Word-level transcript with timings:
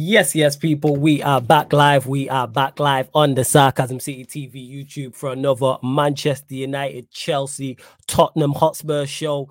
Yes, 0.00 0.32
yes, 0.36 0.54
people. 0.54 0.94
We 0.94 1.24
are 1.24 1.40
back 1.40 1.72
live. 1.72 2.06
We 2.06 2.28
are 2.28 2.46
back 2.46 2.78
live 2.78 3.10
on 3.14 3.34
the 3.34 3.42
Sarcasm 3.42 3.98
City 3.98 4.24
TV 4.24 4.72
YouTube 4.72 5.12
for 5.16 5.32
another 5.32 5.76
Manchester 5.82 6.54
United, 6.54 7.10
Chelsea, 7.10 7.76
Tottenham 8.06 8.52
Hotspur 8.52 9.06
show. 9.06 9.50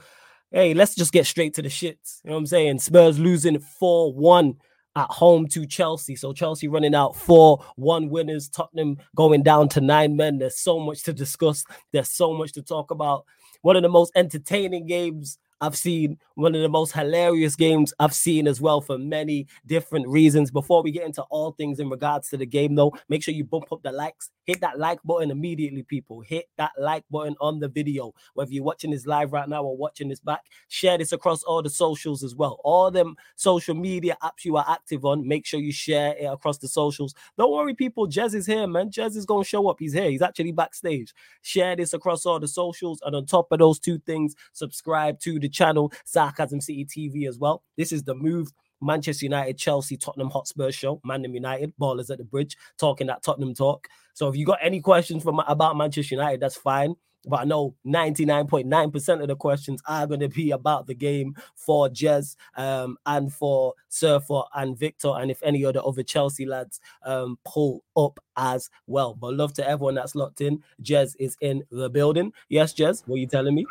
Hey, 0.50 0.74
let's 0.74 0.96
just 0.96 1.12
get 1.12 1.26
straight 1.26 1.54
to 1.56 1.62
the 1.62 1.68
shits. 1.68 2.22
You 2.24 2.30
know 2.30 2.36
what 2.36 2.40
I'm 2.40 2.46
saying? 2.46 2.80
Spurs 2.80 3.20
losing 3.20 3.60
4 3.60 4.14
1 4.14 4.56
at 4.96 5.10
home 5.10 5.50
to 5.50 5.66
Chelsea. 5.66 6.16
So 6.16 6.32
Chelsea 6.32 6.70
running 6.70 6.96
out 6.96 7.18
4 7.18 7.62
1 7.76 8.10
winners, 8.10 8.48
Tottenham 8.48 9.00
going 9.18 9.44
down 9.44 9.68
to 9.68 9.82
nine 9.82 10.16
men. 10.16 10.38
There's 10.38 10.62
so 10.62 10.80
much 10.80 11.04
to 11.04 11.12
discuss, 11.12 11.66
there's 11.92 12.10
so 12.10 12.34
much 12.34 12.54
to 12.54 12.62
talk 12.62 12.90
about. 12.90 13.26
One 13.64 13.76
of 13.76 13.84
the 13.84 13.90
most 13.90 14.14
entertaining 14.16 14.88
games 14.88 15.40
I've 15.60 15.76
seen 15.76 16.20
one 16.36 16.54
of 16.54 16.62
the 16.62 16.70
most 16.70 16.92
hilarious 16.92 17.56
games 17.56 17.94
I've 18.00 18.14
seen 18.14 18.48
as 18.48 18.62
well 18.62 18.80
for 18.80 18.98
many 18.98 19.48
different 19.66 20.08
reasons. 20.08 20.52
Before 20.52 20.84
we 20.84 20.92
get 20.92 21.06
into 21.06 21.24
all 21.24 21.52
things 21.52 21.80
in 21.80 21.90
regards 21.90 22.30
to 22.30 22.38
the 22.38 22.46
game, 22.46 22.76
though, 22.76 22.94
make 23.10 23.24
sure 23.24 23.34
you 23.34 23.44
bump 23.44 23.72
up 23.72 23.82
the 23.82 23.92
likes. 23.92 24.30
Hit 24.46 24.62
that 24.62 24.80
like 24.80 25.00
button 25.04 25.32
immediately, 25.32 25.84
people. 25.84 26.22
Hit 26.22 26.46
that 26.58 26.72
like 26.80 27.04
button 27.10 27.36
on 27.42 27.60
the 27.60 27.68
video. 27.68 28.14
Whether 28.36 28.52
you're 28.52 28.64
watching 28.64 28.92
this 28.92 29.06
live 29.08 29.34
right 29.34 29.50
now 29.50 29.64
or 29.64 29.76
watching 29.76 30.10
this 30.10 30.20
back, 30.20 30.42
share 30.68 30.98
this 30.98 31.12
across 31.12 31.44
all 31.44 31.62
the 31.62 31.70
socials 31.70 32.24
as 32.24 32.36
well. 32.36 32.60
All 32.64 32.92
them 32.92 33.16
social 33.36 33.76
media 33.76 34.16
apps 34.24 34.46
you 34.46 34.58
are 34.58 34.66
active 34.68 35.06
on, 35.06 35.28
make 35.28 35.46
sure 35.46 35.60
you 35.60 35.74
share 35.74 36.16
it 36.18 36.26
across 36.26 36.60
the 36.60 36.68
socials. 36.68 37.16
Don't 37.38 37.52
worry, 37.52 37.74
people. 37.74 38.08
Jez 38.08 38.36
is 38.36 38.46
here, 38.46 38.68
man. 38.68 38.90
Jez 38.90 39.16
is 39.18 39.26
going 39.26 39.44
to 39.44 39.50
show 39.50 39.68
up. 39.68 39.78
He's 39.80 39.94
here. 39.94 40.10
He's 40.10 40.22
actually 40.22 40.52
backstage. 40.52 41.14
Share 41.42 41.76
this 41.76 41.94
across 41.94 42.26
all 42.26 42.40
the 42.40 42.48
socials. 42.48 43.02
And 43.04 43.16
on 43.16 43.26
top 43.26 43.52
of 43.52 43.60
those 43.60 43.80
two 43.80 43.98
things, 44.00 44.36
subscribe 44.54 45.20
to 45.22 45.40
the 45.40 45.47
the 45.48 45.52
channel, 45.52 45.92
Sarcasm 46.06 46.62
City 46.62 46.86
TV 46.86 47.28
as 47.28 47.40
well. 47.40 47.64
This 47.78 47.92
is 47.92 48.04
the 48.04 48.16
move. 48.16 48.52
Manchester 48.80 49.26
United, 49.26 49.58
Chelsea, 49.58 49.98
Tottenham 49.98 50.30
Hotspur 50.30 50.72
show, 50.72 51.02
Manham 51.04 51.34
United, 51.34 51.74
ballers 51.82 52.12
at 52.12 52.20
the 52.20 52.24
bridge, 52.24 52.56
talking 52.78 53.08
that 53.08 53.24
Tottenham 53.24 53.56
talk. 53.56 53.88
So 54.14 54.28
if 54.28 54.36
you 54.36 54.46
got 54.46 54.60
any 54.62 54.82
questions 54.82 55.24
from 55.24 55.40
about 55.40 55.78
Manchester 55.78 56.14
United, 56.14 56.40
that's 56.40 56.58
fine. 56.58 56.94
But 57.26 57.42
I 57.42 57.44
know 57.44 57.76
99.9% 57.86 59.22
of 59.22 59.28
the 59.28 59.36
questions 59.36 59.82
are 59.86 60.08
going 60.08 60.22
to 60.22 60.30
be 60.30 60.52
about 60.52 60.88
the 60.88 60.94
game 60.94 61.36
for 61.56 61.90
Jez 61.90 62.36
um, 62.56 62.98
and 63.06 63.34
for 63.34 63.74
Surfer 63.90 64.42
and 64.56 64.78
Victor, 64.78 65.12
and 65.16 65.30
if 65.30 65.42
any 65.44 65.64
of 65.64 65.74
the 65.74 65.84
other 65.84 66.04
Chelsea 66.04 66.46
lads 66.46 66.80
um, 67.04 67.38
pull 67.46 67.84
up 67.96 68.20
as 68.38 68.70
well. 68.86 69.14
But 69.14 69.34
love 69.34 69.54
to 69.54 69.68
everyone 69.68 69.96
that's 69.96 70.16
locked 70.16 70.42
in. 70.42 70.64
Jez 70.82 71.16
is 71.20 71.38
in 71.42 71.64
the 71.72 71.90
building. 71.90 72.34
Yes, 72.50 72.74
Jez, 72.74 73.04
what 73.06 73.16
are 73.16 73.20
you 73.20 73.28
telling 73.28 73.56
me? 73.56 73.66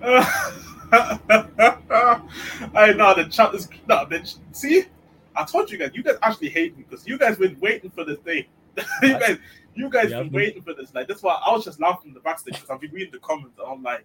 I 2.74 2.92
know 2.92 3.14
the 3.14 3.28
chat 3.30 3.54
is 3.54 3.68
no, 3.88 4.06
bitch. 4.06 4.36
See, 4.52 4.84
I 5.34 5.44
told 5.44 5.70
you 5.70 5.78
guys, 5.78 5.90
you 5.94 6.02
guys 6.02 6.16
actually 6.22 6.50
hate 6.50 6.76
me 6.76 6.84
because 6.88 7.06
you 7.06 7.18
guys 7.18 7.38
been 7.38 7.58
waiting 7.60 7.90
for 7.90 8.04
this 8.04 8.18
day. 8.18 8.48
you 9.02 9.18
guys, 9.18 9.38
you 9.74 9.88
guys 9.90 10.10
yeah, 10.10 10.22
been 10.22 10.32
waiting 10.32 10.62
for 10.62 10.74
this. 10.74 10.94
Like 10.94 11.08
that's 11.08 11.22
why 11.22 11.40
I 11.46 11.52
was 11.52 11.64
just 11.64 11.80
laughing 11.80 12.08
in 12.08 12.14
the 12.14 12.20
backstage 12.20 12.54
because 12.54 12.70
I've 12.70 12.80
been 12.80 12.92
reading 12.92 13.12
the 13.12 13.18
comments 13.18 13.58
and 13.58 13.68
I'm 13.68 13.82
like, 13.82 14.04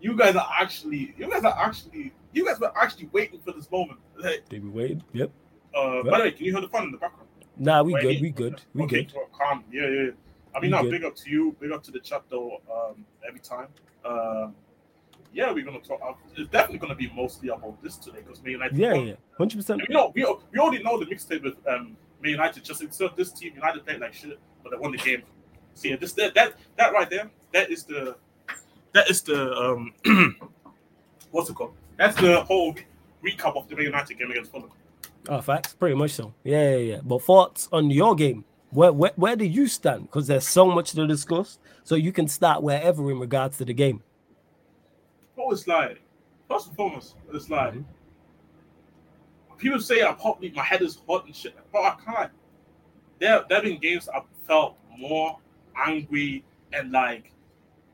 you 0.00 0.16
guys 0.16 0.34
are 0.36 0.48
actually, 0.58 1.14
you 1.16 1.30
guys 1.30 1.44
are 1.44 1.56
actually, 1.56 2.12
you 2.32 2.46
guys 2.46 2.58
were 2.58 2.72
actually 2.76 3.08
waiting 3.12 3.40
for 3.40 3.52
this 3.52 3.70
moment. 3.70 4.00
Like, 4.16 4.48
they 4.48 4.58
be 4.58 4.68
waiting. 4.68 5.02
Yep. 5.12 5.30
Uh, 5.76 5.94
yep. 5.96 6.04
by 6.04 6.18
the 6.18 6.24
way, 6.24 6.30
can 6.32 6.46
you 6.46 6.52
hear 6.52 6.60
the 6.60 6.68
fun 6.68 6.84
in 6.84 6.92
the 6.92 6.98
background? 6.98 7.28
Nah, 7.56 7.82
we 7.82 7.94
Wait, 7.94 8.02
good. 8.02 8.20
We 8.20 8.30
good. 8.30 8.60
We 8.74 8.82
okay, 8.84 9.04
good. 9.04 9.14
Calm. 9.38 9.64
Yeah, 9.70 9.88
yeah. 9.88 10.10
I 10.54 10.60
mean, 10.60 10.70
now 10.70 10.82
big 10.82 11.04
up 11.04 11.16
to 11.16 11.30
you. 11.30 11.56
Big 11.60 11.72
up 11.72 11.82
to 11.84 11.90
the 11.90 12.00
chat 12.00 12.22
though. 12.30 12.60
Um, 12.70 13.04
every 13.26 13.40
time. 13.40 13.68
Uh, 14.04 14.48
yeah, 15.32 15.50
we're 15.50 15.64
gonna 15.64 15.80
talk. 15.80 16.00
Uh, 16.04 16.12
it's 16.36 16.50
definitely 16.50 16.78
gonna 16.78 16.94
be 16.94 17.10
mostly 17.14 17.48
about 17.48 17.82
this 17.82 17.96
today 17.96 18.18
because 18.18 18.42
Man 18.42 18.52
United. 18.52 18.76
Yeah, 18.76 18.94
yeah, 18.94 19.14
hundred 19.38 19.56
percent. 19.56 19.82
You 19.88 19.94
know, 19.94 20.12
we 20.14 20.26
we 20.52 20.58
already 20.58 20.82
know 20.82 20.98
the 20.98 21.06
mixtape 21.06 21.42
with 21.42 21.56
um 21.66 21.96
Man 22.22 22.32
United. 22.32 22.64
Just 22.64 22.82
instead 22.82 23.10
this 23.16 23.32
team, 23.32 23.52
United 23.54 23.84
played 23.84 24.00
like 24.00 24.14
shit, 24.14 24.38
but 24.62 24.70
they 24.70 24.76
won 24.76 24.92
the 24.92 24.98
game. 24.98 25.22
See, 25.74 25.88
so 25.88 25.92
yeah, 25.92 25.96
this 25.96 26.12
that, 26.14 26.34
that 26.34 26.54
that 26.76 26.92
right 26.92 27.08
there, 27.08 27.30
that 27.52 27.70
is 27.70 27.84
the 27.84 28.16
that 28.92 29.08
is 29.10 29.22
the 29.22 29.52
um 29.52 29.92
what's 31.30 31.50
it 31.50 31.54
called? 31.54 31.74
That's 31.96 32.18
the 32.20 32.42
whole 32.42 32.74
recap 33.24 33.56
of 33.56 33.68
the 33.68 33.76
Man 33.76 33.86
United 33.86 34.18
game 34.18 34.30
against 34.30 34.50
Fulham. 34.50 34.70
Oh, 35.28 35.40
facts, 35.40 35.74
pretty 35.74 35.94
much 35.94 36.12
so. 36.12 36.34
Yeah, 36.42 36.70
yeah, 36.70 36.76
yeah. 36.76 37.00
But 37.02 37.22
thoughts 37.22 37.68
on 37.72 37.90
your 37.90 38.14
game? 38.14 38.44
Where 38.70 38.92
where, 38.92 39.12
where 39.16 39.36
do 39.36 39.44
you 39.44 39.66
stand? 39.66 40.02
Because 40.02 40.26
there's 40.26 40.46
so 40.46 40.66
much 40.66 40.92
to 40.92 41.06
discuss. 41.06 41.58
So 41.84 41.94
you 41.94 42.12
can 42.12 42.28
start 42.28 42.62
wherever 42.62 43.10
in 43.10 43.18
regards 43.18 43.58
to 43.58 43.64
the 43.64 43.74
game. 43.74 44.02
Oh, 45.38 45.50
it's 45.50 45.66
like 45.66 46.00
first 46.48 46.68
and 46.68 46.76
foremost, 46.76 47.16
it's 47.32 47.50
like 47.50 47.72
mm-hmm. 47.72 47.82
People 49.62 49.80
say 49.80 50.02
I'm 50.02 50.16
hot, 50.16 50.42
my 50.54 50.62
head 50.62 50.82
is 50.82 50.98
hot 51.08 51.24
and 51.24 51.34
shit, 51.34 51.56
but 51.72 51.82
I 51.82 51.96
can't. 52.04 52.32
There, 53.20 53.44
there 53.48 53.58
have 53.58 53.64
been 53.64 53.78
games 53.78 54.08
I 54.12 54.20
felt 54.46 54.76
more 54.98 55.38
angry 55.76 56.44
and 56.72 56.90
like, 56.90 57.30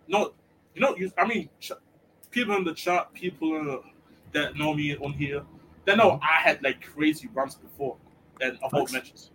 no, 0.09 0.33
you 0.75 0.81
know, 0.81 0.97
you, 0.97 1.13
I 1.19 1.27
mean, 1.27 1.51
ch- 1.61 1.73
people 2.31 2.57
in 2.57 2.65
the 2.65 2.73
chat, 2.73 3.13
people 3.13 3.85
that 4.33 4.57
know 4.57 4.73
me 4.75 4.97
on 4.97 5.13
here, 5.13 5.43
they 5.85 5.95
know 5.95 6.13
mm-hmm. 6.13 6.25
I 6.25 6.41
had 6.41 6.63
like 6.63 6.83
crazy 6.83 7.29
runs 7.35 7.55
before 7.55 7.97
and 8.41 8.59
about 8.63 8.91
matches. 8.91 9.31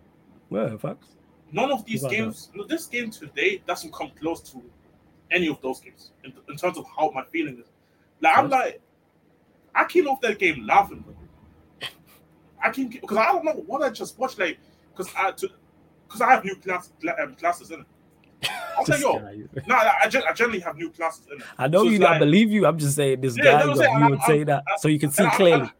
Well, 0.50 0.76
facts. 0.76 1.06
None 1.52 1.70
of 1.70 1.84
these 1.84 2.04
games, 2.04 2.50
no, 2.52 2.64
this 2.64 2.86
game 2.86 3.10
today 3.10 3.62
doesn't 3.64 3.92
come 3.92 4.10
close 4.18 4.40
to 4.50 4.60
any 5.30 5.48
of 5.48 5.62
those 5.62 5.80
games 5.80 6.10
in, 6.24 6.32
in 6.48 6.56
terms 6.56 6.78
of 6.78 6.84
how 6.96 7.12
my 7.14 7.22
feeling 7.30 7.58
is. 7.58 7.66
Like 8.20 8.36
I'm 8.36 8.50
like, 8.50 8.80
I 9.72 9.84
came 9.84 10.08
off 10.08 10.20
that 10.22 10.40
game 10.40 10.66
laughing. 10.66 11.04
I 12.64 12.70
can 12.70 12.88
because 12.88 13.16
I 13.16 13.26
don't 13.26 13.44
know 13.44 13.62
what 13.66 13.82
I 13.82 13.90
just 13.90 14.18
watched. 14.18 14.38
Like, 14.38 14.58
because 14.90 15.12
I 15.16 15.30
because 15.30 16.20
I 16.20 16.30
have 16.30 16.44
new 16.44 16.56
class, 16.56 16.90
um, 17.22 17.34
classes 17.34 17.70
in 17.70 17.80
it. 17.80 17.86
I'll 18.76 18.84
tell 18.84 18.98
you, 18.98 19.48
no, 19.66 19.74
I, 19.76 19.94
I 20.04 20.32
generally 20.32 20.60
have 20.60 20.76
new 20.76 20.90
classes 20.90 21.26
in 21.30 21.40
it. 21.40 21.46
I 21.58 21.68
know 21.68 21.84
so 21.84 21.90
you. 21.90 21.98
Like, 21.98 22.16
I 22.16 22.18
believe 22.18 22.50
you. 22.50 22.66
I'm 22.66 22.78
just 22.78 22.96
saying 22.96 23.20
this 23.20 23.36
yeah, 23.36 23.44
guy. 23.44 23.64
You, 23.64 23.76
saying, 23.76 24.10
would 24.10 24.18
I, 24.20 24.26
say 24.26 24.40
I, 24.40 24.44
that 24.44 24.64
so 24.78 24.88
you 24.88 24.98
can 24.98 25.10
see 25.10 25.28
clearly. 25.30 25.70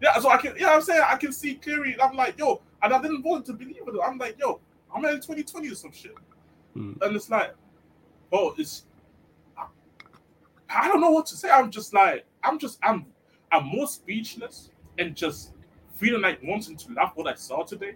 yeah, 0.00 0.18
so 0.18 0.30
I 0.30 0.38
can. 0.38 0.54
Yeah, 0.58 0.74
I'm 0.74 0.82
saying 0.82 1.02
I 1.06 1.16
can 1.16 1.32
see 1.32 1.54
clearly. 1.54 1.96
I'm 2.00 2.16
like, 2.16 2.38
yo, 2.38 2.62
and 2.82 2.92
I 2.92 3.00
didn't 3.00 3.22
want 3.22 3.46
to 3.46 3.52
believe 3.52 3.76
it. 3.86 3.94
I'm 4.04 4.18
like, 4.18 4.38
yo, 4.38 4.60
I'm 4.94 5.04
in 5.04 5.16
2020 5.16 5.70
or 5.70 5.74
some 5.74 5.92
shit, 5.92 6.14
hmm. 6.74 6.94
and 7.02 7.14
it's 7.14 7.30
like, 7.30 7.54
oh, 8.32 8.54
it's 8.58 8.84
I 10.74 10.88
don't 10.88 11.00
know 11.00 11.10
what 11.10 11.26
to 11.26 11.36
say. 11.36 11.50
I'm 11.50 11.70
just 11.70 11.92
like, 11.92 12.24
I'm 12.42 12.58
just, 12.58 12.78
I'm, 12.82 13.06
I'm 13.50 13.66
more 13.66 13.86
speechless 13.86 14.70
and 14.98 15.14
just 15.14 15.51
feeling 16.02 16.22
like 16.22 16.40
wanting 16.42 16.76
to 16.76 16.92
laugh 16.92 17.12
what 17.14 17.26
I 17.26 17.34
saw 17.34 17.62
today, 17.62 17.94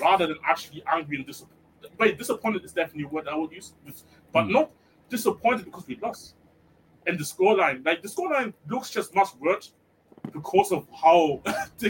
rather 0.00 0.26
than 0.26 0.36
actually 0.44 0.82
angry 0.92 1.16
and 1.16 1.26
disappointed. 1.26 1.56
But 1.98 2.18
disappointed 2.18 2.64
is 2.64 2.72
definitely 2.72 3.06
what 3.06 3.28
I 3.28 3.34
would 3.34 3.52
use, 3.52 3.72
but 4.32 4.44
mm. 4.44 4.50
not 4.50 4.70
disappointed 5.08 5.64
because 5.64 5.86
we 5.86 5.96
lost. 5.96 6.34
And 7.06 7.18
the 7.18 7.24
scoreline, 7.24 7.84
like 7.84 8.02
the 8.02 8.08
scoreline, 8.08 8.52
looks 8.68 8.90
just 8.90 9.14
much 9.14 9.28
worse 9.40 9.72
because 10.32 10.70
of 10.70 10.86
how 10.94 11.42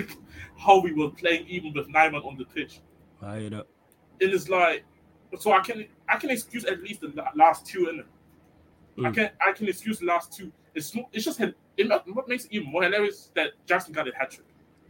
how 0.59 0.81
we 0.81 0.93
were 0.93 1.11
playing, 1.11 1.47
even 1.49 1.73
with 1.73 1.89
Nyman 1.89 2.25
on 2.25 2.37
the 2.37 2.45
pitch. 2.45 2.81
I 3.21 3.49
know. 3.49 3.65
It 4.21 4.33
is 4.33 4.49
like, 4.49 4.85
so 5.39 5.53
I 5.53 5.61
can 5.61 5.87
I 6.09 6.17
can 6.17 6.31
excuse 6.31 6.65
at 6.65 6.81
least 6.83 7.01
the 7.01 7.13
last 7.35 7.67
two 7.67 7.89
in 7.89 8.01
it 8.01 8.07
Mm. 9.01 9.09
I 9.09 9.11
can 9.13 9.31
I 9.47 9.53
can 9.53 9.69
excuse 9.69 9.99
the 9.99 10.07
last 10.07 10.33
two. 10.33 10.53
It's 10.75 10.97
it's 11.13 11.25
just 11.25 11.41
it, 11.41 11.55
what 12.07 12.29
makes 12.29 12.45
it 12.45 12.53
even 12.53 12.71
more 12.71 12.83
hilarious 12.83 13.31
that 13.35 13.53
Jackson 13.67 13.93
got 13.93 14.09
a 14.09 14.13
hat 14.17 14.31
trick. 14.31 14.47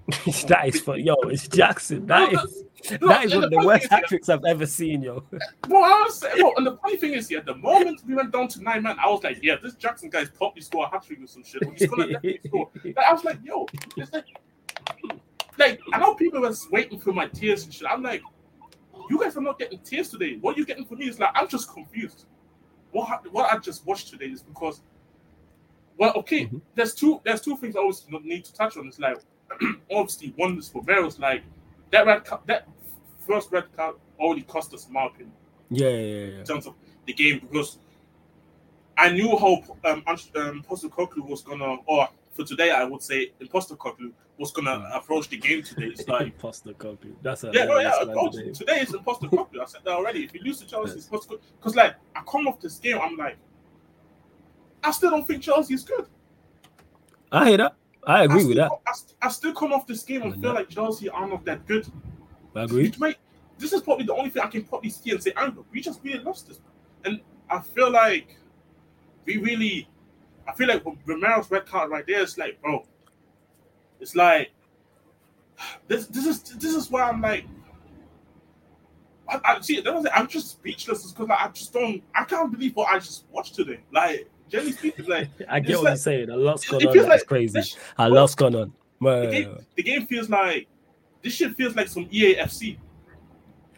that 0.49 0.62
is 0.66 0.81
funny, 0.81 1.05
yo. 1.05 1.15
It's 1.25 1.49
Jackson. 1.49 2.06
That 2.06 2.33
no, 2.33 2.43
is 2.43 2.65
no, 3.00 3.09
that 3.09 3.25
is 3.25 3.34
one 3.34 3.44
of 3.44 3.50
the 3.50 3.65
worst 3.65 3.88
hat 3.91 4.05
tricks 4.09 4.28
I've 4.28 4.44
ever 4.44 4.66
seen, 4.66 5.03
yo. 5.03 5.22
Well, 5.69 5.84
I 5.84 6.03
was 6.03 6.19
saying, 6.19 6.34
well, 6.38 6.55
and 6.56 6.66
the 6.66 6.77
funny 6.78 6.97
thing 6.97 7.12
is, 7.12 7.31
yeah, 7.31 7.41
the 7.41 7.55
moment 7.55 8.03
we 8.06 8.15
went 8.15 8.33
down 8.33 8.49
to 8.49 8.62
nine 8.62 8.83
man, 8.83 8.97
I 8.99 9.09
was 9.09 9.22
like, 9.22 9.39
yeah, 9.43 9.56
this 9.62 9.75
Jackson 9.75 10.10
guy's 10.10 10.31
probably 10.31 10.62
score 10.62 10.87
a 10.87 10.91
hat 10.91 11.05
trick 11.05 11.22
or 11.22 11.27
some 11.27 11.44
shit. 11.44 11.62
He's 11.77 11.89
gonna 11.89 12.06
definitely 12.06 12.41
score. 12.47 12.71
Like, 12.84 12.99
I 12.99 13.12
was 13.12 13.25
like, 13.25 13.39
yo, 13.44 13.66
it's 13.97 14.12
like, 14.12 14.27
like 15.59 15.81
I 15.93 15.99
know 15.99 16.15
people 16.15 16.41
were 16.41 16.55
waiting 16.71 16.99
for 16.99 17.12
my 17.12 17.27
tears 17.27 17.65
and 17.65 17.72
shit. 17.72 17.89
I'm 17.89 18.03
like, 18.03 18.22
you 19.09 19.19
guys 19.19 19.36
are 19.36 19.42
not 19.42 19.59
getting 19.59 19.78
tears 19.80 20.09
today. 20.09 20.39
What 20.41 20.57
you 20.57 20.65
getting 20.65 20.84
for 20.84 20.97
me 20.97 21.09
is 21.09 21.19
like, 21.19 21.30
I'm 21.34 21.48
just 21.48 21.72
confused 21.72 22.27
what 22.92 23.33
what 23.33 23.53
I 23.53 23.59
just 23.59 23.86
watched 23.86 24.09
today 24.09 24.27
is 24.27 24.42
because, 24.42 24.83
well, 25.97 26.13
okay, 26.16 26.47
mm-hmm. 26.47 26.59
there's 26.74 26.95
two 26.95 27.21
there's 27.24 27.41
two 27.41 27.57
things 27.57 27.77
I 27.77 27.80
always 27.80 28.04
need 28.22 28.45
to 28.47 28.54
touch 28.54 28.77
on. 28.77 28.86
It's 28.86 28.98
like 28.98 29.19
obviously 29.91 30.32
one 30.36 30.58
is 30.58 30.68
for 30.68 30.82
Veros, 30.82 31.18
like 31.18 31.42
that 31.91 32.06
red 32.06 32.24
card, 32.24 32.42
that 32.47 32.68
first 33.26 33.50
red 33.50 33.64
card 33.76 33.97
already 34.18 34.42
cost 34.42 34.74
us, 34.74 34.86
in 34.86 34.92
my. 34.92 35.08
Yeah, 35.70 35.88
yeah, 35.88 35.97
yeah. 35.98 36.38
In 36.41 36.44
terms 36.44 36.66
of 36.66 36.74
the 37.06 37.12
game, 37.12 37.41
because 37.41 37.78
I 38.97 39.10
knew 39.10 39.36
how 39.38 39.62
um, 39.84 40.02
um 40.06 40.64
Postecoglou 40.68 41.26
was 41.28 41.42
gonna, 41.42 41.76
or 41.86 42.08
for 42.32 42.44
today, 42.44 42.70
I 42.70 42.84
would 42.84 43.02
say 43.02 43.32
Imposter 43.41 43.76
Cocklu 43.76 44.12
was 44.38 44.52
gonna 44.52 44.70
mm. 44.70 44.97
approach 44.97 45.28
the 45.28 45.36
game 45.36 45.62
today. 45.62 45.86
It's 45.86 46.06
like 46.08 46.26
Imposter 46.26 46.72
Cocklu. 46.72 47.14
That's 47.22 47.44
a 47.44 47.50
yeah, 47.52 47.64
no, 47.64 47.78
yeah. 47.78 48.00
Approach, 48.00 48.34
today 48.56 48.80
is 48.80 48.94
Imposter 48.94 49.26
Cocklu. 49.28 49.60
I 49.60 49.64
said 49.66 49.82
that 49.84 49.92
already. 49.92 50.24
If 50.24 50.34
you 50.34 50.41
lose 50.42 50.58
to 50.60 50.66
Chelsea, 50.66 50.97
yes. 50.97 51.04
Imposter 51.06 51.36
because 51.58 51.76
like 51.76 51.94
I 52.14 52.22
come 52.30 52.48
off 52.48 52.60
this 52.60 52.78
game, 52.78 52.98
I'm 53.00 53.16
like, 53.16 53.36
I 54.82 54.91
still 54.91 55.10
don't 55.10 55.26
think 55.26 55.42
Chelsea 55.42 55.74
is 55.74 55.82
good. 55.82 56.06
I 57.32 57.48
hear 57.48 57.58
that. 57.58 57.76
I 58.06 58.24
agree 58.24 58.42
I 58.42 58.47
with 58.47 58.56
that. 58.56 58.70
I, 58.86 59.26
I, 59.26 59.28
still 59.28 59.52
come 59.52 59.72
off 59.72 59.86
this 59.86 60.02
game 60.02 60.22
and 60.22 60.41
feel 60.41 60.54
like 60.54 60.68
Chelsea 60.68 61.08
are 61.08 61.28
not 61.28 61.44
that 61.44 61.66
good. 61.66 61.86
I 62.54 62.62
agree. 62.62 62.92
this 63.58 63.72
is 63.72 63.82
probably 63.82 64.06
the 64.06 64.14
only 64.14 64.30
thing 64.30 64.42
I 64.42 64.47
can 64.47 64.64
probably 64.64 64.91
see 64.91 65.10
and 65.10 65.22
say, 65.22 65.32
Andrew, 65.36 65.64
we 65.70 65.80
just 65.80 66.00
really 66.02 66.18
lost 66.20 66.48
this. 66.48 66.60
And 67.04 67.20
I 67.48 67.60
feel 67.60 67.91
like 67.91 68.38
we 69.26 69.36
really, 69.36 69.88
I 70.48 70.54
feel 70.54 70.68
like 70.68 70.82
Romero's 71.06 71.50
red 71.50 71.66
card 71.66 71.91
right 71.91 72.06
there 72.06 72.20
is 72.20 72.38
like, 72.38 72.60
bro, 72.62 72.86
it's 74.00 74.16
like 74.16 74.50
this. 75.86 76.06
This 76.06 76.26
is 76.26 76.42
this 76.42 76.74
is 76.74 76.91
why 76.91 77.02
I'm 77.02 77.20
like, 77.20 77.44
I, 79.28 79.41
I 79.44 79.60
see. 79.60 79.80
That 79.80 79.94
was 79.94 80.06
I'm 80.14 80.26
just 80.26 80.50
speechless 80.52 81.12
because 81.12 81.28
like, 81.28 81.41
I 81.41 81.48
just 81.48 81.72
don't. 81.72 82.02
I 82.14 82.24
can't 82.24 82.50
believe 82.50 82.74
what 82.74 82.88
I 82.88 82.98
just 82.98 83.26
watched 83.30 83.54
today. 83.54 83.80
Like, 83.92 84.28
generally 84.50 84.72
speaking, 84.72 85.06
like 85.06 85.28
I 85.48 85.60
get 85.60 85.76
what 85.76 85.84
like, 85.84 85.91
you're 85.92 85.97
saying. 85.97 86.30
A 86.30 86.36
lot's 86.36 86.68
going 86.68 86.86
on. 86.86 86.97
That's 86.97 87.08
like, 87.08 87.26
crazy. 87.26 87.74
A 87.98 88.08
lot's 88.08 88.34
going 88.34 88.54
on. 88.54 88.72
The 89.00 89.28
game, 89.30 89.58
the 89.76 89.82
game 89.82 90.06
feels 90.06 90.28
like 90.28 90.68
this 91.22 91.34
shit 91.34 91.56
feels 91.56 91.74
like 91.74 91.88
some 91.88 92.06
EAFC. 92.06 92.78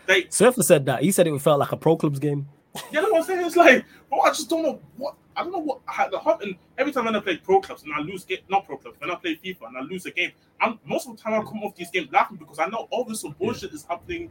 Like 0.09 0.33
Surfer 0.33 0.63
said 0.63 0.87
that. 0.87 1.03
He 1.03 1.13
said 1.13 1.27
it 1.27 1.41
felt 1.41 1.61
like 1.61 1.73
a 1.73 1.77
pro 1.77 1.97
clubs 1.97 2.19
game. 2.19 2.49
You 2.91 3.03
know 3.03 3.11
what 3.11 3.21
I'm 3.21 3.25
saying? 3.25 3.47
It's 3.47 3.57
like, 3.57 3.85
bro, 4.09 4.21
I 4.21 4.31
just 4.31 4.49
don't 4.49 4.63
know 4.63 4.81
what 4.97 5.15
I 5.37 5.43
don't 5.43 5.53
know 5.53 5.59
what 5.59 5.81
I 5.87 5.93
had 5.93 6.11
the 6.11 6.39
and 6.43 6.57
every 6.79 6.93
time 6.93 7.05
when 7.05 7.17
I 7.17 7.21
play 7.21 7.37
pro 7.37 7.61
clubs 7.61 7.83
and 7.85 7.93
I 7.95 8.01
lose 8.01 8.25
game 8.25 8.39
not 8.49 8.67
pro 8.67 8.77
clubs, 8.77 9.01
when 9.01 9.11
I 9.11 9.15
play 9.15 9.37
FIFA 9.37 9.69
and 9.69 9.77
I 9.79 9.81
lose 9.83 10.07
a 10.07 10.11
game, 10.11 10.33
I'm 10.61 10.79
most 10.85 11.07
of 11.07 11.17
the 11.17 11.23
time 11.23 11.35
I 11.35 11.45
come 11.45 11.63
off 11.63 11.75
these 11.77 11.91
games 11.91 12.09
laughing 12.13 12.37
because 12.37 12.59
I 12.59 12.67
know 12.67 12.89
all 12.91 13.05
this 13.05 13.23
bullshit 13.23 13.71
yeah. 13.71 13.77
is 13.77 13.85
happening. 13.85 14.31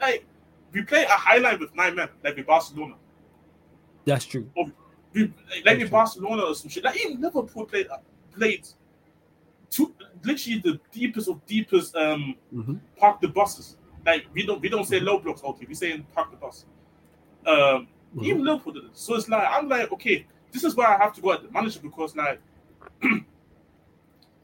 Like 0.00 0.24
we 0.72 0.82
play 0.82 1.04
a 1.04 1.08
highlight 1.08 1.58
with 1.58 1.74
nine 1.74 1.94
men, 1.94 2.08
like 2.22 2.36
with 2.36 2.46
Barcelona. 2.46 2.94
That's 4.04 4.24
true. 4.24 4.48
Or 4.54 4.66
like 5.64 5.78
with 5.78 5.90
Barcelona 5.90 6.42
or 6.42 6.54
some 6.54 6.70
shit. 6.70 6.84
Like 6.84 6.96
even 7.04 7.20
Liverpool 7.20 7.64
played 7.66 7.88
played 8.32 8.66
two 9.70 9.94
literally 10.24 10.60
the 10.60 10.80
deepest 10.92 11.28
of 11.28 11.44
deepest 11.46 11.94
um 11.96 12.36
mm-hmm. 12.54 12.76
park 12.96 13.20
the 13.20 13.28
buses. 13.28 13.76
Like 14.04 14.26
we 14.32 14.46
don't 14.46 14.60
we 14.60 14.68
don't 14.68 14.84
say 14.84 15.00
low 15.00 15.18
blocks, 15.18 15.42
okay, 15.42 15.66
we 15.68 15.74
say 15.74 15.98
park 16.14 16.30
the 16.30 16.36
bus. 16.36 16.66
Um 17.46 17.88
Mm-hmm. 18.16 18.24
Even 18.24 18.44
Liverpool 18.44 18.72
did 18.72 18.84
it. 18.84 18.90
So 18.94 19.14
it's 19.14 19.28
like 19.28 19.46
I'm 19.48 19.68
like, 19.68 19.92
okay, 19.92 20.26
this 20.50 20.64
is 20.64 20.74
where 20.74 20.88
I 20.88 20.96
have 20.96 21.12
to 21.14 21.20
go 21.20 21.32
at 21.32 21.42
the 21.42 21.50
manager 21.50 21.80
because 21.80 22.16
like 22.16 22.40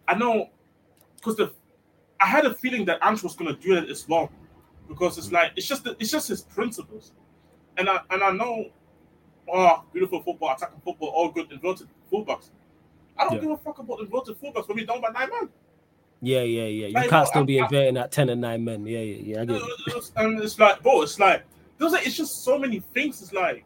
I 0.08 0.14
know 0.14 0.50
because 1.16 1.36
the 1.36 1.52
I 2.20 2.26
had 2.26 2.44
a 2.44 2.54
feeling 2.54 2.84
that 2.86 2.98
Ange 3.02 3.22
was 3.22 3.34
gonna 3.34 3.54
do 3.56 3.76
it 3.76 3.88
as 3.88 4.06
well. 4.06 4.30
Because 4.88 5.16
it's 5.16 5.32
like 5.32 5.52
it's 5.56 5.66
just 5.66 5.84
the, 5.84 5.96
it's 5.98 6.10
just 6.10 6.28
his 6.28 6.42
principles. 6.42 7.12
And 7.78 7.88
I 7.88 8.00
and 8.10 8.22
I 8.22 8.30
know 8.32 8.66
oh 9.48 9.84
beautiful 9.92 10.22
football, 10.22 10.54
attacking 10.54 10.80
football, 10.84 11.08
all 11.08 11.30
good 11.30 11.50
inverted 11.50 11.88
fullbacks. 12.10 12.50
I 13.16 13.24
don't 13.24 13.34
yeah. 13.34 13.40
give 13.40 13.50
a 13.50 13.56
fuck 13.58 13.78
about 13.78 14.00
inverted 14.00 14.40
fullbacks 14.40 14.68
when 14.68 14.78
we're 14.78 14.86
down 14.86 15.00
by 15.00 15.10
nine 15.10 15.28
men. 15.30 15.48
Yeah, 16.20 16.42
yeah, 16.42 16.64
yeah. 16.64 16.86
You 16.86 16.94
like, 16.94 17.10
can't 17.10 17.26
still 17.26 17.42
I, 17.42 17.46
be 17.46 17.58
inverting 17.58 17.96
at 17.96 18.12
ten 18.12 18.28
and 18.28 18.40
nine 18.40 18.64
men. 18.64 18.86
Yeah, 18.86 19.00
yeah, 19.00 19.34
yeah. 19.36 19.42
I 19.42 19.44
get 19.44 19.60
it. 19.88 20.10
And 20.16 20.40
it's 20.40 20.58
like, 20.58 20.82
bro, 20.82 21.02
it's 21.02 21.18
like 21.18 21.44
there's 21.78 21.92
like 21.92 22.06
it's 22.06 22.16
just 22.16 22.44
so 22.44 22.58
many 22.58 22.80
things. 22.94 23.20
It's 23.20 23.32
like 23.32 23.64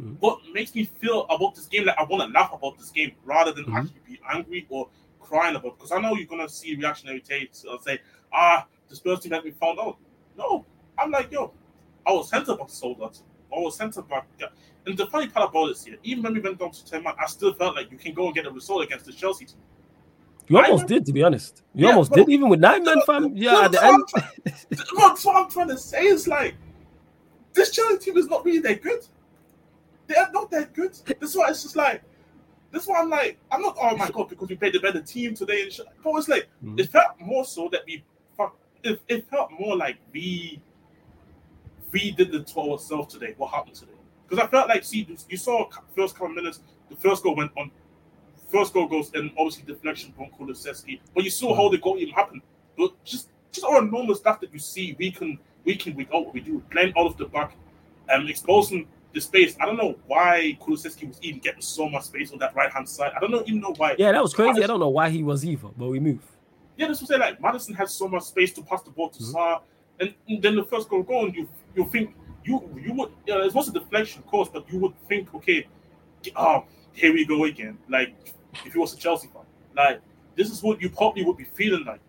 mm-hmm. 0.00 0.14
what 0.14 0.40
makes 0.52 0.74
me 0.74 0.84
feel 0.84 1.24
about 1.26 1.54
this 1.54 1.66
game 1.66 1.86
like 1.86 1.96
I 1.96 2.02
want 2.02 2.22
to 2.24 2.38
laugh 2.38 2.52
about 2.52 2.78
this 2.78 2.90
game 2.90 3.12
rather 3.24 3.52
than 3.52 3.64
mm-hmm. 3.64 3.76
actually 3.76 4.00
be 4.06 4.20
angry 4.28 4.66
or 4.68 4.88
crying 5.20 5.54
about. 5.54 5.78
Because 5.78 5.92
I 5.92 6.00
know 6.00 6.14
you're 6.16 6.26
gonna 6.26 6.48
see 6.48 6.74
reactionary 6.74 7.20
takes 7.20 7.64
or 7.64 7.80
say, 7.80 8.00
ah, 8.32 8.66
the 8.88 8.96
Spurs 8.96 9.20
team 9.20 9.32
has 9.32 9.44
been 9.44 9.54
found 9.54 9.78
out. 9.78 9.98
No, 10.36 10.64
I'm 10.98 11.12
like, 11.12 11.30
yo, 11.30 11.52
I 12.04 12.10
was 12.12 12.28
centre 12.28 12.56
back 12.56 12.70
sold 12.70 13.00
out. 13.02 13.18
I 13.54 13.60
was 13.60 13.76
centre 13.76 14.02
back. 14.02 14.26
And 14.88 14.96
the 14.96 15.06
funny 15.06 15.26
part 15.26 15.50
about 15.50 15.66
this 15.66 15.84
here, 15.84 15.96
even 16.02 16.24
when 16.24 16.32
we 16.32 16.40
went 16.40 16.58
down 16.58 16.70
to 16.70 16.84
10 16.84 17.02
man, 17.02 17.12
I 17.20 17.26
still 17.26 17.52
felt 17.52 17.76
like 17.76 17.92
you 17.92 17.98
can 17.98 18.14
go 18.14 18.24
and 18.26 18.34
get 18.34 18.46
a 18.46 18.50
result 18.50 18.84
against 18.84 19.04
the 19.04 19.12
Chelsea 19.12 19.44
team. 19.44 19.58
You 20.46 20.58
almost 20.58 20.86
did, 20.86 21.04
to 21.04 21.12
be 21.12 21.22
honest. 21.22 21.62
You 21.74 21.84
yeah, 21.84 21.90
almost 21.90 22.12
did, 22.12 22.26
even 22.30 22.48
with 22.48 22.58
nine 22.58 22.82
men, 22.82 23.02
fam. 23.04 23.36
Yeah, 23.36 23.66
at 23.66 23.72
the 23.72 23.84
end. 23.84 24.02
That's 24.96 25.26
what 25.26 25.36
I'm 25.36 25.50
trying 25.50 25.68
to 25.68 25.76
say. 25.76 26.06
Is 26.06 26.26
like 26.26 26.54
this 27.52 27.70
Chelsea 27.70 27.98
team 27.98 28.16
is 28.16 28.28
not 28.28 28.46
really 28.46 28.60
that 28.60 28.80
good. 28.80 29.06
They 30.06 30.14
are 30.14 30.30
not 30.32 30.50
that 30.52 30.72
good. 30.72 30.94
This 31.20 31.30
is 31.30 31.36
why 31.36 31.50
it's 31.50 31.64
just 31.64 31.76
like, 31.76 32.02
this 32.72 32.84
is 32.84 32.88
why 32.88 33.00
I'm 33.00 33.10
like, 33.10 33.36
I'm 33.52 33.60
not, 33.60 33.76
oh 33.78 33.94
my 33.94 34.08
god, 34.08 34.30
because 34.30 34.48
we 34.48 34.56
played 34.56 34.72
the 34.72 34.80
better 34.80 35.02
team 35.02 35.34
today 35.34 35.64
and 35.64 35.72
shit. 35.72 35.84
But 36.02 36.14
it's 36.14 36.28
like, 36.28 36.48
mm-hmm. 36.64 36.78
it 36.78 36.88
felt 36.88 37.20
more 37.20 37.44
so 37.44 37.68
that 37.72 37.82
we, 37.86 38.02
it, 38.84 39.02
it 39.06 39.28
felt 39.28 39.50
more 39.58 39.76
like 39.76 39.98
we, 40.14 40.62
we 41.92 42.10
did 42.12 42.34
it 42.34 42.46
to 42.46 42.60
ourselves 42.60 43.12
today. 43.12 43.34
What 43.36 43.50
happened 43.50 43.74
today? 43.74 43.92
Because 44.28 44.44
I 44.44 44.48
felt 44.48 44.68
like, 44.68 44.84
see, 44.84 45.08
you 45.28 45.36
saw 45.36 45.68
first 45.96 46.14
couple 46.14 46.34
minutes, 46.34 46.60
the 46.90 46.96
first 46.96 47.22
goal 47.22 47.34
went 47.34 47.50
on, 47.56 47.70
first 48.48 48.74
goal 48.74 48.86
goes 48.86 49.10
and 49.14 49.30
obviously 49.38 49.64
deflection 49.64 50.12
from 50.12 50.26
Kulusevski, 50.38 51.00
but 51.14 51.24
you 51.24 51.30
saw 51.30 51.54
how 51.54 51.62
mm-hmm. 51.62 51.72
the 51.72 51.78
goal 51.78 51.98
even 51.98 52.14
happened. 52.14 52.42
But 52.76 52.92
just, 53.04 53.28
just 53.52 53.64
all 53.64 53.80
normal 53.82 54.14
stuff 54.14 54.40
that 54.40 54.52
you 54.52 54.58
see, 54.58 54.94
we 54.98 55.10
can 55.10 55.38
week 55.64 55.86
in, 55.86 55.94
week 55.96 56.08
out, 56.14 56.26
what 56.26 56.34
we 56.34 56.40
do, 56.40 56.62
playing 56.70 56.92
out 56.98 57.06
of 57.06 57.16
the 57.16 57.26
back, 57.26 57.56
um, 58.10 58.26
exposing 58.28 58.86
the 59.14 59.20
space. 59.20 59.56
I 59.60 59.66
don't 59.66 59.76
know 59.76 59.96
why 60.06 60.58
Kulusevski 60.60 61.08
was 61.08 61.18
even 61.22 61.40
getting 61.40 61.62
so 61.62 61.88
much 61.88 62.04
space 62.04 62.30
on 62.32 62.38
that 62.38 62.54
right 62.54 62.70
hand 62.70 62.88
side. 62.88 63.12
I 63.16 63.20
don't 63.20 63.30
know 63.30 63.42
even 63.46 63.60
know 63.60 63.74
why. 63.76 63.96
Yeah, 63.98 64.12
that 64.12 64.22
was 64.22 64.34
crazy. 64.34 64.48
Maddison, 64.48 64.64
I 64.64 64.66
don't 64.66 64.80
know 64.80 64.88
why 64.88 65.10
he 65.10 65.22
was 65.22 65.44
either, 65.44 65.68
but 65.76 65.88
we 65.88 66.00
move. 66.00 66.20
Yeah, 66.76 66.88
this 66.88 67.00
was 67.00 67.08
say 67.08 67.18
like 67.18 67.40
Maddison 67.40 67.74
had 67.74 67.88
so 67.88 68.08
much 68.08 68.24
space 68.24 68.52
to 68.52 68.62
pass 68.62 68.82
the 68.82 68.90
ball 68.90 69.08
to 69.10 69.22
mm 69.22 69.60
and, 70.00 70.14
and, 70.28 70.40
then 70.40 70.54
the 70.54 70.62
first 70.62 70.88
goal 70.88 71.02
going, 71.02 71.34
you 71.34 71.48
you 71.74 71.84
think 71.90 72.14
you 72.48 72.80
you 72.82 72.92
would 72.94 73.10
uh, 73.28 73.46
it 73.46 73.54
was 73.54 73.68
a 73.68 73.72
deflection, 73.72 74.20
of 74.22 74.26
course, 74.26 74.48
but 74.48 74.70
you 74.72 74.78
would 74.78 74.94
think, 75.08 75.34
okay, 75.34 75.66
oh, 76.34 76.64
here 76.92 77.12
we 77.12 77.24
go 77.24 77.44
again. 77.44 77.78
Like 77.88 78.14
if 78.64 78.74
you 78.74 78.80
was 78.80 78.94
a 78.94 78.96
Chelsea 78.96 79.28
fan, 79.28 79.42
like 79.76 80.00
this 80.34 80.50
is 80.50 80.62
what 80.62 80.80
you 80.80 80.88
probably 80.88 81.24
would 81.24 81.36
be 81.36 81.44
feeling 81.44 81.84
like. 81.84 82.00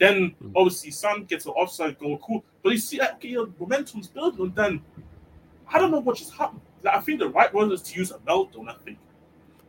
Then 0.00 0.34
mm 0.42 0.52
obviously 0.56 0.90
Son 0.90 1.24
gets 1.24 1.46
an 1.46 1.52
offside 1.52 1.98
goal, 1.98 2.18
cool. 2.18 2.44
But 2.62 2.72
you 2.72 2.78
see, 2.78 3.00
okay, 3.00 3.28
your 3.28 3.48
momentum's 3.60 4.08
building, 4.08 4.46
and 4.46 4.54
then 4.54 4.82
I 5.72 5.78
don't 5.78 5.90
know 5.90 6.00
what 6.00 6.16
just 6.16 6.32
happened. 6.32 6.60
Like, 6.82 6.96
I 6.96 7.00
think 7.00 7.20
the 7.20 7.28
right 7.28 7.52
word 7.54 7.72
is 7.72 7.82
to 7.82 7.98
use 7.98 8.10
a 8.10 8.18
meltdown. 8.18 8.68
I 8.68 8.74
think. 8.84 8.98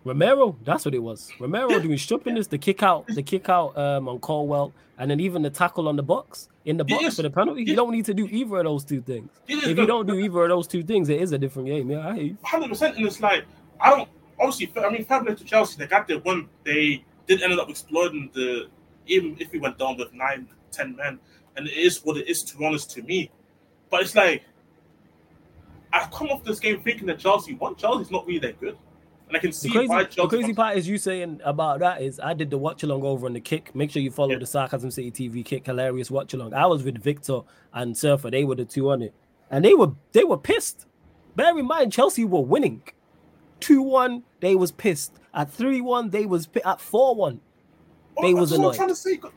Romero, 0.04 0.56
that's 0.63 0.86
what 0.86 0.94
it 0.94 1.00
was. 1.00 1.31
Romero 1.39 1.80
doing 1.80 1.98
strippiness, 1.98 2.48
the 2.48 2.60
kick 2.60 2.83
out, 2.83 3.07
the 3.07 3.24
kick 3.24 3.50
out 3.50 3.75
um, 3.75 4.07
on 4.07 4.19
Colwill, 4.19 4.72
and 5.00 5.10
then 5.10 5.19
even 5.19 5.42
the 5.42 5.50
tackle 5.50 5.88
on 5.88 5.95
the 5.95 6.04
box 6.04 6.50
in 6.65 6.77
the 6.77 6.83
box 6.83 7.01
yes. 7.01 7.15
for 7.15 7.21
the 7.21 7.29
penalty. 7.29 7.63
You 7.63 7.75
don't 7.75 7.91
need 7.91 8.06
to 8.06 8.13
do 8.13 8.25
either 8.25 8.57
of 8.57 8.65
those 8.65 8.83
two 8.83 9.01
things. 9.01 9.29
Yes. 9.47 9.67
If 9.67 9.77
you 9.77 9.85
don't 9.85 10.07
do 10.07 10.15
either 10.15 10.44
of 10.44 10.50
those 10.50 10.67
two 10.67 10.83
things, 10.83 11.09
it 11.09 11.21
is 11.21 11.31
a 11.31 11.38
different 11.38 11.67
game. 11.67 11.89
Yeah, 11.89 12.07
I 12.07 12.35
Hundred 12.44 12.69
percent, 12.69 12.97
and 12.97 13.06
it's 13.06 13.21
like 13.21 13.45
I 13.79 13.91
don't 13.91 14.09
obviously. 14.39 14.71
I 14.81 14.89
mean, 14.89 15.06
fair 15.06 15.23
to 15.23 15.44
Chelsea. 15.44 15.77
They 15.77 15.88
got 15.88 16.07
their 16.07 16.19
one. 16.19 16.50
They 16.63 17.03
did 17.27 17.41
end 17.41 17.57
up 17.59 17.69
exploiting 17.69 18.29
the 18.33 18.67
even 19.07 19.38
if 19.39 19.51
we 19.51 19.59
went 19.59 19.77
down 19.77 19.97
with 19.97 20.13
nine, 20.13 20.47
ten 20.71 20.95
men, 20.95 21.19
and 21.56 21.67
it 21.67 21.77
is 21.77 22.03
what 22.03 22.17
it 22.17 22.27
is 22.27 22.44
to 22.44 22.57
be 22.57 22.65
honest 22.65 22.91
to 22.91 23.03
me. 23.03 23.29
But 23.89 24.01
it's 24.01 24.15
like 24.15 24.43
I 25.93 26.07
come 26.12 26.27
off 26.27 26.43
this 26.43 26.60
game 26.60 26.81
thinking 26.81 27.07
that 27.07 27.19
Chelsea, 27.19 27.53
won. 27.53 27.75
Chelsea's 27.75 28.12
not 28.12 28.25
really 28.25 28.39
that 28.39 28.60
good. 28.60 28.77
And 29.36 29.42
I 29.42 29.42
can 29.42 29.51
see 29.51 29.70
the 29.70 29.88
crazy, 29.88 30.15
the 30.15 30.27
crazy 30.27 30.54
part 30.54 30.77
is 30.77 30.88
you 30.88 30.98
saying 30.98 31.42
about 31.44 31.80
that 31.80 32.01
is 32.01 32.20
I 32.20 32.34
did 32.34 32.50
the 32.50 32.58
watch 32.58 32.84
along 32.84 33.04
over 33.04 33.25
on 33.25 33.34
the 33.34 33.39
kick. 33.39 33.75
Make 33.75 33.92
sure 33.92 34.01
you 34.01 34.12
follow 34.12 34.32
yeah. 34.32 34.39
the 34.39 34.46
Sarcasm 34.46 34.92
City 34.92 35.12
TV 35.12 35.44
kick, 35.44 35.65
hilarious 35.65 36.10
watch 36.10 36.34
along. 36.34 36.54
I 36.54 36.65
was 36.65 36.84
with 36.84 37.01
Victor 37.01 37.42
and 37.74 37.98
Surfer, 37.98 38.32
they 38.32 38.44
were 38.44 38.56
the 38.56 38.65
two 38.65 38.89
on 38.89 39.01
it. 39.01 39.13
And 39.51 39.63
they 39.63 39.74
were 39.74 39.92
they 40.12 40.24
were 40.24 40.38
pissed. 40.38 40.86
Bear 41.36 41.58
in 41.58 41.65
mind, 41.65 41.92
Chelsea 41.92 42.24
were 42.24 42.42
winning. 42.42 42.84
2-1, 43.62 44.24
they 44.42 44.56
was 44.56 44.72
pissed. 44.72 45.20
At 45.34 45.51
3-1, 45.51 46.12
they 46.12 46.25
was 46.25 46.48
at 46.63 46.80
4-1 46.80 47.39
they 48.22 48.34
was 48.34 48.51
annoyed. 48.51 48.77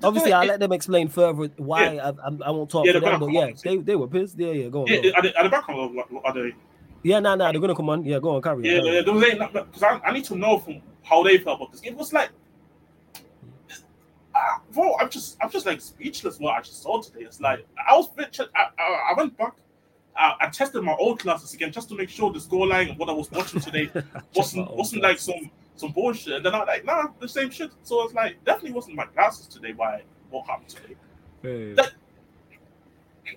Obviously, 0.03 0.33
I'll 0.33 0.47
let 0.47 0.61
them 0.61 0.73
explain 0.73 1.09
further 1.09 1.51
why 1.57 1.95
yeah. 1.95 2.13
I, 2.23 2.29
I, 2.29 2.37
I, 2.47 2.51
won't 2.51 2.71
talk 2.71 2.87
yeah, 2.87 2.93
for 2.93 3.01
them, 3.01 3.21
but 3.21 3.33
yeah, 3.33 3.51
they, 3.65 3.77
they 3.79 3.97
were 3.97 4.07
pissed. 4.07 4.39
Yeah, 4.39 4.53
yeah, 4.53 4.69
go 4.69 4.83
on. 4.83 4.87
Yeah, 4.87 5.01
go 5.01 5.09
on. 5.09 5.15
Are, 5.17 5.23
they, 5.23 5.35
are 5.35 5.43
they 5.43 5.49
back? 5.49 5.69
Are 5.69 6.35
they? 6.35 6.55
Yeah, 7.03 7.21
nah, 7.21 7.35
nah, 7.37 7.53
they're 7.53 7.61
gonna 7.61 7.75
come 7.75 7.89
on. 7.91 8.05
Yeah, 8.05 8.19
go 8.19 8.37
on, 8.37 8.43
carry. 8.43 8.65
Yeah, 8.65 8.83
yeah, 8.83 9.03
yeah 9.07 9.63
because 9.63 9.83
I, 9.83 10.01
I 10.05 10.13
need 10.13 10.25
to 10.25 10.37
know 10.37 10.59
from 10.59 10.81
how 11.03 11.23
they 11.23 11.39
felt 11.39 11.61
about 11.61 11.73
this 11.73 11.81
game. 11.81 11.95
It 11.95 11.99
was 11.99 12.13
like, 12.13 12.31
uh, 14.35 14.59
bro, 14.73 14.97
I'm 14.99 15.09
just, 15.09 15.37
I'm 15.41 15.51
just 15.51 15.67
like 15.67 15.81
speechless. 15.81 16.39
What 16.39 16.55
I 16.55 16.61
just 16.61 16.83
saw 16.83 17.01
today. 17.01 17.21
It's 17.21 17.41
like 17.41 17.67
I 17.89 17.97
was, 17.97 18.09
I, 18.19 18.67
I, 18.79 19.13
I 19.13 19.15
went 19.17 19.37
back. 19.37 19.55
I, 20.17 20.35
I, 20.41 20.49
tested 20.49 20.83
my 20.83 20.95
old 20.95 21.21
classes 21.21 21.55
again 21.55 21.71
just 21.71 21.89
to 21.91 21.95
make 21.95 22.09
sure 22.09 22.33
the 22.33 22.41
scoreline 22.41 22.91
and 22.91 22.99
what 22.99 23.09
I 23.09 23.13
was 23.13 23.31
watching 23.31 23.61
today 23.61 23.89
wasn't 24.35 24.75
wasn't 24.75 25.03
like 25.03 25.21
some 25.21 25.51
some 25.79 25.93
bullshit. 25.93 26.35
And 26.35 26.45
then 26.45 26.55
I'm 26.55 26.67
like, 26.67 26.85
nah, 26.85 27.09
the 27.21 27.29
same 27.29 27.51
shit. 27.51 27.71
So 27.83 28.05
it's 28.05 28.15
like, 28.15 28.43
definitely 28.45 28.73
wasn't 28.73 28.97
my 28.97 29.07
glasses 29.15 29.47
today. 29.47 29.73
Why? 29.75 30.03
What 30.31 30.47
happened 30.47 30.69
today? 30.69 30.97
Hey. 31.43 31.75
Like, 31.75 31.93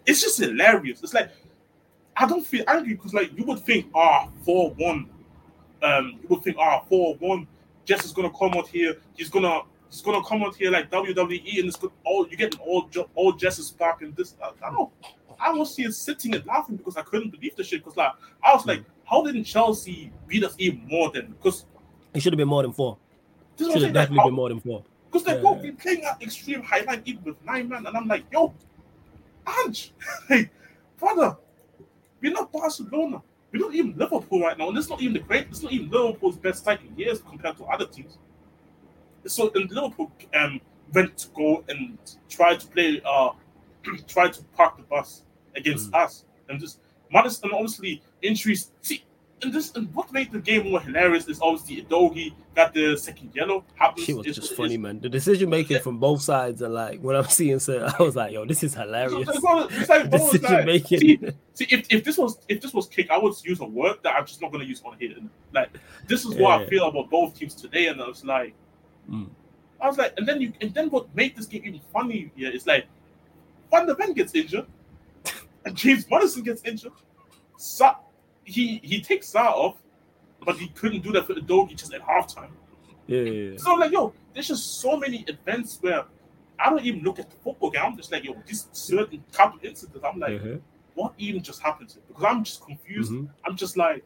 it's 0.06 0.22
just 0.22 0.39
hilarious. 0.39 1.03
It's 1.03 1.13
like, 1.13 1.32
I 2.18 2.27
don't 2.27 2.46
feel 2.46 2.63
angry 2.68 2.94
because, 2.94 3.13
like, 3.13 3.36
you 3.38 3.46
would 3.46 3.60
think, 3.60 3.88
ah, 3.96 4.27
4 4.46 4.72
1. 4.72 5.10
Um, 5.84 6.20
you 6.22 6.27
would 6.30 6.44
think, 6.44 6.58
ah, 6.60 6.82
4 6.82 7.15
1. 7.15 7.48
Jez 7.86 8.06
is 8.06 8.12
going 8.12 8.30
to 8.30 8.38
come 8.38 8.53
out 8.53 8.68
here. 8.68 8.98
He's 9.15 9.30
going 9.30 9.46
to. 9.46 9.62
He's 9.89 10.01
gonna 10.01 10.24
come 10.24 10.41
out 10.41 10.56
here 10.56 10.72
like 10.72 10.89
WWE, 10.89 11.60
and 11.60 11.68
it's 11.68 11.75
good. 11.75 11.91
All 12.06 12.25
you 12.25 12.38
getting 12.38 12.62
all 12.62 12.89
all 13.13 13.34
Jez's 13.34 13.72
back 13.72 14.01
and 14.01 14.15
this. 14.15 14.36
I, 14.41 14.51
I 14.65 14.72
don't. 14.72 14.89
I 15.38 15.51
was 15.51 15.75
here 15.75 15.91
sitting 15.91 16.34
and 16.34 16.46
laughing 16.46 16.77
because 16.77 16.96
I 16.96 17.01
couldn't 17.01 17.32
believe 17.32 17.58
the 17.58 17.63
shit. 17.65 17.84
Because 17.84 17.98
like 17.98 18.13
I 18.41 18.53
was 18.53 18.65
like, 18.65 18.86
how 19.03 19.22
didn't 19.22 19.44
Chelsea 19.44 20.13
beat 20.27 20.46
us 20.46 20.56
even 20.58 20.88
more 20.88 21.12
than? 21.12 21.36
Because 21.38 21.65
it 22.13 22.22
should 22.22 22.32
have 22.32 22.38
been 22.38 22.48
more 22.48 22.62
than 22.62 22.72
four. 22.72 22.98
Should 23.58 23.82
have 23.82 23.94
definitely 23.94 24.30
been 24.30 24.34
more 24.34 24.48
than 24.50 24.62
four. 24.62 24.84
Because 25.12 25.25
they've 25.25 25.36
yeah. 25.36 25.41
both 25.41 25.62
been 25.62 25.75
playing 25.75 26.06
at 26.06 26.22
extreme 26.22 26.63
high 26.63 26.82
line 26.82 27.01
even 27.06 27.24
with 27.24 27.44
nine 27.44 27.68
man, 27.68 27.86
and 27.86 27.98
I'm 27.98 28.08
like, 28.08 28.24
yo, 28.32 28.53
Manch, 29.46 29.91
hey, 30.30 30.50
brother, 30.98 31.38
we're 32.21 32.31
not 32.31 32.51
Barcelona. 32.51 33.21
We're 33.51 33.65
not 33.65 33.75
even 33.75 33.97
Liverpool 33.97 34.41
right 34.41 34.57
now. 34.57 34.69
And 34.69 34.77
it's 34.77 34.89
not 34.89 35.01
even 35.01 35.13
the 35.13 35.19
great, 35.19 35.47
it's 35.49 35.61
not 35.61 35.71
even 35.71 35.89
Liverpool's 35.89 36.37
best 36.37 36.67
in 36.67 36.97
years 36.97 37.21
compared 37.21 37.57
to 37.57 37.65
other 37.65 37.85
teams. 37.85 38.17
So 39.25 39.49
in 39.49 39.67
Liverpool 39.67 40.11
um 40.33 40.61
went 40.93 41.17
to 41.17 41.27
go 41.29 41.63
and 41.69 41.97
try 42.29 42.55
to 42.55 42.67
play 42.67 43.01
uh 43.05 43.31
try 44.07 44.29
to 44.29 44.43
park 44.55 44.77
the 44.77 44.83
bus 44.83 45.23
against 45.55 45.91
mm. 45.91 46.03
us. 46.03 46.25
And 46.49 46.59
just 46.59 46.79
Maddison 47.11 47.51
obviously 47.53 48.01
injuries. 48.21 48.71
See, 48.81 49.03
and 49.43 49.53
this 49.53 49.71
and 49.75 49.93
what 49.93 50.12
made 50.12 50.31
the 50.31 50.39
game 50.39 50.69
more 50.69 50.79
hilarious 50.79 51.27
is 51.27 51.39
obviously 51.41 51.83
Udogie 51.83 52.33
got 52.55 52.74
the 52.74 52.98
second 52.98 53.31
yellow. 53.33 53.63
Happens, 53.75 54.05
she 54.05 54.13
was 54.13 54.25
just 54.25 54.53
funny, 54.55 54.77
man. 54.77 55.00
The 55.00 55.10
decision 55.10 55.50
making 55.50 55.77
yeah. 55.77 55.81
from 55.81 55.98
both 55.98 56.21
sides 56.21 56.62
and 56.62 56.74
like 56.74 57.00
when 57.01 57.15
I'm 57.15 57.25
seeing 57.25 57.60
so 57.60 57.86
I 58.00 58.01
was 58.01 58.15
like, 58.15 58.33
yo, 58.33 58.45
this 58.45 58.63
is 58.63 58.74
hilarious. 58.74 59.29
It's 59.29 59.89
like, 59.89 60.10
decision 60.10 60.65
making. 60.65 61.00
See, 61.00 61.19
see, 61.53 61.67
if, 61.69 61.88
if 61.89 62.03
this 62.03 62.17
was 62.17 62.39
if 62.48 62.62
this 62.62 62.74
was 62.74 62.88
kick, 62.88 63.10
I 63.10 63.17
would 63.17 63.33
use 63.43 63.60
a 63.60 63.65
word 63.65 63.98
that 64.03 64.15
I'm 64.15 64.25
just 64.25 64.41
not 64.41 64.51
gonna 64.51 64.63
use 64.63 64.81
on 64.86 64.98
here. 65.00 65.15
Like 65.53 65.69
this 66.07 66.25
is 66.25 66.36
what 66.36 66.60
yeah. 66.60 66.65
I 66.65 66.69
feel 66.69 66.88
about 66.88 67.10
both 67.10 67.36
teams 67.36 67.55
today, 67.55 67.88
and 67.88 68.01
I 68.01 68.07
was 68.07 68.24
like, 68.24 68.53
mm. 69.10 69.27
I 69.79 69.88
was 69.88 69.98
like, 69.98 70.13
and 70.17 70.27
then 70.27 70.41
you 70.41 70.53
and 70.62 70.74
then 70.74 70.89
what 70.89 71.13
made 71.15 71.36
this 71.36 71.48
game 71.48 71.63
even 71.65 71.81
funny 71.91 72.31
here 72.36 72.51
is 72.51 72.67
like 72.67 72.86
Van 73.71 73.88
der 73.88 73.95
Ven 73.95 74.13
gets 74.13 74.36
injured, 74.36 74.65
and 75.65 75.75
James 75.75 76.10
Maddison 76.10 76.43
gets 76.43 76.63
injured. 76.63 76.93
So 77.57 77.91
he 78.51 78.79
he 78.84 79.01
takes 79.01 79.31
that 79.31 79.48
off, 79.48 79.77
but 80.46 80.58
he 80.58 80.67
couldn't 80.70 81.01
do 81.01 81.12
that 81.13 81.25
for 81.25 81.34
the 81.34 81.41
doggy 81.41 81.75
just 81.75 81.93
at 81.93 82.01
halftime. 82.01 82.51
Yeah, 83.08 83.22
yeah, 83.22 83.31
yeah. 83.51 83.58
So 83.58 83.74
like, 83.75 83.91
yo, 83.91 84.13
there's 84.34 84.48
just 84.48 84.79
so 84.81 84.98
many 84.98 85.25
events 85.27 85.77
where 85.81 86.05
I 86.60 86.70
don't 86.70 86.86
even 86.86 87.01
look 87.01 87.20
at 87.20 87.29
the 87.29 87.36
football 87.38 87.72
game. 87.72 87.81
I'm 87.84 87.98
just 87.98 88.12
like, 88.12 88.24
yo, 88.24 88.36
this 88.48 88.67
certain 88.72 89.24
couple 89.31 89.60
incidents. 89.63 90.05
I'm 90.05 90.20
like, 90.20 90.34
mm-hmm. 90.34 90.58
what 90.96 91.13
even 91.17 91.41
just 91.41 91.62
happened 91.62 91.89
to? 91.89 92.00
Because 92.08 92.24
I'm 92.24 92.43
just 92.43 92.63
confused. 92.63 93.12
Mm-hmm. 93.12 93.25
I'm 93.46 93.55
just 93.55 93.77
like, 93.77 94.03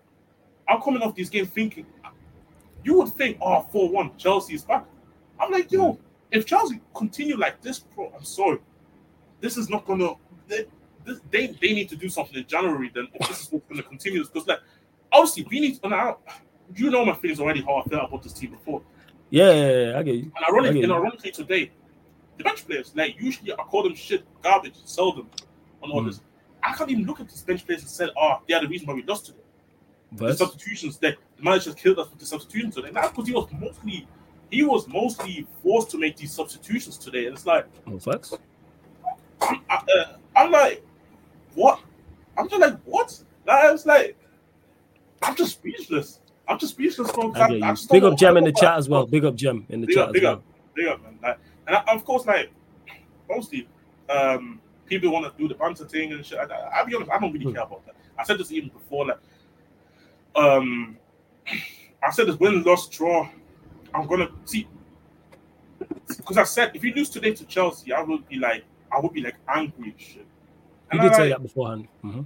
I'm 0.67 0.81
coming 0.81 1.01
off 1.01 1.15
this 1.15 1.29
game 1.29 1.45
thinking, 1.45 1.85
you 2.83 2.97
would 2.97 3.09
think, 3.09 3.37
oh, 3.41 3.61
4 3.71 3.89
1, 3.89 4.17
Chelsea 4.17 4.55
is 4.55 4.63
back. 4.63 4.85
I'm 5.39 5.51
like, 5.51 5.71
yo, 5.71 5.93
mm-hmm. 5.93 6.01
if 6.31 6.45
Chelsea 6.45 6.79
continue 6.93 7.37
like 7.37 7.61
this, 7.61 7.79
bro, 7.79 8.11
I'm 8.15 8.23
sorry. 8.23 8.59
This 9.41 9.57
is 9.57 9.69
not 9.69 9.85
gonna 9.85 10.13
this, 11.05 11.19
they 11.31 11.47
they 11.47 11.73
need 11.73 11.89
to 11.89 11.95
do 11.95 12.09
something 12.09 12.35
in 12.35 12.45
January. 12.47 12.91
Then 12.93 13.07
if 13.13 13.27
this 13.27 13.41
is 13.41 13.47
going 13.47 13.61
to 13.75 13.83
continue, 13.83 14.23
because 14.23 14.47
like 14.47 14.59
obviously 15.11 15.45
we 15.49 15.59
need. 15.59 15.79
And 15.83 15.93
I, 15.93 16.15
you 16.75 16.89
know 16.89 17.05
my 17.05 17.13
feelings 17.13 17.39
already 17.39 17.61
how 17.61 17.75
I 17.75 17.83
felt 17.83 18.09
about 18.09 18.23
this 18.23 18.33
team 18.33 18.51
before. 18.51 18.81
Yeah, 19.29 19.51
yeah, 19.51 19.85
yeah 19.91 19.99
I 19.99 20.03
get 20.03 20.15
you. 20.15 20.31
And 20.35 20.45
ironically, 20.49 20.83
and 20.83 20.91
ironically 20.91 21.31
today, 21.31 21.71
the 22.37 22.43
bench 22.43 22.65
players 22.65 22.91
like 22.95 23.19
usually 23.19 23.53
I 23.53 23.57
call 23.57 23.83
them 23.83 23.95
shit, 23.95 24.23
garbage, 24.41 24.75
sell 24.85 25.11
them 25.11 25.29
on 25.81 25.91
all 25.91 26.01
mm. 26.01 26.07
this. 26.07 26.21
I 26.63 26.73
can't 26.73 26.89
even 26.89 27.05
look 27.05 27.19
at 27.19 27.29
these 27.29 27.43
bench 27.43 27.65
players 27.65 27.81
and 27.81 27.89
say, 27.89 28.09
"Oh, 28.17 28.41
they 28.47 28.55
are 28.55 28.61
the 28.61 28.67
reason 28.67 28.87
why 28.87 28.93
we 28.95 29.03
lost 29.03 29.27
today." 29.27 29.39
But 30.11 30.27
the 30.27 30.37
substitutions 30.37 30.97
that 30.99 31.17
the 31.37 31.43
manager 31.43 31.73
killed 31.73 31.99
us 31.99 32.09
with 32.09 32.19
the 32.19 32.25
substitutions 32.25 32.75
today. 32.75 32.91
Now, 32.91 33.07
because 33.09 33.27
he 33.27 33.33
was 33.33 33.47
mostly 33.59 34.07
he 34.49 34.63
was 34.63 34.87
mostly 34.87 35.47
forced 35.61 35.91
to 35.91 35.97
make 35.97 36.17
these 36.17 36.31
substitutions 36.31 36.97
today, 36.97 37.25
and 37.25 37.35
it's 37.35 37.45
like, 37.45 37.65
no 37.85 37.99
facts. 37.99 38.33
I'm, 39.41 39.61
I, 39.69 39.75
uh, 39.75 40.17
I'm 40.35 40.51
like, 40.51 40.83
what? 41.55 41.79
I'm 42.37 42.49
just 42.49 42.61
like, 42.61 42.79
what? 42.85 43.17
Like, 43.45 43.65
I 43.65 43.71
was 43.71 43.85
like, 43.85 44.17
I'm 45.21 45.35
just 45.35 45.53
speechless. 45.53 46.19
I'm 46.47 46.59
just 46.59 46.73
speechless. 46.73 47.11
Bro, 47.11 47.33
I 47.35 47.59
I, 47.59 47.71
I 47.71 47.75
big 47.89 48.03
up 48.03 48.17
Gem 48.17 48.37
in 48.37 48.43
the 48.43 48.51
chat 48.51 48.77
as 48.77 48.87
well. 48.87 49.05
Big 49.05 49.25
up 49.25 49.35
Gem 49.35 49.65
in 49.69 49.81
the 49.81 49.87
big 49.87 49.95
chat. 49.95 50.07
Up, 50.07 50.13
big 50.13 50.23
well. 50.23 50.33
up, 50.33 50.43
big 50.75 50.87
up, 50.87 51.03
man. 51.03 51.19
Like, 51.23 51.39
and 51.67 51.77
of 51.89 52.05
course, 52.05 52.25
like, 52.25 52.51
mostly, 53.29 53.67
um, 54.09 54.61
people 54.85 55.11
want 55.11 55.25
to 55.25 55.41
do 55.41 55.47
the 55.47 55.55
banter 55.55 55.85
thing 55.85 56.13
and 56.13 56.25
shit. 56.25 56.37
I, 56.37 56.81
will 56.81 56.87
be 56.87 56.95
honest, 56.95 57.11
I 57.11 57.19
don't 57.19 57.33
really 57.33 57.45
hmm. 57.45 57.53
care 57.53 57.63
about 57.63 57.85
that. 57.85 57.95
I 58.17 58.23
said 58.23 58.37
this 58.37 58.51
even 58.51 58.69
before, 58.69 59.07
like, 59.07 59.19
um, 60.35 60.97
I 62.03 62.11
said 62.11 62.27
this 62.27 62.39
win, 62.39 62.63
loss, 62.63 62.87
draw. 62.89 63.27
I'm 63.93 64.07
gonna 64.07 64.29
see 64.43 64.67
because 66.07 66.37
I 66.37 66.43
said 66.43 66.71
if 66.73 66.83
you 66.83 66.93
lose 66.93 67.09
today 67.09 67.33
to 67.33 67.45
Chelsea, 67.45 67.93
I 67.93 68.01
would 68.01 68.27
be 68.27 68.37
like, 68.37 68.63
I 68.91 68.99
would 68.99 69.13
be 69.13 69.21
like 69.21 69.35
angry 69.47 69.91
and 69.91 69.99
shit. 69.99 70.25
You 70.95 71.09
did 71.09 71.15
say 71.15 71.29
that 71.29 71.41
beforehand. 71.41 71.87
Mm-hmm. 72.03 72.21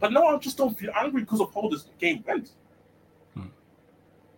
But 0.00 0.12
now 0.12 0.26
I 0.26 0.36
just 0.38 0.56
don't 0.56 0.76
feel 0.76 0.90
angry 0.96 1.20
because 1.20 1.40
of 1.40 1.54
how 1.54 1.68
this 1.68 1.86
game 2.00 2.24
went. 2.26 2.50
Hmm. 3.34 3.46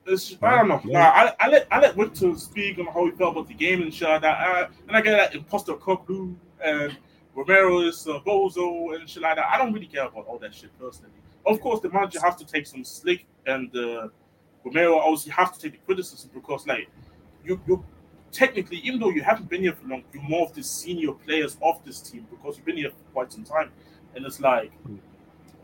It's, 0.06 0.36
I 0.42 0.56
don't 0.56 0.68
know. 0.68 0.80
Yeah. 0.84 1.08
I, 1.08 1.46
I 1.46 1.48
let 1.48 1.66
I 1.70 1.80
let 1.80 1.96
Victor 1.96 2.36
speak 2.36 2.78
on 2.78 2.86
how 2.86 3.06
he 3.06 3.12
felt 3.12 3.32
about 3.32 3.48
the 3.48 3.54
game 3.54 3.80
and 3.80 3.92
shit 3.92 4.08
like 4.08 4.20
that. 4.22 4.46
Uh, 4.46 4.68
and 4.88 4.96
I 4.96 5.00
get 5.00 5.12
that 5.12 5.34
imposter 5.34 5.72
Cocu 5.72 6.34
and 6.62 6.96
Romero 7.34 7.80
is 7.80 8.06
uh, 8.06 8.20
Bozo 8.26 8.94
and 8.94 9.08
shit 9.08 9.22
like 9.22 9.36
that. 9.36 9.46
I 9.46 9.56
don't 9.56 9.72
really 9.72 9.86
care 9.86 10.04
about 10.04 10.26
all 10.26 10.38
that 10.38 10.54
shit 10.54 10.70
personally. 10.78 11.12
Of 11.46 11.60
course, 11.60 11.80
the 11.80 11.90
manager 11.90 12.20
has 12.20 12.36
to 12.36 12.44
take 12.44 12.66
some 12.66 12.84
slick 12.84 13.26
and 13.46 13.74
uh, 13.74 14.08
Romero 14.64 14.98
obviously 14.98 15.32
has 15.32 15.50
to 15.52 15.60
take 15.60 15.72
the 15.72 15.86
criticism 15.86 16.30
because 16.34 16.66
like 16.66 16.88
you 17.44 17.60
you 17.66 17.84
technically, 18.34 18.78
even 18.78 19.00
though 19.00 19.10
you 19.10 19.22
haven't 19.22 19.48
been 19.48 19.62
here 19.62 19.72
for 19.72 19.86
long, 19.86 20.02
you're 20.12 20.22
more 20.22 20.46
of 20.46 20.54
the 20.54 20.62
senior 20.62 21.12
players 21.12 21.56
of 21.62 21.82
this 21.84 22.00
team 22.00 22.26
because 22.30 22.56
you've 22.56 22.66
been 22.66 22.76
here 22.76 22.90
for 22.90 23.12
quite 23.12 23.32
some 23.32 23.44
time. 23.44 23.70
And 24.14 24.26
it's 24.26 24.40
like 24.40 24.72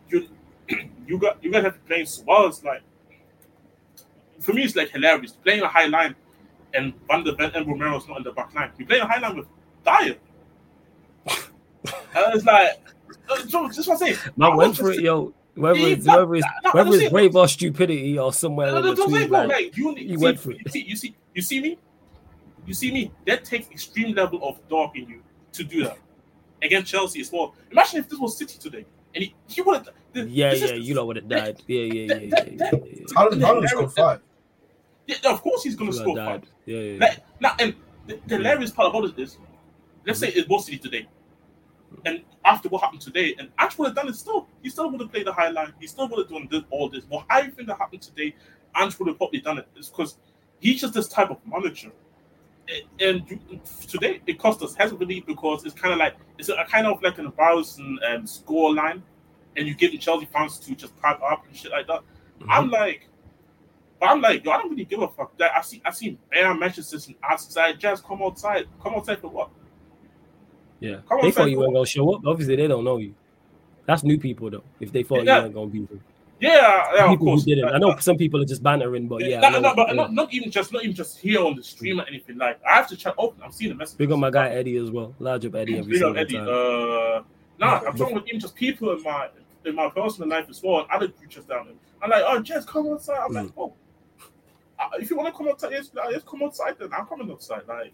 you 0.08 0.28
you 1.06 1.18
got 1.18 1.42
you 1.42 1.50
guys 1.50 1.64
have 1.64 1.74
to 1.74 1.80
play 1.80 2.04
so 2.04 2.22
well. 2.26 2.46
It's 2.46 2.64
like 2.64 2.82
for 4.38 4.52
me, 4.52 4.62
it's 4.62 4.76
like 4.76 4.90
hilarious 4.90 5.32
playing 5.32 5.62
a 5.62 5.68
high 5.68 5.86
line 5.86 6.14
and 6.72 6.94
Van 7.08 7.24
der 7.24 7.34
Ven 7.34 7.50
and 7.54 7.66
Romero's 7.66 8.08
not 8.08 8.18
in 8.18 8.22
the 8.22 8.32
back 8.32 8.54
line. 8.54 8.70
You 8.78 8.86
play 8.86 8.98
a 8.98 9.06
high 9.06 9.18
line 9.18 9.36
with 9.36 9.46
Dier. 9.84 10.16
and 11.26 12.34
it's 12.34 12.44
like 12.44 12.80
uh, 13.28 13.36
just 13.42 13.88
what 13.88 13.90
I'm 13.90 13.98
saying. 13.98 14.16
Man 14.36 14.56
went 14.56 14.76
for 14.76 14.92
it, 14.92 15.00
yo. 15.00 15.34
Whether 15.56 15.80
it's, 15.80 16.06
whether 16.06 16.34
it's, 16.36 16.46
whether 16.72 16.90
it's 16.94 17.10
brave 17.10 17.36
or 17.36 17.48
stupidity 17.48 18.18
or 18.18 18.32
somewhere 18.32 18.70
no, 18.70 18.80
no, 18.80 18.90
in 18.90 18.94
between, 18.94 19.30
like, 19.30 19.48
like, 19.48 19.76
you, 19.76 19.94
you 19.96 20.16
see, 20.16 20.24
went 20.24 20.40
for 20.40 20.52
it. 20.52 20.58
You 20.64 20.70
see, 20.70 20.82
you 20.82 20.96
see, 20.96 21.16
you 21.34 21.42
see 21.42 21.60
me. 21.60 21.78
You 22.66 22.74
see 22.74 22.92
me? 22.92 23.12
That 23.26 23.44
takes 23.44 23.68
extreme 23.70 24.14
level 24.14 24.40
of 24.46 24.66
dog 24.68 24.96
in 24.96 25.08
you 25.08 25.22
to 25.52 25.64
do 25.64 25.84
that 25.84 25.98
against 26.62 26.90
Chelsea 26.90 27.20
as 27.20 27.32
well. 27.32 27.54
Imagine 27.70 28.00
if 28.00 28.08
this 28.08 28.18
was 28.18 28.36
City 28.36 28.58
today, 28.58 28.84
and 29.14 29.24
he, 29.24 29.34
he 29.48 29.62
would 29.62 29.76
have. 29.76 29.88
Yeah, 30.12 30.52
yeah, 30.52 30.72
you 30.74 30.94
know 30.94 31.06
would 31.06 31.16
have 31.16 31.28
died. 31.28 31.62
Yeah, 31.66 31.82
yeah, 31.82 32.14
yeah, 32.14 32.14
yeah. 32.14 32.44
yeah, 32.46 32.70
yeah. 32.72 33.04
Haaland 33.14 33.68
score 33.68 33.88
five. 33.88 34.20
Yeah, 35.06 35.16
of 35.26 35.42
course 35.42 35.62
he's 35.62 35.76
going 35.76 35.90
to 35.90 35.96
score 35.96 36.16
five. 36.16 36.42
Yeah, 36.66 36.78
yeah. 36.78 36.98
Like, 37.00 37.18
now, 37.40 37.54
and 37.58 37.74
the, 38.06 38.18
the 38.26 38.36
hilarious 38.36 38.70
part 38.70 38.88
about 38.94 39.04
it 39.04 39.18
is, 39.18 39.38
let's 40.06 40.18
say 40.18 40.28
it 40.28 40.48
was 40.48 40.66
City 40.66 40.78
today, 40.78 41.08
and 42.04 42.22
after 42.44 42.68
what 42.68 42.82
happened 42.82 43.00
today, 43.00 43.34
and 43.38 43.50
Ange 43.58 43.78
would 43.78 43.86
have 43.86 43.96
done 43.96 44.08
it 44.08 44.16
still. 44.16 44.48
He 44.62 44.70
still 44.70 44.90
would 44.90 45.00
have 45.00 45.10
played 45.10 45.26
the 45.26 45.32
high 45.32 45.50
line. 45.50 45.72
He 45.80 45.86
still 45.86 46.08
would 46.08 46.18
have 46.18 46.28
done 46.28 46.48
this, 46.50 46.62
all 46.70 46.88
this. 46.88 47.04
But 47.04 47.24
I 47.30 47.48
think 47.48 47.68
that 47.68 47.78
happened 47.78 48.02
today, 48.02 48.34
Ange 48.76 48.98
would 48.98 49.08
have 49.08 49.16
probably 49.16 49.40
done. 49.40 49.62
It's 49.76 49.88
because 49.88 50.16
he's 50.60 50.80
just 50.80 50.94
this 50.94 51.08
type 51.08 51.30
of 51.30 51.38
manager 51.46 51.90
and 53.00 53.60
today 53.88 54.20
it 54.26 54.38
cost 54.38 54.62
us 54.62 54.74
heavily 54.74 55.20
because 55.26 55.64
it's 55.64 55.74
kind 55.74 55.92
of 55.92 55.98
like 55.98 56.16
it's 56.38 56.48
a, 56.48 56.64
kind 56.68 56.86
of 56.86 57.02
like 57.02 57.18
an 57.18 57.26
embarrassing 57.26 57.98
um, 58.08 58.26
score 58.26 58.74
line, 58.74 59.02
and 59.56 59.66
you 59.66 59.74
give 59.74 59.92
the 59.92 59.98
Chelsea 59.98 60.26
fans 60.32 60.58
to 60.58 60.74
just 60.74 60.96
pipe 60.96 61.20
up 61.22 61.46
and 61.46 61.56
shit 61.56 61.72
like 61.72 61.86
that. 61.86 62.00
Mm-hmm. 62.40 62.50
I'm 62.50 62.70
like, 62.70 63.08
I'm 64.02 64.20
like, 64.20 64.44
yo, 64.44 64.52
I 64.52 64.58
don't 64.58 64.70
really 64.70 64.84
give 64.84 65.02
a 65.02 65.08
fuck. 65.08 65.36
That 65.38 65.52
I 65.56 65.60
see, 65.62 65.82
I 65.84 65.90
see 65.90 66.18
bare 66.30 66.54
matches 66.54 66.92
and 66.92 67.14
outside. 67.22 67.78
Just 67.78 68.04
come 68.04 68.22
outside, 68.22 68.66
come 68.82 68.94
outside 68.94 69.20
for 69.20 69.28
what? 69.28 69.50
Yeah, 70.80 70.98
come 71.08 71.20
they 71.22 71.30
thought 71.30 71.50
you 71.50 71.58
weren't 71.58 71.74
gonna 71.74 71.86
show 71.86 72.14
up. 72.14 72.22
Obviously, 72.26 72.56
they 72.56 72.66
don't 72.66 72.84
know 72.84 72.98
you. 72.98 73.14
That's 73.86 74.04
new 74.04 74.18
people 74.18 74.50
though. 74.50 74.64
If 74.78 74.92
they 74.92 75.02
thought 75.02 75.24
yeah. 75.24 75.36
you 75.36 75.42
weren't 75.42 75.54
gonna 75.54 75.66
be 75.66 75.78
here. 75.78 76.00
Yeah, 76.40 76.84
yeah 76.94 77.08
people 77.08 77.12
of 77.12 77.18
course. 77.20 77.44
Who 77.44 77.54
didn't. 77.54 77.74
I 77.74 77.78
know 77.78 77.96
some 77.98 78.16
people 78.16 78.40
are 78.40 78.46
just 78.46 78.62
bantering, 78.62 79.08
but 79.08 79.24
yeah. 79.24 79.40
No, 79.40 79.60
no, 79.60 79.74
but 79.74 79.94
not, 79.94 80.12
not 80.12 80.32
even 80.32 80.50
just 80.50 80.72
not 80.72 80.82
even 80.82 80.94
just 80.94 81.18
here 81.18 81.44
on 81.44 81.54
the 81.54 81.62
stream 81.62 82.00
or 82.00 82.04
anything. 82.06 82.38
Like 82.38 82.60
I 82.64 82.74
have 82.76 82.88
to 82.88 82.96
check. 82.96 83.14
Oh, 83.18 83.34
I'm 83.42 83.52
seeing 83.52 83.70
the 83.70 83.76
message. 83.76 83.98
Big 83.98 84.10
up 84.10 84.18
my 84.18 84.30
guy 84.30 84.48
Eddie 84.48 84.76
as 84.76 84.90
well. 84.90 85.14
Large 85.18 85.46
up 85.46 85.54
Eddie 85.54 85.78
every 85.78 85.92
Big 85.92 86.02
up 86.02 86.16
Eddie. 86.16 86.34
Time. 86.36 86.48
Uh, 86.48 87.22
nah, 87.58 87.80
I'm 87.86 87.96
talking 87.96 88.14
with 88.14 88.26
even 88.28 88.40
just 88.40 88.54
people 88.54 88.90
in 88.92 89.02
my 89.02 89.28
in 89.64 89.74
my 89.74 89.90
personal 89.90 90.28
life 90.28 90.46
as 90.48 90.62
well, 90.62 90.86
other 90.90 91.08
creatures 91.08 91.44
down 91.44 91.66
there. 91.66 91.74
I'm 92.02 92.10
like, 92.10 92.22
oh, 92.26 92.40
Jez, 92.40 92.66
come 92.66 92.88
outside. 92.88 93.18
I'm 93.18 93.32
mm. 93.32 93.44
like, 93.44 93.52
oh, 93.58 93.74
uh, 94.78 94.88
if 94.98 95.10
you 95.10 95.16
want 95.16 95.28
to 95.28 95.36
come 95.36 95.48
outside, 95.48 95.72
yes, 95.72 95.90
yes, 96.10 96.22
come 96.26 96.42
outside. 96.42 96.76
Then 96.78 96.88
I'm 96.96 97.06
coming 97.06 97.30
outside. 97.30 97.62
Like, 97.68 97.92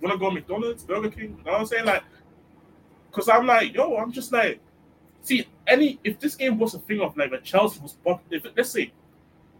want 0.00 0.12
to 0.12 0.18
go 0.18 0.30
McDonald's, 0.30 0.84
Burger 0.84 1.10
King? 1.10 1.36
You 1.38 1.44
know 1.44 1.52
what 1.52 1.60
I'm 1.60 1.66
saying? 1.66 1.84
Like, 1.84 2.04
because 3.10 3.28
I'm 3.28 3.46
like, 3.46 3.74
yo, 3.74 3.96
I'm 3.96 4.12
just 4.12 4.32
like 4.32 4.60
See, 5.22 5.46
any 5.66 6.00
if 6.04 6.18
this 6.20 6.34
game 6.34 6.58
was 6.58 6.74
a 6.74 6.78
thing 6.78 7.00
of 7.00 7.16
like 7.16 7.30
when 7.30 7.42
Chelsea 7.42 7.80
was 7.80 7.96
if 8.30 8.46
let's 8.56 8.70
say 8.70 8.92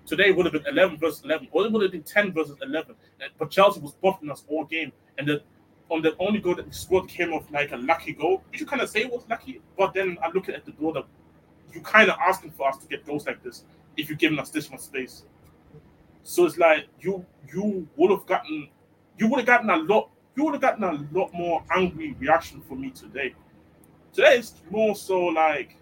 today 0.06 0.30
would 0.32 0.46
have 0.46 0.52
been 0.52 0.66
11 0.66 0.98
versus 0.98 1.22
11, 1.24 1.48
or 1.52 1.66
it 1.66 1.72
would 1.72 1.82
have 1.82 1.92
been 1.92 2.02
10 2.02 2.32
versus 2.32 2.56
11, 2.62 2.94
but 3.38 3.50
Chelsea 3.50 3.80
was 3.80 3.94
buffing 4.02 4.30
us 4.30 4.44
all 4.48 4.64
game, 4.64 4.90
and 5.18 5.28
the 5.28 5.42
on 5.90 6.02
the 6.02 6.14
only 6.18 6.38
goal 6.38 6.54
that 6.54 6.66
we 6.66 6.72
scored 6.72 7.08
came 7.08 7.32
off 7.32 7.50
like 7.50 7.72
a 7.72 7.76
lucky 7.76 8.12
goal, 8.12 8.42
which 8.50 8.60
you 8.60 8.66
kind 8.66 8.82
of 8.82 8.88
say 8.90 9.04
was 9.06 9.24
lucky, 9.30 9.60
but 9.76 9.94
then 9.94 10.18
I 10.22 10.30
look 10.30 10.48
at 10.48 10.64
the 10.66 10.72
goal 10.72 10.92
that 10.92 11.04
you 11.72 11.80
kind 11.80 12.10
of 12.10 12.16
asking 12.18 12.50
for 12.52 12.68
us 12.68 12.76
to 12.78 12.86
get 12.86 13.06
goals 13.06 13.26
like 13.26 13.42
this 13.42 13.64
if 13.96 14.08
you're 14.08 14.18
giving 14.18 14.38
us 14.38 14.50
this 14.50 14.70
much 14.70 14.80
space. 14.80 15.24
So 16.22 16.44
it's 16.44 16.58
like 16.58 16.88
you 17.00 17.24
you 17.52 17.88
would 17.96 18.10
have 18.10 18.26
gotten 18.26 18.68
you 19.18 19.28
would 19.28 19.38
have 19.38 19.46
gotten 19.46 19.70
a 19.70 19.76
lot 19.76 20.10
you 20.36 20.44
would 20.44 20.54
have 20.54 20.60
gotten 20.60 20.84
a 20.84 21.06
lot 21.12 21.32
more 21.32 21.64
angry 21.74 22.14
reaction 22.20 22.60
from 22.60 22.82
me 22.82 22.90
today 22.90 23.34
today 24.12 24.36
it's 24.38 24.54
more 24.70 24.94
so 24.94 25.26
like 25.26 25.76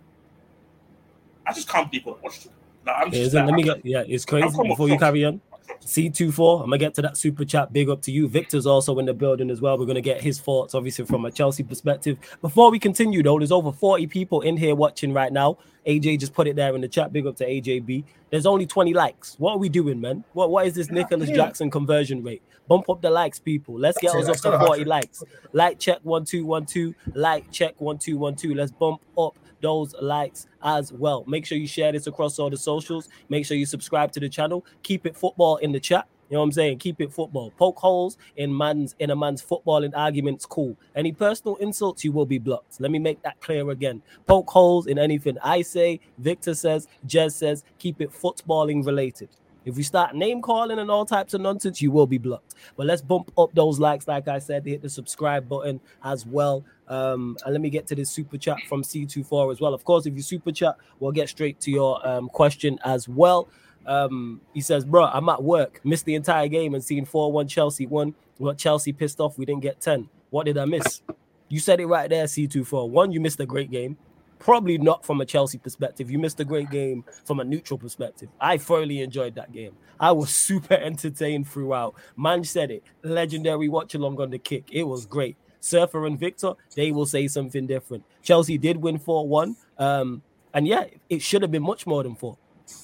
I 1.46 1.52
just 1.52 1.68
can't 1.68 1.90
believe 1.90 2.06
what 2.06 2.18
I 2.18 2.22
watched. 2.22 2.48
Like, 2.84 2.96
I'm 2.98 3.10
just, 3.12 3.34
like, 3.34 3.46
let 3.46 3.54
me 3.54 3.62
I'm- 3.68 3.76
get 3.80 3.86
yeah, 3.86 4.04
it's 4.06 4.24
crazy. 4.24 4.48
Before 4.66 4.88
you 4.88 4.98
carry 4.98 5.24
on, 5.24 5.40
C24, 5.80 6.60
I'm 6.60 6.66
gonna 6.66 6.78
get 6.78 6.94
to 6.94 7.02
that 7.02 7.16
super 7.16 7.44
chat. 7.44 7.72
Big 7.72 7.88
up 7.88 8.02
to 8.02 8.12
you. 8.12 8.28
Victor's 8.28 8.66
also 8.66 8.98
in 8.98 9.06
the 9.06 9.14
building 9.14 9.50
as 9.50 9.60
well. 9.60 9.78
We're 9.78 9.86
gonna 9.86 10.00
get 10.00 10.20
his 10.20 10.40
thoughts, 10.40 10.74
obviously, 10.74 11.04
from 11.04 11.24
a 11.24 11.30
Chelsea 11.30 11.62
perspective. 11.62 12.18
Before 12.42 12.70
we 12.70 12.78
continue, 12.78 13.22
though, 13.22 13.38
there's 13.38 13.52
over 13.52 13.72
40 13.72 14.06
people 14.06 14.40
in 14.40 14.56
here 14.56 14.74
watching 14.74 15.12
right 15.12 15.32
now. 15.32 15.58
AJ 15.86 16.18
just 16.18 16.34
put 16.34 16.48
it 16.48 16.56
there 16.56 16.74
in 16.74 16.80
the 16.80 16.88
chat. 16.88 17.12
Big 17.12 17.26
up 17.26 17.36
to 17.36 17.46
AJB. 17.46 18.04
There's 18.30 18.46
only 18.46 18.66
20 18.66 18.92
likes. 18.92 19.36
What 19.38 19.52
are 19.52 19.58
we 19.58 19.68
doing, 19.68 20.00
man? 20.00 20.24
What 20.32 20.50
what 20.50 20.66
is 20.66 20.74
this 20.74 20.90
Nicolas. 20.90 21.30
Jackson 21.30 21.70
conversion 21.70 22.22
rate? 22.22 22.42
Bump 22.68 22.90
up 22.90 23.00
the 23.00 23.10
likes, 23.10 23.38
people. 23.38 23.78
Let's 23.78 23.98
get 23.98 24.14
us 24.14 24.28
up 24.28 24.38
to 24.38 24.66
40 24.66 24.84
likes. 24.84 25.22
Like 25.52 25.78
check 25.78 26.00
one 26.02 26.24
two 26.24 26.44
one 26.44 26.66
two. 26.66 26.94
Like 27.14 27.50
check 27.52 27.80
one 27.80 27.98
two 27.98 28.18
one 28.18 28.34
two. 28.34 28.54
Let's 28.54 28.72
bump 28.72 29.00
up 29.16 29.36
those 29.60 29.94
likes 30.00 30.46
as 30.62 30.92
well. 30.92 31.24
Make 31.26 31.46
sure 31.46 31.58
you 31.58 31.66
share 31.66 31.92
this 31.92 32.06
across 32.06 32.38
all 32.38 32.50
the 32.50 32.56
socials. 32.56 33.08
Make 33.28 33.46
sure 33.46 33.56
you 33.56 33.66
subscribe 33.66 34.12
to 34.12 34.20
the 34.20 34.28
channel. 34.28 34.64
Keep 34.82 35.06
it 35.06 35.16
football 35.16 35.56
in 35.56 35.72
the 35.72 35.80
chat. 35.80 36.06
You 36.28 36.34
know 36.34 36.40
what 36.40 36.46
I'm 36.46 36.52
saying? 36.52 36.78
Keep 36.78 37.00
it 37.00 37.12
football. 37.12 37.52
Poke 37.52 37.78
holes 37.78 38.18
in 38.36 38.56
man's 38.56 38.96
in 38.98 39.10
a 39.10 39.16
man's 39.16 39.42
footballing 39.44 39.92
arguments. 39.94 40.44
Cool. 40.44 40.76
Any 40.96 41.12
personal 41.12 41.54
insults, 41.56 42.04
you 42.04 42.10
will 42.10 42.26
be 42.26 42.38
blocked. 42.38 42.80
Let 42.80 42.90
me 42.90 42.98
make 42.98 43.22
that 43.22 43.40
clear 43.40 43.70
again. 43.70 44.02
Poke 44.26 44.50
holes 44.50 44.88
in 44.88 44.98
anything 44.98 45.36
I 45.42 45.62
say, 45.62 46.00
Victor 46.18 46.54
says, 46.54 46.88
Jez 47.06 47.32
says. 47.32 47.62
Keep 47.78 48.00
it 48.00 48.10
footballing 48.10 48.84
related. 48.84 49.28
If 49.66 49.76
we 49.76 49.82
start 49.82 50.14
name 50.14 50.40
calling 50.40 50.78
and 50.78 50.90
all 50.90 51.04
types 51.04 51.34
of 51.34 51.40
nonsense, 51.40 51.82
you 51.82 51.90
will 51.90 52.06
be 52.06 52.18
blocked. 52.18 52.54
But 52.76 52.86
let's 52.86 53.02
bump 53.02 53.32
up 53.36 53.52
those 53.52 53.80
likes, 53.80 54.06
like 54.06 54.28
I 54.28 54.38
said, 54.38 54.64
hit 54.64 54.80
the 54.80 54.88
subscribe 54.88 55.48
button 55.48 55.80
as 56.04 56.24
well. 56.24 56.64
Um, 56.86 57.36
and 57.44 57.52
let 57.52 57.60
me 57.60 57.68
get 57.68 57.84
to 57.88 57.96
this 57.96 58.08
super 58.08 58.38
chat 58.38 58.58
from 58.68 58.82
C24 58.82 59.52
as 59.52 59.60
well. 59.60 59.74
Of 59.74 59.84
course, 59.84 60.06
if 60.06 60.14
you 60.14 60.22
super 60.22 60.52
chat, 60.52 60.76
we'll 61.00 61.10
get 61.10 61.28
straight 61.28 61.58
to 61.62 61.72
your 61.72 62.06
um, 62.06 62.28
question 62.28 62.78
as 62.84 63.08
well. 63.08 63.48
Um, 63.86 64.40
he 64.54 64.60
says, 64.60 64.84
Bro, 64.84 65.06
I'm 65.06 65.28
at 65.28 65.42
work, 65.42 65.80
missed 65.82 66.04
the 66.04 66.14
entire 66.14 66.46
game 66.46 66.74
and 66.74 66.82
seen 66.82 67.04
4 67.04 67.32
1 67.32 67.48
Chelsea 67.48 67.86
won. 67.86 68.14
What 68.38 68.58
Chelsea 68.58 68.92
pissed 68.92 69.18
off, 69.18 69.36
we 69.36 69.46
didn't 69.46 69.62
get 69.62 69.80
10. 69.80 70.08
What 70.30 70.46
did 70.46 70.58
I 70.58 70.64
miss? 70.64 71.02
You 71.48 71.58
said 71.58 71.80
it 71.80 71.86
right 71.86 72.08
there, 72.08 72.24
C24. 72.24 72.88
One, 72.88 73.10
you 73.10 73.20
missed 73.20 73.40
a 73.40 73.46
great 73.46 73.70
game. 73.70 73.96
Probably 74.38 74.78
not 74.78 75.04
from 75.04 75.20
a 75.20 75.26
Chelsea 75.26 75.58
perspective. 75.58 76.10
You 76.10 76.18
missed 76.18 76.40
a 76.40 76.44
great 76.44 76.70
game 76.70 77.04
from 77.24 77.40
a 77.40 77.44
neutral 77.44 77.78
perspective. 77.78 78.28
I 78.40 78.58
thoroughly 78.58 79.00
enjoyed 79.00 79.34
that 79.36 79.52
game. 79.52 79.72
I 79.98 80.12
was 80.12 80.30
super 80.48 80.74
entertained 80.74 81.48
throughout. 81.48 81.94
Man 82.16 82.44
said 82.44 82.70
it. 82.70 82.82
Legendary 83.02 83.68
watch 83.68 83.94
along 83.94 84.20
on 84.20 84.30
the 84.30 84.38
kick. 84.38 84.68
It 84.70 84.84
was 84.84 85.06
great. 85.06 85.36
Surfer 85.60 86.06
and 86.06 86.18
Victor, 86.18 86.52
they 86.76 86.92
will 86.92 87.06
say 87.06 87.26
something 87.26 87.66
different. 87.66 88.04
Chelsea 88.22 88.56
did 88.56 88.76
win 88.76 88.98
4 88.98 89.26
1. 89.26 89.56
Um, 89.78 90.22
and 90.56 90.66
yeah, 90.66 90.86
it 91.10 91.20
should 91.20 91.42
have 91.42 91.50
been 91.50 91.62
much 91.62 91.86
more 91.86 92.02
than 92.02 92.14
four. 92.14 92.38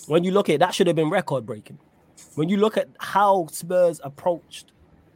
When 0.06 0.25
you 0.25 0.30
look 0.30 0.50
at 0.50 0.56
it, 0.56 0.59
that 0.59 0.75
should 0.75 0.87
have 0.88 0.97
been 0.97 1.09
record 1.09 1.47
breaking. 1.47 1.78
When 2.35 2.50
you 2.50 2.59
look 2.59 2.76
at 2.76 2.88
how 2.99 3.47
Spurs 3.50 3.99
approached 4.04 4.72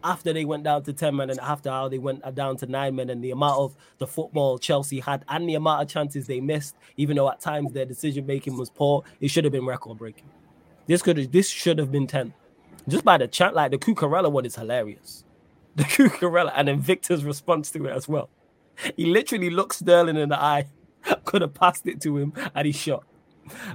after 0.06 0.32
they 0.32 0.44
went 0.44 0.62
down 0.62 0.82
to 0.84 0.92
10 0.92 1.16
men 1.16 1.30
and 1.30 1.40
after 1.40 1.68
how 1.68 1.88
they 1.88 1.98
went 1.98 2.22
down 2.34 2.56
to 2.58 2.66
nine 2.66 2.94
men 2.94 3.10
and 3.10 3.22
the 3.22 3.32
amount 3.32 3.58
of 3.58 3.76
the 3.98 4.06
football 4.06 4.56
Chelsea 4.56 5.00
had 5.00 5.25
and 5.28 5.48
the 5.48 5.56
amount 5.56 5.82
of 5.82 5.88
chances 5.88 6.26
they 6.26 6.40
missed, 6.40 6.76
even 6.96 7.16
though 7.16 7.28
at 7.28 7.40
times 7.40 7.72
their 7.72 7.84
decision 7.84 8.25
making 8.25 8.56
was 8.56 8.70
poor, 8.70 9.02
it 9.20 9.28
should 9.28 9.44
have 9.44 9.52
been 9.52 9.66
record 9.66 9.98
breaking. 9.98 10.28
This 10.86 11.02
could 11.02 11.18
have 11.18 11.32
this 11.32 11.48
should 11.48 11.78
have 11.78 11.90
been 11.90 12.06
10. 12.06 12.32
Just 12.88 13.04
by 13.04 13.18
the 13.18 13.26
chant, 13.26 13.54
like 13.54 13.72
the 13.72 13.78
Cucurella 13.78 14.30
one 14.30 14.46
is 14.46 14.54
hilarious. 14.54 15.25
The 15.75 15.82
Cucurella 15.84 16.52
and 16.54 16.68
then 16.68 16.80
Victor's 16.80 17.25
response 17.25 17.70
to 17.72 17.84
it 17.86 17.92
as 17.92 18.08
well. 18.08 18.30
He 18.96 19.06
literally 19.06 19.50
looked 19.50 19.75
Sterling 19.75 20.16
in 20.16 20.28
the 20.28 20.40
eye, 20.40 20.68
could 21.25 21.42
have 21.42 21.54
passed 21.54 21.86
it 21.88 22.00
to 22.02 22.16
him, 22.16 22.32
and 22.54 22.66
he 22.66 22.72
shot. 22.72 23.04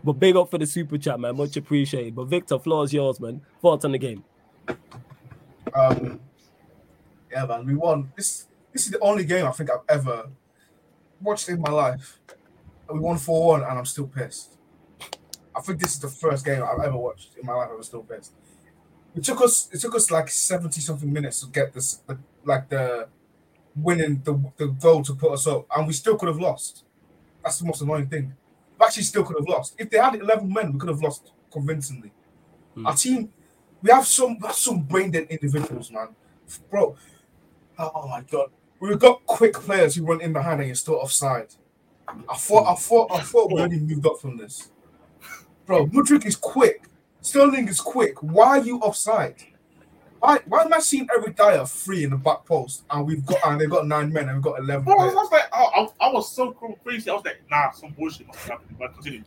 But 0.03 0.13
big 0.13 0.35
up 0.35 0.49
for 0.49 0.57
the 0.57 0.65
super 0.65 0.97
chat, 0.97 1.19
man. 1.19 1.35
Much 1.37 1.57
appreciated. 1.57 2.15
But 2.15 2.25
Victor, 2.25 2.59
floor 2.59 2.83
is 2.83 2.93
yours, 2.93 3.19
man. 3.19 3.41
Thoughts 3.61 3.85
on 3.85 3.93
the 3.93 3.97
game? 3.97 4.23
Um, 5.73 6.19
yeah, 7.31 7.45
man, 7.45 7.65
we 7.65 7.75
won. 7.75 8.11
This 8.15 8.47
this 8.73 8.85
is 8.85 8.91
the 8.91 8.99
only 8.99 9.25
game 9.25 9.45
I 9.45 9.51
think 9.51 9.69
I've 9.69 9.85
ever 9.89 10.29
watched 11.21 11.49
in 11.49 11.61
my 11.61 11.71
life. 11.71 12.19
We 12.91 12.99
won 12.99 13.17
4 13.17 13.47
1, 13.47 13.63
and 13.63 13.79
I'm 13.79 13.85
still 13.85 14.07
pissed. 14.07 14.57
I 15.55 15.61
think 15.61 15.79
this 15.79 15.93
is 15.93 15.99
the 15.99 16.07
first 16.07 16.45
game 16.45 16.63
I've 16.63 16.83
ever 16.83 16.97
watched 16.97 17.35
in 17.37 17.45
my 17.45 17.53
life. 17.53 17.69
I 17.71 17.75
was 17.75 17.87
still 17.87 18.03
pissed. 18.03 18.33
It 19.15 19.23
took 19.23 19.41
us. 19.41 19.69
It 19.73 19.79
took 19.81 19.95
us 19.95 20.11
like 20.11 20.29
seventy 20.29 20.81
something 20.81 21.11
minutes 21.11 21.41
to 21.41 21.47
get 21.47 21.73
this, 21.73 21.95
the, 22.07 22.17
like 22.45 22.69
the 22.69 23.09
winning 23.75 24.21
the 24.23 24.33
the 24.57 24.67
goal 24.67 25.03
to 25.03 25.15
put 25.15 25.33
us 25.33 25.47
up, 25.47 25.67
and 25.75 25.87
we 25.87 25.93
still 25.93 26.17
could 26.17 26.27
have 26.29 26.39
lost. 26.39 26.85
That's 27.43 27.59
the 27.59 27.65
most 27.65 27.81
annoying 27.81 28.07
thing. 28.07 28.33
We 28.79 28.85
actually 28.85 29.03
still 29.03 29.23
could 29.23 29.37
have 29.39 29.47
lost. 29.49 29.75
If 29.79 29.89
they 29.89 29.97
had 29.99 30.15
eleven 30.15 30.51
men, 30.53 30.73
we 30.73 30.79
could 30.79 30.89
have 30.89 31.01
lost 31.01 31.31
convincingly. 31.51 32.11
Hmm. 32.75 32.87
Our 32.87 32.95
team, 32.95 33.33
we 33.81 33.91
have 33.91 34.05
some 34.05 34.39
we 34.39 34.47
have 34.47 34.55
some 34.55 34.81
brain 34.81 35.11
dead 35.11 35.27
individuals, 35.29 35.91
man, 35.91 36.09
bro. 36.69 36.95
Oh, 37.77 38.07
my 38.07 38.21
god, 38.21 38.49
we've 38.79 38.99
got 38.99 39.25
quick 39.25 39.53
players 39.53 39.95
who 39.95 40.05
run 40.05 40.21
in 40.21 40.33
behind 40.33 40.59
and 40.59 40.67
you're 40.67 40.75
still 40.75 40.95
offside. 40.95 41.47
I 42.07 42.35
thought, 42.35 42.71
I 42.71 42.75
thought, 42.75 43.11
I 43.11 43.21
thought 43.21 43.51
we 43.51 43.59
already 43.59 43.79
moved 43.79 44.05
up 44.05 44.19
from 44.19 44.37
this, 44.37 44.71
bro. 45.65 45.87
Mudryk 45.87 46.25
is 46.25 46.35
quick. 46.35 46.83
Sterling 47.21 47.67
is 47.67 47.79
quick. 47.79 48.21
Why 48.21 48.59
are 48.59 48.63
you 48.63 48.79
offside? 48.79 49.35
Why, 50.19 50.39
why 50.45 50.61
am 50.61 50.73
I 50.73 50.79
seeing 50.79 51.07
Eric 51.11 51.35
Dier 51.35 51.65
free 51.65 52.03
in 52.03 52.11
the 52.11 52.15
back 52.15 52.45
post 52.45 52.83
and 52.91 53.07
we've 53.07 53.25
got 53.25 53.39
and 53.43 53.59
they've 53.59 53.69
got 53.69 53.87
nine 53.87 54.13
men 54.13 54.29
and 54.29 54.37
we've 54.37 54.43
got 54.43 54.59
eleven 54.59 54.83
Bro, 54.83 54.93
I 54.99 55.05
was, 55.05 55.13
players? 55.13 55.15
I 55.15 55.21
was 55.21 55.31
like, 55.31 55.49
oh, 55.53 55.93
I, 55.99 56.07
I 56.07 56.13
was 56.13 56.31
so 56.31 56.51
crazy. 56.83 57.09
I 57.09 57.13
was 57.13 57.25
like, 57.25 57.41
nah, 57.49 57.71
some 57.71 57.91
bullshit 57.91 58.27
must 58.27 58.45
be 58.45 58.51
happening. 58.51 58.75
But 58.77 58.93
continue. 58.93 59.23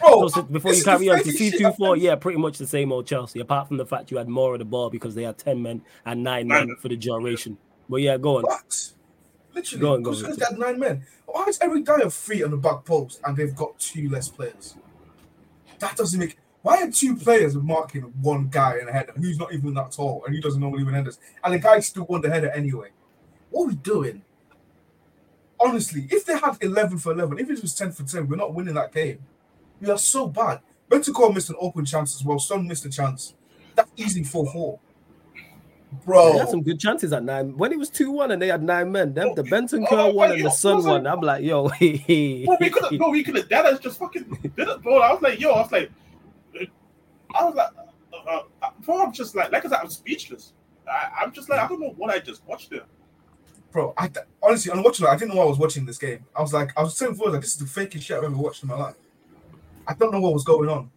Bro, 0.00 0.28
So, 0.28 0.42
before 0.42 0.72
you 0.74 0.82
carry 0.82 1.08
on 1.08 1.18
to 1.18 1.22
crazy 1.24 1.50
shit 1.50 1.60
C24, 1.60 1.94
I've- 1.96 2.04
yeah, 2.04 2.14
pretty 2.16 2.38
much 2.38 2.58
the 2.58 2.66
same 2.66 2.92
old 2.92 3.06
Chelsea, 3.06 3.40
apart 3.40 3.68
from 3.68 3.76
the 3.76 3.86
fact 3.86 4.10
you 4.10 4.16
had 4.18 4.28
more 4.28 4.54
of 4.54 4.58
the 4.58 4.64
ball 4.64 4.90
because 4.90 5.14
they 5.14 5.22
had 5.24 5.38
10 5.38 5.62
men 5.62 5.82
and 6.04 6.22
nine 6.22 6.48
men 6.48 6.76
for 6.80 6.88
the 6.88 6.96
duration. 6.96 7.56
But 7.88 7.96
yeah, 7.98 8.16
go 8.18 8.38
on. 8.38 8.44
Literally, 9.54 9.80
Go 9.80 9.94
on, 9.94 10.02
go 10.02 10.10
on, 10.10 10.20
because 10.20 10.36
they 10.36 10.44
had 10.44 10.58
nine 10.58 10.78
men. 10.78 11.06
Why 11.24 11.44
is 11.46 11.58
Eric 11.62 11.84
Dier 11.86 12.10
free 12.10 12.42
on 12.42 12.50
the 12.50 12.56
back 12.58 12.84
post 12.84 13.20
and 13.24 13.36
they've 13.36 13.54
got 13.54 13.78
two 13.78 14.08
less 14.10 14.28
players? 14.28 14.76
That 15.78 15.96
doesn't 15.96 16.18
make. 16.18 16.36
Why 16.62 16.82
are 16.82 16.90
two 16.90 17.16
players 17.16 17.54
marking 17.54 18.02
one 18.20 18.48
guy 18.48 18.78
in 18.82 18.88
a 18.88 18.92
header 18.92 19.12
who's 19.16 19.38
not 19.38 19.52
even 19.54 19.72
that 19.74 19.92
tall 19.92 20.22
and 20.26 20.34
he 20.34 20.40
doesn't 20.40 20.60
normally 20.60 20.84
win 20.84 20.94
headers, 20.94 21.18
and 21.42 21.54
the 21.54 21.58
guy 21.58 21.78
still 21.80 22.04
won 22.06 22.20
the 22.20 22.28
header 22.28 22.50
anyway? 22.50 22.88
What 23.50 23.64
are 23.64 23.68
we 23.68 23.74
doing? 23.76 24.22
Honestly, 25.58 26.06
if 26.10 26.24
they 26.26 26.36
had 26.38 26.58
11 26.60 26.98
for 26.98 27.12
11, 27.12 27.38
if 27.38 27.48
it 27.48 27.62
was 27.62 27.74
10 27.74 27.92
for 27.92 28.02
10, 28.02 28.28
we're 28.28 28.36
not 28.36 28.52
winning 28.52 28.74
that 28.74 28.92
game. 28.92 29.20
We 29.80 29.90
are 29.90 29.98
so 29.98 30.26
bad. 30.26 30.60
Bentancur 30.90 31.34
missed 31.34 31.50
an 31.50 31.56
open 31.60 31.84
chance 31.84 32.14
as 32.14 32.24
well. 32.24 32.38
Son 32.38 32.66
missed 32.66 32.84
a 32.86 32.90
chance. 32.90 33.34
That's 33.74 33.90
easy 33.96 34.24
4 34.24 34.46
4. 34.52 34.78
Bro. 36.04 36.32
They 36.32 36.38
had 36.38 36.48
some 36.48 36.62
good 36.62 36.78
chances 36.78 37.12
at 37.12 37.22
nine. 37.22 37.56
When 37.56 37.72
it 37.72 37.78
was 37.78 37.90
2 37.90 38.10
1 38.10 38.30
and 38.32 38.42
they 38.42 38.48
had 38.48 38.62
nine 38.62 38.90
men, 38.92 39.14
them, 39.14 39.34
the 39.34 39.42
Benton 39.44 39.84
oh, 39.84 39.86
Kerr 39.88 40.12
one 40.12 40.28
but 40.28 40.30
and 40.32 40.40
yo, 40.40 40.44
the 40.44 40.50
Son 40.50 40.84
one, 40.84 41.06
I'm 41.06 41.20
like, 41.20 41.44
yo, 41.44 41.68
Bro, 41.68 41.76
we 41.78 42.70
could 42.70 42.84
have, 42.84 42.98
bro, 42.98 43.10
we 43.10 43.22
could 43.22 43.36
have. 43.36 43.48
That 43.48 43.66
is 43.66 43.78
just 43.80 43.98
fucking 43.98 44.52
did 44.56 44.68
it, 44.68 44.82
bro. 44.82 44.98
I 44.98 45.12
was 45.12 45.22
like, 45.22 45.40
yo, 45.40 45.50
I 45.50 45.62
was 45.62 45.72
like, 45.72 45.90
I 47.34 47.44
was 47.44 47.54
like, 47.54 47.68
uh, 48.28 48.40
uh, 48.62 48.70
bro, 48.80 49.02
I'm 49.02 49.12
just 49.12 49.34
like, 49.34 49.52
like 49.52 49.64
I 49.64 49.68
said, 49.68 49.78
I'm 49.82 49.90
speechless. 49.90 50.52
I, 50.88 51.22
I'm 51.22 51.32
just 51.32 51.48
like, 51.48 51.60
I 51.60 51.68
don't 51.68 51.80
know 51.80 51.94
what 51.96 52.10
I 52.10 52.18
just 52.18 52.46
watched 52.46 52.70
there. 52.70 52.84
bro. 53.72 53.94
I 53.96 54.10
honestly, 54.42 54.72
on 54.72 54.82
watching 54.82 55.06
it, 55.06 55.10
I 55.10 55.16
didn't 55.16 55.34
know 55.34 55.42
I 55.42 55.46
was 55.46 55.58
watching 55.58 55.86
this 55.86 55.98
game. 55.98 56.24
I 56.34 56.42
was 56.42 56.52
like, 56.52 56.72
I 56.76 56.82
was 56.82 56.96
so 56.96 57.10
before, 57.10 57.30
like, 57.30 57.40
this 57.40 57.54
is 57.54 57.58
the 57.58 57.80
fakest 57.80 58.02
shit 58.02 58.16
I've 58.16 58.24
ever 58.24 58.36
watched 58.36 58.62
in 58.62 58.68
my 58.68 58.76
life. 58.76 58.96
I 59.86 59.94
don't 59.94 60.12
know 60.12 60.20
what 60.20 60.32
was 60.32 60.44
going 60.44 60.68
on. 60.68 60.90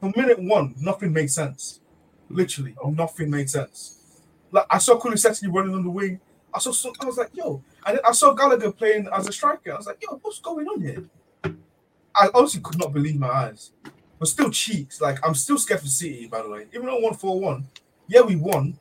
From 0.00 0.12
minute 0.16 0.38
one, 0.38 0.74
nothing 0.80 1.12
made 1.12 1.30
sense. 1.30 1.80
Literally, 2.28 2.74
oh. 2.82 2.90
nothing 2.90 3.30
made 3.30 3.48
sense. 3.48 4.22
Like 4.50 4.66
I 4.70 4.78
saw 4.78 4.98
Kulusevski 4.98 5.52
running 5.52 5.74
on 5.74 5.84
the 5.84 5.90
wing. 5.90 6.20
I 6.52 6.58
saw, 6.58 6.72
I 7.00 7.04
was 7.04 7.18
like, 7.18 7.30
yo, 7.34 7.62
and 7.86 7.96
then 7.96 8.04
I 8.06 8.12
saw 8.12 8.32
Gallagher 8.32 8.72
playing 8.72 9.08
as 9.12 9.28
a 9.28 9.32
striker. 9.32 9.72
I 9.72 9.76
was 9.76 9.86
like, 9.86 9.98
yo, 10.02 10.18
what's 10.22 10.40
going 10.40 10.66
on 10.66 10.80
here? 10.80 11.04
I 12.14 12.28
honestly 12.34 12.60
could 12.62 12.78
not 12.78 12.92
believe 12.92 13.18
my 13.18 13.28
eyes. 13.28 13.72
But 14.18 14.28
still 14.28 14.50
cheeks. 14.50 15.00
Like 15.00 15.18
I'm 15.26 15.34
still 15.34 15.58
scared 15.58 15.80
for 15.80 15.86
City, 15.86 16.26
by 16.26 16.42
the 16.42 16.48
way. 16.48 16.66
Even 16.72 16.86
though 16.86 16.98
one 16.98 17.14
four 17.14 17.38
one, 17.38 17.66
yeah, 18.08 18.22
we 18.22 18.36
won 18.36 18.78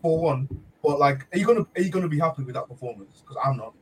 four 0.00 0.20
one. 0.20 0.48
But 0.82 0.98
like, 0.98 1.26
are 1.32 1.38
you 1.38 1.46
gonna 1.46 1.66
are 1.76 1.82
you 1.82 1.90
gonna 1.90 2.08
be 2.08 2.18
happy 2.18 2.42
with 2.42 2.54
that 2.54 2.68
performance? 2.68 3.20
Because 3.20 3.36
I'm 3.44 3.56
not. 3.58 3.74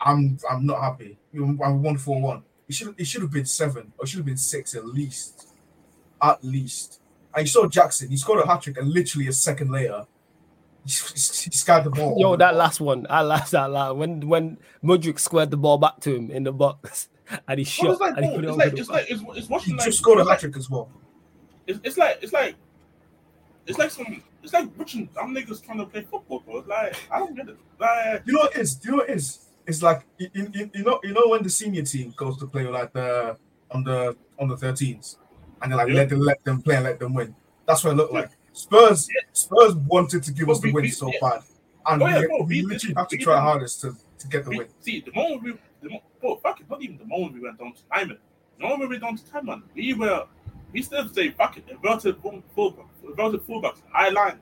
I'm 0.00 0.38
I'm 0.50 0.66
not 0.66 0.80
happy. 0.80 1.18
I 1.34 1.68
won 1.70 1.96
four 1.96 2.20
one. 2.20 2.42
It 2.68 2.74
should 2.74 2.94
it 2.98 3.06
should 3.06 3.22
have 3.22 3.30
been 3.30 3.46
seven 3.46 3.92
or 3.98 4.04
it 4.04 4.08
should 4.08 4.18
have 4.18 4.26
been 4.26 4.36
six 4.36 4.74
at 4.74 4.84
least, 4.86 5.48
at 6.22 6.42
least. 6.44 7.00
And 7.34 7.46
you 7.46 7.50
saw 7.50 7.66
Jackson. 7.66 8.08
He 8.10 8.16
scored 8.16 8.42
a 8.44 8.46
hat 8.46 8.62
trick, 8.62 8.78
and 8.78 8.90
literally 8.90 9.28
a 9.28 9.32
second 9.32 9.70
later, 9.70 10.06
he, 10.84 10.90
he 11.14 11.50
scored 11.50 11.84
the 11.84 11.90
ball. 11.90 12.16
Yo, 12.18 12.36
that 12.36 12.54
last 12.56 12.80
one, 12.80 13.06
I 13.08 13.22
laughed 13.22 13.54
out 13.54 13.70
loud 13.70 13.96
when 13.96 14.28
when 14.28 14.58
Mudryk 14.84 15.18
squared 15.18 15.50
the 15.50 15.56
ball 15.56 15.78
back 15.78 16.00
to 16.00 16.14
him 16.14 16.30
in 16.30 16.44
the 16.44 16.52
box 16.52 17.08
and 17.48 17.58
he 17.58 17.64
Bro, 17.64 17.64
shot 17.64 17.90
it's 17.92 18.00
like, 18.00 18.16
and 18.16 18.24
he 18.26 18.30
put 18.34 18.44
it 18.44 18.48
it's 18.48 18.50
over 18.52 18.58
like, 18.64 18.72
the 18.74 18.78
it's 18.80 18.88
like, 18.88 19.10
it's, 19.10 19.22
it's 19.36 19.46
He 19.46 19.52
watching 19.52 19.76
like, 19.76 19.86
just 19.86 19.98
scored 19.98 20.18
a 20.18 20.20
it's 20.22 20.28
hat 20.28 20.32
like, 20.34 20.40
trick 20.40 20.56
as 20.56 20.70
well. 20.70 20.90
it's, 21.66 21.80
it's 21.84 21.96
like, 21.96 22.18
it's 22.22 22.32
like, 22.32 22.54
it's 23.66 23.78
like 23.78 23.90
some, 23.90 24.22
it's 24.42 24.52
like 24.52 24.78
watching 24.78 25.08
some 25.14 25.34
niggas 25.34 25.62
trying 25.64 25.78
to 25.78 25.86
play 25.86 26.02
football, 26.02 26.40
bro. 26.40 26.64
Like, 26.66 26.96
I 27.10 27.18
don't 27.18 27.34
get 27.34 27.48
it. 27.48 27.56
Like, 27.78 28.22
You 28.24 28.32
know 28.34 28.40
what 28.40 28.56
it 28.56 28.60
is? 28.60 28.74
Do 28.76 28.88
you 28.88 28.92
know 28.92 29.02
what 29.02 29.10
it 29.10 29.16
is? 29.16 29.47
It's 29.68 29.82
like 29.82 30.04
you, 30.18 30.28
you, 30.34 30.70
you 30.74 30.82
know 30.82 30.98
you 31.04 31.12
know 31.12 31.28
when 31.28 31.42
the 31.42 31.50
senior 31.50 31.82
team 31.82 32.12
goes 32.16 32.36
to 32.38 32.46
play 32.46 32.66
like 32.66 32.92
the 32.92 33.36
on 33.70 33.84
the 33.84 34.16
on 34.38 34.48
the 34.48 34.56
13s 34.56 35.16
and 35.62 35.70
they're 35.70 35.76
like 35.78 35.88
Yeah. 35.88 35.94
let 35.94 36.08
them 36.08 36.20
let 36.20 36.42
them 36.44 36.62
play 36.62 36.76
and 36.76 36.84
let 36.84 36.98
them 36.98 37.12
win. 37.14 37.34
That's 37.66 37.84
what 37.84 37.92
it 37.92 37.96
looked 37.96 38.12
like. 38.14 38.30
Spurs 38.52 39.08
Spurs 39.32 39.74
wanted 39.76 40.22
to 40.24 40.32
give 40.32 40.48
us 40.48 40.60
the 40.60 40.68
We- 40.68 40.72
win 40.72 40.82
we- 40.84 40.90
so 40.90 41.06
yeah. 41.12 41.18
bad, 41.20 41.42
and 41.86 42.02
Oh, 42.02 42.06
yeah, 42.06 42.20
we, 42.20 42.26
bro, 42.26 42.42
we 42.44 42.62
literally 42.62 42.94
have 42.96 43.08
to 43.08 43.18
try 43.18 43.34
our 43.34 43.40
hardest 43.42 43.80
to, 43.82 43.94
to 44.18 44.28
get 44.28 44.44
the 44.44 44.50
win. 44.50 44.66
see, 44.80 45.00
the 45.00 45.12
moment 45.12 45.42
we, 45.42 45.54
the 45.82 45.90
mo- 45.90 46.02
bro, 46.20 46.36
fuck 46.36 46.60
it, 46.60 46.68
not 46.70 46.82
even 46.82 46.96
the 46.98 47.04
moment 47.04 47.34
we 47.34 47.40
went 47.40 47.58
down 47.58 47.72
to 47.74 47.82
Lyman. 47.94 48.18
The 48.58 48.62
moment 48.64 48.80
we 48.82 48.86
went 48.94 49.02
down 49.02 49.16
to 49.16 49.24
time, 49.30 49.46
man, 49.46 49.62
we 49.74 49.94
were, 49.94 50.26
we 50.72 50.82
still 50.82 51.06
say, 51.08 51.30
fuck 51.30 51.56
it, 51.58 51.64
inverted 51.68 52.16
full, 52.22 52.42
full, 52.54 52.88
inverted 53.04 53.42
fullbacks, 53.46 53.80
high 53.92 54.08
line, 54.08 54.38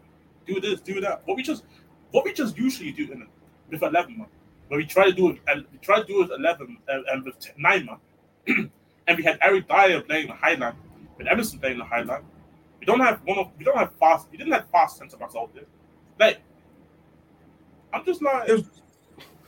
do 0.46 0.60
this, 0.60 0.80
do 0.80 1.00
that. 1.00 1.22
What 1.26 1.36
we 1.36 1.42
just, 1.42 1.64
what 2.12 2.24
we 2.24 2.32
just 2.32 2.56
usually 2.56 2.92
do 2.92 3.10
in 3.12 3.22
it 3.22 3.28
with 3.70 3.82
eleven 3.82 4.16
man, 4.18 4.26
but 4.68 4.76
we 4.76 4.86
try 4.86 5.06
to 5.06 5.12
do 5.12 5.30
it, 5.30 5.38
and 5.46 5.64
we 5.72 5.78
try 5.78 6.00
to 6.00 6.06
do 6.06 6.22
it 6.22 6.30
eleven 6.30 6.78
and, 6.88 7.04
and 7.06 7.24
with 7.24 7.38
t- 7.38 7.50
nine 7.58 7.88
and 9.06 9.16
we 9.16 9.24
had 9.24 9.38
Eric 9.40 9.68
Dier 9.68 10.00
playing 10.02 10.28
the 10.28 10.34
high 10.34 10.54
line, 10.54 10.76
with 11.16 11.26
Emerson 11.26 11.58
playing 11.58 11.78
the 11.78 11.84
high 11.84 12.02
line. 12.02 12.22
We 12.80 12.86
don't 12.86 13.00
have 13.00 13.20
one 13.24 13.38
of, 13.38 13.50
we 13.58 13.64
don't 13.64 13.76
have 13.76 13.92
fast, 13.98 14.28
we 14.30 14.38
didn't 14.38 14.52
have 14.52 14.68
fast 14.70 14.98
centre 14.98 15.16
backs 15.16 15.34
out 15.36 15.54
there. 15.54 15.64
Like, 16.18 16.38
I'm 17.92 18.04
just 18.04 18.22
like. 18.22 18.48
It 18.48 18.52
was, 18.52 18.64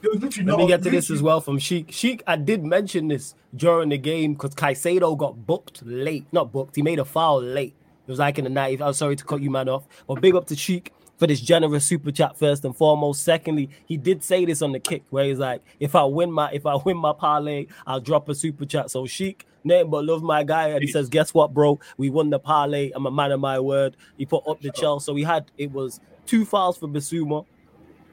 it 0.02 0.22
was 0.22 0.36
Let 0.36 0.46
not 0.46 0.58
me 0.58 0.66
get 0.68 0.82
to 0.84 0.90
this 0.90 1.10
as 1.10 1.22
well 1.22 1.40
from 1.40 1.58
Sheik. 1.58 1.90
Sheik, 1.90 2.22
I 2.26 2.36
did 2.36 2.64
mention 2.64 3.08
this 3.08 3.34
during 3.54 3.88
the 3.88 3.98
game 3.98 4.34
because 4.34 4.54
Caicedo 4.54 5.16
got 5.18 5.46
booked 5.46 5.82
late. 5.84 6.26
Not 6.32 6.52
booked, 6.52 6.76
he 6.76 6.82
made 6.82 6.98
a 6.98 7.04
foul 7.04 7.42
late. 7.42 7.74
It 8.06 8.10
was 8.10 8.20
like 8.20 8.38
in 8.38 8.44
the 8.44 8.50
90th. 8.50 8.80
I'm 8.80 8.92
sorry 8.94 9.16
to 9.16 9.24
cut 9.24 9.42
you, 9.42 9.50
man, 9.50 9.68
off. 9.68 9.86
But 10.06 10.20
big 10.20 10.34
up 10.34 10.46
to 10.46 10.56
Sheik 10.56 10.92
for 11.18 11.26
this 11.26 11.40
generous 11.40 11.84
super 11.84 12.10
chat 12.10 12.38
first 12.38 12.64
and 12.64 12.74
foremost. 12.74 13.22
Secondly, 13.24 13.68
he 13.86 13.96
did 13.96 14.22
say 14.22 14.44
this 14.44 14.62
on 14.62 14.72
the 14.72 14.80
kick 14.80 15.02
where 15.10 15.24
he's 15.24 15.38
like, 15.38 15.62
if 15.80 15.94
I 15.94 16.04
win 16.04 16.32
my 16.32 16.50
if 16.52 16.64
I 16.64 16.76
win 16.84 16.96
my 16.96 17.12
parlay, 17.12 17.66
I'll 17.86 18.00
drop 18.00 18.28
a 18.28 18.34
super 18.34 18.64
chat. 18.64 18.90
So 18.90 19.06
Sheik, 19.06 19.46
nothing 19.64 19.90
but 19.90 20.04
love 20.04 20.22
my 20.22 20.44
guy. 20.44 20.68
And 20.68 20.82
he 20.82 20.90
says, 20.90 21.08
Guess 21.08 21.34
what, 21.34 21.52
bro? 21.52 21.78
We 21.96 22.08
won 22.08 22.30
the 22.30 22.38
parlay. 22.38 22.92
I'm 22.94 23.06
a 23.06 23.10
man 23.10 23.32
of 23.32 23.40
my 23.40 23.60
word. 23.60 23.96
He 24.16 24.24
put 24.24 24.46
up 24.48 24.60
the 24.60 24.70
Chelsea. 24.70 25.04
So 25.04 25.12
we 25.12 25.24
had 25.24 25.50
it 25.58 25.72
was 25.72 26.00
two 26.24 26.44
fouls 26.44 26.78
for 26.78 26.88
Basuma, 26.88 27.44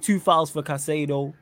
two 0.02 0.20
fouls 0.20 0.50
for 0.50 0.64
Caicedo, 0.64 1.34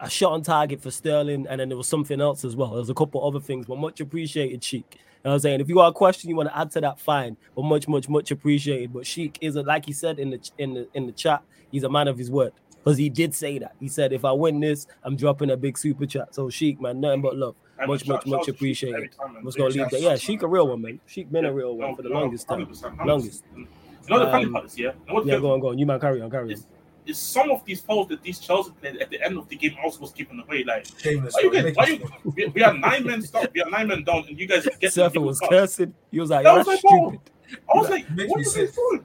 a 0.00 0.10
shot 0.10 0.32
on 0.32 0.42
target 0.42 0.82
for 0.82 0.90
Sterling, 0.90 1.46
and 1.48 1.60
then 1.60 1.68
there 1.68 1.78
was 1.78 1.88
something 1.88 2.20
else 2.20 2.44
as 2.44 2.56
well. 2.56 2.74
There's 2.74 2.90
a 2.90 2.94
couple 2.94 3.24
other 3.26 3.40
things, 3.40 3.66
but 3.66 3.78
much 3.78 4.00
appreciated, 4.00 4.62
Sheik. 4.62 4.98
Know 5.26 5.32
what 5.32 5.34
I'm 5.34 5.40
saying? 5.40 5.60
If 5.60 5.68
you 5.68 5.74
got 5.74 5.88
a 5.88 5.92
question 5.92 6.30
you 6.30 6.36
want 6.36 6.50
to 6.50 6.56
add 6.56 6.70
to 6.70 6.80
that, 6.82 7.00
fine. 7.00 7.36
But 7.56 7.64
much, 7.64 7.88
much, 7.88 8.08
much 8.08 8.30
appreciated. 8.30 8.92
But 8.92 9.04
Sheik 9.08 9.38
is 9.40 9.56
a, 9.56 9.62
like 9.62 9.84
he 9.84 9.92
said 9.92 10.20
in 10.20 10.30
the 10.30 10.50
in 10.56 10.72
the 10.74 10.88
in 10.94 11.06
the 11.06 11.12
chat, 11.12 11.42
he's 11.72 11.82
a 11.82 11.88
man 11.88 12.06
of 12.06 12.16
his 12.16 12.30
word. 12.30 12.52
Because 12.78 12.96
he 12.96 13.08
did 13.10 13.34
say 13.34 13.58
that. 13.58 13.74
He 13.80 13.88
said, 13.88 14.12
if 14.12 14.24
I 14.24 14.30
win 14.30 14.60
this, 14.60 14.86
I'm 15.02 15.16
dropping 15.16 15.50
a 15.50 15.56
big 15.56 15.76
super 15.76 16.06
chat. 16.06 16.32
So 16.32 16.48
Sheik, 16.48 16.80
man, 16.80 17.00
nothing 17.00 17.22
but 17.22 17.36
love. 17.36 17.56
And 17.76 17.88
Much, 17.88 18.06
much, 18.06 18.24
much 18.24 18.30
shout 18.30 18.44
to 18.44 18.52
Sheik 18.52 18.54
appreciated. 18.54 18.94
every 18.94 19.08
time, 19.08 19.34
man. 19.34 19.44
Was 19.44 19.56
gonna 19.56 19.70
leave 19.70 19.90
that. 19.90 20.00
Yeah, 20.00 20.14
Sheik 20.14 20.42
a 20.42 20.46
real 20.46 20.68
one, 20.68 20.80
man. 20.82 21.00
Sheik 21.06 21.32
been 21.32 21.44
a 21.44 21.52
real 21.52 21.76
one 21.76 21.90
no, 21.90 21.96
for 21.96 22.02
the 22.02 22.08
no, 22.08 22.20
longest 22.20 22.46
time. 22.46 22.64
100%, 22.64 22.96
100%. 22.96 23.04
Longest. 23.06 23.44
You 23.56 23.66
know 24.08 24.24
the 24.24 24.30
funny 24.30 24.48
part 24.48 24.66
is, 24.66 24.78
yeah. 24.78 24.92
You 25.10 25.22
Yeah, 25.24 25.40
go 25.40 25.54
on, 25.54 25.58
go 25.58 25.70
on. 25.70 25.78
You 25.78 25.86
man, 25.86 25.98
carry 25.98 26.22
on, 26.22 26.30
carry 26.30 26.44
on. 26.44 26.50
is, 26.52 26.68
is 27.06 27.18
some 27.18 27.50
of 27.50 27.64
these 27.64 27.80
fouls 27.80 28.08
that 28.08 28.22
these 28.22 28.38
Chelsea 28.38 28.70
played 28.80 28.96
at 28.98 29.10
the 29.10 29.22
end 29.22 29.36
of 29.38 29.48
the 29.48 29.56
game 29.56 29.76
also 29.82 30.00
was 30.00 30.12
given 30.12 30.40
away. 30.40 30.64
Like, 30.64 30.86
Shameless. 30.98 31.34
why 31.34 31.40
you 31.42 31.52
guys, 31.52 31.74
why 31.76 31.86
you, 31.86 32.10
we, 32.36 32.46
we 32.46 32.62
are 32.62 32.74
nine 32.74 33.04
men 33.06 33.22
stop, 33.22 33.48
we 33.54 33.60
are 33.62 33.70
nine 33.70 33.88
men 33.88 34.04
down, 34.04 34.24
and 34.28 34.38
you 34.38 34.46
guys 34.46 34.64
get 34.64 34.80
the 34.80 34.90
Surfer 34.90 35.20
was 35.20 35.38
card. 35.40 35.50
cursing. 35.50 35.94
He 36.10 36.20
was 36.20 36.30
like, 36.30 36.44
That 36.44 36.56
was 36.56 36.66
like, 36.66 36.78
stupid. 36.80 37.20
I 37.52 37.78
was 37.78 37.90
like, 37.90 38.10
Makes 38.10 38.30
what 38.30 38.36
me 38.38 38.42
you 38.44 38.50
sick. 38.50 38.66
this 38.66 38.76
doing? 38.76 39.04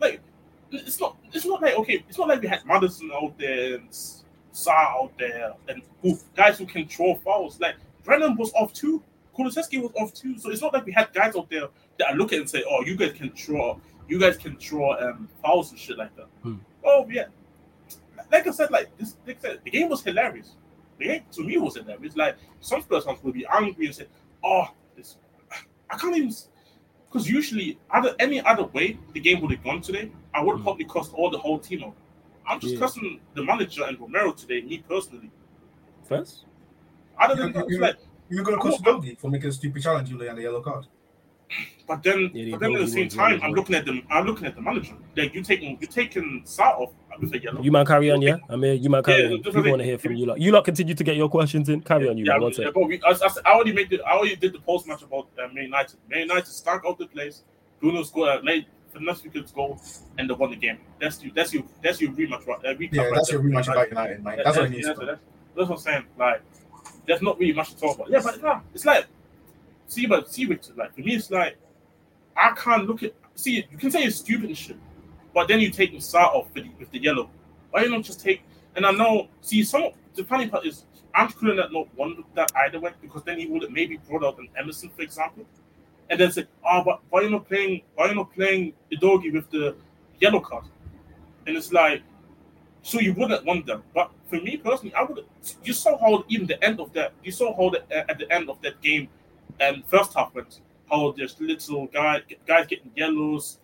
Like, 0.00 0.20
it's 0.70 0.98
not, 1.00 1.16
it's 1.32 1.44
not 1.44 1.60
like 1.60 1.74
okay, 1.76 2.04
it's 2.08 2.18
not 2.18 2.28
like 2.28 2.40
we 2.40 2.48
had 2.48 2.64
Maddison 2.64 3.10
out 3.14 3.36
there 3.38 3.74
and 3.76 3.90
Sarr 3.90 4.70
out 4.74 5.12
there 5.18 5.52
and 5.68 5.82
who 6.00 6.18
guys 6.34 6.58
who 6.58 6.66
can 6.66 6.86
throw 6.88 7.14
fouls. 7.16 7.60
Like 7.60 7.76
Brennan 8.04 8.36
was 8.36 8.52
off 8.54 8.72
too, 8.72 9.02
Kulusevski 9.38 9.82
was 9.82 9.92
off 10.00 10.14
too. 10.14 10.38
So 10.38 10.50
it's 10.50 10.62
not 10.62 10.72
like 10.72 10.86
we 10.86 10.92
had 10.92 11.12
guys 11.12 11.36
out 11.36 11.50
there 11.50 11.68
that 11.98 12.10
are 12.10 12.16
looking 12.16 12.40
and 12.40 12.48
say, 12.48 12.64
oh, 12.68 12.82
you 12.84 12.96
guys 12.96 13.12
can 13.12 13.30
throw, 13.32 13.80
you 14.08 14.18
guys 14.18 14.36
can 14.38 14.56
throw 14.56 14.92
um 14.98 15.28
fouls 15.42 15.70
and 15.70 15.78
shit 15.78 15.98
like 15.98 16.14
that. 16.16 16.26
Hmm. 16.42 16.56
Oh 16.84 17.06
yeah, 17.10 17.26
like 18.32 18.46
I 18.46 18.50
said, 18.50 18.70
like 18.70 18.96
this, 18.98 19.16
like 19.26 19.38
I 19.38 19.40
said, 19.40 19.60
the 19.64 19.70
game 19.70 19.88
was 19.88 20.02
hilarious. 20.02 20.56
The 20.98 21.04
game 21.06 21.22
to 21.32 21.42
me 21.44 21.58
was 21.58 21.76
hilarious. 21.76 22.16
Like 22.16 22.36
some 22.60 22.80
Spurs 22.82 23.04
fans 23.04 23.22
will 23.22 23.32
be 23.32 23.46
angry 23.46 23.86
and 23.86 23.94
say, 23.94 24.06
"Oh, 24.42 24.66
this, 24.96 25.16
I 25.90 25.96
can't 25.98 26.16
even." 26.16 26.32
Because 27.08 27.28
usually, 27.28 27.78
other 27.90 28.14
any 28.18 28.40
other 28.40 28.64
way 28.64 28.98
the 29.12 29.20
game 29.20 29.42
would 29.42 29.50
have 29.50 29.62
gone 29.62 29.82
today, 29.82 30.10
I 30.34 30.42
would 30.42 30.52
have 30.52 30.60
Mm. 30.60 30.64
probably 30.64 30.84
cost 30.86 31.12
all 31.14 31.28
the 31.30 31.38
whole 31.38 31.58
team 31.58 31.84
out. 31.84 31.94
I'm 32.48 32.58
just 32.58 32.74
Yeah. 32.74 32.80
cussing 32.80 33.20
the 33.34 33.44
manager 33.44 33.84
and 33.84 34.00
Romero 34.00 34.32
today, 34.32 34.62
me 34.62 34.78
personally. 34.88 35.30
First? 36.04 36.46
Other 37.20 37.34
than 37.36 37.48
You- 37.48 37.52
that, 37.52 37.68
you- 37.68 37.74
it's 37.76 37.80
like, 37.80 37.96
You're 38.30 38.44
gonna 38.44 38.56
cost 38.56 38.82
Udogie 38.82 39.18
for 39.18 39.28
making 39.30 39.50
a 39.50 39.52
stupid 39.52 39.82
challenge 39.82 40.08
you 40.10 40.20
and 40.26 40.38
the 40.38 40.42
yellow 40.42 40.62
card. 40.62 40.86
but 41.86 42.02
then, 42.02 42.30
Yeah, 42.32 42.52
but 42.52 42.60
then 42.60 42.74
at 42.74 42.80
the 42.80 42.88
same 42.88 43.08
time, 43.08 43.40
I'm 43.42 43.52
looking 43.52 43.74
at 43.74 43.84
them. 43.84 44.06
I'm 44.10 44.24
looking 44.24 44.46
at 44.46 44.54
the 44.54 44.62
manager. 44.62 44.94
Like 45.14 45.34
you 45.34 45.42
taking, 45.42 45.76
you 45.80 45.86
taking 45.86 46.42
Sarr 46.44 46.80
off 46.80 46.92
with 46.94 46.94
a 46.96 47.01
yellow. 47.01 47.01
You 47.62 47.70
man, 47.72 47.84
carry 47.86 48.10
on, 48.10 48.22
yeah? 48.22 48.36
I 48.48 48.56
mean, 48.56 48.82
you 48.82 48.88
man, 48.90 49.02
carry 49.02 49.24
Yeah, 49.24 49.32
on. 49.34 49.42
just 49.42 49.54
People 49.56 49.70
want 49.70 49.80
to 49.80 49.84
hear 49.84 49.98
from 49.98 50.14
you 50.14 50.26
lot. 50.26 50.40
You 50.40 50.52
lot 50.52 50.64
continue 50.64 50.94
to 50.94 51.04
get 51.04 51.16
your 51.16 51.28
questions 51.28 51.68
in. 51.68 51.80
Carry 51.82 52.08
on, 52.08 52.16
you 52.18 52.24
yeah, 52.24 52.32
man. 52.32 52.42
One 52.42 52.52
yeah, 52.52 52.64
sec. 52.66 52.74
but 52.74 52.86
we, 52.88 53.00
I, 53.02 53.10
I, 53.10 53.28
I 53.46 53.54
already 53.54 53.72
made 53.72 53.90
the, 53.90 54.00
I 54.02 54.12
already 54.16 54.36
did 54.36 54.52
the 54.52 54.60
post 54.60 54.86
match 54.86 55.02
about 55.02 55.28
uh, 55.38 55.46
Man 55.52 55.64
United. 55.64 55.96
Man 56.08 56.20
United 56.20 56.46
stank 56.46 56.82
out 56.86 56.98
the 56.98 57.06
place. 57.06 57.42
Bruno 57.80 58.02
scored 58.02 58.40
a 58.40 58.44
late 58.44 58.66
finesse 58.92 59.22
wicket's 59.22 59.52
goal, 59.52 59.80
and 60.18 60.28
they 60.28 60.34
won 60.34 60.50
the 60.50 60.56
game. 60.56 60.78
That's 61.00 61.22
you. 61.22 61.32
That's 61.34 61.52
you. 61.52 61.66
That's 61.82 62.00
your 62.00 62.12
rematch. 62.12 62.46
right- 62.46 62.58
Uh, 62.64 62.74
Yeah, 62.78 63.02
right 63.02 63.14
that's 63.14 63.30
there. 63.30 63.40
your 63.40 63.50
rematch 63.50 63.68
about 63.70 63.88
United, 63.88 64.22
man. 64.24 64.40
That's 64.44 64.56
what 64.56 64.66
it 64.66 64.70
needs 64.70 64.86
yeah, 64.86 64.94
that's, 64.94 65.20
that's 65.56 65.68
what 65.68 65.70
I'm 65.70 65.76
saying. 65.78 66.04
Like, 66.18 66.42
there's 67.06 67.22
not 67.22 67.38
really 67.38 67.52
much 67.52 67.70
to 67.74 67.80
talk 67.80 67.96
about. 67.96 68.10
Yeah, 68.10 68.20
but 68.22 68.40
nah, 68.42 68.60
it's 68.74 68.84
like, 68.84 69.06
see, 69.86 70.06
but 70.06 70.32
see, 70.32 70.44
Victor, 70.44 70.72
like 70.76 70.94
for 70.94 71.00
me, 71.00 71.14
it's 71.16 71.30
like 71.30 71.56
I 72.36 72.52
can't 72.56 72.86
look 72.86 73.02
at. 73.02 73.12
See, 73.34 73.66
you 73.70 73.78
can 73.78 73.90
say 73.90 74.04
it's 74.04 74.16
stupid 74.16 74.46
and 74.50 74.56
shit, 74.58 74.76
but 75.34 75.48
then 75.48 75.60
you 75.60 75.70
take 75.70 76.00
start 76.02 76.34
off 76.34 76.48
with 76.54 76.64
the, 76.64 76.70
with 76.78 76.90
the 76.90 76.98
yellow. 76.98 77.30
Why 77.70 77.84
you 77.84 77.90
not 77.90 78.02
just 78.02 78.20
take? 78.20 78.42
And 78.76 78.86
I 78.86 78.90
know, 78.90 79.28
see, 79.40 79.64
some 79.64 79.90
the 80.14 80.24
funny 80.24 80.48
part 80.48 80.66
is 80.66 80.84
I'm 81.14 81.28
couldn't 81.28 81.58
have 81.58 81.72
not 81.72 81.88
that 82.34 82.52
either 82.64 82.80
way 82.80 82.92
because 83.00 83.22
then 83.24 83.38
he 83.38 83.46
would 83.46 83.62
have 83.62 83.70
maybe 83.70 83.96
brought 83.96 84.24
out 84.24 84.38
an 84.38 84.48
Emerson, 84.58 84.90
for 84.94 85.02
example, 85.02 85.44
and 86.10 86.18
then 86.18 86.30
say, 86.30 86.46
oh, 86.64 86.66
ah, 86.66 86.84
but 86.84 87.00
why 87.10 87.20
are 87.20 87.24
you 87.24 87.30
not 87.30 87.46
playing? 87.46 87.82
Why 87.94 88.08
you 88.08 88.14
not 88.14 88.32
playing 88.34 88.72
Udogie 88.92 89.32
with 89.32 89.50
the 89.50 89.76
yellow 90.20 90.40
card? 90.40 90.64
And 91.46 91.56
it's 91.56 91.72
like, 91.72 92.02
so 92.82 93.00
you 93.00 93.14
wouldn't 93.14 93.44
want 93.44 93.66
them. 93.66 93.82
But 93.94 94.10
for 94.28 94.36
me 94.36 94.56
personally, 94.56 94.94
I 94.94 95.02
would. 95.02 95.24
You 95.64 95.72
saw 95.72 95.98
how 95.98 96.24
even 96.28 96.46
the 96.46 96.62
end 96.64 96.80
of 96.80 96.92
that. 96.94 97.12
You 97.22 97.32
saw 97.32 97.54
how 97.56 97.70
the, 97.70 97.82
uh, 97.82 98.04
at 98.08 98.18
the 98.18 98.30
end 98.32 98.50
of 98.50 98.60
that 98.62 98.80
game, 98.80 99.08
and 99.60 99.84
first 99.86 100.14
half 100.14 100.34
went. 100.34 100.60
How 100.90 101.12
there's 101.12 101.40
little 101.40 101.86
guy 101.86 102.22
guys 102.46 102.66
getting 102.66 102.90
yellows. 102.94 103.58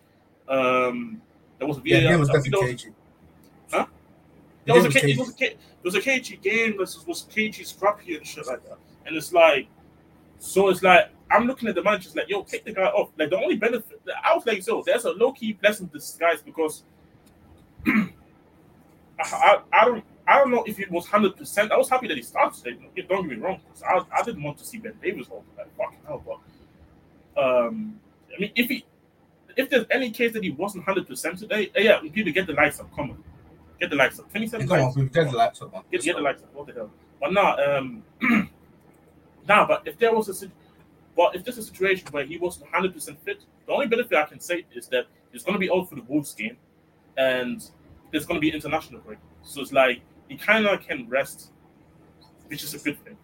Um, 0.47 1.21
there 1.59 1.67
was 1.67 1.77
a 1.77 1.81
Yeah, 1.83 1.99
the 1.99 2.07
game 2.07 2.19
was 2.19 2.29
definitely 2.29 2.67
was-. 2.73 2.85
Huh? 3.71 3.85
There 4.65 4.75
was 4.75 4.83
game 4.85 4.91
a 4.91 4.93
K- 4.93 5.15
was 5.19 5.29
a 5.29 5.33
K- 5.33 5.45
it 5.45 5.83
was 5.83 5.95
a 5.95 6.01
cagey 6.01 6.37
game. 6.37 6.77
This 6.77 7.05
was 7.05 7.21
cagey, 7.23 7.63
scrappy, 7.63 8.15
and 8.15 8.25
shit 8.25 8.47
like 8.47 8.63
that. 8.67 8.77
And 9.05 9.15
it's 9.15 9.31
like, 9.31 9.67
so 10.39 10.69
it's 10.69 10.81
like 10.83 11.09
I'm 11.31 11.45
looking 11.47 11.69
at 11.69 11.75
the 11.75 11.83
managers 11.83 12.15
like, 12.15 12.29
yo, 12.29 12.43
take 12.43 12.65
the 12.65 12.73
guy 12.73 12.85
off. 12.87 13.11
Like 13.17 13.29
the 13.29 13.37
only 13.37 13.55
benefit, 13.55 14.01
I 14.23 14.33
was 14.35 14.45
like, 14.45 14.63
so 14.63 14.81
there's 14.85 15.05
a 15.05 15.11
low 15.11 15.31
key 15.31 15.53
blessing 15.53 15.89
in 15.91 15.97
disguise 15.99 16.41
because 16.41 16.83
I, 17.87 18.03
I, 19.19 19.59
I 19.73 19.85
don't. 19.85 20.03
I 20.27 20.37
don't 20.37 20.51
know 20.51 20.63
if 20.67 20.79
it 20.79 20.91
was 20.91 21.07
hundred 21.07 21.35
percent. 21.35 21.71
I 21.71 21.77
was 21.77 21.89
happy 21.89 22.07
that 22.07 22.15
he 22.15 22.21
started 22.21 22.63
today. 22.63 22.77
Don't 23.09 23.27
get 23.27 23.37
me 23.39 23.43
wrong, 23.43 23.59
'cause 23.67 23.81
I, 23.81 23.99
I 24.15 24.21
didn't 24.21 24.43
want 24.43 24.59
to 24.59 24.65
see 24.65 24.77
Ben 24.77 24.93
Davies 25.01 25.27
hold 25.27 25.43
like 25.57 25.75
fucking 25.75 25.97
hell. 26.05 26.23
But 27.35 27.41
um, 27.43 27.99
I 28.35 28.39
mean, 28.39 28.51
if 28.55 28.67
he, 28.69 28.85
if 29.59 29.69
there's 29.69 29.85
any 29.91 30.09
case 30.09 30.31
that 30.31 30.41
he 30.41 30.51
wasn't 30.51 30.85
hundred 30.85 31.05
percent 31.05 31.37
today, 31.37 31.69
eh, 31.75 31.81
yeah, 31.81 31.99
people 31.99 32.31
get 32.31 32.47
the 32.47 32.53
lights 32.53 32.79
up. 32.79 32.89
Come 32.95 33.11
on, 33.11 33.23
get 33.79 33.89
the 33.89 33.95
lights 33.97 34.17
up. 34.17 34.31
Twenty-seven 34.31 34.67
Come 34.67 34.79
on, 34.79 34.93
lights. 34.95 35.13
got 35.13 35.31
the 35.31 35.37
laptop, 35.37 35.73
man. 35.73 35.81
Get, 35.91 36.01
get 36.01 36.15
the 36.15 36.21
lights 36.21 36.43
up. 36.43 36.53
What 36.53 36.67
the 36.67 36.73
hell? 36.73 36.91
But 37.19 37.33
nah, 37.33 37.57
um, 37.57 38.03
nah. 39.47 39.67
But 39.67 39.85
if 39.85 39.97
there 39.99 40.15
was 40.15 40.29
a, 40.29 40.47
but 41.15 41.35
if 41.35 41.43
there's 41.43 41.57
a 41.57 41.63
situation 41.63 42.07
where 42.11 42.25
he 42.25 42.37
wasn't 42.37 42.71
hundred 42.71 42.93
percent 42.93 43.19
fit, 43.25 43.43
the 43.67 43.73
only 43.73 43.87
benefit 43.87 44.17
I 44.17 44.23
can 44.23 44.39
say 44.39 44.65
is 44.73 44.87
that 44.87 45.07
he's 45.33 45.43
going 45.43 45.55
to 45.55 45.59
be 45.59 45.69
out 45.69 45.89
for 45.89 45.95
the 45.95 46.03
Wolves 46.03 46.33
game, 46.33 46.55
and 47.17 47.61
there's 48.11 48.25
going 48.25 48.37
to 48.37 48.41
be 48.41 48.51
international 48.53 49.01
break. 49.01 49.19
So 49.43 49.59
it's 49.59 49.73
like 49.73 49.99
he 50.29 50.37
kind 50.37 50.67
of 50.67 50.81
can 50.87 51.09
rest, 51.09 51.51
which 52.47 52.63
is 52.63 52.73
a 52.75 52.79
good 52.79 53.03
thing. 53.03 53.17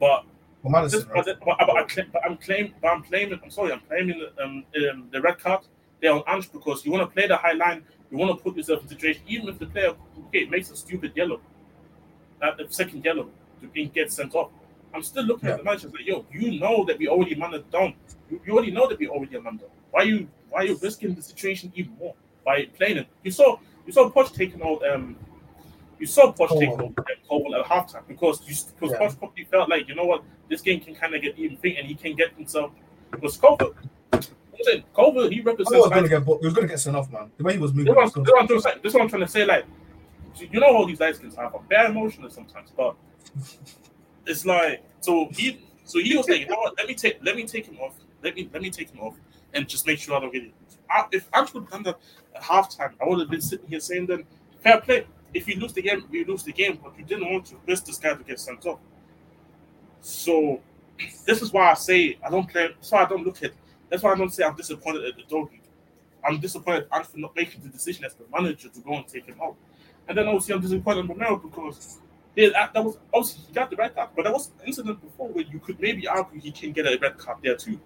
But 0.00 0.24
Well, 0.62 0.70
Maddison, 0.70 1.08
right? 1.08 1.24
but, 1.24 1.40
but, 1.44 1.56
but, 1.58 1.76
I 1.76 1.82
claim, 1.84 2.06
but 2.12 2.22
I'm 2.24 2.36
claiming, 2.36 2.74
but 2.80 2.88
I'm 2.88 3.02
claiming. 3.02 3.40
I'm 3.42 3.50
sorry, 3.50 3.72
I'm 3.72 3.80
claiming 3.80 4.26
um, 4.42 4.64
um, 4.90 5.08
the 5.10 5.20
red 5.20 5.38
card 5.38 5.60
there 6.00 6.12
on 6.12 6.22
Ange 6.28 6.52
because 6.52 6.84
you 6.84 6.92
want 6.92 7.08
to 7.08 7.12
play 7.12 7.26
the 7.26 7.36
high 7.36 7.52
line. 7.52 7.84
You 8.10 8.18
want 8.18 8.36
to 8.36 8.42
put 8.42 8.56
yourself 8.56 8.80
in 8.80 8.86
a 8.86 8.88
situation, 8.90 9.22
even 9.26 9.48
if 9.48 9.58
the 9.58 9.66
player 9.66 9.94
okay 10.28 10.44
makes 10.44 10.70
a 10.70 10.76
stupid 10.76 11.12
yellow, 11.16 11.40
uh, 12.40 12.52
the 12.56 12.66
second 12.70 13.04
yellow 13.04 13.28
to 13.60 13.66
being 13.68 13.88
get 13.88 14.12
sent 14.12 14.34
off. 14.34 14.50
I'm 14.94 15.02
still 15.02 15.24
looking 15.24 15.48
Yeah. 15.48 15.54
at 15.54 15.58
the 15.58 15.64
match 15.64 15.84
like, 15.84 16.06
yo, 16.06 16.26
you 16.30 16.60
know 16.60 16.84
that 16.84 16.98
we 16.98 17.08
already 17.08 17.34
man 17.34 17.54
it 17.54 17.70
down. 17.70 17.94
You, 18.30 18.40
you 18.46 18.52
already 18.52 18.70
know 18.70 18.86
that 18.88 18.98
we 18.98 19.08
already 19.08 19.38
man 19.40 19.56
down. 19.56 19.70
Why 19.90 20.02
you 20.02 20.28
why 20.50 20.62
you 20.62 20.78
risking 20.80 21.14
the 21.14 21.22
situation 21.22 21.72
even 21.74 21.96
more 21.98 22.14
by 22.44 22.66
playing 22.76 22.98
it? 22.98 23.06
You 23.24 23.30
saw 23.30 23.58
you 23.86 23.92
saw 23.92 24.10
Poch 24.10 24.32
taking 24.34 24.62
out 24.62 24.86
um 24.86 25.16
You 25.98 26.06
saw 26.06 26.32
Poch 26.32 26.58
take 26.58 26.68
over 26.70 26.92
Colwill 27.28 27.54
at 27.60 27.64
halftime 27.64 28.06
because 28.08 28.42
you, 28.46 28.54
because 28.74 28.90
yeah. 28.92 29.06
Poch 29.08 29.18
probably 29.18 29.44
felt 29.44 29.70
like 29.70 29.88
you 29.88 29.94
know 29.94 30.04
what 30.04 30.24
this 30.52 30.60
game 30.60 30.80
can 30.80 30.94
kind 30.94 31.14
of 31.14 31.22
get 31.22 31.36
even 31.38 31.56
thing 31.56 31.78
and 31.78 31.86
he 31.86 31.94
can 31.94 32.14
get 32.14 32.34
himself 32.34 32.72
because 33.10 33.38
Colwill. 33.38 33.74
Colwill, 34.94 35.30
he 35.30 35.40
represents. 35.40 35.74
He 35.74 35.80
was 35.80 35.90
going 35.90 36.02
to 36.02 36.08
get, 36.08 36.22
he 36.22 36.46
was 36.46 36.54
going 36.54 36.68
to 36.68 36.72
get 36.72 36.78
sent 36.78 36.94
off, 36.94 37.10
man. 37.10 37.30
The 37.38 37.44
way 37.44 37.54
he 37.54 37.58
was 37.58 37.72
moving. 37.72 37.94
This, 37.94 38.12
this, 38.12 38.26
what, 38.26 38.82
this 38.82 38.90
is 38.90 38.94
what 38.94 39.02
I'm 39.02 39.08
trying 39.08 39.22
to 39.22 39.28
say. 39.28 39.46
Like, 39.46 39.64
you 40.38 40.60
know, 40.60 40.66
all 40.66 40.86
these 40.86 40.98
guys 40.98 41.18
can 41.18 41.30
have 41.32 41.54
a 41.54 41.58
bad 41.58 41.90
emotional 41.90 42.28
sometimes, 42.28 42.70
but 42.76 42.94
it's 44.26 44.44
like 44.44 44.84
so 45.00 45.28
he 45.32 45.66
so 45.84 45.98
he 45.98 46.16
was 46.16 46.28
like, 46.28 46.40
you 46.40 46.46
know 46.46 46.56
what? 46.56 46.76
Let 46.76 46.86
me 46.86 46.94
take 46.94 47.18
let 47.24 47.34
me 47.34 47.44
take 47.44 47.66
him 47.66 47.78
off. 47.78 47.94
Let 48.22 48.34
me 48.36 48.48
let 48.52 48.62
me 48.62 48.70
take 48.70 48.90
him 48.90 49.00
off 49.00 49.16
and 49.54 49.66
just 49.66 49.86
make 49.86 49.98
sure 49.98 50.14
I 50.16 50.20
don't 50.20 50.32
get 50.32 50.44
it. 50.44 50.52
I, 50.90 51.06
if 51.12 51.28
I 51.32 51.40
would 51.40 51.50
have 51.50 51.70
done 51.70 51.82
that 51.84 51.98
at 52.36 52.42
halftime, 52.42 52.92
I 53.00 53.08
would 53.08 53.20
have 53.20 53.30
been 53.30 53.40
sitting 53.40 53.66
here 53.68 53.80
saying 53.80 54.06
then 54.06 54.24
fair 54.60 54.80
play. 54.82 55.06
If 55.32 55.48
you 55.48 55.58
lose 55.58 55.72
the 55.72 55.82
game, 55.82 56.04
you 56.10 56.26
lose 56.26 56.44
the 56.44 56.52
game, 56.52 56.78
but 56.82 56.92
you 56.98 57.04
didn't 57.04 57.32
want 57.32 57.46
to 57.46 57.56
risk 57.66 57.86
this 57.86 57.96
guy 57.96 58.14
to 58.14 58.22
get 58.22 58.38
sent 58.38 58.66
off. 58.66 58.78
So 60.02 60.60
this 61.24 61.40
is 61.40 61.52
why 61.52 61.70
I 61.70 61.74
say 61.74 62.18
I 62.24 62.28
don't 62.28 62.48
play. 62.48 62.68
That's 62.68 62.90
why 62.90 63.04
I 63.04 63.08
don't 63.08 63.24
look 63.24 63.42
at. 63.42 63.52
That's 63.88 64.02
why 64.02 64.12
I 64.12 64.16
don't 64.16 64.32
say 64.32 64.44
I'm 64.44 64.56
disappointed 64.56 65.04
at 65.04 65.16
the 65.16 65.22
doggy. 65.22 65.60
I'm 66.24 66.38
disappointed 66.38 66.86
at 66.92 67.06
for 67.06 67.18
not 67.18 67.34
making 67.34 67.62
the 67.62 67.68
decision 67.68 68.04
as 68.04 68.14
the 68.14 68.24
manager 68.32 68.68
to 68.68 68.80
go 68.80 68.94
and 68.94 69.06
take 69.06 69.26
him 69.26 69.36
out. 69.42 69.56
And 70.08 70.18
then 70.18 70.26
obviously 70.26 70.54
I'm 70.54 70.60
disappointed 70.60 71.00
in 71.00 71.08
Romero 71.08 71.36
because 71.36 71.98
that 72.36 72.72
was 72.74 72.98
obviously 73.12 73.44
he 73.48 73.52
got 73.52 73.70
the 73.70 73.76
red 73.76 73.94
card, 73.94 74.10
but 74.16 74.24
there 74.24 74.32
was 74.32 74.48
an 74.60 74.66
incident 74.66 75.00
before 75.00 75.28
where 75.28 75.44
you 75.44 75.58
could 75.58 75.80
maybe 75.80 76.06
argue 76.08 76.40
he 76.40 76.50
can 76.50 76.72
get 76.72 76.86
a 76.86 76.98
red 77.00 77.18
card 77.18 77.38
there 77.42 77.56
too. 77.56 77.78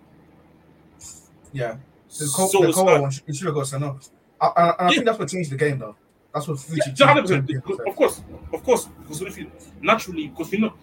Yeah, 1.52 1.76
the, 2.08 2.26
so 2.26 2.60
the 2.60 2.72
Koa 2.72 3.00
one 3.00 3.10
should, 3.10 3.36
should 3.36 3.46
have 3.46 3.54
got 3.54 3.66
sent 3.66 3.84
off. 3.84 4.08
I, 4.40 4.46
I, 4.46 4.50
I 4.50 4.74
yeah. 4.84 4.90
think 4.90 5.04
that's 5.06 5.18
what 5.18 5.28
changed 5.28 5.50
the 5.50 5.56
game 5.56 5.78
though. 5.78 5.96
That's 6.32 6.48
what 6.48 6.64
yeah, 6.70 7.58
of 7.86 7.96
course, 7.96 8.22
of 8.52 8.62
course, 8.62 8.84
because 8.84 9.22
if 9.22 9.38
you 9.38 9.50
naturally, 9.80 10.28
because 10.28 10.52
you 10.52 10.60
know, 10.60 10.74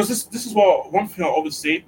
because 0.00 0.08
this 0.08 0.24
this 0.24 0.46
is 0.46 0.54
what 0.54 0.90
one 0.90 1.06
thing 1.06 1.26
I 1.26 1.28
always 1.28 1.58
say, 1.58 1.84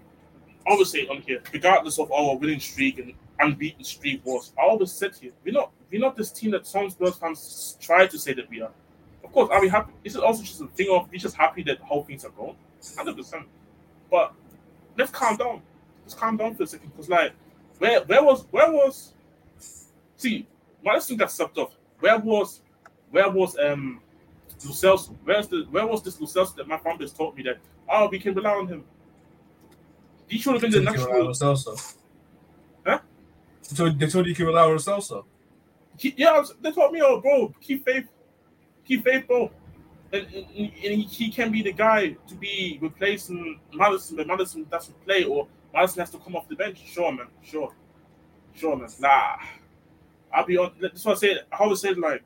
always 0.67 0.91
say 0.91 1.07
on 1.07 1.23
here, 1.23 1.43
regardless 1.51 1.99
of 1.99 2.13
our 2.13 2.37
winning 2.37 2.61
streak 2.61 2.99
and 2.99 3.15
unbeaten 3.41 3.85
streak 3.85 4.21
was, 4.27 4.53
I 4.59 4.65
always 4.65 4.93
said 4.93 5.15
here, 5.19 5.33
we're 5.43 5.55
not 5.55 5.73
we're 5.91 6.01
not 6.01 6.15
this 6.15 6.31
team 6.31 6.51
that 6.51 6.67
some 6.67 6.91
Spurs 6.91 7.17
fans 7.17 7.79
try 7.81 8.07
to 8.07 8.19
say 8.19 8.35
that 8.35 8.51
we 8.51 8.61
are. 8.61 8.71
Of 9.25 9.33
course, 9.33 9.49
are 9.51 9.63
we 9.63 9.69
happy? 9.69 9.93
This 10.05 10.15
is 10.15 10.21
also 10.21 10.43
just 10.43 10.61
a 10.61 10.67
thing 10.67 10.89
of 10.91 11.11
we're 11.11 11.19
just 11.19 11.37
happy 11.37 11.63
that 11.63 11.79
how 11.89 12.03
things 12.03 12.27
are 12.27 12.31
going, 12.31 12.55
hundred 12.95 13.17
percent. 13.17 13.47
But 14.11 14.35
let's 14.99 15.11
calm 15.11 15.39
down. 15.39 15.63
Let's 16.05 16.15
calm 16.15 16.37
down 16.37 16.55
for 16.55 16.65
a 16.65 16.67
second, 16.67 16.91
because 16.91 17.09
like, 17.09 17.33
where 17.79 18.03
where 18.03 18.23
was 18.23 18.45
where 18.51 18.71
was? 18.71 19.15
See, 20.19 20.47
Maddison 20.85 21.17
got 21.17 21.31
sucked 21.31 21.57
off. 21.57 21.75
Where 22.01 22.19
was 22.19 22.61
where 23.11 23.31
was 23.31 23.57
um 23.57 24.03
Lo 24.67 24.73
Celso? 24.73 25.17
Where's 25.25 25.49
the 25.49 25.67
where 25.71 25.87
was 25.87 26.03
this 26.03 26.21
Lo 26.21 26.27
Celso 26.27 26.57
that 26.57 26.69
my 26.69 26.77
founders 26.77 27.11
taught 27.13 27.35
me 27.35 27.43
that 27.45 27.57
oh 27.89 28.09
we 28.09 28.19
can 28.19 28.35
rely 28.35 28.53
on 28.53 28.69
him? 28.69 28.85
He 30.29 30.39
should 30.39 30.55
have 30.55 30.63
been 30.63 30.71
the 30.71 30.81
natural. 30.81 31.25
Lo 31.25 31.31
Celso. 31.33 31.97
Huh? 32.87 33.01
So 33.63 33.91
they 33.91 34.07
told 34.07 34.27
you 34.27 34.35
can 34.35 34.47
rely 34.47 34.63
on 34.63 34.71
Lo 34.71 34.77
Celso. 34.77 35.25
Yeah, 35.99 36.43
they 36.61 36.73
told 36.73 36.93
me, 36.93 37.01
oh, 37.03 37.21
bro, 37.21 37.55
keep 37.61 37.85
faith 37.85 38.09
keep 38.85 39.05
faithful. 39.05 39.51
And, 40.13 40.27
and, 40.27 40.47
and 40.57 40.73
he, 40.75 41.03
he, 41.03 41.31
can 41.31 41.51
be 41.51 41.63
the 41.63 41.73
guy 41.73 42.17
to 42.29 42.35
be 42.35 42.79
replacing 42.83 43.61
Maddison, 43.73 44.17
but 44.17 44.27
Maddison 44.27 44.65
doesn't 44.65 45.05
play, 45.05 45.25
or 45.25 45.49
Maddison 45.73 46.01
has 46.01 46.11
to 46.11 46.19
come 46.19 46.37
off 46.37 46.49
the 46.49 46.57
bench. 46.57 46.83
Sure, 46.87 47.11
man. 47.11 47.29
Sure. 47.43 47.73
Sure, 48.55 48.77
man. 48.77 48.89
Nah. 49.01 49.37
I'll 50.35 50.45
be 50.45 50.59
on. 50.59 50.73
That's 50.81 51.05
what 51.05 51.17
I 51.17 51.21
said. 51.21 51.45
I 51.51 51.57
always 51.57 51.81
said, 51.81 51.99
like, 51.99 52.25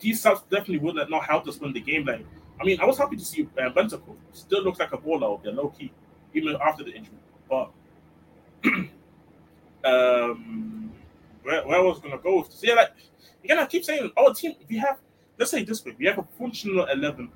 these 0.00 0.20
subs 0.20 0.42
definitely 0.50 0.78
would 0.78 0.96
not 1.10 1.24
helped 1.24 1.48
us 1.48 1.60
win 1.60 1.72
the 1.72 1.80
game. 1.80 2.06
Like, 2.06 2.24
I 2.60 2.64
mean, 2.64 2.80
I 2.80 2.84
was 2.84 2.98
happy 2.98 3.16
to 3.16 3.24
see 3.24 3.48
uh. 3.58 3.88
Still 4.32 4.62
looks 4.62 4.78
like 4.78 4.92
a 4.92 4.98
baller 4.98 5.24
out 5.24 5.42
there, 5.42 5.52
low 5.52 5.68
key, 5.68 5.92
even 6.34 6.56
after 6.64 6.84
the 6.84 6.92
injury. 6.92 7.16
But, 7.48 7.70
um, 9.84 10.92
where, 11.42 11.66
where 11.66 11.78
I 11.78 11.82
was 11.82 12.00
to 12.00 12.18
go 12.22 12.38
with 12.38 12.50
this? 12.50 12.62
Yeah, 12.62 12.74
like, 12.74 12.92
again, 13.42 13.58
I 13.58 13.66
keep 13.66 13.84
saying 13.84 14.10
our 14.16 14.32
team, 14.32 14.54
we 14.68 14.78
have 14.78 14.98
let's 15.38 15.50
say 15.50 15.64
this 15.64 15.84
way: 15.84 15.94
we 15.98 16.06
have 16.06 16.18
a 16.18 16.24
functional 16.38 16.86
eleven, 16.86 17.30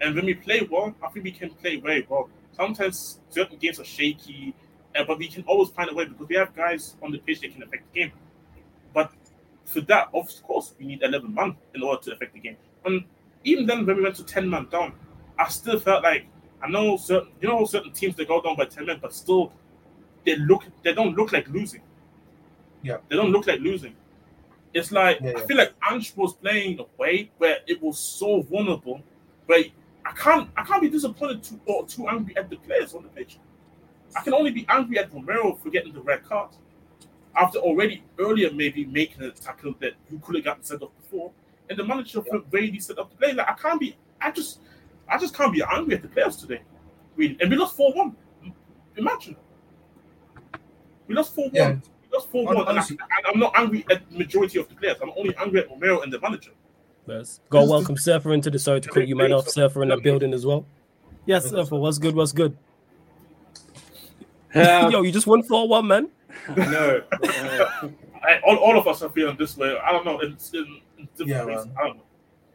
and 0.00 0.14
when 0.14 0.26
we 0.26 0.34
play 0.34 0.66
well, 0.70 0.94
I 1.02 1.08
think 1.08 1.24
we 1.24 1.32
can 1.32 1.50
play 1.50 1.76
very 1.76 2.06
well. 2.08 2.28
Sometimes 2.52 3.20
certain 3.28 3.58
games 3.58 3.78
are 3.80 3.84
shaky, 3.84 4.54
uh, 4.96 5.04
but 5.04 5.18
we 5.18 5.28
can 5.28 5.44
always 5.44 5.70
find 5.70 5.90
a 5.90 5.94
way 5.94 6.06
because 6.06 6.28
we 6.28 6.36
have 6.36 6.54
guys 6.54 6.96
on 7.02 7.12
the 7.12 7.18
pitch 7.18 7.40
that 7.40 7.52
can 7.52 7.62
affect 7.62 7.92
the 7.92 8.00
game. 8.00 8.12
But 8.94 9.12
for 9.64 9.80
that, 9.82 10.08
of 10.14 10.28
course, 10.42 10.74
we 10.78 10.86
need 10.86 11.02
eleven 11.02 11.34
man 11.34 11.56
in 11.74 11.82
order 11.82 12.02
to 12.02 12.12
affect 12.12 12.34
the 12.34 12.40
game. 12.40 12.56
And 12.84 13.04
even 13.46 13.64
then, 13.64 13.86
when 13.86 13.96
we 13.96 14.02
went 14.02 14.16
to 14.16 14.24
ten 14.24 14.48
man 14.50 14.66
down, 14.70 14.92
I 15.38 15.48
still 15.48 15.78
felt 15.78 16.02
like 16.02 16.26
I 16.62 16.68
know 16.68 16.96
certain, 16.96 17.30
you 17.40 17.48
know, 17.48 17.64
certain 17.64 17.92
teams 17.92 18.16
they 18.16 18.24
go 18.24 18.42
down 18.42 18.56
by 18.56 18.66
ten 18.66 18.86
men, 18.86 18.98
but 19.00 19.14
still, 19.14 19.52
they 20.24 20.36
look, 20.36 20.64
they 20.82 20.92
don't 20.92 21.16
look 21.16 21.32
like 21.32 21.48
losing. 21.48 21.82
Yeah, 22.82 22.98
they 23.08 23.16
don't 23.16 23.30
look 23.30 23.46
like 23.46 23.60
losing. 23.60 23.94
It's 24.74 24.92
like 24.92 25.20
yeah, 25.20 25.30
yeah. 25.30 25.38
I 25.38 25.46
feel 25.46 25.56
like 25.56 25.72
Ange 25.90 26.12
was 26.16 26.34
playing 26.34 26.80
a 26.80 26.84
way 27.00 27.30
where 27.38 27.58
it 27.66 27.80
was 27.80 27.98
so 27.98 28.42
vulnerable, 28.42 29.00
but 29.46 29.60
I 30.04 30.12
can't 30.12 30.50
I 30.56 30.64
can't 30.64 30.82
be 30.82 30.90
disappointed 30.90 31.42
too 31.42 31.60
or 31.66 31.86
too 31.86 32.08
angry 32.08 32.36
at 32.36 32.50
the 32.50 32.56
players 32.56 32.94
on 32.94 33.04
the 33.04 33.08
pitch. 33.08 33.38
I 34.14 34.22
can 34.22 34.34
only 34.34 34.50
be 34.50 34.66
angry 34.68 34.98
at 34.98 35.12
Romero 35.12 35.54
for 35.54 35.70
getting 35.70 35.92
the 35.92 36.00
red 36.00 36.24
card 36.24 36.50
after 37.36 37.58
already 37.58 38.02
earlier 38.18 38.50
maybe 38.52 38.84
making 38.86 39.22
a 39.22 39.30
tackle 39.30 39.74
that 39.80 39.92
you 40.10 40.18
could 40.20 40.36
have 40.36 40.44
gotten 40.44 40.64
sent 40.64 40.82
off 40.82 40.90
before, 41.02 41.30
and 41.68 41.78
the 41.78 41.84
manager 41.84 42.22
yeah. 42.26 42.40
really 42.50 42.78
set 42.80 42.98
up 42.98 43.10
the 43.10 43.16
play. 43.16 43.32
Like 43.32 43.48
I 43.48 43.54
can't 43.54 43.80
be, 43.80 43.96
I 44.20 44.30
just, 44.30 44.60
I 45.08 45.18
just 45.18 45.34
can't 45.34 45.52
be 45.52 45.62
angry 45.62 45.94
at 45.94 46.02
the 46.02 46.08
players 46.08 46.36
today. 46.36 46.62
Really, 47.16 47.36
and 47.40 47.50
we 47.50 47.56
lost 47.56 47.76
four 47.76 47.92
one. 47.92 48.16
Imagine, 48.96 49.36
we 51.06 51.14
lost 51.14 51.34
four 51.34 51.50
one. 51.50 51.82
We 52.10 52.16
lost 52.16 52.30
four 52.30 52.44
one. 52.44 52.68
And, 52.68 52.78
I, 52.78 53.30
am 53.32 53.38
not 53.38 53.52
angry 53.56 53.84
at 53.90 54.08
the 54.10 54.18
majority 54.18 54.58
of 54.58 54.68
the 54.68 54.74
players. 54.74 54.96
I'm 55.02 55.12
only 55.16 55.34
angry 55.36 55.60
at 55.60 55.70
Romero 55.70 56.00
and 56.00 56.12
the 56.12 56.20
manager. 56.20 56.52
Yes. 57.06 57.40
Go 57.50 57.64
welcome 57.64 57.96
Surfer 57.96 58.32
into 58.32 58.50
the 58.50 58.58
sorry 58.58 58.80
to 58.80 58.88
call 58.88 59.02
you 59.02 59.14
man 59.14 59.32
off 59.32 59.48
Surfer 59.48 59.82
in 59.82 59.90
the 59.90 59.96
building 59.96 60.34
as 60.34 60.44
well. 60.44 60.66
Yes, 61.24 61.50
Surfer. 61.50 61.76
What's 61.76 61.98
good? 61.98 62.14
What's 62.14 62.32
good? 62.32 62.56
Uh, 64.54 64.88
Yo, 64.92 65.02
you 65.02 65.12
just 65.12 65.26
won 65.26 65.42
4 65.42 65.68
1, 65.68 65.86
man. 65.86 66.08
no. 66.56 67.02
Uh, 67.12 67.88
I, 68.22 68.40
all, 68.44 68.56
all 68.56 68.78
of 68.78 68.88
us 68.88 69.02
are 69.02 69.10
feeling 69.10 69.36
this 69.36 69.56
way. 69.56 69.76
I 69.78 69.92
don't 69.92 70.04
know. 70.04 70.18
It's 70.20 70.52
in, 70.52 70.80
in 71.20 71.28
yeah, 71.28 71.44
man. 71.44 71.72
I 71.78 71.86
don't 71.86 71.96
know. 71.96 72.02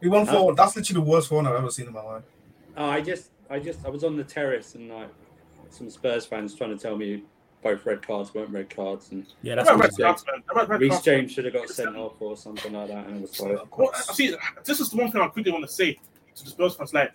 We 0.00 0.08
won 0.08 0.26
4 0.26 0.50
uh, 0.50 0.54
That's 0.54 0.76
literally 0.76 1.04
the 1.04 1.10
worst 1.10 1.30
one 1.30 1.46
I've 1.46 1.54
ever 1.54 1.70
seen 1.70 1.86
in 1.86 1.92
my 1.92 2.02
life. 2.02 2.24
Uh, 2.76 2.84
I 2.84 3.00
just, 3.00 3.30
I 3.48 3.58
just, 3.58 3.84
I 3.86 3.88
was 3.88 4.02
on 4.02 4.16
the 4.16 4.24
terrace 4.24 4.74
and 4.74 4.88
like 4.88 5.08
some 5.70 5.88
Spurs 5.90 6.26
fans 6.26 6.54
trying 6.54 6.76
to 6.76 6.82
tell 6.82 6.96
me 6.96 7.22
both 7.62 7.86
red 7.86 8.04
cards 8.04 8.34
weren't 8.34 8.50
red 8.50 8.68
cards, 8.68 9.12
and 9.12 9.24
yeah, 9.42 9.54
that's 9.54 9.70
what 9.70 9.96
cards, 9.96 10.80
Reece 10.80 11.00
James 11.00 11.32
should 11.32 11.44
have 11.44 11.54
got 11.54 11.68
sent 11.68 11.96
off 11.96 12.14
or 12.20 12.36
something 12.36 12.72
like 12.72 12.88
that, 12.88 13.06
and 13.06 13.18
it 13.18 13.20
was 13.22 13.40
like, 13.40 13.78
well, 13.78 13.92
see, 13.94 14.34
this 14.64 14.80
is 14.80 14.90
the 14.90 14.96
one 14.96 15.10
thing 15.10 15.20
I 15.20 15.28
quickly 15.28 15.52
want 15.52 15.64
to 15.64 15.70
say 15.70 15.96
to 16.34 16.44
the 16.44 16.50
Spurs 16.50 16.74
fans, 16.74 16.92
like, 16.92 17.12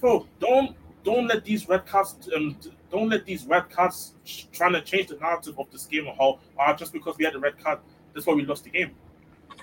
bro, 0.00 0.26
don't 0.40 0.76
don't 1.04 1.28
let 1.28 1.44
these 1.44 1.68
red 1.68 1.86
cards, 1.86 2.16
um, 2.34 2.56
don't 2.90 3.08
let 3.08 3.24
these 3.24 3.46
red 3.46 3.70
cards 3.70 4.14
trying 4.52 4.72
to 4.72 4.82
change 4.82 5.06
the 5.06 5.16
narrative 5.16 5.56
of 5.58 5.70
this 5.70 5.86
game 5.86 6.08
or 6.08 6.14
how, 6.18 6.40
uh, 6.58 6.74
just 6.74 6.92
because 6.92 7.16
we 7.16 7.24
had 7.24 7.34
a 7.36 7.38
red 7.38 7.62
card, 7.62 7.78
that's 8.12 8.26
why 8.26 8.34
we 8.34 8.44
lost 8.44 8.64
the 8.64 8.70
game. 8.70 8.90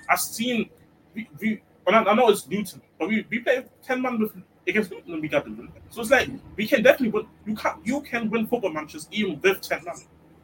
I've 0.08 0.20
seen, 0.20 0.70
we, 1.14 1.28
we 1.40 1.62
I, 1.86 1.90
I 1.90 2.14
know 2.14 2.28
it's 2.28 2.46
Luton, 2.48 2.80
but 2.98 3.08
we, 3.08 3.26
we 3.30 3.40
played 3.40 3.68
ten 3.82 4.00
man 4.00 4.18
with 4.18 4.32
against 4.66 4.90
Luton 4.90 5.20
we 5.20 5.28
got 5.28 5.44
the 5.44 5.50
win. 5.50 5.70
So 5.90 6.00
it's 6.00 6.10
like 6.10 6.30
we 6.56 6.66
can 6.66 6.82
definitely 6.82 7.10
win. 7.10 7.26
You 7.46 7.54
can 7.54 7.74
you 7.84 8.00
can 8.00 8.30
win 8.30 8.46
football 8.46 8.70
matches 8.70 9.08
even 9.10 9.40
with 9.40 9.60
ten 9.60 9.84
men 9.84 9.94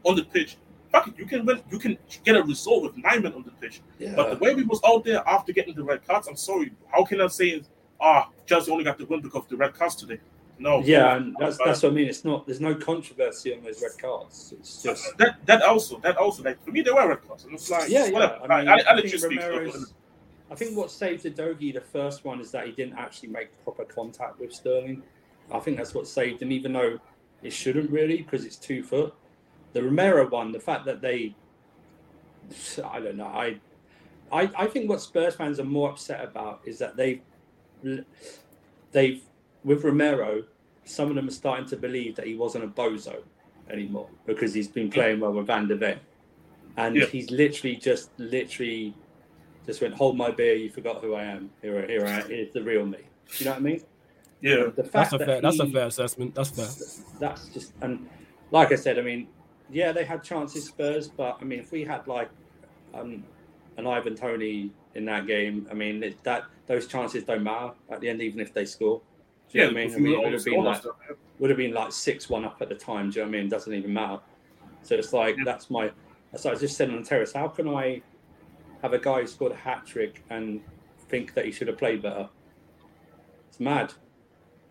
on 0.05 0.17
the 0.17 0.25
pitch. 0.25 0.57
Fuck 0.93 1.09
it, 1.09 1.19
you 1.19 1.27
can 1.27 1.47
win. 1.47 1.63
You 1.71 1.79
can 1.79 1.97
get 2.25 2.37
a 2.37 2.43
result 2.43 2.83
with 2.83 2.97
nine 2.97 3.23
men 3.23 3.33
on 3.35 3.45
the 3.45 3.53
pitch. 3.53 3.81
Yeah. 3.99 4.15
But 4.17 4.31
the 4.31 4.37
way 4.37 4.55
we 4.55 4.65
was 4.65 4.81
out 4.85 5.05
there 5.05 5.27
after 5.27 5.53
getting 5.53 5.75
the 5.75 5.85
red 5.85 6.07
cards, 6.07 6.27
I'm 6.27 6.37
sorry. 6.37 6.73
How 6.89 7.05
can 7.05 7.21
I 7.21 7.29
say, 7.29 7.63
ah, 8.01 8.29
Chelsea 8.47 8.71
only 8.71 8.85
got 8.85 8.99
the 8.99 9.07
win 9.07 9.21
because 9.21 9.45
of 9.45 9.49
the 9.49 9.57
red 9.57 9.73
cards 9.75 9.95
today? 9.95 10.19
No. 10.61 10.83
Yeah, 10.85 11.17
and 11.17 11.35
that's 11.41 11.57
that's 11.57 11.83
what 11.83 11.93
I 11.93 11.95
mean. 11.95 12.07
It's 12.07 12.23
not. 12.23 12.47
There's 12.47 12.61
no 12.61 12.75
controversy 12.75 13.55
on 13.55 13.65
those 13.65 13.81
red 13.81 13.93
cards. 13.99 14.53
It's 14.59 14.83
just 14.83 15.17
that 15.17 15.45
that 15.47 15.63
also 15.63 15.99
that 16.01 16.19
also 16.19 16.43
like 16.43 16.63
for 16.63 16.71
me 16.71 16.83
they 16.83 16.91
were 16.91 17.09
red 17.09 17.27
cards. 17.27 17.45
And 17.45 17.55
it's 17.55 17.71
like 17.71 17.89
yeah, 17.89 18.07
yeah. 18.07 18.39
I, 18.45 18.59
mean, 18.59 18.69
I, 18.69 18.75
I, 18.75 18.93
I, 18.93 19.01
think 19.01 19.23
Romero's, 19.23 19.95
I 20.51 20.55
think 20.55 20.77
what 20.77 20.91
saved 20.91 21.25
Udogie, 21.25 21.73
the 21.73 21.81
first 21.81 22.27
one, 22.27 22.41
is 22.41 22.51
that 22.51 22.67
he 22.67 22.73
didn't 22.73 22.99
actually 22.99 23.31
make 23.31 23.49
proper 23.65 23.87
contact 23.87 24.39
with 24.39 24.53
Sterling. 24.53 25.03
I 25.51 25.61
think 25.61 25.79
that's 25.79 25.95
what 25.95 26.07
saved 26.07 26.43
him, 26.43 26.53
even 26.53 26.75
though 26.75 26.99
it 27.43 27.55
shouldn't 27.55 27.91
really 27.91 28.19
because 28.19 28.45
it's 28.45 28.57
two 28.57 28.83
foot. 28.83 29.15
The 29.73 29.83
Romero 29.83 30.29
one, 30.29 30.53
the 30.53 30.61
fact 30.61 30.85
that 30.85 31.01
they, 31.01 31.35
I 32.85 33.01
don't 33.01 33.17
know, 33.17 33.27
I, 33.27 33.59
I, 34.31 34.51
I 34.59 34.67
think 34.67 34.91
what 34.91 35.01
Spurs 35.01 35.37
fans 35.37 35.59
are 35.59 35.65
more 35.65 35.91
upset 35.91 36.23
about 36.23 36.61
is 36.67 36.79
that 36.79 36.97
they've, 36.97 37.23
they've 38.93 39.23
with 39.65 39.85
Romero, 39.85 40.45
some 40.85 41.09
of 41.09 41.15
them 41.15 41.29
are 41.29 41.33
starting 41.33 41.67
to 41.67 41.77
believe 41.77 42.17
that 42.17 42.27
he 42.27 42.35
wasn't 42.35 42.65
a 42.65 42.69
bozo 42.69 43.23
anymore 43.71 44.09
because 44.27 44.53
he's 44.55 44.69
been 44.69 44.91
playing 44.91 45.21
well 45.21 45.33
with 45.33 45.47
Van 45.47 45.69
der 45.69 45.77
Ven, 45.77 46.01
and 46.77 46.97
yeah. 46.97 47.07
he's 47.07 47.31
literally 47.31 47.77
just 47.77 48.11
literally 48.19 48.95
just 49.67 49.81
went, 49.81 49.95
"Hold 49.95 50.17
my 50.17 50.31
beer, 50.31 50.55
you 50.55 50.71
forgot 50.71 51.01
who 51.01 51.15
I 51.15 51.25
am. 51.25 51.51
Here, 51.63 51.87
here 51.87 52.07
I 52.07 52.21
am. 52.21 52.29
Here's 52.29 52.53
the 52.53 52.63
real 52.63 52.87
me." 52.87 52.99
Do 52.99 53.45
You 53.45 53.45
know 53.45 53.53
what 53.53 53.59
I 53.59 53.63
mean? 53.63 53.83
Yeah. 54.41 54.57
The 54.75 54.83
That's 54.83 54.89
fact 54.91 55.13
a 55.13 55.19
that 55.19 55.27
fair. 55.27 55.41
That's 55.41 55.59
a 55.61 55.67
fair 55.67 55.87
assessment. 55.87 56.35
That's 56.35 56.51
fair. 56.51 56.69
that's 57.19 57.49
just 57.49 57.73
and 57.83 58.09
like 58.51 58.73
I 58.73 58.75
said, 58.75 58.99
I 58.99 59.03
mean, 59.03 59.29
yeah, 59.71 59.93
they 59.93 60.05
had 60.05 60.23
chances 60.23 60.67
Spurs, 60.67 61.09
but 61.09 61.39
I 61.41 61.45
mean, 61.45 61.61
if 61.61 61.71
we 61.71 61.85
had 61.85 62.07
like 62.07 62.31
um, 62.95 63.23
an 63.77 63.87
Ivan 63.87 64.17
Toney 64.17 64.71
in 64.95 65.05
that 65.05 65.27
game, 65.27 65.67
I 65.71 65.75
mean, 65.75 66.03
it, 66.03 66.23
that 66.25 66.45
those 66.67 66.87
chances 66.87 67.25
don't 67.25 67.45
matter 67.45 67.73
at 67.91 68.01
the 68.01 68.09
end, 68.09 68.23
even 68.23 68.41
if 68.41 68.53
they 68.53 68.65
score. 68.65 69.01
Do 69.51 69.59
you 69.59 69.65
Yeah, 69.65 69.71
know 69.71 69.75
what 69.75 69.81
I 69.83 69.87
mean? 69.87 69.95
I 69.95 69.99
mean, 69.99 70.13
it 70.15 70.25
would 70.25 70.33
have 70.33 70.45
been 70.45 70.65
like 70.65 70.83
would 71.39 71.51
have 71.51 71.57
been 71.57 71.73
like 71.75 71.93
six 71.93 72.29
one 72.29 72.45
up 72.45 72.59
at 72.61 72.69
the 72.69 72.75
time. 72.75 73.11
Do 73.11 73.19
you 73.19 73.25
know 73.25 73.31
what 73.31 73.37
I 73.37 73.39
mean? 73.39 73.47
It 73.47 73.51
doesn't 73.51 73.73
even 73.75 73.93
matter. 73.93 74.21
So 74.83 74.95
it's 74.95 75.13
like 75.13 75.37
Yeah. 75.39 75.45
that's 75.45 75.71
my. 75.71 75.91
So 76.37 76.51
I 76.51 76.53
was 76.53 76.61
just 76.61 76.77
saying 76.77 76.91
on 76.93 77.03
the 77.03 77.09
terrace, 77.09 77.33
how 77.33 77.49
can 77.49 77.69
I 77.69 78.03
have 78.83 78.93
a 78.93 78.99
guy 78.99 79.23
who 79.23 79.27
scored 79.27 79.53
a 79.53 79.57
hat 79.57 79.87
trick 79.87 80.23
and 80.31 80.61
think 81.09 81.35
that 81.35 81.45
he 81.45 81.51
should 81.51 81.67
have 81.69 81.79
played 81.79 82.03
better? 82.03 82.29
It's 83.49 83.59
mad. 83.59 83.93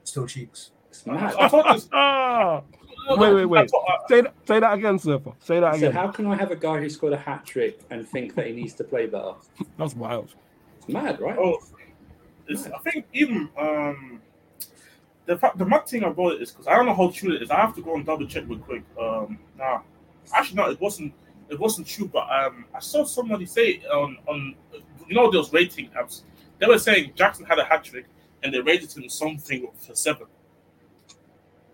Still 0.06 0.26
cheeks. 0.26 0.72
It's 0.90 1.06
mad. 1.06 1.36
I 1.38 1.48
thought 1.50 1.74
this. 1.76 1.90
Ah, 1.92 2.62
wait, 3.10 3.34
wait, 3.34 3.42
I 3.42 3.46
wait. 3.46 3.70
thought- 3.70 3.86
uh, 3.90 4.08
Say 4.08 4.22
that. 4.22 4.34
Say 4.48 4.60
that 4.62 4.74
again, 4.74 4.98
Surfer. 4.98 5.34
Say 5.42 5.60
that 5.60 5.74
I 5.74 5.78
said, 5.78 5.90
again. 5.90 5.92
how 6.06 6.08
can 6.12 6.26
I 6.28 6.36
have 6.36 6.52
a 6.52 6.56
guy 6.56 6.80
who 6.80 6.90
scored 6.90 7.14
a 7.14 7.18
hat 7.18 7.46
trick 7.46 7.82
and 7.90 8.08
think 8.08 8.36
that 8.36 8.48
he 8.48 8.54
needs 8.54 8.74
to 8.76 8.84
play 8.86 9.08
better? 9.08 9.34
That's 9.78 9.96
wild. 9.96 10.34
It's 10.78 10.88
mad, 10.88 11.20
right? 11.20 11.38
Oh, 11.38 11.58
it's, 12.48 12.66
I 12.68 12.78
think 12.90 13.06
even 13.14 13.50
um, 13.60 14.22
the 15.30 15.38
fact 15.38 15.60
the 15.60 15.66
mad 15.66 15.86
thing 15.86 16.04
about 16.04 16.34
it 16.34 16.42
is 16.42 16.50
because 16.50 16.66
I 16.66 16.76
don't 16.76 16.88
know 16.88 16.96
how 16.96 17.12
true 17.12 17.36
it 17.36 17.44
is. 17.44 17.52
I 17.52 17.58
have 17.58 17.76
to 17.76 17.84
go 17.84 17.94
and 17.94 18.04
double 18.04 18.26
check 18.26 18.46
real 18.48 18.58
quick. 18.58 18.82
Um, 19.00 19.38
nah, 19.56 19.82
actually, 20.34 20.56
no, 20.56 20.72
it 20.72 20.82
wasn't. 20.82 21.14
It 21.50 21.60
wasn't 21.60 21.86
true, 21.86 22.10
but 22.12 22.28
um, 22.32 22.66
I 22.74 22.80
saw 22.80 23.04
somebody 23.04 23.46
say 23.46 23.84
on 23.94 24.18
on 24.28 24.56
you 25.08 25.16
know 25.16 25.30
those 25.30 25.54
rating 25.54 25.90
apps. 25.90 26.24
They 26.58 26.66
were 26.66 26.80
saying 26.80 27.14
Jackson 27.14 27.46
had 27.46 27.60
a 27.60 27.64
hat 27.64 27.84
trick 27.84 28.06
and 28.42 28.52
they 28.52 28.60
rated 28.60 28.92
him 28.92 29.08
something 29.08 29.68
for 29.78 29.94
seven. 29.94 30.26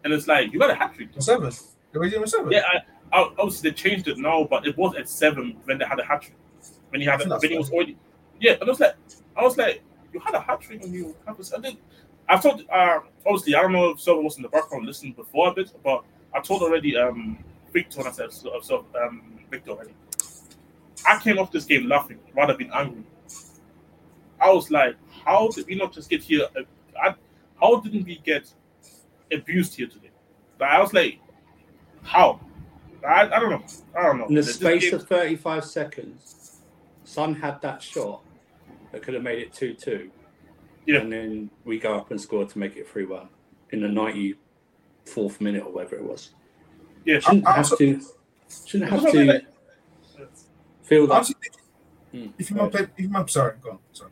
And 0.04 0.12
it's 0.12 0.28
like 0.28 0.52
you 0.52 0.60
got 0.60 0.70
a 0.70 0.76
hat 0.76 0.94
trick. 0.94 1.10
A 1.16 1.22
seven. 1.22 1.52
They 1.94 2.00
raised 2.00 2.16
him 2.16 2.24
a 2.24 2.28
seven. 2.28 2.52
Yeah, 2.52 2.64
I, 3.14 3.18
I, 3.18 3.22
obviously 3.40 3.70
they 3.70 3.76
changed 3.76 4.10
it 4.10 4.18
now, 4.18 4.44
but 4.44 4.68
it 4.68 4.78
was 4.78 4.96
at 4.96 5.08
seven 5.08 5.56
when 5.64 5.78
they 5.78 5.86
had 5.86 6.00
a 6.00 6.06
hat 6.06 6.24
trick. 6.24 6.36
When 6.90 7.00
he 7.00 7.08
had, 7.08 7.22
a, 7.22 7.30
when 7.30 7.52
he 7.52 7.58
was 7.58 7.72
already, 7.72 7.98
yeah. 8.42 8.54
And 8.54 8.64
I 8.64 8.66
was 8.66 8.80
like, 8.82 8.96
I 9.38 9.44
was 9.44 9.58
like, 9.58 9.82
you 10.14 10.20
had 10.20 10.34
a 10.36 10.42
hat 10.42 10.60
trick 10.60 10.82
when 10.82 10.94
you 10.94 11.16
have. 11.26 11.40
I 11.40 11.76
did. 12.28 12.36
I 12.38 12.38
thought, 12.40 12.62
uh, 12.72 13.00
obviously, 13.26 13.56
I 13.56 13.62
don't 13.62 13.72
know 13.72 13.90
if 13.92 14.02
someone 14.02 14.26
was 14.26 14.38
in 14.38 14.44
the 14.44 14.50
background 14.50 14.86
listening 14.86 15.14
before 15.14 15.50
a 15.50 15.54
bit, 15.54 15.72
but 15.84 16.04
I 16.34 16.40
told 16.42 16.62
already, 16.64 16.98
um, 16.98 17.38
Victor, 17.74 18.00
and 18.00 18.10
I 18.10 18.12
said, 18.12 18.32
so, 18.32 18.86
um, 19.02 19.40
Victor 19.52 19.72
already. 19.72 19.94
I 21.08 21.20
came 21.20 21.38
off 21.38 21.52
this 21.52 21.66
game 21.66 21.88
laughing 21.88 22.20
rather 22.36 22.56
than 22.58 22.72
angry. 22.74 23.04
I 24.40 24.52
was 24.52 24.72
like, 24.72 24.96
how 25.24 25.50
did 25.50 25.68
we 25.68 25.76
not 25.76 25.94
just 25.94 26.10
get 26.10 26.24
here? 26.24 26.48
Uh, 26.56 26.62
I, 27.02 27.16
how 27.60 27.80
didn't 27.80 28.06
we 28.06 28.18
get 28.26 28.52
abused 29.32 29.76
here 29.76 29.88
today? 29.88 30.10
Like, 30.60 30.70
I 30.72 30.82
was 30.82 30.94
like, 30.94 31.20
how? 32.04 32.40
I, 33.08 33.24
I 33.24 33.40
don't 33.40 33.50
know. 33.52 33.64
I 33.98 34.04
don't 34.04 34.18
know. 34.18 34.26
In 34.28 34.36
the 34.36 34.42
This 34.42 34.56
space 34.56 34.86
game- 34.90 34.96
of 34.96 35.08
35 35.08 35.64
seconds, 35.66 36.62
Son 37.04 37.36
had 37.36 37.62
that 37.62 37.82
shot 37.84 38.24
that 38.92 39.04
could 39.04 39.14
have 39.14 39.24
made 39.24 39.40
it 39.40 39.54
2 39.54 39.74
2. 39.76 40.10
Yeah. 40.86 41.00
And 41.00 41.12
then 41.12 41.50
we 41.64 41.80
go 41.80 41.96
up 41.96 42.12
and 42.12 42.20
score 42.22 42.46
to 42.46 42.60
make 42.60 42.76
it 42.78 42.88
3 42.88 43.06
1 43.06 43.28
in 43.72 43.82
the 43.82 43.88
94th 43.88 45.42
minute 45.42 45.64
or 45.66 45.72
whatever 45.72 45.96
it 45.96 46.04
was. 46.04 46.32
yeah, 47.06 47.20
Shouldn't 47.20 47.46
I- 47.48 47.52
I 47.52 47.54
have 47.56 47.66
also- 47.66 47.78
to, 47.78 48.02
shouldn't 48.66 48.90
have 48.92 49.02
That's 49.04 49.14
what 49.16 49.24
to 49.24 49.42
feel 50.84 51.08
that. 51.08 51.14
Honestly, 51.16 51.36
Hmm. 52.12 52.28
if 52.40 52.50
you 52.50 52.56
might 52.56 52.72
play, 52.72 52.82
if 52.84 52.90
you 52.98 53.10
might, 53.10 53.30
sorry, 53.30 53.56
go 53.62 53.72
on. 53.72 53.80
Sorry. 53.92 54.12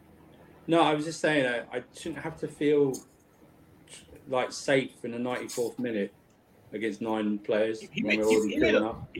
No, 0.67 0.81
I 0.81 0.93
was 0.93 1.05
just 1.05 1.19
saying, 1.19 1.45
uh, 1.45 1.65
I 1.71 1.83
shouldn't 1.97 2.21
have 2.23 2.37
to 2.39 2.47
feel 2.47 2.93
like 4.27 4.51
safe 4.51 4.91
in 5.03 5.11
the 5.11 5.17
94th 5.19 5.77
minute 5.79 6.13
against 6.71 7.01
nine 7.01 7.37
players 7.39 7.81
He- 7.81 7.87
he 7.93 8.03
when 8.03 8.17
made- 8.17 8.19
we're 8.25 8.29
he- 8.31 8.35
already 8.37 8.53
he 8.53 8.59
made 8.59 8.71
killing 8.71 8.83
a- 8.83 8.89
up. 8.89 9.17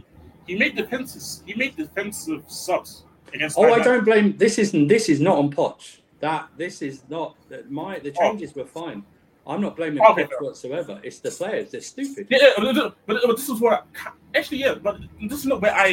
he 0.47 0.55
made 0.57 0.75
defenses. 0.75 1.43
He 1.45 1.53
made 1.53 1.75
defensive 1.75 2.43
subs 2.49 3.03
against. 3.33 3.57
Oh, 3.57 3.63
I 3.63 3.79
Thailand. 3.79 3.83
don't 3.83 4.05
blame. 4.05 4.37
This 4.37 4.57
isn't. 4.59 4.87
This 4.87 5.09
is 5.09 5.19
not 5.19 5.37
on 5.37 5.51
Poch. 5.51 5.99
That 6.23 6.47
this 6.55 6.81
is 6.81 7.03
not. 7.09 7.36
that 7.49 7.69
My 7.69 7.99
the 7.99 8.12
Oh. 8.17 8.21
changes 8.29 8.55
were 8.55 8.65
fine. 8.65 9.03
I'm 9.45 9.59
not 9.59 9.75
blaming 9.75 10.01
Okay, 10.01 10.25
fair. 10.25 10.38
whatsoever. 10.39 11.01
It's 11.03 11.19
the 11.19 11.31
players. 11.31 11.71
They're 11.71 11.81
stupid. 11.81 12.27
Yeah, 12.29 12.38
yeah, 12.57 12.89
but, 13.05 13.19
but, 13.27 13.36
this 13.36 13.49
is 13.49 13.59
what 13.59 13.86
I, 14.05 14.12
actually 14.38 14.59
yeah, 14.59 14.75
but 14.75 14.95
this 15.29 15.39
is 15.39 15.45
not 15.45 15.59
where 15.62 15.75
I 15.75 15.89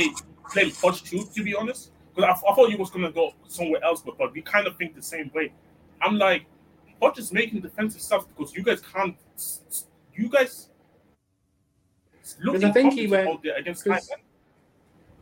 blame 0.54 0.70
Poch 0.70 1.02
too, 1.04 1.24
to 1.34 1.42
be 1.42 1.52
honest. 1.56 1.90
Because 2.14 2.28
I, 2.30 2.48
I 2.48 2.54
thought 2.54 2.70
you 2.70 2.78
was 2.78 2.90
gonna 2.90 3.10
go 3.10 3.34
somewhere 3.48 3.82
else, 3.82 4.02
but, 4.02 4.16
but 4.18 4.32
we 4.32 4.40
kind 4.40 4.68
of 4.68 4.76
think 4.76 4.94
the 4.94 5.02
same 5.02 5.32
way. 5.34 5.52
I'm 6.00 6.16
like, 6.16 6.46
Poch 7.02 7.18
is 7.18 7.32
making 7.32 7.60
defensive 7.62 8.00
stuff 8.00 8.28
because 8.28 8.54
you 8.54 8.62
guys 8.62 8.80
can't. 8.82 9.16
You 10.14 10.28
guys. 10.28 10.68
Because 12.40 12.62
I 12.62 12.70
think 12.70 12.92
he 12.94 13.08
went- 13.08 13.44
against 13.58 13.84
Thailand. 13.84 14.22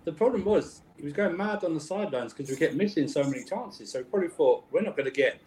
The 0.09 0.15
problem 0.15 0.43
was 0.43 0.81
he 0.97 1.05
was 1.05 1.13
going 1.13 1.37
mad 1.37 1.65
on 1.65 1.75
the 1.75 1.81
sidelines 1.81 2.33
because 2.33 2.49
we 2.51 2.57
kept 2.57 2.73
missing 2.73 3.07
so 3.09 3.23
many 3.25 3.45
chances. 3.45 3.93
So 3.93 3.99
he 3.99 4.05
probably 4.05 4.29
thought 4.31 4.65
we're 4.71 4.81
not 4.81 4.97
going 4.97 5.05
to 5.05 5.11
get. 5.11 5.39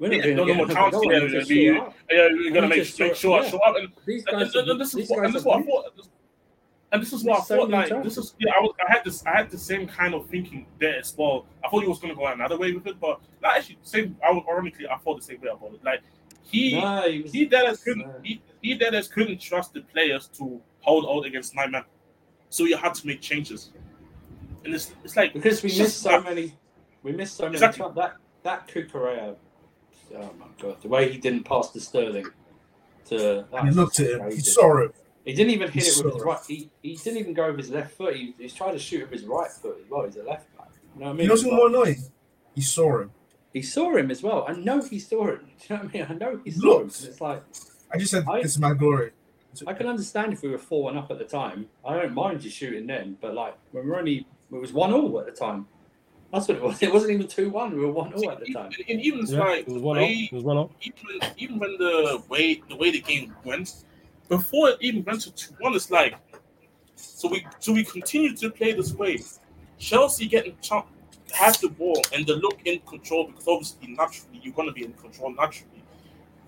We're 0.00 0.08
not 0.08 0.16
Yeah, 0.16 0.34
going 0.34 0.36
to 0.38 0.44
get 0.46 0.56
more 0.56 0.66
chances. 0.66 1.02
Yeah, 1.04 1.20
we 1.22 1.28
just 1.28 1.48
we- 1.48 1.66
shut 1.68 1.86
up. 1.86 1.94
Yeah, 2.10 2.28
we're 2.32 2.50
gonna 2.52 2.66
make, 2.68 2.78
make 2.78 2.86
show- 2.88 3.14
sure 3.14 3.38
I 3.38 3.44
yeah. 3.44 3.50
show 3.52 3.58
up 3.58 3.76
and 3.76 3.88
These 4.04 4.24
And, 4.26 4.40
guys, 4.40 4.54
and- 4.56 4.68
and 4.68 4.70
are, 4.72 4.78
this 4.82 4.94
is 4.96 5.08
what, 5.08 5.24
and 5.24 5.32
this 5.32 5.40
is 5.42 5.46
what 5.46 5.60
I 5.60 5.62
thought. 5.62 5.84
And 6.90 7.00
this 7.00 7.12
is 7.12 7.22
what 7.22 7.38
I 7.38 7.42
thought. 7.44 7.70
Like 7.70 8.02
this 8.02 8.18
is 8.18 8.34
yeah. 8.40 8.50
I, 8.58 8.60
was, 8.60 8.74
I 8.84 8.92
had 8.92 9.04
this. 9.04 9.24
I 9.24 9.36
had 9.36 9.50
the 9.52 9.56
same 9.58 9.86
kind 9.86 10.14
of 10.16 10.26
thinking 10.28 10.66
there 10.80 10.98
as 10.98 11.14
well. 11.16 11.46
I 11.64 11.68
thought 11.68 11.82
he 11.82 11.88
was 11.88 12.00
going 12.00 12.12
to 12.12 12.18
go 12.18 12.26
another 12.26 12.58
way 12.58 12.72
with 12.72 12.88
it, 12.88 12.98
but 12.98 13.20
not 13.40 13.56
actually. 13.56 13.78
Same. 13.82 14.16
I 14.20 14.30
ironically, 14.32 14.88
I 14.88 14.96
thought 14.98 15.18
the 15.20 15.22
same 15.22 15.40
way 15.40 15.48
about 15.50 15.74
it. 15.74 15.84
Like 15.84 16.00
he, 16.42 16.80
No, 16.80 17.08
he 17.08 17.22
was, 17.22 17.30
he 17.32 17.44
that 17.44 17.66
as 17.66 17.84
couldn't, 17.84 18.08
No. 18.08 18.14
he, 18.24 18.42
he 18.62 18.74
that 18.74 18.94
as 18.94 19.06
couldn't 19.06 19.40
trust 19.40 19.72
the 19.74 19.82
players 19.82 20.26
to 20.38 20.60
hold 20.80 21.06
out 21.06 21.24
against 21.24 21.54
nine 21.54 21.70
men, 21.70 21.84
so 22.50 22.64
he 22.64 22.72
had 22.72 22.92
to 22.94 23.06
make 23.06 23.20
changes. 23.20 23.70
And 24.64 24.74
it's 24.74 24.92
it's 25.04 25.16
like 25.16 25.32
because 25.32 25.62
we 25.62 25.70
missed 25.76 26.00
so 26.02 26.10
like- 26.10 26.24
many. 26.24 26.54
We 27.02 27.12
missed 27.12 27.36
so 27.36 27.44
many. 27.44 27.54
Exactly. 27.56 27.86
That 27.96 28.16
that 28.44 28.68
Cucurella. 28.68 29.36
Oh 30.14 30.30
my 30.38 30.46
god, 30.60 30.80
the 30.82 30.88
way 30.88 31.10
he 31.10 31.18
didn't 31.18 31.44
pass 31.44 31.70
to 31.70 31.80
Sterling. 31.80 32.26
To 33.06 33.44
And 33.52 33.68
he 33.68 33.74
looked 33.74 33.98
at 34.00 34.10
him. 34.10 34.20
crazy. 34.20 34.36
He 34.36 34.42
saw 34.42 34.78
it. 34.78 34.94
He 35.24 35.32
didn't 35.34 35.52
even 35.52 35.70
hit 35.70 35.84
He 35.84 35.88
it 35.90 36.04
with 36.04 36.14
his 36.14 36.22
it. 36.22 36.26
right. 36.26 36.38
He, 36.48 36.70
he 36.82 36.96
didn't 36.96 37.18
even 37.18 37.32
go 37.34 37.48
with 37.50 37.58
his 37.60 37.70
left 37.70 37.92
foot. 37.96 38.14
He, 38.16 38.34
he's 38.38 38.54
trying 38.54 38.72
to 38.72 38.78
shoot 38.78 39.02
with 39.02 39.10
his 39.20 39.24
right 39.24 39.50
foot 39.50 39.78
as 39.84 39.88
well. 39.90 40.04
He's 40.04 40.16
a 40.16 40.22
left 40.24 40.56
back. 40.56 40.68
You 40.94 41.00
know 41.00 41.06
what 41.06 41.10
I 41.10 41.12
mean? 41.14 41.20
You 41.22 41.26
know 41.28 41.34
what's 41.34 41.44
more 41.44 41.68
annoying? 41.68 42.02
He 42.54 42.60
saw 42.60 43.00
him. 43.00 43.10
he 43.52 43.62
saw 43.62 43.96
him 43.96 44.10
as 44.10 44.22
well. 44.22 44.44
I 44.48 44.52
know 44.52 44.82
he 44.82 44.98
saw 44.98 45.26
him. 45.28 45.38
Do 45.58 45.74
you 45.74 45.76
know 45.76 45.82
what 45.84 45.94
I 45.94 45.98
mean? 45.98 46.06
I 46.10 46.14
know 46.14 46.40
he 46.44 46.50
saw 46.50 46.58
him. 46.80 46.86
Looked. 46.86 47.00
And 47.00 47.08
It's 47.08 47.20
like 47.20 47.42
I 47.92 47.98
just 47.98 48.10
said, 48.10 48.24
I- 48.28 48.42
"This 48.42 48.52
is 48.52 48.58
my 48.58 48.74
glory." 48.74 49.12
I 49.66 49.74
can 49.74 49.86
understand 49.86 50.32
if 50.32 50.42
we 50.42 50.48
were 50.48 50.56
four 50.58 50.84
one 50.84 50.96
up 50.96 51.10
at 51.10 51.18
the 51.18 51.24
time. 51.26 51.68
I 51.86 51.94
don't 51.94 52.14
mind 52.14 52.42
you 52.42 52.50
shooting 52.50 52.86
then, 52.86 53.18
but 53.20 53.34
like 53.34 53.54
when 53.72 53.86
we're 53.86 53.98
only 53.98 54.26
it 54.52 54.60
was 54.60 54.72
one 54.72 54.92
all 54.92 55.18
at 55.20 55.26
the 55.26 55.32
time. 55.32 55.66
That's 56.32 56.48
what 56.48 56.56
it 56.56 56.62
was. 56.62 56.82
It 56.82 56.92
wasn't 56.92 57.12
even 57.12 57.28
two 57.28 57.50
one. 57.50 57.74
We 57.76 57.84
were 57.84 57.92
one 57.92 58.12
all 58.14 58.30
at 58.30 58.40
the 58.40 58.52
time. 58.52 58.70
and 58.88 59.00
even 59.00 59.20
it's 59.20 59.32
Yeah, 59.32 59.40
like 59.40 59.60
it 59.60 59.68
was 59.68 59.82
one 59.82 59.98
off. 59.98 60.02
way- 60.08 60.28
It 60.30 60.34
was 60.34 60.44
one 60.44 60.56
off. 60.56 60.70
even 60.80 61.20
even 61.36 61.58
when 61.58 61.76
the 61.78 62.22
way 62.28 62.62
the 62.68 62.76
way 62.76 62.90
the 62.90 63.00
game 63.00 63.34
went, 63.44 63.84
before 64.28 64.70
it 64.70 64.78
even 64.80 65.04
went 65.04 65.20
to 65.22 65.30
two 65.32 65.54
one, 65.60 65.74
it's 65.74 65.90
like 65.90 66.14
so 66.96 67.28
we 67.28 67.46
so 67.58 67.72
we 67.72 67.84
continue 67.84 68.34
to 68.36 68.50
play 68.50 68.72
this 68.72 68.92
way. 68.94 69.18
Chelsea 69.78 70.26
getting 70.26 70.56
ch- 70.60 70.72
has 71.32 71.58
the 71.58 71.68
ball 71.68 72.00
and 72.14 72.26
they 72.26 72.34
look 72.34 72.60
in 72.64 72.78
control 72.80 73.26
because 73.26 73.46
obviously 73.48 73.88
naturally 73.88 74.40
you're 74.42 74.54
gonna 74.54 74.72
be 74.72 74.84
in 74.84 74.92
control 74.94 75.32
naturally. 75.34 75.82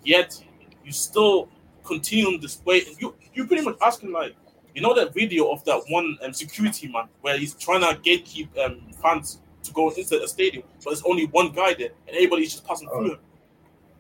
Yet 0.05 0.43
you 0.85 0.93
still 0.93 1.49
continue 1.85 2.27
on 2.27 2.41
this 2.41 2.63
way. 2.65 2.83
And 2.87 2.97
you 3.01 3.15
you 3.35 3.47
pretty 3.47 3.65
much 3.65 3.77
asking 3.83 4.13
like 4.13 4.35
you 4.75 4.83
know 4.83 4.95
that 4.95 5.15
video 5.15 5.51
of 5.51 5.65
that 5.65 5.81
one 5.89 6.19
um, 6.23 6.33
security 6.33 6.89
man 6.89 7.09
where 7.21 7.39
he's 7.39 7.55
trying 7.55 7.81
to 7.81 8.01
gatekeep 8.01 8.49
um, 8.65 8.81
fans 9.03 9.41
to 9.63 9.73
go 9.73 9.89
into 9.91 10.19
the 10.19 10.29
stadium, 10.29 10.65
but 10.79 10.91
there's 10.91 11.03
only 11.05 11.27
one 11.27 11.51
guy 11.53 11.75
there 11.75 11.91
and 12.07 12.17
everybody's 12.17 12.51
just 12.53 12.67
passing 12.67 12.89
through 12.89 13.13
Oh. 13.13 13.15
him. 13.15 13.19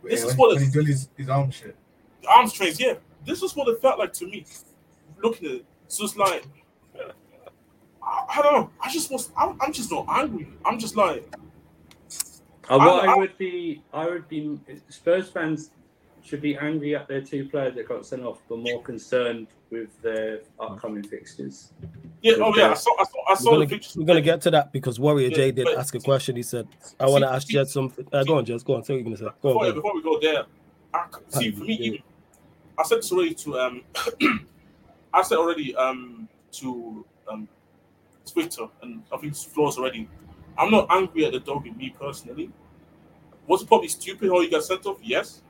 This 0.03 0.20
Yeah, 0.20 0.26
is 0.26 0.32
when, 0.32 0.36
what 0.36 0.48
when 0.48 0.57
it's- 0.57 0.64
he's 0.66 0.72
doing 0.74 0.86
his, 0.86 1.09
his 1.16 1.28
arm 1.28 1.51
shit. 1.51 1.76
the 2.22 2.28
arms 2.28 2.53
trains, 2.53 2.78
yeah. 2.80 2.94
This 3.24 3.42
is 3.42 3.57
what 3.57 3.68
it 3.68 3.80
felt 3.80 3.98
like 3.98 4.12
to 4.14 4.26
me, 4.26 4.44
looking 5.22 5.46
at 5.48 5.55
it. 5.57 5.64
So 5.88 6.05
it's 6.05 6.16
like, 6.16 6.44
I, 8.03 8.24
I 8.36 8.42
don't 8.42 8.53
know. 8.53 8.70
I 8.82 8.90
just 8.90 9.11
was, 9.11 9.30
I'm, 9.36 9.57
I'm 9.61 9.72
just 9.72 9.90
not 9.90 10.07
angry. 10.09 10.48
I'm 10.64 10.78
just 10.78 10.96
like, 10.96 11.24
Uh, 12.68 12.78
what 12.78 13.05
I- 13.05 13.09
I, 13.09 13.12
I- 13.12 13.16
would 13.16 13.36
be, 13.38 13.82
I 13.92 14.07
would 14.07 14.28
be 14.28 14.59
Spurs 14.88 15.28
fans 15.30 15.70
should 16.24 16.40
be 16.40 16.56
angry 16.56 16.96
at 16.96 17.06
their 17.06 17.20
two 17.20 17.46
players 17.48 17.74
that 17.74 17.86
got 17.86 18.04
sent 18.06 18.24
off, 18.24 18.38
but 18.48 18.58
more 18.58 18.82
concerned 18.82 19.46
with 19.70 20.00
their 20.02 20.40
upcoming 20.58 21.02
fixtures. 21.02 21.72
yeah, 22.22 22.34
oh 22.38 22.54
yeah, 22.56 22.70
I 22.70 22.74
saw, 22.74 22.90
I 22.98 23.04
saw, 23.04 23.18
I 23.28 23.32
We're 23.32 23.36
saw 23.36 23.50
gonna, 23.50 23.58
the 23.60 23.66
get, 23.66 23.74
pictures. 23.74 23.96
we're 23.96 24.04
gonna 24.06 24.20
get 24.22 24.40
to 24.42 24.50
that 24.52 24.72
because 24.72 24.98
Warrior 24.98 25.28
Yeah, 25.28 25.36
J 25.36 25.50
did 25.52 25.64
but- 25.66 25.78
ask 25.78 25.94
a 25.94 26.00
question. 26.00 26.34
He 26.36 26.42
said, 26.42 26.66
"I 26.98 27.06
want 27.06 27.22
to 27.24 27.30
ask 27.30 27.46
see- 27.46 27.52
Jed 27.52 27.68
some." 27.68 27.92
Uh, 28.12 28.24
go 28.24 28.38
on, 28.38 28.44
Jed. 28.46 28.64
Go 28.64 28.74
on. 28.76 28.84
Say 28.84 28.94
what 28.94 28.96
you're 28.98 29.04
gonna 29.04 29.16
say. 29.18 29.24
Go 29.24 29.30
before, 29.52 29.64
on. 29.66 29.70
Go 29.70 29.74
before 29.74 29.94
we 29.94 30.02
go 30.02 30.18
there, 30.20 30.44
I, 30.94 31.06
see 31.28 31.50
for 31.52 31.64
me, 31.64 31.74
Yeah. 31.78 31.86
even, 31.86 32.02
I 32.78 32.82
said 32.84 32.98
this 32.98 33.12
already 33.12 33.34
to 33.34 33.58
um, 33.60 33.82
I 35.12 35.22
said 35.22 35.38
already 35.38 35.76
um 35.76 36.28
to 36.52 37.04
um, 37.30 37.48
Twitter 38.30 38.66
and 38.82 39.02
I 39.12 39.16
think 39.18 39.32
it's 39.32 39.44
Floors 39.44 39.76
already. 39.76 40.08
I'm 40.56 40.70
not 40.70 40.86
angry 40.90 41.26
at 41.26 41.32
the 41.32 41.40
dog 41.40 41.66
in 41.66 41.76
me 41.76 41.94
personally. 41.98 42.50
Was 43.46 43.60
it 43.62 43.68
probably 43.68 43.88
stupid 43.88 44.30
how 44.30 44.40
he 44.40 44.48
got 44.48 44.64
sent 44.64 44.86
off? 44.86 44.98
Yes. 45.02 45.42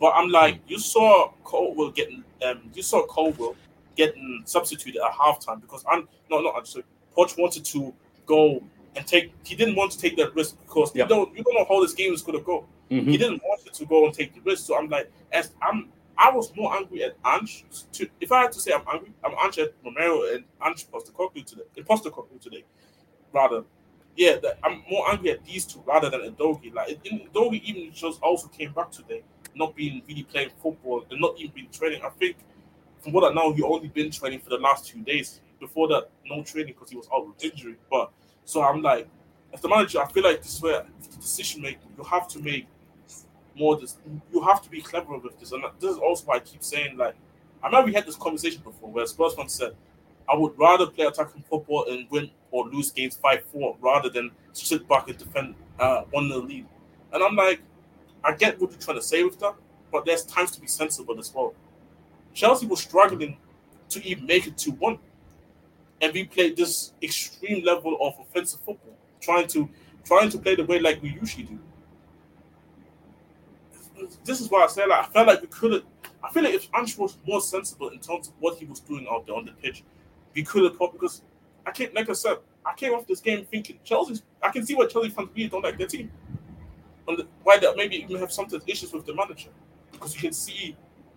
But 0.00 0.12
I'm 0.14 0.28
like, 0.28 0.60
you 0.66 0.78
saw 0.78 1.32
Colwill 1.44 1.90
getting 1.90 2.24
um 2.44 2.70
you 2.74 2.82
saw 2.82 3.06
Colwill 3.06 3.56
getting 3.96 4.42
substituted 4.44 5.00
at 5.02 5.12
halftime 5.12 5.60
because 5.60 5.84
I'm 5.90 6.08
no 6.30 6.40
no 6.40 6.52
I'm 6.52 6.66
sorry, 6.66 6.84
Poch 7.16 7.38
wanted 7.38 7.64
to 7.66 7.94
go 8.26 8.62
and 8.94 9.06
take 9.06 9.32
he 9.44 9.54
didn't 9.54 9.76
want 9.76 9.92
to 9.92 9.98
take 9.98 10.16
that 10.16 10.34
risk 10.34 10.56
because 10.66 10.94
you 10.94 11.06
don't 11.06 11.36
you 11.36 11.42
don't 11.42 11.54
know 11.54 11.66
how 11.68 11.80
this 11.80 11.94
game 11.94 12.12
is 12.12 12.22
gonna 12.22 12.40
go. 12.40 12.66
Mm-hmm. 12.90 13.10
He 13.10 13.16
didn't 13.16 13.42
want 13.42 13.72
to 13.72 13.84
go 13.86 14.04
and 14.04 14.14
take 14.14 14.34
the 14.34 14.40
risk. 14.40 14.66
So 14.66 14.78
I'm 14.78 14.88
like, 14.88 15.10
as 15.32 15.52
I'm 15.62 15.88
I 16.18 16.30
was 16.30 16.54
more 16.56 16.74
angry 16.74 17.04
at 17.04 17.16
Ange. 17.24 17.64
To, 17.92 18.08
if 18.20 18.32
I 18.32 18.42
had 18.42 18.52
to 18.52 18.60
say 18.60 18.72
I'm 18.72 18.84
angry, 18.90 19.12
I'm 19.24 19.34
angry 19.42 19.64
at 19.64 19.74
Romero 19.84 20.34
and 20.34 20.44
Ange 20.64 20.86
Postecoglou 20.90 21.44
today. 21.44 21.62
Postecoglou 21.82 22.40
today, 22.40 22.64
rather. 23.32 23.64
Yeah, 24.16 24.36
the, 24.36 24.56
I'm 24.64 24.82
more 24.90 25.10
angry 25.10 25.32
at 25.32 25.44
these 25.44 25.66
two 25.66 25.82
rather 25.84 26.08
than 26.08 26.20
Udogie. 26.22 26.72
Like 26.72 27.02
Udogie 27.04 27.62
even 27.64 27.92
just 27.92 28.22
also 28.22 28.48
came 28.48 28.72
back 28.72 28.90
today, 28.90 29.22
not 29.56 29.74
been 29.74 30.02
really 30.08 30.22
playing 30.22 30.50
football 30.62 31.04
and 31.10 31.20
not 31.20 31.38
even 31.38 31.52
been 31.54 31.68
training. 31.70 32.02
I 32.04 32.10
think 32.10 32.36
from 33.00 33.12
what 33.12 33.30
I 33.30 33.34
know, 33.34 33.52
he 33.52 33.62
only 33.62 33.88
been 33.88 34.10
training 34.10 34.40
for 34.40 34.50
the 34.50 34.58
last 34.58 34.86
two 34.86 35.00
days. 35.02 35.40
Before 35.58 35.88
that, 35.88 36.10
no 36.26 36.42
training 36.42 36.74
because 36.74 36.90
he 36.90 36.96
was 36.96 37.08
out 37.14 37.26
with 37.26 37.42
injury. 37.42 37.76
But 37.90 38.10
so 38.44 38.62
I'm 38.62 38.82
like, 38.82 39.08
as 39.52 39.60
the 39.60 39.68
manager, 39.68 40.00
I 40.00 40.06
feel 40.06 40.22
like 40.22 40.42
this 40.42 40.54
is 40.56 40.62
where 40.62 40.84
the 41.10 41.16
decision 41.16 41.62
making 41.62 41.88
you 41.96 42.04
have 42.04 42.28
to 42.28 42.38
make 42.40 42.66
more 43.58 43.76
this 43.76 43.96
you 44.32 44.40
have 44.42 44.62
to 44.62 44.70
be 44.70 44.80
clever 44.80 45.16
with 45.18 45.38
this 45.40 45.52
and 45.52 45.64
this 45.80 45.92
is 45.92 45.98
also 45.98 46.26
why 46.26 46.36
i 46.36 46.40
keep 46.40 46.62
saying 46.62 46.96
like 46.96 47.14
i 47.62 47.66
remember 47.66 47.86
we 47.86 47.94
had 47.94 48.06
this 48.06 48.16
conversation 48.16 48.60
before 48.62 48.90
where 48.90 49.06
spurs 49.06 49.34
fans 49.34 49.52
said 49.54 49.74
i 50.30 50.36
would 50.36 50.52
rather 50.58 50.86
play 50.86 51.06
attacking 51.06 51.42
football 51.48 51.86
and 51.88 52.06
win 52.10 52.30
or 52.50 52.66
lose 52.68 52.90
games 52.90 53.18
5-4 53.22 53.76
rather 53.80 54.08
than 54.08 54.30
sit 54.52 54.86
back 54.88 55.08
and 55.08 55.18
defend 55.18 55.54
uh, 55.78 56.02
one 56.10 56.28
the 56.28 56.36
lead 56.36 56.66
and 57.12 57.22
i'm 57.22 57.34
like 57.36 57.60
i 58.24 58.32
get 58.32 58.60
what 58.60 58.70
you're 58.70 58.80
trying 58.80 58.96
to 58.96 59.02
say 59.02 59.22
with 59.22 59.38
that 59.38 59.54
but 59.92 60.04
there's 60.04 60.24
times 60.24 60.50
to 60.50 60.60
be 60.60 60.66
sensible 60.66 61.18
as 61.18 61.32
well 61.34 61.54
chelsea 62.34 62.66
was 62.66 62.80
struggling 62.80 63.36
to 63.88 64.04
even 64.04 64.26
make 64.26 64.46
it 64.46 64.56
to 64.56 64.70
one 64.72 64.98
and 66.00 66.12
we 66.12 66.24
played 66.24 66.56
this 66.56 66.92
extreme 67.02 67.64
level 67.64 67.96
of 68.00 68.14
offensive 68.20 68.60
football 68.60 68.96
trying 69.20 69.46
to 69.46 69.68
trying 70.04 70.28
to 70.30 70.38
play 70.38 70.54
the 70.54 70.64
way 70.64 70.78
like 70.78 71.02
we 71.02 71.10
usually 71.10 71.44
do 71.44 71.58
this 74.24 74.40
is 74.40 74.50
why 74.50 74.64
I 74.64 74.66
say 74.66 74.86
like 74.86 75.08
I 75.08 75.08
felt 75.08 75.26
like 75.26 75.40
we 75.40 75.48
could 75.48 75.72
have. 75.72 75.82
I 76.22 76.30
feel 76.30 76.42
like 76.42 76.54
if 76.54 76.68
Ange 76.74 76.98
was 76.98 77.16
more 77.26 77.40
sensible 77.40 77.88
in 77.88 78.00
terms 78.00 78.28
of 78.28 78.34
what 78.40 78.58
he 78.58 78.64
was 78.64 78.80
doing 78.80 79.06
out 79.10 79.26
there 79.26 79.36
on 79.36 79.44
the 79.44 79.52
pitch, 79.52 79.84
we 80.34 80.42
could 80.42 80.64
have 80.64 80.76
probably 80.76 80.98
because 80.98 81.22
I 81.64 81.70
can't 81.70 81.94
like 81.94 82.10
I 82.10 82.12
said 82.12 82.38
I 82.64 82.74
came 82.74 82.92
off 82.92 83.06
this 83.06 83.20
game 83.20 83.46
thinking 83.50 83.78
Chelsea. 83.84 84.20
I 84.42 84.50
can 84.50 84.66
see 84.66 84.74
why 84.74 84.86
Chelsea 84.86 85.10
fans 85.10 85.28
really 85.34 85.48
don't 85.48 85.62
like 85.62 85.78
their 85.78 85.86
team, 85.86 86.10
the, 87.06 87.26
why 87.42 87.58
they 87.58 87.72
maybe 87.74 87.96
even 87.96 88.16
have 88.18 88.32
some 88.32 88.46
issues 88.66 88.92
with 88.92 89.06
the 89.06 89.14
manager 89.14 89.50
because 89.92 90.14
you 90.14 90.20
can 90.20 90.32
see 90.32 90.76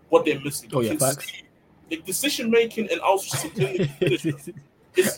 what 0.10 0.26
they're 0.26 0.40
missing. 0.40 0.70
Oh 0.74 0.82
yeah, 0.82 0.96
facts. 0.96 1.32
The 1.90 1.98
decision 1.98 2.52
making 2.52 2.90
and 2.92 3.02
also 3.02 3.50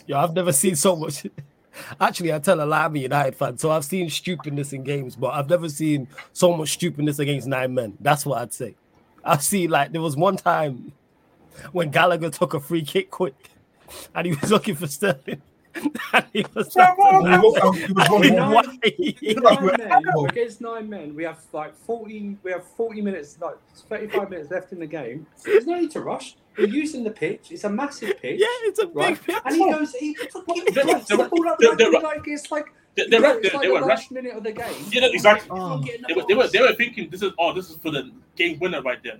yeah, 0.07 0.23
I've 0.23 0.33
never 0.33 0.53
seen 0.53 0.75
so 0.75 0.95
much. 0.95 1.25
Actually, 2.01 2.33
I 2.33 2.39
tell 2.39 2.61
a 2.61 2.65
lie, 2.65 2.85
I'm 2.85 2.95
a 2.95 2.99
United 2.99 3.35
fan, 3.35 3.57
so 3.57 3.71
I've 3.71 3.85
seen 3.85 4.09
stupidness 4.09 4.73
in 4.73 4.83
games, 4.83 5.15
but 5.15 5.33
I've 5.33 5.49
never 5.49 5.69
seen 5.69 6.07
so 6.33 6.55
much 6.55 6.71
stupidness 6.71 7.19
against 7.19 7.47
nine 7.47 7.73
men. 7.73 7.97
That's 7.99 8.25
what 8.25 8.41
I'd 8.41 8.53
say. 8.53 8.75
I've 9.23 9.43
seen 9.43 9.69
like 9.69 9.91
there 9.91 10.01
was 10.01 10.15
one 10.17 10.35
time 10.35 10.91
when 11.71 11.89
Gallagher 11.91 12.29
took 12.29 12.53
a 12.53 12.59
free 12.59 12.83
kick 12.83 13.11
quick 13.11 13.35
and 14.15 14.27
he 14.27 14.33
was 14.33 14.51
looking 14.51 14.75
for 14.75 14.87
Sterling. 14.87 15.41
And 15.75 16.25
he 16.33 16.45
was 16.53 16.75
against 20.25 20.61
nine 20.61 20.89
men, 20.89 21.15
we 21.15 21.23
have 21.23 21.39
like 21.53 21.75
40 21.85 22.37
we 22.43 22.51
have 22.51 22.65
40 22.65 23.01
minutes, 23.01 23.37
like 23.39 23.55
35 23.89 24.29
minutes 24.29 24.51
left 24.51 24.71
in 24.71 24.79
the 24.79 24.87
game. 24.87 25.25
There's 25.43 25.65
no 25.65 25.79
need 25.79 25.91
to 25.91 26.01
rush. 26.01 26.35
We're 26.57 26.67
using 26.67 27.03
the 27.03 27.11
pitch. 27.11 27.51
It's 27.51 27.63
a 27.63 27.69
massive 27.69 28.21
pitch. 28.21 28.39
Yeah, 28.39 28.47
it's 28.67 28.79
a 28.79 28.87
right? 28.87 29.15
big 29.15 29.25
pitch. 29.25 29.41
And 29.45 29.55
he 29.55 29.71
goes, 29.71 29.93
he 29.93 30.15
fucking 30.15 30.65
the, 30.65 31.05
the, 31.07 31.29
ball 31.29 31.47
up 31.47 32.03
like 32.03 32.27
it's 32.27 32.51
like 32.51 32.65
they, 32.95 33.07
they, 33.07 33.19
were, 33.19 33.39
they, 33.41 33.49
like 33.49 33.61
they 33.61 33.69
were 33.69 33.81
last 33.81 34.11
minute 34.11 34.35
of 34.35 34.43
the 34.43 34.51
game. 34.51 34.85
Yeah, 34.91 35.05
exactly. 35.05 35.47
Oh. 35.49 35.81
They, 35.81 36.13
were, 36.13 36.23
they, 36.27 36.33
were, 36.33 36.47
they 36.47 36.59
were 36.59 36.73
thinking 36.73 37.09
this 37.09 37.21
is 37.21 37.31
oh 37.39 37.53
this 37.53 37.69
is 37.69 37.77
for 37.77 37.91
the 37.91 38.11
game 38.35 38.59
winner 38.59 38.81
right 38.81 39.01
there. 39.01 39.17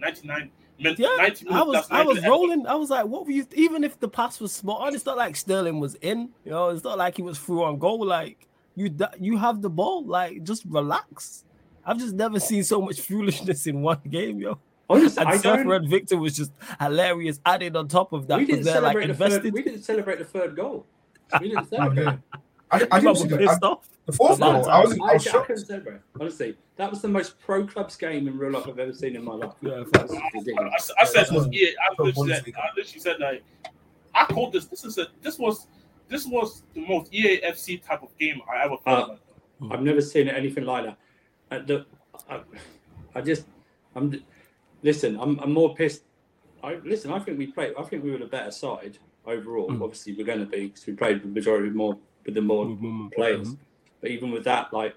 99 0.81 0.97
yeah, 0.97 1.59
I 1.59 1.63
was 1.63 1.87
I 1.91 2.03
was 2.03 2.25
rolling. 2.25 2.65
I 2.67 2.75
was 2.75 2.89
like, 2.89 3.05
what 3.05 3.25
were 3.25 3.31
you? 3.31 3.45
Even 3.53 3.83
if 3.83 3.99
the 3.99 4.07
pass 4.07 4.39
was 4.39 4.51
small, 4.51 4.85
it's 4.87 5.05
not 5.05 5.17
like 5.17 5.35
Sterling 5.35 5.79
was 5.79 5.95
in. 5.95 6.29
You 6.43 6.51
know, 6.51 6.69
it's 6.69 6.83
not 6.83 6.97
like 6.97 7.15
he 7.17 7.21
was 7.21 7.37
through 7.37 7.63
on 7.63 7.77
goal. 7.77 8.05
Like 8.05 8.47
you, 8.75 8.93
you 9.19 9.37
have 9.37 9.61
the 9.61 9.69
ball. 9.69 10.05
Like 10.05 10.43
just 10.43 10.63
relax. 10.65 11.45
I've 11.85 11.97
just 11.97 12.13
never 12.13 12.39
seen 12.39 12.63
so 12.63 12.81
much 12.81 13.01
foolishness 13.01 13.67
in 13.67 13.81
one 13.81 14.01
game, 14.09 14.39
yo. 14.39 14.59
Honestly, 14.89 15.23
and 15.25 15.39
Surfer 15.39 15.67
Red 15.67 15.89
Victor 15.89 16.17
was 16.17 16.35
just 16.35 16.51
hilarious. 16.79 17.39
Added 17.45 17.75
on 17.75 17.87
top 17.87 18.11
of 18.11 18.27
that, 18.27 18.39
we 18.39 18.45
didn't 18.45 18.65
celebrate 18.65 19.07
like 19.07 19.17
the 19.17 19.23
invested. 19.25 19.43
Third, 19.43 19.53
we 19.53 19.63
didn't 19.63 19.83
celebrate 19.83 20.19
the 20.19 20.25
third 20.25 20.55
goal. 20.55 20.85
We 21.39 21.49
didn't 21.49 21.69
celebrate. 21.69 22.19
I, 22.69 22.87
I 22.91 22.99
didn't 22.99 23.15
see 23.15 23.27
the, 23.27 23.77
the 24.11 24.17
fourth 24.17 24.39
goal. 24.39 24.49
I 24.49 24.57
was, 24.57 24.67
I, 24.67 25.13
was 25.13 25.27
I, 25.27 25.39
I 25.39 25.45
couldn't 25.45 25.65
celebrate. 25.65 25.99
Honestly, 26.19 26.57
that 26.75 26.89
was 26.89 27.01
the 27.01 27.07
most 27.07 27.39
pro 27.39 27.65
clubs 27.65 27.95
game 27.95 28.27
in 28.27 28.37
real 28.37 28.51
life 28.51 28.67
I've 28.67 28.79
ever 28.79 28.93
seen 28.93 29.15
in 29.15 29.23
my 29.23 29.33
life. 29.33 29.53
Yeah, 29.61 29.83
I, 29.95 30.01
I, 30.99 31.05
said, 31.05 31.27
yeah, 31.51 31.69
I 31.81 32.01
literally, 32.01 32.33
said, 32.33 32.43
I 32.55 32.69
literally 32.75 32.99
said 32.99 33.19
like, 33.19 33.43
I 34.13 34.25
called 34.25 34.53
this. 34.53 34.65
This 34.65 34.85
is 34.85 34.97
a. 34.97 35.07
This 35.21 35.37
was. 35.39 35.67
This 36.07 36.25
was 36.25 36.63
the 36.73 36.85
most 36.85 37.09
EAFC 37.13 37.81
type 37.85 38.03
of 38.03 38.17
game 38.17 38.41
I 38.51 38.65
ever 38.65 38.75
felt. 38.83 39.11
Uh, 39.11 39.67
I've 39.71 39.81
never 39.81 40.01
seen 40.01 40.27
anything 40.27 40.65
like 40.65 40.83
that. 40.83 40.97
Uh, 41.49 41.65
the, 41.65 41.85
I, 42.29 42.41
I 43.15 43.21
just, 43.21 43.45
I'm 43.95 44.21
listen, 44.83 45.17
I'm, 45.17 45.39
I'm 45.39 45.53
more 45.53 45.73
pissed. 45.73 46.03
I 46.63 46.75
listen. 46.83 47.13
I 47.13 47.19
think 47.19 47.37
we 47.37 47.47
played. 47.47 47.73
I 47.79 47.83
think 47.83 48.03
we 48.03 48.11
were 48.11 48.17
the 48.17 48.25
better 48.25 48.51
side 48.51 48.97
overall. 49.25 49.69
Mm. 49.69 49.81
Obviously, 49.81 50.13
we're 50.13 50.25
going 50.25 50.39
to 50.39 50.45
be 50.45 50.67
because 50.67 50.85
we 50.85 50.93
played 50.93 51.23
the 51.23 51.27
majority 51.27 51.69
more 51.69 51.97
with 52.25 52.35
the 52.35 52.41
more 52.41 52.65
mm-hmm. 52.65 53.07
players. 53.09 53.47
Mm-hmm. 53.47 53.70
But 54.01 54.11
even 54.11 54.31
with 54.31 54.43
that, 54.45 54.73
like, 54.73 54.95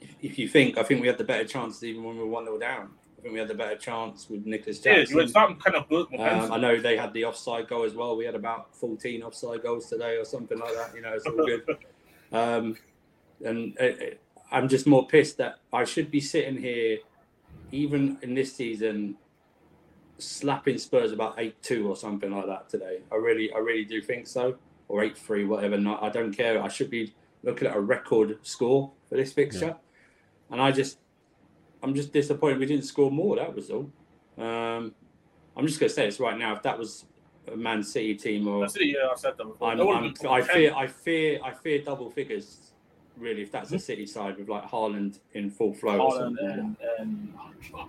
if, 0.00 0.14
if, 0.22 0.38
you 0.38 0.48
think, 0.48 0.78
I 0.78 0.82
think 0.82 1.00
we 1.00 1.06
had 1.06 1.18
the 1.18 1.24
better 1.24 1.44
chances 1.44 1.82
even 1.84 2.04
when 2.04 2.16
we 2.16 2.22
were 2.22 2.28
one 2.28 2.44
0 2.44 2.58
down. 2.58 2.90
I 3.18 3.22
think 3.22 3.32
we 3.32 3.40
had 3.40 3.48
the 3.48 3.54
better 3.54 3.76
chance 3.76 4.28
with 4.28 4.46
Nicolas 4.46 4.78
Jackson. 4.78 5.18
Yeah, 5.18 5.26
starting 5.26 5.56
kind 5.56 5.76
of 5.76 5.88
good. 5.88 6.06
Um, 6.18 6.52
I 6.52 6.58
know 6.58 6.78
they 6.80 6.96
had 6.96 7.12
the 7.12 7.24
offside 7.24 7.68
goal 7.68 7.84
as 7.84 7.94
well. 7.94 8.16
We 8.16 8.24
had 8.24 8.34
about 8.34 8.74
14 8.76 9.22
offside 9.22 9.62
goals 9.62 9.88
today 9.88 10.16
or 10.16 10.24
something 10.24 10.58
like 10.58 10.74
that. 10.74 10.94
You 10.94 11.02
know, 11.02 11.12
it's 11.12 11.26
all 11.26 11.36
good. 11.36 11.62
Um, 12.32 12.76
and 13.44 13.76
it, 13.78 14.00
it, 14.00 14.20
I'm 14.50 14.68
just 14.68 14.84
more 14.84 15.06
pissed 15.06 15.38
that 15.38 15.60
I 15.72 15.84
should 15.84 16.10
be 16.10 16.20
sitting 16.20 16.56
here 16.56 16.98
even 17.72 18.18
in 18.22 18.34
this 18.34 18.54
season, 18.54 19.16
slapping 20.18 20.78
Spurs 20.78 21.12
about 21.12 21.34
eight 21.38 21.60
two 21.62 21.88
or 21.88 21.96
something 21.96 22.30
like 22.30 22.46
that 22.46 22.68
today. 22.68 23.00
I 23.12 23.16
really, 23.16 23.52
I 23.52 23.58
really 23.58 23.84
do 23.84 24.00
think 24.00 24.26
so, 24.26 24.56
or 24.88 25.02
eight 25.02 25.16
three, 25.16 25.44
whatever. 25.44 25.76
Not, 25.76 26.02
I 26.02 26.10
don't 26.10 26.32
care. 26.32 26.62
I 26.62 26.68
should 26.68 26.90
be 26.90 27.14
looking 27.42 27.68
at 27.68 27.76
a 27.76 27.80
record 27.80 28.38
score 28.42 28.92
for 29.08 29.16
this 29.16 29.32
fixture, 29.32 29.66
yeah. 29.66 30.50
and 30.50 30.60
I 30.60 30.72
just, 30.72 30.98
I'm 31.82 31.94
just 31.94 32.12
disappointed 32.12 32.58
we 32.58 32.66
didn't 32.66 32.84
score 32.84 33.10
more. 33.10 33.36
That 33.36 33.54
was 33.54 33.70
all. 33.70 33.90
Um, 34.38 34.94
I'm 35.56 35.66
just 35.66 35.80
gonna 35.80 35.90
say 35.90 36.06
this 36.06 36.20
right 36.20 36.38
now. 36.38 36.54
If 36.54 36.62
that 36.62 36.78
was 36.78 37.06
a 37.52 37.56
Man 37.56 37.82
City 37.82 38.14
team 38.14 38.48
or, 38.48 38.68
City, 38.68 38.94
yeah, 38.96 39.08
I've 39.10 39.18
said 39.18 39.34
that. 39.38 39.46
I'm, 39.62 39.80
I'm, 39.80 40.14
I 40.28 40.42
fear, 40.42 40.74
I 40.74 40.86
fear, 40.86 41.40
I 41.44 41.52
fear 41.52 41.82
double 41.82 42.10
figures 42.10 42.72
really, 43.18 43.42
if 43.42 43.50
that's 43.50 43.72
a 43.72 43.78
City 43.78 44.06
side 44.06 44.36
with 44.38 44.48
like 44.48 44.64
Haaland 44.64 45.18
in 45.34 45.50
full 45.50 45.72
flow. 45.72 45.98
Haaland 45.98 46.36
and, 46.40 46.76
and 46.98 47.34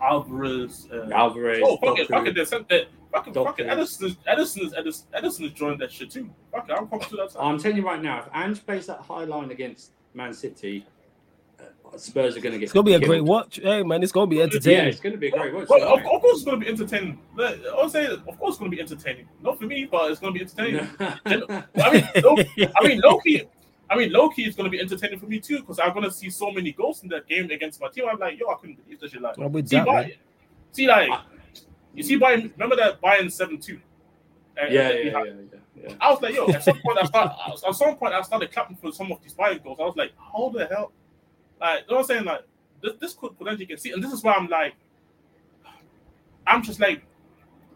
Alvarez. 0.01 0.87
And, 0.91 1.13
Alvarez. 1.13 1.61
Oh, 1.63 1.77
fuck 1.77 1.99
it, 1.99 2.07
fuck 2.07 2.27
it. 2.27 2.35
They 2.35 2.45
sent 2.45 2.69
that. 2.69 2.87
Fucking, 3.12 3.34
fucking 3.34 3.68
Ederson, 3.68 4.03
is, 4.03 4.16
Ederson, 4.28 4.66
is, 4.66 4.74
Ederson, 4.74 5.03
Ederson 5.14 5.45
is 5.45 5.51
joining 5.53 5.80
that 5.80 5.91
shit 5.91 6.12
too. 6.12 6.30
Fuck 6.51 6.70
it, 6.70 6.74
I'm 6.74 6.88
coming 6.88 7.08
to 7.08 7.16
that. 7.18 7.32
Side. 7.32 7.41
I'm 7.41 7.60
telling 7.60 7.78
you 7.78 7.86
right 7.86 8.01
now, 8.01 8.20
if 8.20 8.26
Ange 8.34 8.66
plays 8.66 8.86
that 8.88 8.99
high 8.99 9.24
line 9.24 9.51
against 9.51 9.91
Man 10.14 10.34
City, 10.34 10.86
uh, 11.60 11.97
Spurs 11.97 12.36
are 12.36 12.41
going 12.41 12.53
to 12.53 12.60
get. 12.60 12.66
It's 12.66 12.74
going 12.74 12.86
to 12.86 12.91
be 12.91 12.95
a 12.95 13.08
great 13.08 13.24
watch. 13.24 13.60
Hey 13.64 13.84
man, 13.84 14.03
it's 14.03 14.12
going 14.12 14.30
to 14.30 14.36
be 14.36 14.41
entertaining. 14.41 14.80
Yeah, 14.80 14.89
it's 14.89 14.99
going 14.99 15.14
to 15.14 15.20
be 15.20 15.28
a 15.28 15.32
great 15.32 15.53
watch. 15.53 15.68
Well, 15.70 15.95
of, 15.95 15.99
of, 15.99 16.22
course, 16.22 16.38
it's 16.38 16.43
going 16.43 16.60
to 16.60 16.66
be 16.66 16.72
entertaining. 16.72 17.20
I'll 17.74 17.89
say, 17.89 18.08
of 18.08 18.26
course, 18.38 18.55
it's 18.55 18.58
going 18.60 18.72
to 18.72 18.76
be 18.76 18.82
entertaining. 18.82 19.28
Not 19.41 19.58
for 19.58 19.66
me, 19.66 19.86
but 19.86 20.12
it's 20.12 20.20
going 20.20 20.34
to 20.34 20.39
be 20.39 20.43
entertaining. 20.43 20.88
I 20.99 21.91
mean, 21.91 22.24
low, 22.24 22.38
I 22.76 22.88
mean, 22.88 23.01
low 23.01 23.20
key, 23.20 23.43
I 23.89 23.97
mean, 23.97 24.12
low 24.12 24.30
key 24.30 24.43
is 24.43 24.55
going 24.55 24.66
to 24.66 24.72
be 24.72 24.82
entertaining 24.82 25.20
for 25.20 25.28
me 25.28 25.39
too 25.39 25.60
because 25.60 25.80
I'm 25.80 25.93
going 25.93 26.03
to 26.03 26.12
see 26.12 26.30
so 26.30 26.51
many 26.51 26.74
goals 26.74 27.03
in 27.03 27.10
that 27.10 27.28
game 27.28 27.49
against 27.51 27.80
my 27.80 27.88
team. 27.88 28.05
I'm 28.12 28.20
like, 28.20 28.38
yo, 28.39 28.49
I 28.49 28.55
couldn't 28.55 28.84
believe 28.84 28.99
this 28.99 29.12
shit. 29.12 29.22
Like, 29.22 29.36
see, 29.36 29.41
that, 29.41 29.88
Bayern, 29.88 30.16
see, 30.74 30.88
like, 30.88 31.10
you 31.97 32.03
see, 32.03 32.19
Bayern. 32.19 32.51
Remember 32.53 32.75
that 32.77 33.01
Bayern 33.01 33.31
seven 33.31 33.59
two. 33.59 33.79
Yeah, 34.55 34.69
yeah, 34.69 34.89
yeah, 34.89 35.23
yeah, 35.75 35.93
I 36.01 36.11
was 36.11 36.21
like, 36.21 36.33
yo, 36.33 36.47
at 36.47 36.63
some 36.63 36.79
point 36.83 36.97
I 36.97 37.05
started, 37.05 37.35
at 37.67 37.75
some 37.75 37.95
point 37.95 38.13
I 38.13 38.21
started 38.23 38.51
clapping 38.51 38.77
for 38.77 38.91
some 38.91 39.11
of 39.11 39.21
these 39.21 39.33
Bayern 39.33 39.63
goals. 39.63 39.77
I 39.79 39.83
was 39.83 39.95
like, 39.95 40.13
how 40.17 40.49
the 40.49 40.65
hell? 40.65 40.91
Like, 41.61 41.81
you 41.81 41.91
know 41.91 41.97
what 41.97 42.01
I'm 42.01 42.07
saying? 42.07 42.23
Like, 42.25 42.41
this, 42.81 42.93
this 42.99 43.13
could 43.13 43.37
potentially 43.37 43.65
get 43.65 43.79
see, 43.79 43.91
and 43.91 44.03
this 44.03 44.11
is 44.11 44.23
why 44.23 44.33
I'm 44.33 44.47
like, 44.47 44.73
I'm 46.47 46.63
just 46.63 46.79
like, 46.79 47.03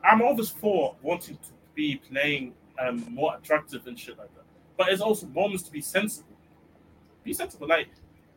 I'm 0.04 0.22
always 0.22 0.50
for 0.50 0.96
wanting 1.02 1.36
to 1.36 1.50
be 1.76 1.98
playing 1.98 2.54
um 2.80 3.06
more 3.14 3.36
attractive 3.38 3.86
and 3.86 4.00
shit 4.00 4.18
like 4.18 4.34
that 4.36 4.42
but 4.82 4.92
it's 4.92 5.02
also 5.02 5.28
moments 5.28 5.62
to 5.64 5.72
be 5.72 5.80
sensible. 5.80 6.36
be 7.24 7.34
sensible. 7.34 7.68
Like 7.68 7.90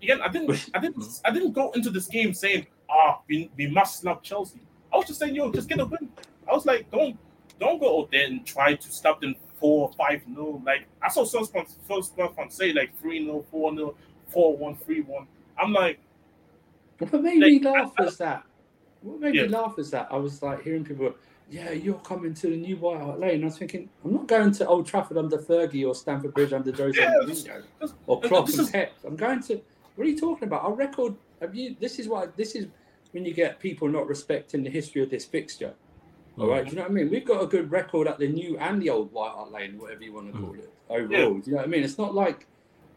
again, 0.03 0.20
I 0.20 0.28
didn't, 0.28 0.68
I 0.74 0.78
didn't, 0.78 1.20
I 1.24 1.30
didn't 1.30 1.53
go 1.53 1.70
into 1.70 1.89
this 1.89 2.07
game 2.07 2.35
saying, 2.35 2.66
ah, 2.91 3.20
we, 3.26 3.51
we 3.57 3.66
must 3.66 4.01
snap 4.01 4.22
Chelsea. 4.22 4.61
I 4.95 4.97
was 4.97 5.07
just 5.07 5.19
saying, 5.19 5.35
yo, 5.35 5.51
just 5.51 5.69
get 5.69 5.81
a 5.81 5.85
win. 5.85 6.09
I 6.49 6.55
was 6.55 6.65
like, 6.65 6.89
don't, 6.91 7.19
don't 7.59 7.81
go 7.81 8.01
out 8.01 8.13
there 8.13 8.27
and 8.27 8.47
try 8.47 8.75
to 8.75 8.93
stop 8.93 9.21
them 9.21 9.35
four, 9.59 9.91
five, 9.99 10.23
no. 10.27 10.63
Like 10.65 10.87
I 11.03 11.09
saw 11.09 11.25
some 11.25 11.47
first 11.89 12.15
say 12.51 12.73
like 12.73 12.99
three, 13.01 13.19
no, 13.27 13.45
four, 13.51 13.73
no, 13.73 13.95
four, 14.29 14.57
one, 14.57 14.77
three, 14.77 15.01
one. 15.01 15.27
I'm 15.59 15.73
like, 15.73 15.99
what 16.99 17.13
made 17.23 17.41
like, 17.41 17.53
me 17.53 17.61
laugh 17.61 17.93
I, 17.99 18.05
was 18.05 18.17
that. 18.19 18.45
What 19.03 19.21
made 19.21 19.35
yeah. 19.35 19.43
me 19.43 19.49
laugh 19.49 19.79
is 19.79 19.91
that 19.91 20.09
I 20.11 20.17
was 20.17 20.43
like 20.43 20.63
hearing 20.63 20.85
people 20.85 21.15
yeah, 21.51 21.73
you're 21.73 21.95
coming 21.97 22.35
to 22.35 22.49
the 22.49 22.57
new 22.57 22.77
White 22.77 23.01
Hart 23.01 23.21
Lane. 23.21 23.43
I 23.43 23.47
was 23.47 23.59
thinking, 23.59 23.89
I'm 24.05 24.13
not 24.13 24.27
going 24.27 24.51
to 24.53 24.67
Old 24.67 24.87
Trafford 24.87 25.19
under 25.19 25.39
Fergie 25.39 25.87
or 25.87 25.95
Stamford 25.95 26.33
Bridge 26.35 26.53
under 26.53 26.73
Jose 26.73 27.01
yeah, 27.01 27.13
Mourinho 27.23 27.93
or 28.07 28.21
Klopp 28.23 28.49
and 28.49 28.73
Pep. 28.73 28.93
I'm 29.07 29.17
going 29.17 29.43
to. 29.45 29.61
What 29.95 30.07
are 30.07 30.11
you 30.11 30.19
talking 30.19 30.49
about? 30.49 30.65
Our 30.65 30.75
record. 30.75 31.15
Have 31.41 31.55
you? 31.55 31.77
This 31.79 31.99
is 31.99 32.09
what. 32.09 32.37
This 32.37 32.55
is 32.55 32.69
when 33.15 33.25
you 33.25 33.33
get 33.33 33.61
people 33.61 33.89
not 33.89 34.09
respecting 34.09 34.65
the 34.65 34.71
history 34.71 35.01
of 35.01 35.09
this 35.09 35.25
fixture. 35.25 35.73
All 36.37 36.49
right, 36.49 36.65
do 36.65 36.71
you 36.71 36.77
know 36.77 36.83
what 36.83 36.91
I 36.91 36.95
mean? 36.95 37.11
We've 37.11 37.25
got 37.25 37.45
a 37.45 37.47
good 37.47 37.71
record 37.71 38.09
at 38.09 38.19
the 38.19 38.27
new 38.27 38.59
and 38.59 38.83
the 38.83 38.91
old 38.91 39.12
White 39.12 39.31
Hart 39.31 39.53
Lane, 39.53 39.79
whatever 39.79 40.03
you 40.03 40.12
want 40.12 40.33
to 40.33 40.39
call 40.39 40.53
it, 40.55 40.69
overall. 40.91 41.09
Yeah. 41.09 41.19
Do 41.19 41.43
you 41.47 41.53
know 41.53 41.57
what 41.59 41.65
I 41.65 41.69
mean? 41.69 41.85
It's 41.85 41.97
not 41.97 42.12
like, 42.12 42.49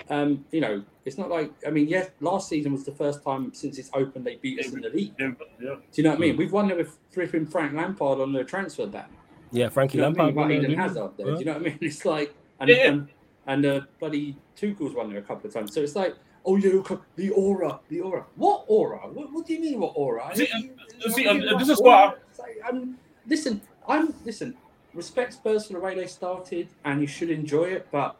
um, 0.10 0.44
you 0.52 0.60
know, 0.60 0.84
it's 1.06 1.20
not 1.20 1.30
like 1.30 1.52
I 1.66 1.70
mean, 1.70 1.88
yes, 1.88 2.10
last 2.20 2.50
season 2.50 2.72
was 2.72 2.84
the 2.84 2.94
first 2.94 3.24
time 3.24 3.54
since 3.54 3.78
it's 3.78 3.92
open 3.94 4.24
they 4.24 4.38
beat 4.38 4.60
us 4.60 4.74
in 4.74 4.82
the 4.82 4.90
league. 4.90 5.14
Yeah, 5.20 5.34
yeah. 5.62 5.76
Do 5.76 5.82
you 5.94 6.04
know 6.04 6.10
what 6.10 6.18
I 6.18 6.22
mean? 6.22 6.34
Mm. 6.34 6.38
We've 6.40 6.52
won 6.52 6.72
it 6.72 6.78
with 6.78 6.98
flipping 7.12 7.46
Frank 7.46 7.74
Lampard 7.74 8.20
on 8.20 8.34
the 8.34 8.44
transfer 8.44 8.88
ban. 8.88 9.06
Yeah, 9.52 9.70
Frankie 9.70 10.02
Lampard. 10.02 10.36
I 10.36 10.48
mean? 10.48 10.64
Eden 10.64 10.76
Hazard 10.76 11.12
there. 11.18 11.28
Do 11.28 11.38
you 11.38 11.46
know 11.46 11.54
what 11.54 11.62
I 11.62 11.66
mean? 11.66 11.78
It's 11.82 12.06
like 12.06 12.34
and 12.60 12.70
yeah. 12.72 12.88
and, 12.88 13.10
and 13.46 13.66
uh, 13.68 13.82
bloody 14.00 14.36
Tuchel's 14.56 14.96
won 14.96 15.12
there 15.12 15.20
a 15.20 15.22
couple 15.22 15.48
of 15.48 15.54
times. 15.54 15.76
So 15.76 15.82
it's 15.82 15.96
like, 15.96 16.16
oh 16.46 16.56
you 16.56 16.84
yeah, 16.90 16.98
the 17.16 17.30
aura, 17.32 17.80
the 17.90 18.02
aura. 18.02 18.26
What 18.36 18.66
aura? 18.68 19.00
What, 19.00 19.32
what 19.32 19.46
do 19.46 19.54
you 19.54 19.62
mean 19.62 19.80
what 19.80 19.94
aura? 19.96 20.32
See, 20.36 20.48
you, 20.58 21.12
see, 21.12 21.28
uh, 21.28 21.58
this 21.58 21.70
is 21.70 21.82
what. 21.82 22.24
I'm, 22.68 22.98
listen, 23.26 23.62
I'm 23.88 24.14
listen. 24.26 24.56
Respect 24.94 25.34
Spurs 25.34 25.68
for 25.68 25.74
the 25.74 25.80
way 25.80 25.96
they 25.96 26.08
started, 26.08 26.70
and 26.84 27.02
you 27.02 27.08
should 27.08 27.30
enjoy 27.30 27.66
it, 27.66 27.88
but 27.92 28.16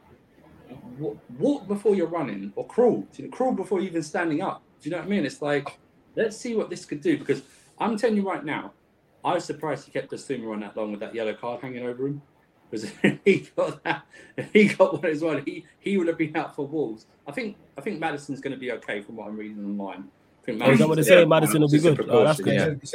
walk 1.38 1.66
before 1.66 1.94
you're 1.94 2.06
running 2.06 2.52
or 2.54 2.66
crawl. 2.66 3.06
You 3.16 3.24
know, 3.24 3.30
crawl 3.30 3.52
before 3.52 3.80
even 3.80 4.02
standing 4.02 4.42
up. 4.42 4.62
Do 4.80 4.88
you 4.88 4.94
know 4.94 4.98
what 4.98 5.06
I 5.06 5.10
mean? 5.10 5.24
It's 5.24 5.42
like, 5.42 5.78
let's 6.14 6.36
see 6.36 6.54
what 6.54 6.70
this 6.70 6.84
could 6.84 7.00
do. 7.00 7.18
Because 7.18 7.42
I'm 7.78 7.96
telling 7.96 8.16
you 8.16 8.28
right 8.28 8.44
now, 8.44 8.72
I 9.24 9.34
was 9.34 9.44
surprised 9.44 9.86
he 9.86 9.90
kept 9.90 10.10
Bissouma 10.10 10.52
on 10.52 10.60
that 10.60 10.76
long 10.76 10.92
with 10.92 11.00
that 11.00 11.14
yellow 11.14 11.34
card 11.34 11.62
hanging 11.62 11.84
over 11.84 12.06
him. 12.06 12.22
Because 12.70 12.90
he 13.24 13.48
got 13.56 13.82
that, 13.84 14.02
he 14.52 14.68
got 14.68 14.94
one 14.94 15.06
as 15.06 15.22
well. 15.22 15.40
He 15.44 15.64
he 15.78 15.96
would 15.96 16.06
have 16.08 16.18
been 16.18 16.36
out 16.36 16.54
for 16.54 16.66
Wolves. 16.66 17.06
I 17.26 17.32
think 17.32 17.56
I 17.76 17.80
think 17.80 17.98
Maddison's 17.98 18.40
going 18.40 18.52
to 18.52 18.58
be 18.58 18.72
okay 18.72 19.00
from 19.00 19.16
what 19.16 19.28
I'm 19.28 19.36
reading 19.36 19.64
online. 19.64 20.08
I 20.42 20.44
think 20.44 20.58
Maddison, 20.58 20.70
oh, 20.70 20.72
is 20.72 20.78
that 20.78 20.88
what 20.88 20.96
they 20.96 21.02
say? 21.02 21.24
Maddison 21.24 21.60
will 21.60 21.68
be 21.68 21.78
good. 21.78 22.08
Oh, 22.08 22.24
that's 22.24 22.40
good. 22.40 22.54
Yeah. 22.54 22.74
Just 22.74 22.94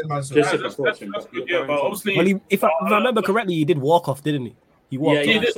a 0.54 0.60
precaution. 0.60 1.14
Yeah, 1.48 1.66
but 1.68 1.80
obviously, 1.80 2.18
well, 2.18 2.26
he, 2.26 2.40
if, 2.50 2.64
I, 2.64 2.68
if 2.68 2.92
I 2.92 2.98
remember 2.98 3.22
correctly, 3.22 3.56
he 3.56 3.66
did 3.66 3.78
walk 3.78 4.08
off, 4.08 4.24
didn't 4.24 4.46
he? 4.46 4.56
He 4.90 4.98
walked. 4.98 5.26
Yeah, 5.26 5.40
he, 5.40 5.48
I 5.48 5.52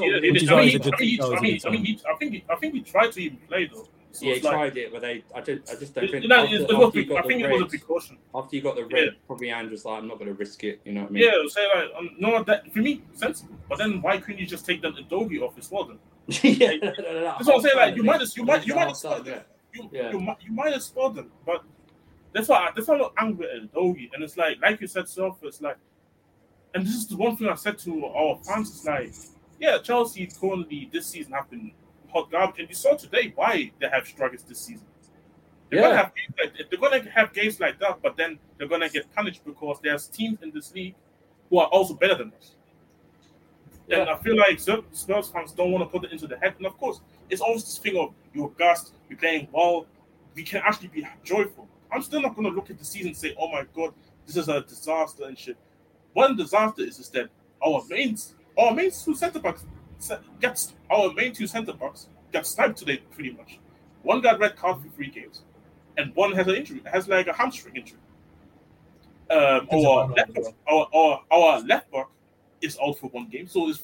think 2.55 2.73
he 2.73 2.81
tried 2.81 3.11
to 3.11 3.21
even 3.21 3.37
play 3.47 3.69
though. 3.73 3.87
So 4.15 4.25
yeah, 4.25 4.35
he 4.35 4.41
like, 4.41 4.53
tried 4.53 4.77
it, 4.77 4.91
but 4.91 5.01
they, 5.01 5.23
I 5.33 5.41
just, 5.41 5.71
I 5.71 5.75
just 5.75 5.93
don't 5.93 6.09
think. 6.09 6.25
No, 6.27 6.43
after, 6.43 6.55
after 6.55 6.77
was, 6.77 6.87
I 6.95 7.21
think 7.27 7.43
red, 7.43 7.51
it 7.51 7.51
was 7.51 7.61
a 7.63 7.65
precaution. 7.65 8.17
After 8.33 8.55
you 8.55 8.61
got 8.61 8.75
the 8.75 8.85
red, 8.85 9.03
yeah. 9.03 9.09
probably 9.27 9.49
Andrew's 9.49 9.85
like, 9.85 9.99
I'm 9.99 10.07
not 10.07 10.19
going 10.19 10.29
to 10.29 10.33
risk 10.33 10.63
it. 10.63 10.79
You 10.85 10.93
know 10.93 11.01
what 11.01 11.09
I 11.09 11.13
mean? 11.13 11.23
Yeah, 11.23 11.31
say 11.47 11.67
like, 11.75 11.89
um, 11.97 12.11
no, 12.17 12.43
that 12.43 12.71
for 12.71 12.79
me 12.79 13.01
sensible. 13.13 13.55
But 13.67 13.77
then 13.77 14.01
why 14.01 14.17
couldn't 14.17 14.39
you 14.39 14.45
just 14.45 14.65
take 14.65 14.81
the 14.81 14.91
doggy 15.09 15.39
off 15.39 15.57
as 15.57 15.69
well? 15.69 15.85
Then? 15.85 15.99
yeah, 16.43 16.69
like, 16.69 16.81
no, 16.83 16.91
no, 16.91 17.13
no, 17.13 17.21
that's 17.21 17.45
what 17.45 17.55
I'm 17.55 17.61
saying. 17.61 17.77
Like, 17.77 17.95
you 17.95 18.03
might, 18.03 18.21
as, 18.21 18.37
you 18.37 18.45
might, 18.45 18.65
you 18.65 18.75
might, 18.75 18.91
as 18.91 19.03
well, 19.03 19.25
yeah. 19.25 19.39
you, 19.73 19.89
yeah. 19.91 20.11
you, 20.11 20.35
you 20.41 20.51
might 20.51 20.73
as 20.73 20.91
well 20.95 21.09
them. 21.09 21.31
But 21.45 21.63
that's 22.31 22.47
why, 22.47 22.69
that's 22.75 22.87
why 22.87 22.97
I'm 22.97 23.09
angry 23.17 23.47
at 23.49 23.73
Udogie. 23.73 24.09
And 24.13 24.23
it's 24.23 24.37
like, 24.37 24.61
like 24.61 24.79
you 24.81 24.87
said, 24.87 25.09
self, 25.09 25.39
it's 25.43 25.61
like, 25.61 25.77
and 26.73 26.85
this 26.85 26.95
is 26.95 27.07
the 27.07 27.17
one 27.17 27.35
thing 27.35 27.47
I 27.47 27.55
said 27.55 27.77
to 27.79 28.05
our 28.05 28.37
fans. 28.43 28.69
It's 28.69 28.85
like 28.85 29.13
yeah, 29.59 29.77
Chelsea 29.79 30.27
currently 30.27 30.89
this 30.91 31.07
season 31.07 31.33
have 31.33 31.49
been 31.49 31.71
and 32.15 32.69
you 32.69 32.75
saw 32.75 32.95
today 32.95 33.33
why 33.35 33.71
they 33.79 33.87
have 33.89 34.07
struggles 34.07 34.43
this 34.43 34.59
season. 34.59 34.85
They're 35.69 35.79
yeah. 35.79 35.87
gonna 35.87 35.97
have 35.97 36.11
like, 36.39 36.69
they're 36.69 36.79
gonna 36.79 37.09
have 37.11 37.33
games 37.33 37.59
like 37.59 37.79
that, 37.79 38.01
but 38.01 38.15
then 38.15 38.39
they're 38.57 38.67
gonna 38.67 38.89
get 38.89 39.13
punished 39.13 39.43
because 39.43 39.79
there's 39.83 40.07
teams 40.07 40.41
in 40.41 40.51
this 40.51 40.73
league 40.73 40.95
who 41.49 41.59
are 41.59 41.67
also 41.67 41.93
better 41.93 42.15
than 42.15 42.31
us. 42.37 42.51
Yeah. 43.87 44.01
And 44.01 44.09
I 44.09 44.17
feel 44.17 44.37
like 44.37 44.59
Spurs 44.59 45.29
fans 45.29 45.51
don't 45.51 45.71
want 45.71 45.83
to 45.83 45.89
put 45.89 46.05
it 46.05 46.11
into 46.11 46.27
the 46.27 46.37
head. 46.37 46.55
And 46.57 46.65
of 46.65 46.77
course, 46.77 47.01
it's 47.29 47.41
always 47.41 47.63
this 47.63 47.77
thing 47.77 47.97
of 47.97 48.13
you're 48.33 48.51
gassed, 48.57 48.93
you're 49.09 49.19
playing 49.19 49.47
well, 49.51 49.85
we 50.33 50.43
can 50.43 50.61
actually 50.65 50.87
be 50.89 51.07
joyful. 51.23 51.67
I'm 51.91 52.01
still 52.01 52.21
not 52.21 52.35
gonna 52.35 52.49
look 52.49 52.69
at 52.69 52.77
the 52.77 52.85
season 52.85 53.09
and 53.09 53.17
say, 53.17 53.35
oh 53.39 53.51
my 53.51 53.65
god, 53.75 53.93
this 54.25 54.37
is 54.37 54.47
a 54.49 54.61
disaster 54.61 55.25
and 55.25 55.37
shit. 55.37 55.57
One 56.13 56.35
disaster 56.35 56.83
is, 56.83 56.99
is 56.99 57.09
that 57.09 57.29
our 57.65 57.83
main 57.89 58.17
our 58.57 58.73
main 58.73 58.91
two 58.91 59.15
centre 59.15 59.39
backs 59.39 59.65
gets 60.41 60.73
our 60.89 61.13
main 61.13 61.33
two 61.33 61.47
centre 61.47 61.73
backs 61.73 62.07
got 62.31 62.45
sniped 62.45 62.77
today 62.77 62.97
pretty 63.11 63.31
much. 63.31 63.59
One 64.03 64.21
got 64.21 64.39
red 64.39 64.55
card 64.55 64.81
for 64.81 64.89
three 64.89 65.09
games, 65.09 65.41
and 65.97 66.13
one 66.15 66.33
has 66.33 66.47
an 66.47 66.55
injury, 66.55 66.81
has 66.91 67.07
like 67.07 67.27
a 67.27 67.33
hamstring 67.33 67.75
injury. 67.75 67.99
Um, 69.31 69.67
our 69.71 70.07
left, 70.09 70.33
back, 70.33 70.53
our, 70.67 70.87
our 70.93 71.23
our 71.31 71.59
left 71.61 71.91
back 71.91 72.07
is 72.61 72.77
out 72.83 72.99
for 72.99 73.07
one 73.07 73.27
game, 73.27 73.47
so 73.47 73.69
it's 73.69 73.81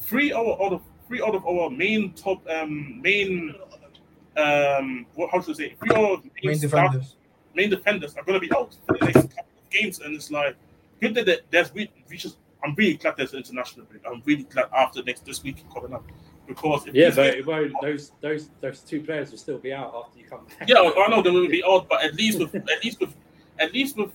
three 0.00 0.32
out 0.32 0.46
of, 0.46 0.82
three 1.06 1.22
out 1.22 1.34
of 1.34 1.46
our 1.46 1.70
main 1.70 2.12
top 2.14 2.42
um 2.48 3.00
main 3.00 3.54
um 4.36 5.06
what 5.14 5.30
how 5.30 5.40
should 5.40 5.54
I 5.54 5.58
say 5.58 5.74
three 5.78 5.94
out 5.94 6.12
of 6.12 6.24
main, 6.24 6.32
main 6.42 6.58
defenders 6.58 7.16
main 7.54 7.70
defenders 7.70 8.16
are 8.16 8.24
going 8.24 8.40
to 8.40 8.46
be 8.46 8.52
out 8.52 8.76
for 8.86 8.98
the 8.98 9.04
next 9.04 9.28
couple 9.30 9.52
of 9.64 9.70
games, 9.70 10.00
and 10.00 10.14
it's 10.14 10.30
like 10.30 10.56
good 11.00 11.14
that 11.14 11.40
there's 11.50 11.72
we, 11.72 11.90
we 12.08 12.16
just 12.16 12.36
I'm 12.64 12.74
really 12.74 12.94
glad 12.94 13.16
there's 13.16 13.32
an 13.32 13.38
international 13.38 13.86
break. 13.86 14.02
I'm 14.06 14.22
really 14.24 14.44
glad 14.44 14.66
after 14.76 15.02
next 15.02 15.24
this 15.24 15.42
week 15.42 15.64
coming 15.72 15.92
up 15.92 16.04
because 16.46 16.86
yeah, 16.92 17.10
but 17.14 17.26
it 17.26 17.46
won't, 17.46 17.72
those 17.82 18.12
those 18.20 18.50
those 18.60 18.80
two 18.80 19.02
players 19.02 19.30
will 19.30 19.38
still 19.38 19.58
be 19.58 19.72
out 19.72 19.94
after 19.94 20.18
you 20.18 20.24
come 20.24 20.46
back. 20.46 20.68
Yeah, 20.68 20.76
I 20.78 21.08
know 21.08 21.22
they 21.22 21.30
will 21.30 21.48
be 21.48 21.62
out, 21.68 21.88
but 21.88 22.02
at 22.02 22.14
least 22.14 22.38
with 22.38 22.54
at 22.54 22.82
least 22.82 23.00
with 23.00 23.14
at 23.58 23.72
least 23.72 23.96
with 23.96 24.12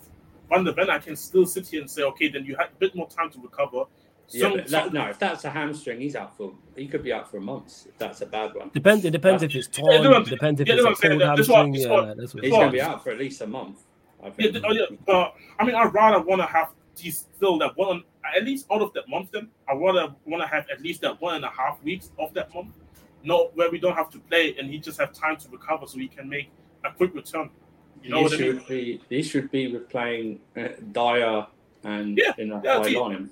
Van 0.50 0.64
de 0.64 0.72
Ven, 0.72 0.90
I 0.90 1.00
can 1.00 1.16
still 1.16 1.46
sit 1.46 1.68
here 1.68 1.82
and 1.82 1.90
say, 1.90 2.04
okay, 2.04 2.28
then 2.30 2.44
you 2.46 2.56
had 2.56 2.68
a 2.68 2.80
bit 2.80 2.96
more 2.96 3.08
time 3.08 3.30
to 3.32 3.40
recover. 3.40 3.84
Some, 4.28 4.58
yeah, 4.58 4.64
that, 4.68 4.94
no, 4.94 5.08
if 5.08 5.18
that's 5.18 5.44
a 5.46 5.50
hamstring, 5.50 6.00
he's 6.02 6.16
out 6.16 6.38
for 6.38 6.54
he 6.76 6.88
could 6.88 7.02
be 7.02 7.12
out 7.12 7.32
for 7.32 7.38
a 7.38 7.42
month 7.42 7.88
if 7.88 7.98
that's 7.98 8.22
a 8.22 8.28
bad 8.28 8.54
one. 8.54 8.70
Depends. 8.74 9.04
It 9.04 9.12
depends 9.12 9.42
if 9.42 9.56
it's 9.56 9.68
torn. 9.68 10.04
Yeah, 10.04 10.20
depends 10.24 10.62
if 10.62 10.68
yeah, 10.68 10.76
it's 10.76 11.04
a 11.04 11.10
cold 11.10 11.22
hamstring. 11.22 11.74
Yeah, 11.74 11.90
what 11.90 12.20
he's 12.20 12.34
going 12.34 12.68
to 12.68 12.72
be 12.72 12.82
out 12.82 13.04
for 13.04 13.10
at 13.10 13.18
least 13.18 13.42
a 13.42 13.48
month. 13.48 13.80
I 14.24 14.30
think. 14.30 14.54
Yeah, 14.54 14.62
oh, 14.66 14.72
yeah, 14.72 14.86
but 15.08 15.34
I 15.58 15.66
mean, 15.66 15.76
I'd 15.76 15.94
rather 15.94 16.22
want 16.22 16.42
to 16.42 16.48
have 16.48 16.74
these 17.00 17.26
still 17.36 17.58
that 17.60 17.76
one 17.78 18.04
at 18.36 18.44
least 18.44 18.68
out 18.72 18.82
of 18.82 18.94
that 18.94 19.08
month, 19.10 19.32
then 19.32 19.50
I 19.68 19.74
wanna 19.74 20.16
wanna 20.26 20.48
have 20.48 20.66
at 20.72 20.82
least 20.82 21.02
that 21.02 21.20
one 21.22 21.36
and 21.36 21.46
a 21.46 21.50
half 21.50 21.82
weeks 21.84 22.12
of 22.20 22.34
that 22.34 22.54
month, 22.54 22.74
not 23.24 23.56
where 23.56 23.72
we 23.72 23.80
don't 23.80 23.96
have 23.96 24.10
to 24.12 24.20
play 24.20 24.56
and 24.58 24.70
he 24.70 24.78
just 24.78 25.00
have 25.00 25.14
time 25.14 25.38
to 25.38 25.50
recover 25.50 25.88
so 25.88 25.98
he 25.98 26.08
can 26.08 26.30
make 26.30 26.50
a 26.86 26.92
quick 26.92 27.14
return. 27.14 27.50
You 28.04 28.12
know 28.12 28.22
what 28.22 28.34
I 28.34 28.38
mean? 28.38 28.62
Be, 28.68 29.02
this 29.10 29.28
should 29.28 29.52
be 29.52 29.72
with 29.72 29.90
playing 29.90 30.40
uh, 30.56 30.70
Dier 30.92 31.48
and 31.84 32.18
yeah, 32.18 32.34
in 32.38 32.52
a 32.52 32.62
yeah, 32.64 32.82
high 32.82 32.90
line. 32.90 33.30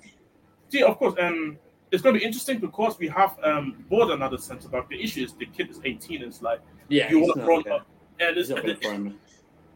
See, 0.68 0.82
of 0.82 0.98
course, 0.98 1.14
um, 1.18 1.58
it's 1.90 2.02
going 2.02 2.14
to 2.14 2.20
be 2.20 2.26
interesting 2.26 2.58
because 2.58 2.98
we 2.98 3.08
have 3.08 3.38
um 3.42 3.84
bought 3.88 4.10
another 4.10 4.36
centre 4.36 4.68
back. 4.68 4.88
The 4.88 5.02
issue 5.02 5.24
is 5.24 5.32
the 5.34 5.46
kid 5.46 5.70
is 5.70 5.80
18. 5.84 6.22
And 6.22 6.30
it's 6.30 6.42
like 6.42 6.60
yeah, 6.88 7.10
you 7.10 7.20
want 7.20 7.36
to 7.36 7.44
throw 7.44 7.60
up, 7.74 7.86
and 8.20 8.36
it's 8.36 8.50
and, 8.50 9.14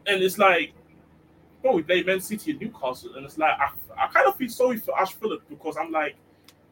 and 0.05 0.23
it's 0.23 0.37
like 0.37 0.73
bro, 1.63 1.71
we 1.71 1.81
play 1.81 2.03
Man 2.03 2.19
City 2.19 2.51
and 2.51 2.61
Newcastle, 2.61 3.15
and 3.15 3.25
it's 3.25 3.39
like 3.39 3.57
I, 3.59 3.71
I 3.97 4.07
kind 4.09 4.27
of 4.27 4.35
feel 4.35 4.49
sorry 4.49 4.77
for 4.77 4.99
Ash 4.99 5.13
Phillips 5.13 5.45
because 5.49 5.75
I'm 5.79 5.91
like, 5.91 6.15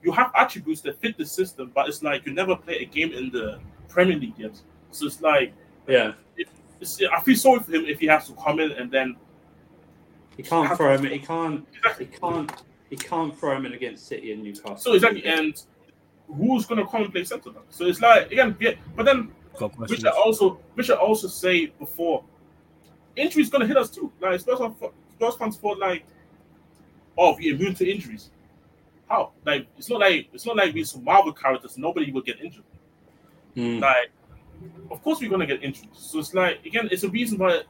you 0.04 0.12
have 0.12 0.32
attributes 0.36 0.82
that 0.82 1.00
fit 1.00 1.18
the 1.18 1.26
system, 1.26 1.72
but 1.74 1.88
it's 1.88 2.04
like 2.04 2.26
you 2.28 2.34
never 2.34 2.56
play 2.56 2.76
a 2.80 2.86
game 2.86 3.14
in 3.14 3.32
the 3.32 3.60
Premier 3.88 4.18
League 4.18 4.38
yet. 4.38 4.60
So 4.92 5.08
it's 5.08 5.22
like, 5.22 5.54
yeah, 5.88 6.14
it, 6.38 6.50
I 7.12 7.22
feel 7.22 7.36
sorry 7.36 7.62
for 7.62 7.72
him 7.72 7.86
if 7.86 8.00
he 8.00 8.08
has 8.08 8.28
to 8.28 8.34
come 8.34 8.60
in 8.60 8.72
and 8.74 8.92
then 8.92 9.16
he 10.38 10.44
can't 10.44 10.76
throw 10.76 10.96
him. 10.96 11.06
He 11.06 11.20
can't. 11.20 11.66
Exactly. 11.74 12.06
He 12.06 12.18
can't. 12.18 12.64
He 12.90 12.98
can't 12.98 13.40
throw 13.40 13.56
him 13.56 13.66
in 13.66 13.74
against 13.74 14.08
City 14.08 14.34
and 14.34 14.44
Newcastle. 14.44 14.78
So 14.78 14.94
exactly, 14.94 15.26
and 15.26 15.62
who's 16.28 16.66
going 16.66 16.84
to 16.84 16.92
come 16.92 17.04
and 17.04 17.12
play 17.12 17.24
centre 17.24 17.52
back? 17.52 17.64
So 17.70 17.86
it's 17.86 18.02
like 18.02 18.32
again, 18.32 18.58
yeah, 18.60 18.74
but 18.96 19.06
then 19.06 19.32
which 19.78 20.04
I 20.04 20.10
also 20.10 20.60
which 20.74 20.90
I 20.90 20.96
also 20.96 21.28
say 21.28 21.68
before 21.68 22.24
injuries 23.16 23.50
gonna 23.50 23.68
hit 23.68 23.78
us 23.78 23.90
too. 23.90 24.12
Like 24.20 24.40
Spurs, 24.40 24.60
Spurs 25.14 25.36
fans 25.36 25.58
thought 25.58 25.80
like, 25.80 26.06
oh, 27.18 27.36
we're 27.38 27.56
immune 27.56 27.76
to 27.76 27.90
injuries. 27.90 28.30
How? 29.08 29.32
Like 29.46 29.68
it's 29.78 29.90
not 29.90 30.00
like 30.00 30.30
it's 30.34 30.46
not 30.46 30.56
like 30.56 30.74
we're 30.74 30.86
some 30.86 31.04
Marvel 31.04 31.34
characters. 31.34 31.78
Nobody 31.78 32.12
will 32.12 32.22
get 32.22 32.40
injured. 32.40 32.64
Mm. 33.56 33.82
Like, 33.82 34.12
of 34.90 35.04
course 35.04 35.20
we're 35.20 35.30
gonna 35.30 35.46
get 35.46 35.64
injured. 35.64 35.90
So 35.94 36.20
it's 36.20 36.34
like 36.34 36.66
again, 36.66 36.88
it's 36.92 37.04
a 37.04 37.10
reason 37.10 37.38
why 37.38 37.62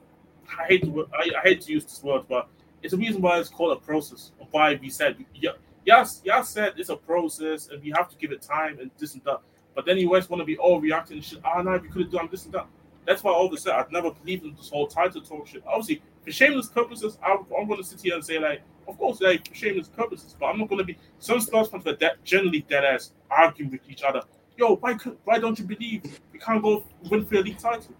I 0.60 0.66
hate 0.66 0.84
to 0.84 1.08
I, 1.14 1.32
I 1.40 1.42
hate 1.42 1.62
to 1.62 1.72
use 1.72 1.84
this 1.84 2.04
word, 2.04 2.24
but 2.30 2.48
it's 2.84 2.94
a 2.94 2.98
reason 2.98 3.22
why 3.22 3.40
it's 3.40 3.50
called 3.50 3.78
a 3.78 3.82
process. 3.82 4.32
Why 4.52 4.78
we 4.82 4.90
said 4.90 5.18
yeah, 5.34 5.52
yes, 5.86 6.22
yes, 6.24 6.50
said 6.50 6.74
it's 6.78 6.90
a 6.90 6.96
process 6.96 7.70
and 7.70 7.82
we 7.82 7.92
have 7.96 8.10
to 8.10 8.18
give 8.18 8.32
it 8.32 8.42
time 8.42 8.80
and 8.80 8.92
this 8.98 9.14
and 9.14 9.24
that. 9.24 9.42
But 9.74 9.86
then 9.86 9.98
you 9.98 10.08
always 10.08 10.30
want 10.30 10.42
to 10.42 10.46
be 10.46 10.58
all 10.58 10.82
reacting 10.82 11.18
and 11.18 11.26
shit. 11.26 11.40
Ah, 11.44 11.56
oh, 11.58 11.62
no, 11.62 11.78
we 11.78 11.88
could 11.88 12.04
have 12.04 12.12
done 12.12 12.28
this 12.30 12.46
and 12.46 12.54
that. 12.54 12.68
That's 13.06 13.24
why 13.24 13.32
I 13.32 13.36
always 13.36 13.62
said 13.62 13.74
I'd 13.74 13.92
never 13.92 14.12
believe 14.12 14.44
in 14.44 14.56
this 14.56 14.70
whole 14.70 14.88
title 14.88 15.22
talk 15.22 15.48
shit. 15.48 15.64
Obviously, 15.66 16.02
for 16.24 16.32
shameless 16.32 16.68
purposes, 16.68 17.18
I'm, 17.26 17.46
I'm 17.58 17.68
going 17.68 17.82
to 17.82 17.84
sit 17.84 18.02
here 18.02 18.16
and 18.16 18.24
say 18.24 18.40
like, 18.40 18.62
of 18.88 18.98
course, 18.98 19.22
like 19.22 19.48
for 19.48 19.56
shameless 19.56 19.88
purposes, 19.88 20.36
but 20.40 20.48
I'm 20.48 20.60
not 20.60 20.70
going 20.70 20.80
to 20.80 20.86
be. 20.86 20.98
Some 21.20 21.40
Spurs 21.40 21.70
fans 21.70 21.86
are 21.88 21.96
that 21.96 22.24
generally 22.24 22.62
dead 22.62 22.86
ass 22.86 23.12
arguing 23.30 23.72
with 23.72 23.82
each 23.90 24.04
other. 24.04 24.22
Yo, 24.58 24.76
why 24.76 24.94
could, 24.94 25.18
why 25.24 25.40
don't 25.40 25.58
you 25.58 25.66
believe 25.66 26.20
we 26.32 26.40
can't 26.40 26.62
go 26.62 26.86
win 27.10 27.26
for 27.26 27.36
a 27.36 27.42
league 27.42 27.58
title? 27.58 27.94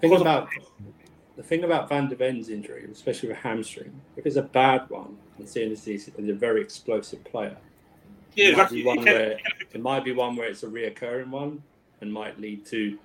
Think 0.00 0.18
about 0.18 0.48
the 1.36 1.42
thing 1.42 1.64
about 1.64 1.88
Van 1.88 2.08
de 2.08 2.16
Ven's 2.16 2.48
injury, 2.48 2.86
especially 2.90 3.30
with 3.30 3.38
hamstring. 3.38 3.98
If 4.16 4.26
it's 4.26 4.36
a 4.36 4.42
bad 4.42 4.88
one, 4.88 5.16
and 5.38 5.48
seeing 5.48 5.72
as 5.72 5.84
he's 5.84 6.08
a 6.08 6.32
very 6.32 6.60
explosive 6.60 7.22
player, 7.24 7.56
yeah, 8.34 8.46
it 8.46 8.50
exactly. 8.50 8.82
Might 8.82 9.04
where, 9.04 9.38
it 9.72 9.80
might 9.80 10.04
be 10.04 10.12
one 10.12 10.36
where 10.36 10.48
it's 10.48 10.62
a 10.62 10.66
reoccurring 10.66 11.28
one 11.28 11.62
and 12.00 12.12
might 12.12 12.40
lead 12.40 12.64
to 12.66 12.98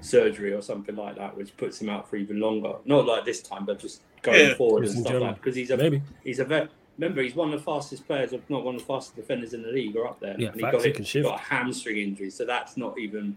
surgery 0.00 0.52
or 0.52 0.62
something 0.62 0.96
like 0.96 1.16
that, 1.16 1.36
which 1.36 1.56
puts 1.56 1.80
him 1.80 1.88
out 1.88 2.08
for 2.08 2.16
even 2.16 2.40
longer. 2.40 2.74
Not 2.84 3.06
like 3.06 3.24
this 3.24 3.42
time, 3.42 3.64
but 3.64 3.78
just 3.78 4.02
going 4.22 4.48
Yeah. 4.50 4.54
forward 4.54 4.84
and 4.84 4.86
Just 4.86 4.96
in 4.98 5.02
stuff 5.02 5.12
general. 5.12 5.26
like 5.28 5.36
because 5.36 5.56
he's 5.56 5.70
a 5.70 5.76
Maybe. 5.76 6.02
he's 6.24 6.38
a 6.38 6.44
vet. 6.44 6.68
Remember, 6.98 7.22
he's 7.22 7.34
one 7.34 7.52
of 7.52 7.58
the 7.60 7.64
fastest 7.64 8.06
players, 8.06 8.32
if 8.32 8.48
not 8.48 8.64
one 8.64 8.74
of 8.76 8.80
the 8.80 8.86
fastest 8.86 9.16
defenders 9.16 9.52
in 9.52 9.62
the 9.62 9.68
league, 9.68 9.94
or 9.96 10.06
up 10.06 10.18
there. 10.18 10.34
Yeah, 10.38 10.48
and 10.48 10.56
he 10.56 10.62
facts, 10.62 10.72
got, 10.76 10.82
he 10.84 10.90
it, 10.90 11.12
can 11.12 11.22
got 11.22 11.40
a 11.40 11.42
hamstring 11.42 11.98
injury, 11.98 12.30
so 12.30 12.46
that's 12.46 12.76
not 12.78 12.98
even 12.98 13.36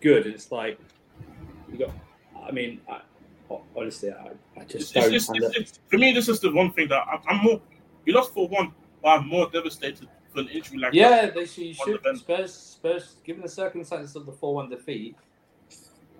good. 0.00 0.26
And 0.26 0.34
it's 0.34 0.50
like 0.50 0.78
you 1.70 1.78
got. 1.78 1.90
I 2.44 2.50
mean, 2.52 2.80
I, 2.90 3.00
honestly, 3.76 4.10
I, 4.10 4.30
I 4.60 4.64
just 4.64 4.74
it's, 4.74 4.92
don't. 4.92 5.14
it's, 5.14 5.30
it's, 5.30 5.56
it's, 5.56 5.80
for 5.88 5.98
me, 5.98 6.12
this 6.12 6.28
is 6.28 6.40
the 6.40 6.52
one 6.52 6.72
thing 6.72 6.88
that 6.88 7.02
I'm, 7.10 7.20
I'm 7.28 7.44
more. 7.44 7.60
We 8.04 8.12
lost 8.12 8.32
for 8.32 8.48
one, 8.48 8.72
but 9.02 9.08
I'm 9.20 9.28
more 9.28 9.48
devastated 9.50 10.08
for 10.32 10.40
an 10.40 10.48
injury 10.48 10.78
like 10.78 10.92
that. 10.92 10.96
Yeah, 10.96 11.30
they 11.30 11.46
should. 11.46 11.64
You 11.64 11.74
on 11.80 11.86
should. 12.02 12.18
Spurs, 12.18 12.54
Spurs, 12.54 13.16
given 13.24 13.42
the 13.42 13.48
circumstances 13.48 14.14
of 14.16 14.26
the 14.26 14.32
four-one 14.32 14.68
defeat, 14.68 15.16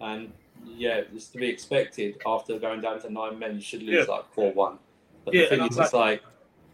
and 0.00 0.32
yeah, 0.66 1.02
it's 1.14 1.28
to 1.28 1.38
be 1.38 1.48
expected 1.48 2.18
after 2.26 2.58
going 2.58 2.80
down 2.80 3.00
to 3.02 3.10
nine 3.12 3.38
men. 3.38 3.54
You 3.56 3.60
should 3.60 3.82
lose 3.82 4.06
Yeah. 4.06 4.14
like 4.14 4.32
four-one. 4.34 4.78
But 5.24 5.34
Yeah, 5.34 5.42
the 5.42 5.48
thing 5.56 5.66
is, 5.70 5.78
I'm 5.78 5.84
it's 5.84 5.92
like 5.92 6.22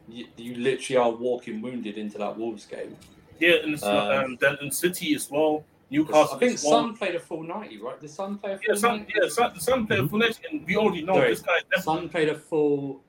you, 0.09 0.27
you 0.37 0.55
literally 0.57 0.97
are 0.99 1.11
walking 1.11 1.61
wounded 1.63 1.97
into 1.99 2.19
that 2.19 2.37
Wolves 2.37 2.67
game. 2.67 2.97
Yeah, 3.39 3.57
and 3.63 3.75
it's, 3.75 3.83
Um, 3.83 3.97
um, 4.25 4.39
then 4.41 4.57
in 4.63 4.71
City 4.71 5.15
as 5.15 5.31
well. 5.31 5.65
Newcastle. 5.91 6.37
I 6.37 6.39
think. 6.39 6.59
Son 6.59 6.97
played 6.97 7.15
a 7.17 7.21
full 7.21 7.43
ninety, 7.43 7.79
right? 7.79 8.01
The 8.01 8.09
Son 8.09 8.39
played 8.39 8.55
a 8.55 8.59
full 8.59 8.65
Yeah, 8.75 8.81
Son, 8.81 8.97
ninety. 8.99 9.13
yeah, 9.23 9.29
Son, 9.29 9.61
Son 9.61 9.87
played 9.87 10.09
full 10.09 10.23
edge, 10.23 10.39
and 10.51 10.67
we 10.67 10.77
already 10.77 11.03
know 11.03 11.15
Sorry. 11.15 11.29
this 11.31 11.43
guy. 11.43 11.59
definitely- 11.71 11.83
Son 11.83 12.09
played 12.09 12.29
a 12.31 12.35
full 12.39 13.03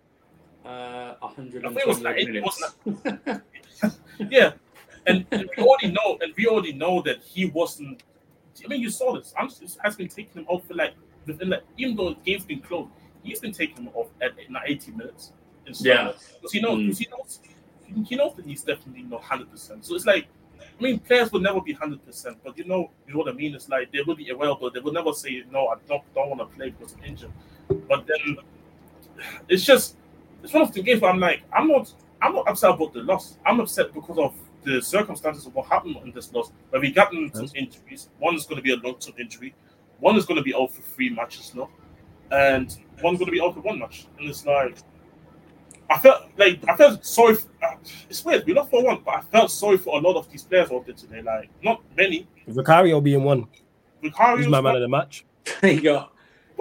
uh, 0.65 1.15
I 1.21 1.27
think 1.35 1.53
it 1.55 1.61
was 1.63 1.99
120 1.99 2.03
like- 2.03 2.17
it 2.17 2.31
minutes. 2.31 3.43
Yeah, 4.29 4.53
and, 5.07 5.25
and 5.31 5.49
we 5.57 5.63
already 5.63 5.91
know, 5.91 6.17
and 6.21 6.33
we 6.37 6.47
already 6.47 6.73
know 6.73 7.01
that 7.01 7.21
he 7.23 7.45
wasn't. 7.45 8.03
I 8.63 8.67
mean, 8.67 8.81
you 8.81 8.89
saw 8.89 9.15
this. 9.15 9.33
Amsterdam 9.37 9.75
has 9.83 9.95
been 9.95 10.07
taking 10.07 10.41
him 10.41 10.47
off 10.47 10.65
for 10.67 10.73
like 10.75 10.93
within 11.25 11.49
like 11.49 11.63
even 11.77 11.95
though 11.95 12.09
the 12.09 12.19
game's 12.23 12.45
been 12.45 12.59
closed, 12.59 12.89
he's 13.23 13.39
been 13.39 13.51
taking 13.51 13.77
him 13.85 13.89
off 13.93 14.07
at 14.21 14.31
like 14.51 14.63
80 14.65 14.91
minutes. 14.91 15.31
Yeah. 15.65 16.11
because 16.35 16.51
he 16.51 16.59
knows, 16.59 16.79
Mm. 16.79 16.97
he 16.97 17.07
knows, 17.09 17.39
he 18.07 18.15
knows 18.15 18.35
that 18.35 18.45
he's 18.45 18.63
definitely 18.63 19.03
not 19.03 19.21
100. 19.21 19.49
percent 19.49 19.85
So 19.85 19.95
it's 19.95 20.05
like, 20.05 20.27
I 20.59 20.83
mean, 20.83 20.99
players 20.99 21.31
will 21.31 21.39
never 21.39 21.61
be 21.61 21.71
100, 21.73 22.05
percent 22.05 22.37
but 22.43 22.57
you 22.57 22.65
know, 22.65 22.91
you 23.07 23.13
know 23.13 23.19
what 23.19 23.29
I 23.29 23.33
mean. 23.33 23.55
It's 23.55 23.69
like 23.69 23.91
they 23.91 24.01
will 24.05 24.15
be 24.15 24.29
aware, 24.29 24.53
but 24.59 24.73
they 24.73 24.79
will 24.81 24.93
never 24.93 25.13
say 25.13 25.43
no. 25.51 25.67
I 25.67 25.75
don't 25.87 26.03
don't 26.13 26.29
want 26.29 26.41
to 26.41 26.55
play 26.57 26.69
because 26.71 26.93
I'm 26.95 27.03
injured. 27.05 27.31
But 27.87 28.05
then 28.07 28.37
it's 29.47 29.63
just 29.63 29.95
it's 30.43 30.53
one 30.53 30.63
of 30.63 30.73
the 30.73 30.81
games 30.81 31.01
where 31.01 31.11
I'm 31.11 31.19
like, 31.19 31.43
I'm 31.53 31.67
not 31.67 31.93
I'm 32.21 32.33
not 32.35 32.47
upset 32.47 32.71
about 32.71 32.93
the 32.93 33.01
loss. 33.01 33.37
I'm 33.45 33.59
upset 33.59 33.93
because 33.93 34.17
of 34.17 34.33
the 34.63 34.81
circumstances 34.81 35.45
of 35.45 35.55
what 35.55 35.67
happened 35.67 35.97
in 36.03 36.11
this 36.11 36.31
loss. 36.33 36.51
Where 36.69 36.81
we 36.81 36.91
gotten 36.91 37.33
some 37.33 37.49
injuries. 37.55 38.09
One 38.19 38.35
is 38.35 38.45
going 38.45 38.57
to 38.57 38.61
be 38.61 38.73
a 38.73 38.77
long-term 38.77 39.15
injury. 39.19 39.53
One 39.99 40.15
is 40.15 40.25
going 40.25 40.37
to 40.37 40.43
be 40.43 40.53
out 40.53 40.73
for 40.73 40.81
three 40.81 41.09
matches 41.09 41.53
now, 41.55 41.69
and 42.31 42.75
one's 43.01 43.19
going 43.19 43.27
to 43.27 43.31
be 43.31 43.41
out 43.41 43.53
for 43.53 43.61
one 43.61 43.79
match. 43.79 44.07
And 44.19 44.29
it's 44.29 44.45
like, 44.45 44.77
I 45.89 45.99
felt 45.99 46.23
like 46.37 46.59
I 46.67 46.75
felt 46.75 47.05
sorry. 47.05 47.35
For, 47.35 47.47
uh, 47.63 47.75
it's 48.09 48.23
weird. 48.25 48.45
We 48.45 48.53
lost 48.53 48.71
for 48.71 48.83
one, 48.83 49.01
but 49.05 49.15
I 49.15 49.21
felt 49.21 49.51
sorry 49.51 49.77
for 49.77 49.97
a 49.97 50.01
lot 50.01 50.17
of 50.17 50.29
these 50.31 50.43
players 50.43 50.71
out 50.71 50.85
there 50.85 50.95
today. 50.95 51.21
Like 51.21 51.49
not 51.61 51.81
many. 51.95 52.27
Vicario 52.47 52.99
being 52.99 53.23
one. 53.23 53.47
Vicario 54.01 54.37
He's 54.37 54.47
my 54.47 54.61
man 54.61 54.75
of 54.75 54.81
the 54.81 54.87
match. 54.87 55.25
there 55.61 55.71
you 55.71 55.81
got. 55.81 56.12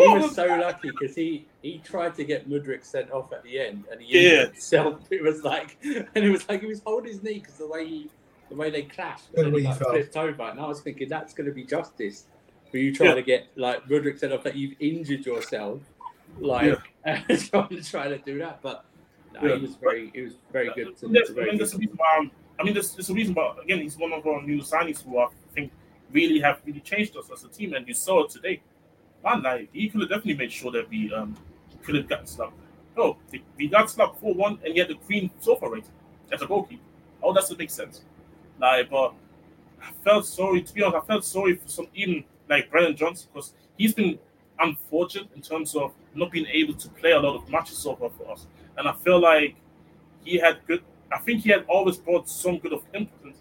He 0.09 0.15
was 0.19 0.35
so 0.35 0.47
lucky 0.47 0.91
because 0.91 1.15
he 1.15 1.47
he 1.63 1.79
tried 1.79 2.15
to 2.17 2.25
get 2.25 2.49
Mudryk 2.49 2.85
sent 2.85 3.11
off 3.11 3.33
at 3.33 3.43
the 3.43 3.59
end, 3.59 3.85
and 3.91 4.01
he 4.01 4.19
Yeah. 4.19 4.47
himself. 4.47 5.01
It 5.11 5.23
was 5.23 5.43
like, 5.45 5.77
and 5.85 6.25
it 6.25 6.31
was 6.31 6.49
like 6.49 6.61
he 6.61 6.67
was 6.67 6.83
holding 6.85 7.13
his 7.13 7.23
knee 7.23 7.39
because 7.39 7.55
the 7.55 7.69
way 7.69 7.87
he, 7.87 8.11
the 8.49 8.57
way 8.57 8.71
they 8.71 8.83
clashed, 8.83 9.29
and 9.35 9.47
then 9.47 9.55
he 9.55 9.61
he 9.61 9.67
like, 9.67 9.79
flipped 9.79 10.17
over. 10.17 10.43
And 10.43 10.61
I 10.61 10.67
was 10.67 10.81
thinking 10.81 11.09
that's 11.09 11.33
going 11.35 11.47
to 11.49 11.53
be 11.55 11.65
justice 11.65 12.27
for 12.71 12.79
you 12.79 12.95
trying 12.95 13.11
Yeah. 13.11 13.15
to 13.17 13.23
get 13.23 13.47
like 13.57 13.85
Mudryk 13.87 14.19
sent 14.19 14.33
off 14.33 14.43
that 14.45 14.57
you've 14.57 14.75
injured 14.81 15.25
yourself, 15.27 15.81
like 16.39 16.79
trying 17.05 17.69
to 17.69 17.83
try 17.85 18.09
to 18.09 18.19
do 18.19 18.39
that. 18.39 18.61
But 18.63 18.85
no, 19.35 19.49
Yeah. 19.49 19.57
he 19.57 19.63
was 19.63 19.77
very, 19.77 20.11
he 20.15 20.23
was 20.23 20.35
very 20.53 20.71
good. 20.75 20.97
To, 20.99 21.09
There's, 21.09 21.29
to 21.31 21.41
I 21.41 21.45
mean, 21.47 21.59
there's 21.59 21.75
a 21.75 21.79
reason 21.79 21.97
why. 21.97 22.17
I'm, 22.19 22.31
I 22.59 22.65
mean, 22.65 22.75
there's, 22.75 22.95
there's 22.95 23.11
a 23.11 23.15
reason 23.15 23.35
why. 23.35 23.55
Again, 23.63 23.81
he's 23.81 23.97
one 23.97 24.13
of 24.13 24.27
our 24.27 24.43
new 24.43 24.61
signings 24.61 25.03
who 25.03 25.19
I 25.19 25.29
think 25.55 25.73
really 26.13 26.39
have 26.41 26.61
really 26.67 26.81
changed 26.81 27.17
us 27.17 27.31
as 27.33 27.43
a 27.45 27.49
team, 27.49 27.73
and 27.75 27.87
you 27.89 27.95
saw 27.95 28.25
it 28.25 28.31
today. 28.31 28.63
Man, 29.25 29.43
like 29.43 29.69
he 29.73 29.89
could 29.89 30.01
have 30.01 30.11
definitely 30.11 30.35
made 30.35 30.53
sure 30.53 30.73
that 30.73 30.89
we 30.89 31.13
um 31.13 31.37
could 31.83 31.95
have 31.95 32.09
gotten 32.09 32.27
slapped. 32.27 32.55
No, 32.97 33.17
we- 33.57 33.69
got 33.69 33.91
slapped 33.91 34.19
four 34.21 34.35
one, 34.35 34.59
and 34.65 34.77
yet 34.77 34.89
the 34.89 34.95
Queen 34.95 35.31
sofa 35.41 35.69
rating 35.69 35.91
as 36.33 36.43
a 36.43 36.47
goalkeeper. 36.47 36.83
How 37.23 37.33
does 37.33 37.51
it 37.51 37.59
make 37.59 37.71
sense? 37.71 38.03
Like, 38.59 38.91
but 38.91 39.15
I 39.83 39.91
felt 40.05 40.27
sorry. 40.27 40.63
To 40.63 40.75
be 40.75 40.83
honest, 40.83 41.03
I 41.05 41.07
felt 41.07 41.25
sorry 41.25 41.57
for 41.57 41.69
some 41.69 41.89
even 41.95 42.25
like 42.49 42.71
Brennan 42.71 42.97
Johnson 42.97 43.29
because 43.33 43.53
he's 43.79 43.95
been 43.95 44.19
unfortunate 44.61 45.29
in 45.35 45.41
terms 45.43 45.75
of 45.75 45.93
not 46.15 46.31
being 46.31 46.47
able 46.47 46.75
to 46.75 46.89
play 46.91 47.13
a 47.13 47.21
lot 47.21 47.37
of 47.37 47.49
matches 47.49 47.79
so 47.79 47.97
far 47.97 48.11
for 48.11 48.31
us, 48.31 48.47
and 48.77 48.89
I 48.89 48.93
feel 48.93 49.21
like 49.21 49.57
he 50.25 50.39
had 50.39 50.59
good. 50.67 50.83
I 51.13 51.19
think 51.19 51.43
he 51.43 51.51
had 51.51 51.65
always 51.69 51.97
brought 51.99 52.29
some 52.29 52.59
good 52.59 52.73
of 52.73 52.83
input. 52.95 53.35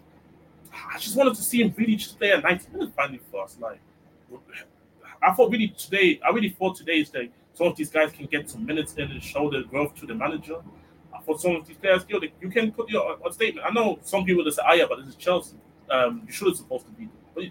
I 0.94 0.98
just 0.98 1.16
wanted 1.16 1.34
to 1.34 1.42
see 1.42 1.62
him 1.62 1.74
really 1.76 1.96
just 1.96 2.18
play 2.18 2.30
a 2.30 2.40
90 2.40 2.70
minutes 2.72 2.92
finally 2.96 3.20
for 3.30 3.44
us. 3.44 3.56
Like, 3.60 3.80
I 5.22 5.32
thought 5.32 5.50
really 5.50 5.68
today, 5.68 6.20
I 6.26 6.30
really 6.30 6.50
thought 6.50 6.76
today 6.76 7.00
is 7.00 7.10
that 7.10 7.28
some 7.54 7.66
of 7.66 7.76
these 7.76 7.90
guys 7.90 8.12
can 8.12 8.26
get 8.26 8.50
some 8.50 8.64
minutes 8.64 8.94
in 8.94 9.10
and 9.10 9.22
show 9.22 9.50
their 9.50 9.62
growth 9.62 9.94
to 9.96 10.06
the 10.06 10.14
manager. 10.14 10.56
I 11.14 11.20
thought 11.20 11.40
some 11.40 11.56
of 11.56 11.66
these 11.66 11.76
players, 11.76 12.04
yo, 12.08 12.18
they, 12.18 12.32
you 12.40 12.48
can 12.48 12.72
put 12.72 12.88
your 12.88 13.18
statement. 13.30 13.66
I 13.68 13.72
know 13.72 13.98
some 14.02 14.24
people 14.24 14.44
that 14.44 14.52
say, 14.52 14.62
"Ah, 14.64 14.72
yeah, 14.72 14.86
but 14.88 14.98
this 14.98 15.08
is 15.08 15.16
Chelsea. 15.16 15.56
Um, 15.90 16.22
you 16.26 16.32
should 16.32 16.48
have 16.48 16.56
supposed 16.56 16.86
to 16.86 16.92
be 16.92 17.04
them." 17.04 17.12
But 17.34 17.44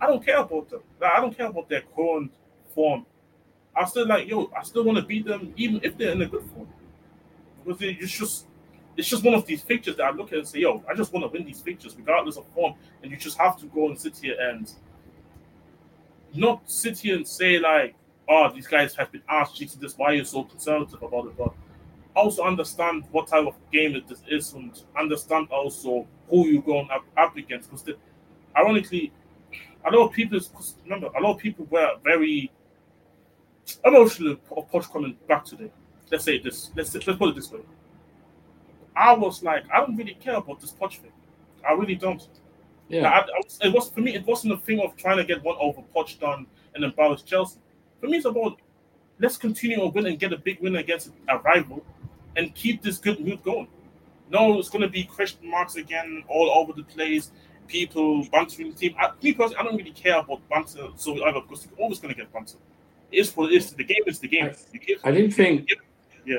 I 0.00 0.06
don't 0.06 0.24
care 0.24 0.38
about 0.38 0.68
them. 0.68 0.80
Like, 1.00 1.12
I 1.12 1.20
don't 1.20 1.36
care 1.36 1.46
about 1.46 1.68
their 1.68 1.82
current 1.94 2.32
form. 2.74 3.06
I 3.74 3.84
still 3.86 4.06
like, 4.06 4.28
yo, 4.28 4.50
I 4.58 4.62
still 4.62 4.84
want 4.84 4.98
to 4.98 5.04
beat 5.04 5.24
them, 5.24 5.54
even 5.56 5.80
if 5.82 5.96
they're 5.96 6.12
in 6.12 6.22
a 6.22 6.26
good 6.26 6.44
form. 6.54 6.68
Because 7.64 7.80
it's 7.80 8.12
just, 8.12 8.46
it's 8.96 9.08
just 9.08 9.24
one 9.24 9.34
of 9.34 9.46
these 9.46 9.62
pictures 9.62 9.96
that 9.96 10.04
I 10.04 10.10
look 10.10 10.32
at 10.32 10.38
and 10.38 10.48
say, 10.48 10.58
yo, 10.58 10.82
I 10.88 10.94
just 10.94 11.12
want 11.12 11.24
to 11.24 11.28
win 11.28 11.46
these 11.46 11.60
pictures 11.60 11.96
regardless 11.96 12.36
of 12.36 12.46
form. 12.48 12.74
And 13.02 13.10
you 13.10 13.16
just 13.16 13.38
have 13.38 13.58
to 13.60 13.66
go 13.66 13.88
and 13.88 13.98
sit 13.98 14.18
here 14.18 14.36
and 14.38 14.70
not 16.34 16.62
sit 16.70 16.98
here 16.98 17.16
and 17.16 17.26
say 17.26 17.58
like, 17.58 17.94
oh, 18.28 18.50
these 18.54 18.66
guys 18.66 18.94
have 18.96 19.12
been 19.12 19.22
asked 19.28 19.56
cheeks 19.56 19.74
this. 19.74 19.96
Why 19.96 20.06
are 20.06 20.14
you 20.14 20.24
so 20.24 20.44
conservative 20.44 21.02
about 21.02 21.26
it? 21.26 21.36
But 21.36 21.52
also 22.14 22.44
understand 22.44 23.04
what 23.10 23.28
type 23.28 23.46
of 23.46 23.54
game 23.72 24.00
this 24.08 24.22
is 24.28 24.52
and 24.52 24.78
understand 24.98 25.48
also 25.50 26.06
who 26.28 26.46
you're 26.48 26.62
going 26.62 26.88
up, 26.90 27.04
up 27.16 27.36
against. 27.36 27.70
Because 27.70 27.96
ironically, 28.56 29.12
a 29.84 29.90
lot 29.90 30.06
of 30.06 30.12
people 30.12 30.40
remember 30.84 31.08
a 31.16 31.20
lot 31.20 31.34
of 31.34 31.38
people 31.38 31.66
were 31.70 31.96
very 32.04 32.50
emotional 33.84 34.36
of 34.50 34.70
Poch 34.70 34.90
coming 34.92 35.16
back 35.28 35.44
today. 35.44 35.70
Let's 36.10 36.24
say 36.24 36.38
this. 36.38 36.70
Let's 36.76 36.94
let's 36.94 37.06
put 37.18 37.30
it 37.30 37.34
this 37.34 37.50
way. 37.50 37.60
I 38.94 39.14
was 39.14 39.42
like, 39.42 39.64
I 39.72 39.78
don't 39.80 39.96
really 39.96 40.14
care 40.14 40.36
about 40.36 40.60
this 40.60 40.72
Poch 40.72 40.98
thing. 40.98 41.12
I 41.68 41.72
really 41.72 41.94
don't. 41.94 42.26
Yeah. 42.88 43.08
I, 43.08 43.20
I 43.20 43.40
was, 43.44 43.58
it 43.62 43.72
was 43.72 43.90
for 43.90 44.00
me. 44.00 44.14
It 44.14 44.26
wasn't 44.26 44.54
a 44.54 44.56
thing 44.58 44.80
of 44.80 44.96
trying 44.96 45.18
to 45.18 45.24
get 45.24 45.42
one 45.42 45.56
over 45.60 45.82
Poch 45.94 46.18
done 46.18 46.46
and 46.74 46.84
embarrass 46.84 47.22
Chelsea. 47.22 47.58
For 48.00 48.06
me, 48.06 48.18
it's 48.18 48.26
about 48.26 48.60
let's 49.18 49.36
continue 49.36 49.76
to 49.76 49.86
win 49.86 50.06
and 50.06 50.18
get 50.18 50.32
a 50.32 50.38
big 50.38 50.60
win 50.60 50.76
against 50.76 51.10
a 51.28 51.38
rival, 51.38 51.84
and 52.36 52.54
keep 52.54 52.82
this 52.82 52.98
good 52.98 53.20
mood 53.20 53.42
going. 53.42 53.68
No, 54.30 54.58
it's 54.58 54.70
going 54.70 54.82
to 54.82 54.88
be 54.88 55.04
question 55.04 55.48
marks 55.48 55.76
again 55.76 56.24
all 56.28 56.50
over 56.50 56.72
the 56.72 56.84
place. 56.84 57.30
People 57.68 58.26
bantering 58.32 58.70
the 58.70 58.76
team. 58.76 58.94
I, 58.98 59.10
me 59.22 59.32
personally, 59.32 59.56
I 59.58 59.62
don't 59.62 59.76
really 59.76 59.92
care 59.92 60.18
about 60.18 60.46
banter. 60.48 60.88
So 60.96 61.24
either 61.24 61.40
because 61.40 61.66
you're 61.66 61.80
always 61.80 61.98
going 61.98 62.14
to 62.14 62.20
get 62.20 62.32
banter. 62.32 62.58
It 63.10 63.18
is 63.18 63.36
what 63.36 63.52
it 63.52 63.56
is. 63.56 63.72
The 63.72 63.84
game 63.84 64.02
is 64.06 64.18
the 64.18 64.28
game. 64.28 64.50
You 64.72 64.80
give, 64.80 64.98
I 65.04 65.10
didn't 65.10 65.32
think. 65.32 65.68
Yeah. 66.24 66.38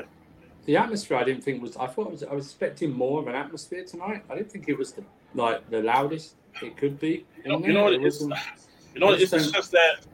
The 0.66 0.76
atmosphere, 0.76 1.18
I 1.18 1.24
didn't 1.24 1.44
think 1.44 1.62
was. 1.62 1.76
I 1.76 1.86
thought 1.86 2.10
was. 2.10 2.24
I 2.24 2.32
was 2.34 2.46
expecting 2.46 2.92
more 2.92 3.20
of 3.20 3.28
an 3.28 3.34
atmosphere 3.34 3.84
tonight. 3.84 4.24
I 4.28 4.34
didn't 4.34 4.50
think 4.50 4.68
it 4.68 4.76
was 4.76 4.92
the 4.92 5.04
like 5.34 5.68
the 5.70 5.82
loudest 5.82 6.36
it 6.62 6.76
could 6.76 6.98
be. 6.98 7.24
You 7.44 7.52
know, 7.52 7.66
you 7.66 7.72
know 7.72 7.84
what 7.84 7.94
It 7.94 8.04
is? 8.04 8.20
You 8.20 9.00
know, 9.00 9.10
it's, 9.12 9.32
it's 9.32 9.50
just 9.50 9.72
that 9.72 10.06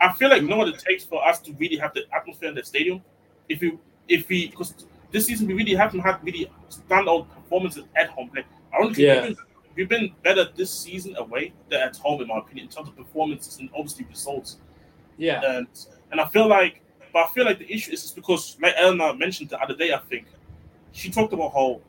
I 0.00 0.12
feel 0.12 0.28
like 0.28 0.42
you 0.42 0.48
know 0.48 0.56
what 0.58 0.68
it 0.68 0.78
takes 0.78 1.04
for 1.04 1.26
us 1.26 1.38
to 1.40 1.52
really 1.54 1.76
have 1.76 1.94
the 1.94 2.02
atmosphere 2.14 2.48
in 2.48 2.54
the 2.54 2.64
stadium. 2.64 3.02
If 3.48 3.62
you, 3.62 3.78
if 4.08 4.28
we, 4.28 4.48
because 4.48 4.74
this 5.12 5.26
season 5.26 5.46
we 5.46 5.54
really 5.54 5.74
haven't 5.74 6.00
had 6.00 6.22
really 6.24 6.50
standout 6.68 7.28
performances 7.32 7.84
at 7.94 8.08
home. 8.10 8.30
Like, 8.34 8.46
honestly, 8.78 9.04
Yeah. 9.06 9.22
we've, 9.28 9.36
been, 9.36 9.44
we've 9.76 9.88
been 9.88 10.12
better 10.22 10.48
this 10.56 10.70
season 10.72 11.16
away 11.16 11.52
than 11.70 11.80
at 11.80 11.96
home, 11.96 12.20
in 12.20 12.28
my 12.28 12.38
opinion, 12.38 12.66
in 12.66 12.72
terms 12.72 12.88
of 12.88 12.96
performances 12.96 13.58
and 13.58 13.70
obviously 13.74 14.04
results. 14.10 14.56
Yeah. 15.16 15.40
And 15.44 15.66
and 16.10 16.20
I 16.20 16.26
feel 16.26 16.46
like, 16.48 16.82
but 17.12 17.20
I 17.24 17.28
feel 17.28 17.44
like 17.44 17.58
the 17.58 17.72
issue 17.72 17.92
is 17.92 18.02
just 18.02 18.16
because, 18.16 18.56
like 18.60 18.74
Eleanor 18.76 19.14
mentioned 19.14 19.50
the 19.50 19.60
other 19.60 19.74
day, 19.74 19.92
I 19.92 19.98
think 19.98 20.26
she 20.92 21.10
talked 21.10 21.32
about 21.32 21.52
how 21.52 21.80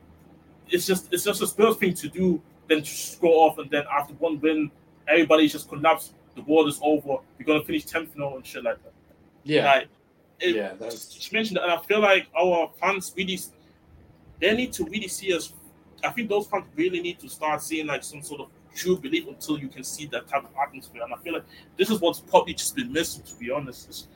it's 0.69 0.85
just 0.85 1.11
it's 1.11 1.23
just 1.23 1.41
a 1.41 1.47
Spurs 1.47 1.75
thing 1.77 1.93
to 1.95 2.07
do, 2.09 2.41
then 2.67 2.79
to 2.79 2.89
score 2.89 3.49
off, 3.49 3.57
and 3.57 3.69
then 3.69 3.83
after 3.91 4.13
one 4.15 4.39
win, 4.39 4.71
everybody 5.07 5.47
just 5.47 5.69
collapse. 5.69 6.13
The 6.35 6.41
world 6.43 6.67
is 6.67 6.79
over. 6.83 7.17
We're 7.37 7.45
gonna 7.45 7.63
finish 7.63 7.85
tenth 7.85 8.15
now 8.15 8.35
and 8.35 8.45
shit 8.45 8.63
like 8.63 8.83
that. 8.83 8.93
Yeah. 9.43 9.65
Like, 9.65 9.87
it, 10.39 10.55
yeah. 10.55 10.73
That's... 10.79 11.13
She 11.13 11.35
mentioned 11.35 11.57
that, 11.57 11.63
and 11.63 11.71
I 11.71 11.77
feel 11.77 11.99
like 11.99 12.27
our 12.37 12.69
fans 12.79 13.13
really, 13.15 13.39
they 14.39 14.55
need 14.55 14.73
to 14.73 14.85
really 14.85 15.07
see 15.07 15.33
us. 15.33 15.53
I 16.03 16.09
think 16.09 16.29
those 16.29 16.45
fans 16.45 16.65
really 16.75 17.01
need 17.01 17.19
to 17.19 17.29
start 17.29 17.61
seeing 17.63 17.87
like 17.87 18.03
some 18.03 18.21
sort 18.21 18.41
of 18.41 18.49
true 18.75 18.97
belief 18.97 19.27
until 19.27 19.57
you 19.57 19.67
can 19.67 19.83
see 19.83 20.05
that 20.07 20.27
type 20.27 20.43
of 20.43 20.51
atmosphere. 20.61 21.01
And 21.03 21.11
I 21.11 21.17
feel 21.17 21.33
like 21.33 21.45
this 21.75 21.89
is 21.89 21.99
what's 21.99 22.19
probably 22.19 22.53
just 22.53 22.75
been 22.75 22.93
missing, 22.93 23.23
to 23.23 23.35
be 23.35 23.49
honest. 23.49 23.89
It's, 23.89 24.07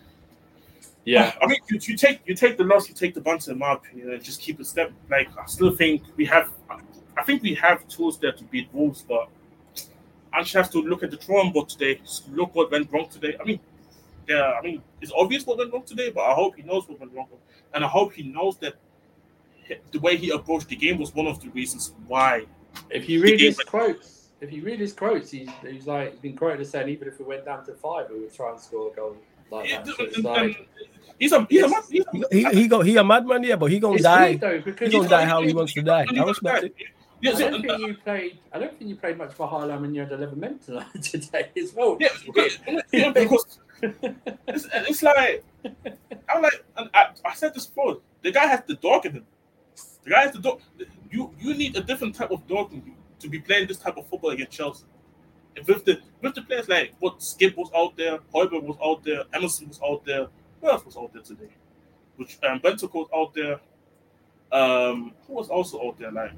yeah, 1.03 1.33
I 1.41 1.47
mean, 1.47 1.57
you, 1.67 1.79
you, 1.81 1.97
take 1.97 2.21
you 2.27 2.35
take 2.35 2.57
the 2.57 2.63
loss, 2.63 2.87
you 2.87 2.93
take 2.93 3.15
the 3.15 3.21
bunter, 3.21 3.51
in 3.51 3.57
my 3.57 3.73
opinion, 3.73 4.11
and 4.11 4.23
just 4.23 4.39
keep 4.39 4.59
a 4.59 4.63
step. 4.63 4.91
Like 5.09 5.29
I 5.35 5.45
still 5.47 5.75
think 5.75 6.03
we 6.15 6.25
have, 6.25 6.51
I 7.17 7.23
think 7.23 7.43
we 7.43 7.53
have 7.55 7.87
tools 7.87 8.17
there 8.19 8.31
to 8.31 8.43
beat 8.45 8.69
Wolves, 8.73 9.03
but 9.07 9.29
I 10.33 10.41
just 10.41 10.53
have 10.53 10.71
to 10.71 10.81
look 10.81 11.03
at 11.03 11.11
the 11.11 11.17
drawing 11.17 11.51
board 11.51 11.69
today. 11.69 12.01
Look 12.31 12.55
what 12.55 12.71
went 12.71 12.91
wrong 12.91 13.07
today. 13.09 13.35
I 13.39 13.43
mean, 13.43 13.59
yeah, 14.27 14.53
I 14.57 14.61
mean, 14.61 14.81
it's 15.01 15.11
obvious 15.15 15.45
what 15.45 15.57
went 15.57 15.73
wrong 15.73 15.83
today, 15.83 16.09
but 16.09 16.21
I 16.21 16.33
hope 16.33 16.55
he 16.55 16.63
knows 16.63 16.87
what 16.87 16.99
went 16.99 17.13
wrong, 17.13 17.27
and 17.73 17.83
I 17.83 17.87
hope 17.87 18.13
he 18.13 18.23
knows 18.23 18.57
that 18.57 18.75
the 19.91 19.99
way 19.99 20.17
he 20.17 20.31
approached 20.31 20.67
the 20.67 20.75
game 20.75 20.99
was 20.99 21.13
one 21.13 21.27
of 21.27 21.41
the 21.41 21.49
reasons 21.49 21.93
why. 22.07 22.45
If 22.89 23.09
you 23.09 23.21
read 23.21 23.39
his 23.39 23.57
quotes, 23.57 24.29
if 24.39 24.51
you 24.51 24.63
read 24.63 24.79
his 24.79 24.93
quotes, 24.93 25.31
he's, 25.31 25.49
he's 25.61 25.87
like 25.87 26.11
he's 26.11 26.19
been 26.19 26.35
quoted 26.35 26.61
as 26.61 26.69
saying 26.69 26.89
even 26.89 27.07
if 27.07 27.19
we 27.19 27.25
went 27.25 27.45
down 27.45 27.65
to 27.65 27.73
five, 27.73 28.09
we 28.09 28.21
would 28.21 28.33
try 28.33 28.51
and 28.51 28.59
score 28.59 28.91
a 28.91 28.95
goal 28.95 29.17
like 29.49 29.69
that. 29.69 29.87
So 29.87 30.21
like, 30.21 30.67
he's 31.19 31.31
a 31.31 31.45
he's 31.49 31.61
yes. 31.61 31.71
a 31.71 31.91
he's 31.91 32.05
a, 32.05 32.27
he 32.31 32.61
he 32.61 32.67
go 32.67 32.81
he 32.81 32.97
a 32.97 33.03
madman 33.03 33.43
yeah, 33.43 33.55
but 33.55 33.71
he 33.71 33.79
gonna 33.79 33.99
die. 33.99 34.35
Though, 34.35 34.59
he 34.61 34.89
gonna 34.89 35.07
die 35.07 35.25
how 35.25 35.41
he 35.41 35.53
wants 35.53 35.73
to 35.73 35.81
die. 35.81 36.05
I 36.09 36.23
respect 36.23 36.63
it. 36.65 36.75
I 37.23 37.31
don't 37.31 37.61
think 37.61 37.79
you 37.79 37.95
played. 37.95 38.39
I 38.51 38.59
don't 38.59 38.77
think 38.77 38.89
you 38.89 38.95
played 38.95 39.17
much 39.17 39.33
for 39.33 39.47
Harlem 39.47 39.81
when 39.81 39.93
you 39.93 40.01
had 40.01 40.11
eleven 40.11 40.39
men 40.39 40.59
tonight 40.59 40.87
today 41.01 41.49
as 41.57 41.73
well. 41.73 41.97
Yeah, 41.99 42.09
because, 42.25 42.57
yeah, 42.91 43.11
because 43.11 43.59
it's, 43.81 44.67
it's, 44.73 45.03
like 45.03 45.43
I'm 46.29 46.41
like 46.41 46.63
I, 46.77 47.07
I 47.25 47.33
said 47.33 47.53
this 47.53 47.67
before. 47.67 47.99
The 48.21 48.31
guy 48.31 48.47
has 48.47 48.61
the 48.67 48.75
dog 48.75 49.05
in 49.05 49.13
him. 49.13 49.25
The 50.03 50.09
guy 50.09 50.21
has 50.21 50.33
the 50.33 50.39
dog. 50.39 50.61
You 51.11 51.31
you 51.39 51.53
need 51.53 51.75
a 51.75 51.81
different 51.81 52.15
type 52.15 52.31
of 52.31 52.47
dog 52.47 52.73
to 53.19 53.29
be 53.29 53.39
playing 53.39 53.67
this 53.67 53.77
type 53.77 53.97
of 53.97 54.07
football 54.07 54.31
against 54.31 54.51
Chelsea. 54.51 54.85
with 55.67 55.85
the 55.85 56.01
with 56.21 56.35
the 56.35 56.41
players 56.41 56.67
like 56.67 56.93
what 56.99 57.19
Skipp 57.19 57.55
was 57.55 57.69
out 57.75 57.95
there, 57.97 58.19
Højbjerg 58.33 58.63
was 58.63 58.77
out 58.83 59.03
there, 59.03 59.23
Emerson 59.33 59.67
was 59.67 59.79
out 59.83 60.05
there. 60.05 60.27
Who 60.61 60.69
else 60.69 60.85
was 60.85 60.97
out 60.97 61.13
there 61.13 61.23
today? 61.23 61.49
Which 62.15 62.37
um, 62.47 62.59
Bentancur 62.59 62.93
was 62.93 63.09
out 63.15 63.33
there. 63.33 63.59
Um, 64.51 65.13
who 65.25 65.33
was 65.33 65.49
also 65.49 65.87
out 65.87 65.97
there? 65.97 66.11
Like, 66.11 66.33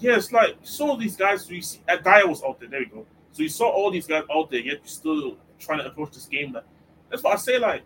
yeah, 0.00 0.16
it's 0.16 0.32
like 0.32 0.50
you 0.60 0.66
saw 0.66 0.96
these 0.96 1.16
guys. 1.16 1.48
You 1.48 1.62
see, 1.62 1.80
uh, 1.88 1.96
Dier 1.96 2.26
was 2.26 2.42
out 2.42 2.58
there. 2.58 2.68
There 2.68 2.80
we 2.80 2.86
go. 2.86 3.06
So 3.32 3.42
you 3.42 3.48
saw 3.48 3.68
all 3.68 3.90
these 3.90 4.06
guys 4.06 4.24
out 4.34 4.50
there, 4.50 4.60
yet 4.60 4.78
you're 4.78 4.86
still 4.86 5.36
trying 5.58 5.78
to 5.78 5.86
approach 5.86 6.12
this 6.12 6.26
game. 6.26 6.52
Like, 6.52 6.64
that's 7.10 7.22
what 7.22 7.34
I 7.34 7.36
say. 7.36 7.58
Like, 7.58 7.82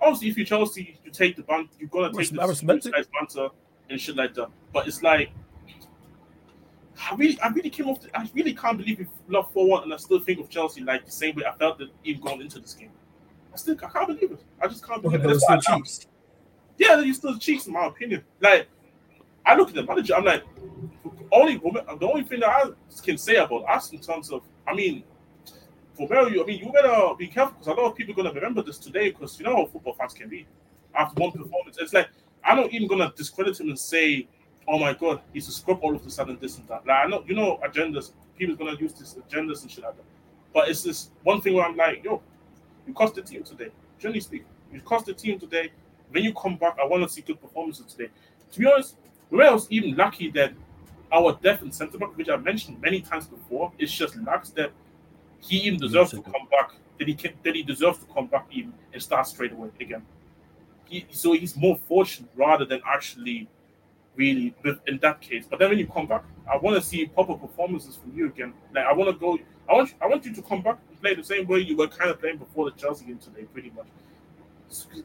obviously, 0.00 0.30
if 0.30 0.38
you 0.38 0.44
Chelsea, 0.44 0.98
you 1.04 1.10
take 1.10 1.36
the 1.36 1.42
bunt. 1.42 1.70
You're 1.78 1.88
gonna 1.88 2.12
take 2.12 2.30
the 2.30 2.66
banter 3.12 3.48
and 3.88 4.00
shit 4.00 4.16
like 4.16 4.34
that. 4.34 4.48
But 4.72 4.88
it's 4.88 5.02
like 5.02 5.30
I 7.08 7.14
really, 7.14 7.40
I 7.40 7.48
really 7.48 7.70
came 7.70 7.88
off. 7.88 8.00
The, 8.00 8.16
I 8.18 8.28
really 8.34 8.54
can't 8.54 8.76
believe 8.76 8.98
we 8.98 9.06
lost 9.28 9.52
four 9.52 9.68
one, 9.68 9.84
and 9.84 9.94
I 9.94 9.96
still 9.96 10.20
think 10.20 10.40
of 10.40 10.48
Chelsea 10.48 10.82
like 10.82 11.04
the 11.04 11.10
same 11.10 11.34
way 11.34 11.44
I 11.44 11.56
felt 11.56 11.78
that 11.78 11.88
even 12.04 12.22
going 12.22 12.40
into 12.40 12.58
this 12.60 12.74
game. 12.74 12.90
I 13.52 13.56
still, 13.56 13.76
I 13.82 13.88
can't 13.88 14.06
believe 14.06 14.32
it. 14.32 14.44
I 14.60 14.68
just 14.68 14.86
can't 14.86 15.02
believe 15.02 15.24
it. 15.24 15.40
Still 15.40 15.60
cheeks. 15.60 16.06
Yeah, 16.78 17.00
you 17.00 17.14
still 17.14 17.38
cheeks, 17.38 17.66
in 17.66 17.72
my 17.72 17.86
opinion. 17.86 18.22
Like, 18.40 18.68
I 19.50 19.56
look 19.56 19.70
at 19.70 19.74
the 19.74 19.82
manager. 19.82 20.14
I'm 20.14 20.24
like, 20.24 20.44
only 21.32 21.56
the 21.56 22.08
only 22.08 22.22
thing 22.22 22.40
that 22.40 22.48
I 22.48 22.70
can 23.02 23.18
say 23.18 23.34
about 23.34 23.64
us 23.68 23.92
in 23.92 23.98
terms 23.98 24.30
of, 24.30 24.42
I 24.64 24.74
mean, 24.74 25.02
for 25.94 26.08
Mary, 26.08 26.40
I 26.40 26.44
mean, 26.44 26.60
you 26.64 26.70
better 26.70 27.14
be 27.18 27.26
careful 27.26 27.56
because 27.58 27.66
a 27.66 27.72
lot 27.72 27.90
of 27.90 27.96
people 27.96 28.14
are 28.14 28.22
gonna 28.22 28.32
remember 28.32 28.62
this 28.62 28.78
today 28.78 29.10
because 29.10 29.40
you 29.40 29.44
know 29.44 29.56
how 29.56 29.66
football 29.66 29.94
fans 29.94 30.14
can 30.14 30.28
be 30.28 30.46
after 30.94 31.20
one 31.20 31.32
performance. 31.32 31.78
It's 31.80 31.92
like 31.92 32.10
I'm 32.44 32.58
not 32.58 32.72
even 32.72 32.86
gonna 32.86 33.12
discredit 33.16 33.58
him 33.58 33.70
and 33.70 33.78
say 33.78 34.28
oh 34.68 34.78
my 34.78 34.94
god, 34.94 35.20
he's 35.32 35.48
a 35.48 35.52
scrub 35.52 35.80
all 35.82 35.96
of 35.96 36.06
a 36.06 36.10
sudden, 36.10 36.38
this 36.40 36.56
and 36.58 36.68
that. 36.68 36.86
Like 36.86 37.04
I 37.04 37.08
know, 37.08 37.24
you 37.26 37.34
know, 37.34 37.58
agendas. 37.64 38.12
People's 38.38 38.56
gonna 38.56 38.76
use 38.78 38.92
this 38.94 39.16
agendas 39.16 39.62
and 39.62 39.70
shit 39.70 39.82
like 39.82 39.96
that. 39.96 40.04
But 40.54 40.68
it's 40.68 40.84
this 40.84 41.10
one 41.24 41.40
thing 41.40 41.54
where 41.54 41.64
I'm 41.64 41.76
like, 41.76 42.04
yo, 42.04 42.22
you 42.86 42.94
cost 42.94 43.16
the 43.16 43.22
team 43.22 43.42
today. 43.42 43.70
Generally 43.98 44.20
speaking, 44.20 44.46
you 44.72 44.80
cost 44.80 45.06
the 45.06 45.12
team 45.12 45.40
today. 45.40 45.72
When 46.10 46.22
you 46.22 46.32
come 46.34 46.56
back, 46.56 46.76
I 46.80 46.86
want 46.86 47.02
to 47.02 47.08
see 47.08 47.20
good 47.20 47.40
performances 47.40 47.86
today. 47.86 48.10
To 48.52 48.58
be 48.58 48.66
honest, 48.66 48.96
we 49.30 49.44
I 49.44 49.50
was 49.50 49.66
even 49.70 49.96
lucky 49.96 50.30
that 50.32 50.52
our 51.12 51.32
depth 51.42 51.62
and 51.62 51.74
centre 51.74 51.98
back, 51.98 52.16
which 52.16 52.28
I 52.28 52.36
mentioned 52.36 52.80
many 52.80 53.00
times 53.00 53.26
before, 53.26 53.72
is 53.78 53.92
just 53.92 54.16
lacks 54.16 54.50
that 54.50 54.72
he 55.40 55.56
even 55.58 55.78
deserves 55.78 56.10
to 56.10 56.22
come 56.22 56.46
back. 56.50 56.72
That 56.98 57.08
he 57.08 57.14
can, 57.14 57.32
that 57.44 57.54
he 57.54 57.62
deserves 57.62 57.98
to 57.98 58.04
come 58.12 58.26
back 58.26 58.46
even 58.50 58.74
and 58.92 59.02
start 59.02 59.26
straight 59.26 59.52
away 59.52 59.70
again. 59.80 60.04
He, 60.84 61.06
so 61.10 61.32
he's 61.32 61.56
more 61.56 61.78
fortunate 61.88 62.30
rather 62.36 62.64
than 62.64 62.82
actually 62.86 63.48
really 64.16 64.54
in 64.86 64.98
that 64.98 65.20
case. 65.20 65.46
But 65.48 65.58
then 65.58 65.70
when 65.70 65.78
you 65.78 65.86
come 65.86 66.06
back, 66.06 66.24
I 66.50 66.56
want 66.58 66.76
to 66.76 66.82
see 66.82 67.06
proper 67.06 67.34
performances 67.34 67.96
from 67.96 68.12
you 68.14 68.26
again. 68.26 68.52
Like 68.74 68.84
I 68.84 68.92
want 68.92 69.10
to 69.10 69.18
go. 69.18 69.38
I 69.68 69.74
want. 69.74 69.94
I 70.00 70.06
want 70.06 70.24
you 70.26 70.34
to 70.34 70.42
come 70.42 70.62
back 70.62 70.78
and 70.88 71.00
play 71.00 71.14
the 71.14 71.24
same 71.24 71.46
way 71.46 71.60
you 71.60 71.76
were 71.76 71.88
kind 71.88 72.10
of 72.10 72.20
playing 72.20 72.38
before 72.38 72.70
the 72.70 72.76
Chelsea 72.76 73.06
game 73.06 73.18
today, 73.18 73.44
pretty 73.52 73.72
much. 73.74 73.86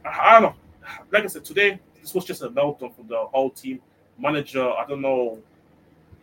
I 0.03 0.33
don't 0.33 0.41
know. 0.43 0.55
Like 1.11 1.23
I 1.23 1.27
said, 1.27 1.45
today 1.45 1.79
this 2.01 2.13
was 2.13 2.25
just 2.25 2.41
a 2.41 2.49
meltdown 2.49 2.95
from 2.95 3.07
the 3.07 3.17
whole 3.17 3.49
team. 3.51 3.79
Manager, 4.17 4.69
I 4.69 4.85
don't 4.87 5.01
know 5.01 5.39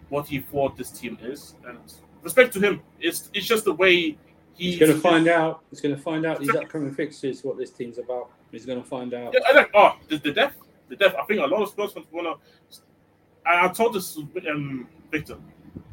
what 0.09 0.27
he 0.27 0.41
thought 0.41 0.77
this 0.77 0.91
team 0.91 1.19
is, 1.23 1.55
and 1.67 1.79
respect 2.23 2.53
to 2.55 2.61
him. 2.61 2.81
It's 3.01 3.31
it's 3.35 3.47
just 3.47 3.65
the 3.65 3.75
way 3.75 4.17
he's 4.55 4.79
going 4.79 4.93
to 4.93 4.99
find 4.99 5.29
out. 5.29 5.63
He's 5.71 5.81
going 5.81 5.95
to 5.95 6.01
find 6.01 6.27
out 6.27 6.41
these 6.41 6.55
upcoming 6.55 6.95
fixtures 6.95 7.43
what 7.43 7.59
this 7.59 7.71
team's 7.71 7.99
about. 7.99 8.31
He's 8.51 8.67
going 8.67 8.83
to 8.83 8.89
find 8.89 9.15
out. 9.15 9.33
Yeah, 9.35 9.41
I 9.49 9.53
like. 9.53 9.71
Oh, 9.75 9.97
the, 10.09 10.19
the 10.19 10.33
death 10.33 10.55
the 10.93 10.97
depth. 10.97 11.17
I 11.19 11.25
think 11.25 11.41
a 11.41 11.47
lot 11.47 11.63
of 11.63 11.71
Spurs 11.71 11.93
fans 11.93 12.07
want 12.13 12.27
to. 12.27 12.81
I, 13.45 13.69
told 13.69 13.95
this 13.95 14.17
um, 14.49 14.87
Victor. 15.11 15.37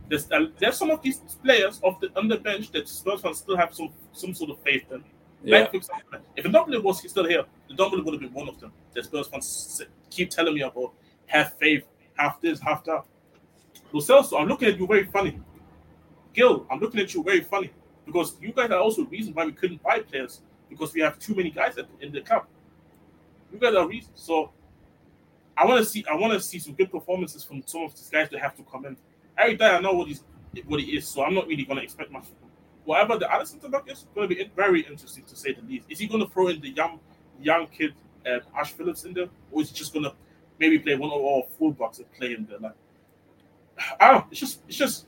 There's, 0.08 0.30
uh, 0.32 0.48
there's 0.58 0.78
some 0.78 0.92
of 0.92 1.02
these 1.02 1.18
players 1.44 1.80
off 1.84 2.00
the 2.00 2.12
on 2.16 2.28
the 2.28 2.38
bench 2.38 2.72
that 2.72 2.88
Spurs 2.88 3.22
fans 3.22 3.40
still 3.40 3.58
have 3.58 3.74
some 3.74 3.90
some 4.12 4.34
sort 4.34 4.52
of 4.52 4.60
faith 4.60 4.84
in. 4.92 5.04
Yeah. 5.44 5.60
Like, 5.62 5.74
example, 5.74 6.20
if 6.36 6.46
Ndombele 6.46 6.84
was 6.84 7.10
still 7.10 7.28
here, 7.28 7.46
the 7.70 7.76
Ndombele 7.76 8.04
would 8.04 8.14
have 8.14 8.22
been 8.22 8.34
one 8.34 8.50
of 8.50 8.60
them. 8.60 8.72
The 8.94 9.04
Spurs 9.04 9.28
fans 9.28 9.82
keep 10.10 10.30
telling 10.30 10.54
me 10.54 10.62
about 10.62 10.94
have 11.30 11.54
faith, 11.54 11.86
have 12.16 12.38
this, 12.42 12.60
have 12.60 12.84
that. 12.84 13.06
Lo 13.92 14.02
Celso, 14.02 14.40
I'm 14.40 14.48
looking 14.48 14.68
at 14.68 14.78
you 14.78 14.86
very 14.86 15.06
funny. 15.06 15.40
Gil, 16.34 16.66
I'm 16.70 16.80
looking 16.80 17.00
at 17.00 17.14
you 17.14 17.24
very 17.24 17.42
funny 17.42 17.72
because 18.06 18.36
you 18.42 18.52
guys 18.52 18.70
are 18.72 18.80
also 18.80 19.04
the 19.04 19.10
reason 19.10 19.34
why 19.34 19.46
we 19.46 19.52
couldn't 19.52 19.82
buy 19.82 20.00
players 20.00 20.42
because 20.70 20.94
we 20.94 21.02
have 21.02 21.18
too 21.18 21.34
many 21.34 21.50
guys 21.50 21.76
in 22.02 22.12
the 22.12 22.22
club. 22.22 22.46
You 23.52 23.60
guys 23.60 23.74
are 23.76 23.88
reason. 23.88 24.12
So 24.16 24.52
I 25.58 25.66
want 25.66 25.84
to 25.84 25.86
see 25.86 26.06
I 26.10 26.16
want 26.16 26.34
to 26.34 26.40
see 26.40 26.60
some 26.60 26.74
good 26.74 26.92
performances 26.92 27.44
from 27.44 27.64
some 27.66 27.84
of 27.84 27.96
these 27.96 28.10
guys 28.10 28.30
that 28.30 28.40
have 28.40 28.56
to 28.58 28.64
come 28.64 28.86
in. 28.86 28.98
Every 29.38 29.58
day 29.58 29.68
I 29.68 29.80
know 29.80 29.94
what 29.94 30.08
he's 30.08 30.24
what 30.68 30.80
he 30.80 30.98
is, 30.98 31.08
so 31.08 31.24
I'm 31.24 31.34
not 31.34 31.48
really 31.48 31.64
going 31.64 31.78
to 31.78 31.84
expect 31.84 32.12
much. 32.12 32.26
Whatever 32.86 33.18
the 33.18 33.32
other 33.32 33.46
centre 33.46 33.70
back 33.70 33.84
is 33.90 34.06
going 34.16 34.30
to 34.30 34.36
be 34.36 34.52
very 34.56 34.82
interesting 34.82 35.24
to 35.26 35.36
say 35.36 35.54
the 35.54 35.62
least. 35.62 35.86
Is 35.90 36.00
he 36.00 36.08
going 36.08 36.26
to 36.26 36.32
throw 36.32 36.48
in 36.48 36.62
the 36.62 36.70
young 36.70 37.00
young 37.42 37.68
kid 37.68 37.94
uh, 38.26 38.40
Ash 38.58 38.72
Phillips 38.72 39.06
in 39.06 39.14
there, 39.14 39.30
or 39.52 39.62
is 39.62 39.70
he 39.70 39.76
just 39.76 39.94
going 39.94 40.06
to 40.06 40.14
maybe 40.60 40.80
play 40.80 40.96
one 40.96 41.12
of 41.12 41.22
our 41.22 41.44
fullbacks 41.60 41.98
and 42.00 42.12
play 42.14 42.34
in 42.34 42.46
there? 42.50 42.60
Like, 42.60 42.76
I 44.00 44.12
don't. 44.12 44.26
It's 44.32 44.40
just 44.40 44.62
it's 44.68 44.78
just. 44.78 45.06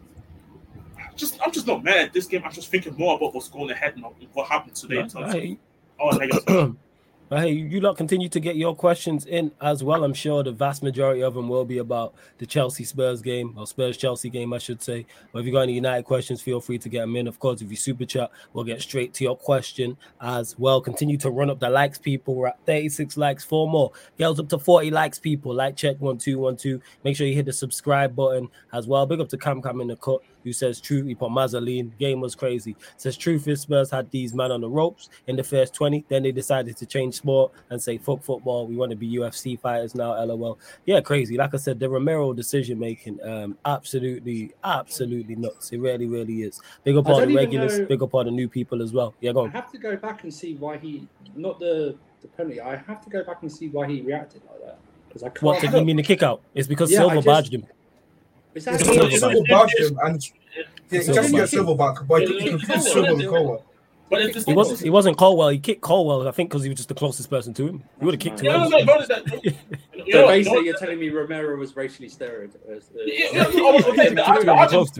Just, 1.13 1.39
I'm 1.45 1.51
just 1.51 1.67
not 1.67 1.83
mad 1.83 2.05
at 2.05 2.13
this 2.13 2.25
game. 2.25 2.41
I'm 2.45 2.53
just 2.53 2.71
thinking 2.71 2.95
more 2.97 3.17
about 3.17 3.35
what's 3.35 3.49
going 3.49 3.69
ahead 3.69 3.97
now, 3.97 4.13
what 4.33 4.47
happened 4.47 4.75
today. 4.75 4.99
in 4.99 5.09
terms 5.09 5.35
of, 5.35 5.57
oh. 5.99 6.75
But 7.31 7.43
hey, 7.43 7.51
you 7.53 7.79
lot 7.79 7.95
continue 7.95 8.27
to 8.27 8.41
get 8.41 8.57
your 8.57 8.75
questions 8.75 9.25
in 9.25 9.53
as 9.61 9.85
well. 9.85 10.03
I'm 10.03 10.13
sure 10.13 10.43
the 10.43 10.51
vast 10.51 10.83
majority 10.83 11.21
of 11.21 11.33
them 11.33 11.47
will 11.47 11.63
be 11.63 11.77
about 11.77 12.13
the 12.39 12.45
Chelsea 12.45 12.83
Spurs 12.83 13.21
game 13.21 13.53
or 13.57 13.65
Spurs 13.65 13.95
Chelsea 13.95 14.29
game, 14.29 14.51
I 14.51 14.57
should 14.57 14.83
say. 14.83 15.05
But 15.31 15.39
if 15.39 15.45
you've 15.45 15.53
got 15.53 15.61
any 15.61 15.71
United 15.71 16.03
questions, 16.03 16.41
feel 16.41 16.59
free 16.59 16.77
to 16.79 16.89
get 16.89 16.99
them 16.99 17.15
in. 17.15 17.29
Of 17.29 17.39
course, 17.39 17.61
if 17.61 17.69
you 17.71 17.77
super 17.77 18.03
chat, 18.03 18.31
we'll 18.51 18.65
get 18.65 18.81
straight 18.81 19.13
to 19.13 19.23
your 19.23 19.37
question 19.37 19.95
as 20.19 20.59
well. 20.59 20.81
Continue 20.81 21.17
to 21.19 21.29
run 21.29 21.49
up 21.49 21.61
the 21.61 21.69
likes, 21.69 21.97
people. 21.97 22.35
We're 22.35 22.47
at 22.47 22.59
36 22.65 23.15
likes, 23.15 23.45
four 23.45 23.69
more. 23.69 23.93
Girls 24.19 24.37
up 24.37 24.49
to 24.49 24.59
40 24.59 24.91
likes, 24.91 25.17
people. 25.17 25.55
Like 25.55 25.77
check 25.77 26.01
one 26.01 26.17
two 26.17 26.37
one 26.37 26.57
two. 26.57 26.81
Make 27.05 27.15
sure 27.15 27.27
you 27.27 27.35
hit 27.35 27.45
the 27.45 27.53
subscribe 27.53 28.13
button 28.13 28.49
as 28.73 28.87
well. 28.87 29.05
Big 29.05 29.21
up 29.21 29.29
to 29.29 29.37
Cam 29.37 29.61
Cam 29.61 29.79
in 29.79 29.87
the 29.87 29.95
cut 29.95 30.19
who 30.43 30.53
says 30.53 30.79
truth. 30.79 31.05
He 31.05 31.15
put 31.15 31.29
Mazzoline. 31.29 31.91
Game 31.97 32.21
was 32.21 32.35
crazy. 32.35 32.75
Says 32.97 33.17
truth 33.17 33.47
is 33.47 33.61
Spurs 33.61 33.91
had 33.91 34.09
these 34.11 34.33
men 34.33 34.51
on 34.51 34.61
the 34.61 34.69
ropes 34.69 35.09
in 35.27 35.35
the 35.35 35.43
first 35.43 35.73
20. 35.73 36.05
Then 36.09 36.23
they 36.23 36.31
decided 36.31 36.77
to 36.77 36.85
change 36.85 37.15
sport 37.15 37.51
and 37.69 37.81
say 37.81 37.97
fuck 37.97 38.23
football. 38.23 38.67
We 38.67 38.75
want 38.75 38.91
to 38.91 38.95
be 38.95 39.09
UFC 39.15 39.59
fighters 39.59 39.95
now. 39.95 40.13
LOL. 40.23 40.59
Yeah, 40.85 41.01
crazy. 41.01 41.37
Like 41.37 41.53
I 41.53 41.57
said, 41.57 41.79
the 41.79 41.89
Romero 41.89 42.33
decision 42.33 42.79
making, 42.79 43.21
um, 43.23 43.57
absolutely, 43.65 44.51
absolutely 44.63 45.35
nuts. 45.35 45.71
It 45.71 45.79
really, 45.79 46.07
really 46.07 46.43
is. 46.43 46.61
Big 46.83 46.95
up 46.95 47.07
on 47.07 47.27
the 47.27 47.35
regulars. 47.35 47.79
Know... 47.79 47.85
Big 47.85 48.03
up 48.03 48.13
on 48.15 48.25
the 48.25 48.31
new 48.31 48.47
people 48.47 48.81
as 48.81 48.93
well. 48.93 49.13
Yeah, 49.19 49.33
go 49.33 49.41
on. 49.41 49.49
I 49.49 49.53
have 49.53 49.71
to 49.71 49.77
go 49.77 49.95
back 49.95 50.23
and 50.23 50.33
see 50.33 50.55
why 50.55 50.77
he 50.77 51.07
not 51.35 51.59
the 51.59 51.95
the 52.21 52.27
penalty. 52.27 52.61
I 52.61 52.75
have 52.75 53.01
to 53.03 53.09
go 53.09 53.23
back 53.23 53.41
and 53.41 53.51
see 53.51 53.67
why 53.69 53.87
he 53.87 54.01
reacted 54.01 54.43
like 54.49 54.61
that 54.65 54.79
because 55.07 55.23
I 55.23 55.29
can't. 55.29 55.43
What 55.43 55.61
did 55.61 55.73
you 55.73 55.85
mean 55.85 55.97
the 55.97 56.03
kick 56.03 56.23
out? 56.23 56.41
It's 56.53 56.67
because 56.67 56.91
yeah, 56.91 56.99
Silva 56.99 57.15
just... 57.15 57.27
badged 57.27 57.53
him. 57.53 57.65
Is 58.53 58.65
that 58.65 58.79
Silva 58.79 59.41
badged 59.47 59.79
him 59.79 59.97
and 60.03 60.21
yeah, 60.55 60.63
he 60.89 61.13
just 61.13 61.31
get 61.31 61.49
Silva 61.49 61.75
back, 61.75 62.05
but 62.07 62.21
he 62.27 62.49
confused 62.49 62.87
Silva 62.87 63.15
with 63.15 63.29
Colwill. 63.29 63.65
But 64.09 64.23
it's 64.23 64.43
he 64.43 64.53
wasn't. 64.53 64.81
He 64.81 64.89
wasn't 64.89 65.17
Colwill. 65.17 65.47
He 65.47 65.57
kicked 65.57 65.79
Colwill. 65.81 66.27
I 66.27 66.31
think 66.31 66.49
because 66.49 66.63
he 66.63 66.69
was 66.69 66.75
just 66.75 66.89
the 66.89 66.95
closest 66.95 67.29
person 67.29 67.53
to 67.53 67.67
him. 67.69 67.83
He 67.97 68.05
would 68.05 68.13
have 68.15 68.19
kicked 68.19 68.41
him. 68.41 68.47
Yeah, 68.47 68.67
no, 68.67 68.67
no, 68.67 68.83
no, 68.83 69.01
so 70.11 70.27
basically, 70.27 70.65
you're 70.65 70.77
telling 70.77 70.99
me 70.99 71.09
Romero 71.09 71.55
was 71.55 71.75
racially 71.77 72.09
stereotyped. 72.09 72.67
Uh, 72.67 72.73
yeah, 73.05 73.27
yeah, 73.31 73.43
the 73.45 73.63
Argentine 73.63 74.97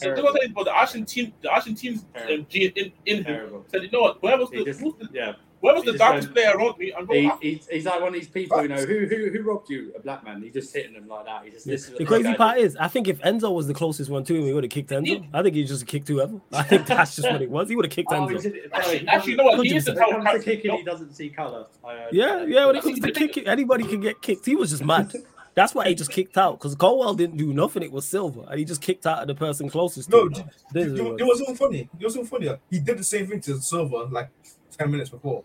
team, 0.00 0.20
the 0.64 0.72
Argentine, 0.72 1.32
the 1.42 1.50
Argentine 1.50 2.00
um, 2.14 2.46
in, 2.50 2.92
in 3.04 3.24
him 3.24 3.62
said, 3.68 3.82
you 3.82 3.90
know 3.90 4.00
what, 4.00 4.22
where 4.22 4.38
was 4.38 4.48
the 4.48 5.10
yeah. 5.12 5.34
Where 5.60 5.74
was 5.74 5.84
he 5.84 5.92
the 5.92 5.98
darkest 5.98 6.32
player 6.32 6.52
around 6.54 6.78
me? 6.78 6.92
He, 7.10 7.30
he's, 7.40 7.66
he's, 7.68 7.84
like 7.86 8.00
one 8.00 8.08
of 8.08 8.14
these 8.14 8.28
people, 8.28 8.62
you 8.62 8.68
know, 8.68 8.76
who 8.76 9.06
who 9.06 9.30
who 9.30 9.42
robbed 9.42 9.70
you? 9.70 9.92
A 9.96 10.00
black 10.00 10.24
man. 10.24 10.42
He's 10.42 10.52
just 10.52 10.74
hitting 10.74 10.94
them 10.94 11.08
like 11.08 11.24
that. 11.24 11.44
He 11.44 11.50
just 11.50 11.66
yeah. 11.66 11.76
the 11.98 12.04
crazy 12.04 12.34
part 12.34 12.58
is, 12.58 12.76
I 12.76 12.88
think 12.88 13.08
if 13.08 13.18
Enzo 13.20 13.54
was 13.54 13.66
the 13.66 13.74
closest 13.74 14.10
one 14.10 14.24
to 14.24 14.34
him, 14.34 14.42
he 14.42 14.52
would 14.52 14.64
have 14.64 14.70
kicked 14.70 14.90
Enzo. 14.90 15.06
Yeah. 15.22 15.26
I 15.32 15.42
think 15.42 15.54
he 15.54 15.64
just 15.64 15.86
kicked 15.86 16.08
whoever. 16.08 16.40
I 16.52 16.62
think 16.62 16.86
that's 16.86 17.16
just 17.16 17.30
what 17.30 17.42
it 17.42 17.50
was. 17.50 17.68
He 17.68 17.76
would 17.76 17.86
have 17.86 17.92
kicked 17.92 18.12
oh, 18.12 18.26
Enzo. 18.26 18.68
Actually, 18.72 19.08
actually, 19.08 19.30
you 19.32 19.36
know 19.38 19.44
what? 19.44 19.66
He 19.66 19.74
is 19.74 19.84
the 19.86 19.94
type 19.94 20.42
kicking. 20.42 20.76
He 20.76 20.82
doesn't 20.82 21.14
see 21.14 21.30
color. 21.30 21.66
Yeah, 22.12 22.44
yeah. 22.44 22.66
When 22.66 22.76
it 22.76 22.82
comes 22.82 23.00
to 23.00 23.12
kicking, 23.12 23.46
anybody 23.46 23.84
can 23.84 24.00
get 24.00 24.20
kicked. 24.20 24.46
He 24.46 24.56
was 24.56 24.70
just 24.70 24.84
mad. 24.84 25.12
That's 25.56 25.74
why 25.74 25.88
he 25.88 25.94
just 25.94 26.10
kicked 26.10 26.36
out 26.36 26.58
because 26.58 26.74
Colwill 26.74 27.14
didn't 27.14 27.38
do 27.38 27.54
nothing. 27.54 27.82
It 27.82 27.90
was 27.90 28.06
Silva, 28.06 28.42
and 28.42 28.58
he 28.58 28.64
just 28.66 28.82
kicked 28.82 29.06
out 29.06 29.22
of 29.22 29.26
the 29.26 29.34
person 29.34 29.70
closest. 29.70 30.10
No, 30.10 30.28
to 30.28 30.42
him. 30.42 30.50
it, 30.74 30.88
it, 30.88 31.20
it 31.20 31.24
wasn't 31.26 31.56
funny. 31.56 31.88
It 31.98 32.04
wasn't 32.04 32.28
funny. 32.28 32.54
He 32.70 32.78
did 32.78 32.98
the 32.98 33.04
same 33.04 33.26
thing 33.26 33.40
to 33.40 33.58
Silva 33.58 34.08
like 34.12 34.28
ten 34.76 34.90
minutes 34.90 35.08
before. 35.08 35.44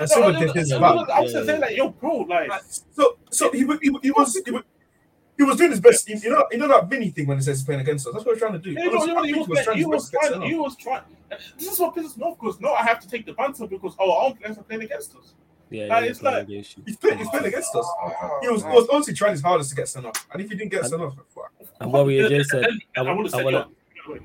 And 0.00 0.10
Silva 0.10 0.36
did 0.36 0.50
his 0.56 0.72
back. 0.72 1.08
I 1.08 1.20
was 1.20 1.32
saying 1.32 1.60
like, 1.60 1.76
yo, 1.76 1.90
bro, 1.90 2.18
like, 2.22 2.50
so, 2.90 3.18
so 3.30 3.52
he, 3.52 3.60
he, 3.60 3.78
he, 3.82 3.98
he 4.02 4.10
was. 4.10 4.34
He, 4.34 4.52
he 5.38 5.44
was 5.44 5.56
doing 5.56 5.70
his 5.70 5.80
best. 5.80 6.08
You 6.08 6.28
know, 6.28 6.44
you 6.50 6.58
know 6.58 6.68
that 6.68 6.90
Vinny 6.90 7.10
thing 7.10 7.28
when 7.28 7.38
he 7.38 7.42
says 7.42 7.58
he's 7.58 7.64
playing 7.64 7.80
against 7.80 8.06
us. 8.06 8.12
That's 8.12 8.24
what 8.24 8.34
he's 8.34 8.42
trying 8.42 8.52
to 8.52 8.58
do. 8.58 8.72
Yeah, 8.72 8.84
no, 8.86 9.04
no, 9.04 9.22
he, 9.22 9.32
was, 9.32 9.48
was 9.48 9.64
trying, 9.64 9.78
he 9.78 9.84
was 9.84 10.10
trying. 10.10 10.42
He 10.42 10.54
was 10.54 10.76
trying. 10.76 11.02
This 11.56 11.72
is 11.72 11.78
what 11.78 11.94
pisses 11.94 12.16
me 12.16 12.24
off 12.24 12.38
because 12.38 12.60
no, 12.60 12.74
I 12.74 12.82
have 12.82 12.98
to 13.00 13.08
take 13.08 13.26
the 13.26 13.32
banter 13.32 13.66
because 13.66 13.94
oh, 13.98 14.10
our 14.10 14.26
own 14.26 14.34
players 14.34 14.58
are 14.58 14.64
playing 14.64 14.82
against 14.82 15.14
us. 15.16 15.34
Yeah, 15.72 15.86
like, 15.86 16.10
it's 16.10 16.22
like 16.22 16.48
he's 16.48 16.74
playing, 16.96 17.18
he's 17.18 17.28
playing 17.28 17.46
against 17.46 17.74
us. 17.74 17.86
He 18.42 18.48
was, 18.48 18.62
he 18.62 18.68
was 18.68 18.88
honestly 18.92 19.14
trying 19.14 19.32
his 19.32 19.40
hardest 19.40 19.70
to 19.70 19.76
get 19.76 19.88
sent 19.88 20.06
off, 20.06 20.26
and 20.32 20.42
if 20.42 20.50
he 20.50 20.56
didn't 20.56 20.70
get 20.70 20.84
sent 20.84 21.00
off, 21.00 21.14
and 21.80 21.92
what 21.92 22.06
we 22.06 22.18
just 22.28 22.50
said, 22.50 22.66
I, 22.96 23.00
I, 23.00 23.10
I, 23.10 23.64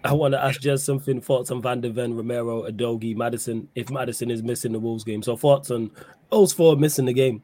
I 0.04 0.14
want 0.14 0.34
to 0.34 0.44
ask 0.44 0.60
just 0.60 0.86
something. 0.86 1.22
Thoughts 1.22 1.52
on 1.52 1.62
Van 1.62 1.82
de 1.82 1.90
Ven, 1.90 2.16
Romero, 2.16 2.70
Udogie, 2.70 3.16
Maddison. 3.16 3.68
If 3.76 3.90
Maddison 3.90 4.32
is 4.32 4.44
missing 4.44 4.72
the 4.72 4.80
Wolves 4.80 5.04
game, 5.04 5.22
so 5.24 5.36
thoughts 5.36 5.72
on 5.72 5.92
those 6.32 6.54
four 6.54 6.76
missing 6.76 7.06
the 7.06 7.14
game. 7.14 7.44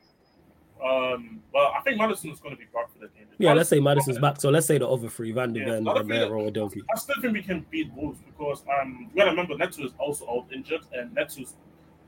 Um, 0.83 1.41
well, 1.53 1.73
I 1.77 1.81
think 1.81 1.97
Maddison's 1.97 2.39
going 2.39 2.55
to 2.55 2.59
be 2.59 2.67
back 2.73 2.91
for 2.91 2.99
the 2.99 3.07
game. 3.07 3.27
Yeah, 3.37 3.53
let's 3.53 3.69
say 3.69 3.79
Maddison's 3.79 4.19
back. 4.19 4.41
So 4.41 4.49
let's 4.49 4.65
say 4.65 4.77
the 4.77 4.87
other 4.87 5.09
three: 5.09 5.31
Van 5.31 5.53
de 5.53 5.63
Ven, 5.63 5.85
yeah, 5.85 5.93
Romero, 5.93 6.49
Udogie. 6.49 6.81
I 6.93 6.97
still 6.97 7.15
think 7.21 7.33
we 7.33 7.41
can 7.41 7.65
beat 7.69 7.91
Wolves 7.93 8.19
because 8.25 8.63
um, 8.81 9.09
when 9.13 9.27
I 9.27 9.31
remember 9.31 9.57
Neto 9.57 9.85
is 9.85 9.93
also 9.97 10.27
out 10.29 10.45
injured, 10.51 10.81
and 10.93 11.13
Neto's 11.15 11.53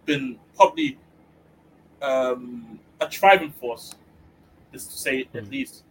been 0.05 0.37
probably 0.55 0.97
um, 2.01 2.79
a 2.99 3.07
driving 3.07 3.51
force, 3.51 3.93
is 4.73 4.87
to 4.87 4.97
say 4.97 5.23
mm. 5.23 5.35
at 5.35 5.43
hmm. 5.45 5.51
least. 5.51 5.83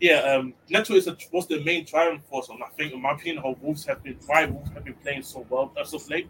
Yeah, 0.00 0.20
um, 0.20 0.54
Neto 0.70 0.94
is 0.94 1.08
a, 1.08 1.16
was 1.32 1.48
the 1.48 1.60
main 1.64 1.84
driving 1.84 2.20
force, 2.30 2.48
and 2.50 2.62
I 2.62 2.68
think, 2.76 2.92
in 2.92 3.02
my 3.02 3.12
opinion, 3.12 3.42
how 3.42 3.56
Wolves 3.60 3.84
have 3.86 4.02
been, 4.02 4.16
why 4.26 4.44
Wolves 4.44 4.70
have 4.72 4.84
been 4.84 4.94
playing 4.94 5.22
so 5.22 5.44
well 5.48 5.72
as 5.80 5.92
of 5.92 6.08
late. 6.08 6.28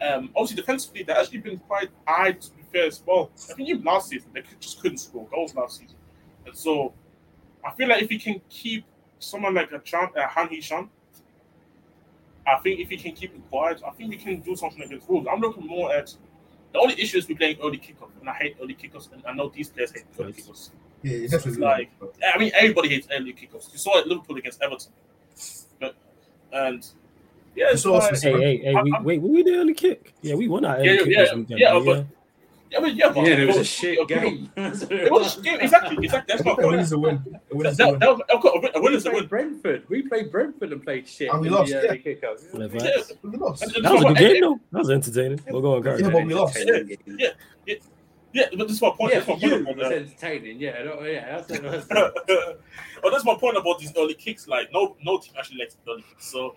Um, 0.00 0.30
obviously, 0.34 0.56
defensively, 0.56 1.02
they've 1.02 1.16
actually 1.16 1.38
been 1.38 1.58
quite 1.58 1.90
high, 2.06 2.32
to 2.32 2.50
be 2.52 2.62
fair, 2.72 2.86
as 2.86 3.02
well. 3.04 3.30
I 3.50 3.54
think 3.54 3.68
even 3.68 3.84
last 3.84 4.08
season, 4.08 4.30
they 4.32 4.42
just 4.58 4.80
couldn't 4.80 4.98
score 4.98 5.26
goals 5.26 5.54
last 5.54 5.80
season. 5.80 5.96
And 6.46 6.56
so, 6.56 6.94
I 7.64 7.72
feel 7.72 7.88
like 7.88 8.02
if 8.02 8.08
he 8.08 8.18
can 8.18 8.40
keep 8.48 8.86
someone 9.18 9.54
like 9.54 9.70
a 9.72 9.80
Chan, 9.80 10.08
uh, 10.16 10.26
Hwang 10.28 10.48
Hee-chan, 10.48 10.88
I 12.46 12.58
think 12.58 12.80
if 12.80 12.88
he 12.90 12.96
can 12.96 13.12
keep 13.12 13.34
it 13.34 13.50
quiet, 13.50 13.82
I 13.86 13.90
think 13.90 14.10
we 14.10 14.16
can 14.16 14.40
do 14.40 14.54
something 14.56 14.82
against 14.82 15.08
Wolves. 15.08 15.26
I'm 15.30 15.40
looking 15.40 15.66
more 15.66 15.94
at 15.94 16.14
the 16.74 16.80
only 16.80 17.00
issue 17.00 17.18
is 17.18 17.28
we're 17.28 17.36
playing 17.36 17.56
early 17.62 17.78
kickoff, 17.78 18.10
and 18.20 18.28
I 18.28 18.34
hate 18.34 18.56
early 18.60 18.74
kickoffs, 18.74 19.10
and 19.12 19.22
I 19.24 19.32
know 19.32 19.48
these 19.48 19.68
players 19.68 19.92
hate 19.92 20.04
early 20.18 20.32
kickoffs. 20.32 20.70
Yeah, 21.04 21.18
it's 21.18 21.32
definitely. 21.32 21.62
Like, 21.62 21.90
I 22.34 22.36
mean, 22.36 22.50
everybody 22.52 22.88
hates 22.88 23.06
early 23.12 23.32
kickoffs. 23.32 23.72
You 23.72 23.78
saw 23.78 23.98
it 24.00 24.08
Liverpool 24.08 24.36
against 24.36 24.60
Everton, 24.60 24.92
but 25.78 25.94
and 26.52 26.84
yeah, 27.54 27.66
it's 27.70 27.84
like, 27.84 28.20
hey, 28.20 28.32
hey, 28.32 28.56
hey, 28.58 28.82
we, 28.82 28.92
wait, 29.02 29.22
we 29.22 29.42
the 29.44 29.54
early 29.54 29.74
kick? 29.74 30.14
Yeah, 30.20 30.34
we 30.34 30.48
won 30.48 30.64
our 30.64 30.78
early 30.78 30.88
yeah, 30.88 30.96
kick 30.96 31.06
yeah, 31.08 31.56
yeah, 31.56 31.74
yeah, 31.74 31.82
but 31.84 32.06
yeah, 32.74 32.80
but 32.80 32.94
yeah, 32.94 33.12
but, 33.12 33.26
yeah, 33.26 33.34
it 33.36 33.46
was 33.46 33.56
a 33.56 33.64
shit 33.64 34.08
game. 34.08 34.50
it 34.56 35.12
was 35.12 35.38
a 35.38 35.42
game, 35.42 35.60
exactly, 35.60 35.96
exactly. 36.04 36.34
That's 36.34 36.44
my 36.44 36.54
point. 36.54 36.64
A 36.64 36.68
win 36.68 36.80
is 36.80 36.92
a 36.92 36.98
win. 36.98 37.40
A 37.50 37.56
win 37.56 37.66
is 37.66 37.80
a 37.80 37.86
win. 37.86 37.98
That, 38.00 38.18
that, 38.28 38.72
a 38.74 38.80
win 38.80 38.94
is 38.94 39.06
a 39.06 39.10
win. 39.12 39.26
Brentford. 39.26 39.84
We 39.88 40.02
played 40.02 40.30
Brentford 40.32 40.72
and 40.72 40.82
played 40.82 41.08
shit. 41.08 41.30
And 41.30 41.40
we 41.40 41.48
lost. 41.48 41.70
The, 41.70 41.78
uh, 41.78 41.92
yeah. 41.92 41.96
Kick-off. 41.96 42.38
Yeah. 42.52 42.66
we 43.22 43.38
lost. 43.38 43.60
That 43.60 43.92
was 43.92 44.02
a 44.02 44.06
good 44.08 44.16
game, 44.16 44.40
though. 44.40 44.60
That 44.72 44.78
was 44.78 44.90
entertaining. 44.90 45.40
We'll 45.48 45.62
go 45.62 45.76
on, 45.76 45.82
Gary. 45.82 46.02
Yeah, 46.02 46.10
but 46.10 46.26
we 46.26 46.34
lost. 46.34 46.58
Yeah, 46.58 46.80
yeah, 47.06 47.28
yeah. 47.66 47.74
Yeah, 48.32 48.46
but 48.50 48.66
this 48.66 48.78
is 48.78 48.82
my 48.82 48.90
point. 48.90 49.12
Yeah, 49.12 49.20
that's 49.20 49.28
my 49.28 49.48
point 49.48 49.62
about 49.62 49.76
that. 49.76 49.92
entertaining. 49.92 50.58
Yeah, 50.58 50.82
no, 50.82 51.02
yeah. 51.04 51.36
That's, 51.36 51.60
that's, 51.60 51.86
but 51.88 53.10
that's 53.12 53.24
my 53.24 53.36
point 53.36 53.56
about 53.56 53.78
these 53.78 53.92
early 53.96 54.14
kicks. 54.14 54.48
Like, 54.48 54.72
no, 54.72 54.96
no 55.04 55.18
team 55.18 55.34
actually 55.38 55.58
likes 55.58 55.76
early 55.88 56.02
kicks. 56.02 56.32
So 56.32 56.56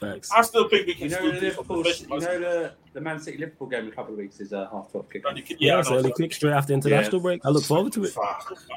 Facts. 0.00 0.30
I 0.32 0.42
still 0.42 0.68
think 0.68 0.86
we 0.86 0.94
can. 0.94 1.10
You 1.10 1.16
know, 1.16 1.30
the 1.30 1.40
Liverpool, 1.40 1.84
you 1.86 2.08
know 2.08 2.18
the, 2.18 2.72
the 2.92 3.00
Man 3.00 3.20
City 3.20 3.38
Liverpool 3.38 3.68
game 3.68 3.84
in 3.84 3.88
a 3.88 3.92
couple 3.92 4.12
of 4.12 4.18
weeks 4.18 4.40
is 4.40 4.52
a 4.52 4.68
half 4.72 4.90
twelve 4.90 5.08
kick. 5.08 5.22
Yeah, 5.24 5.44
yeah 5.58 5.78
it's 5.78 5.90
early 5.90 6.12
kick 6.16 6.32
straight 6.32 6.52
after 6.52 6.72
international 6.72 7.18
yeah. 7.18 7.22
break. 7.22 7.46
I 7.46 7.50
look 7.50 7.64
forward 7.64 7.92
to 7.92 8.04
it. 8.04 8.14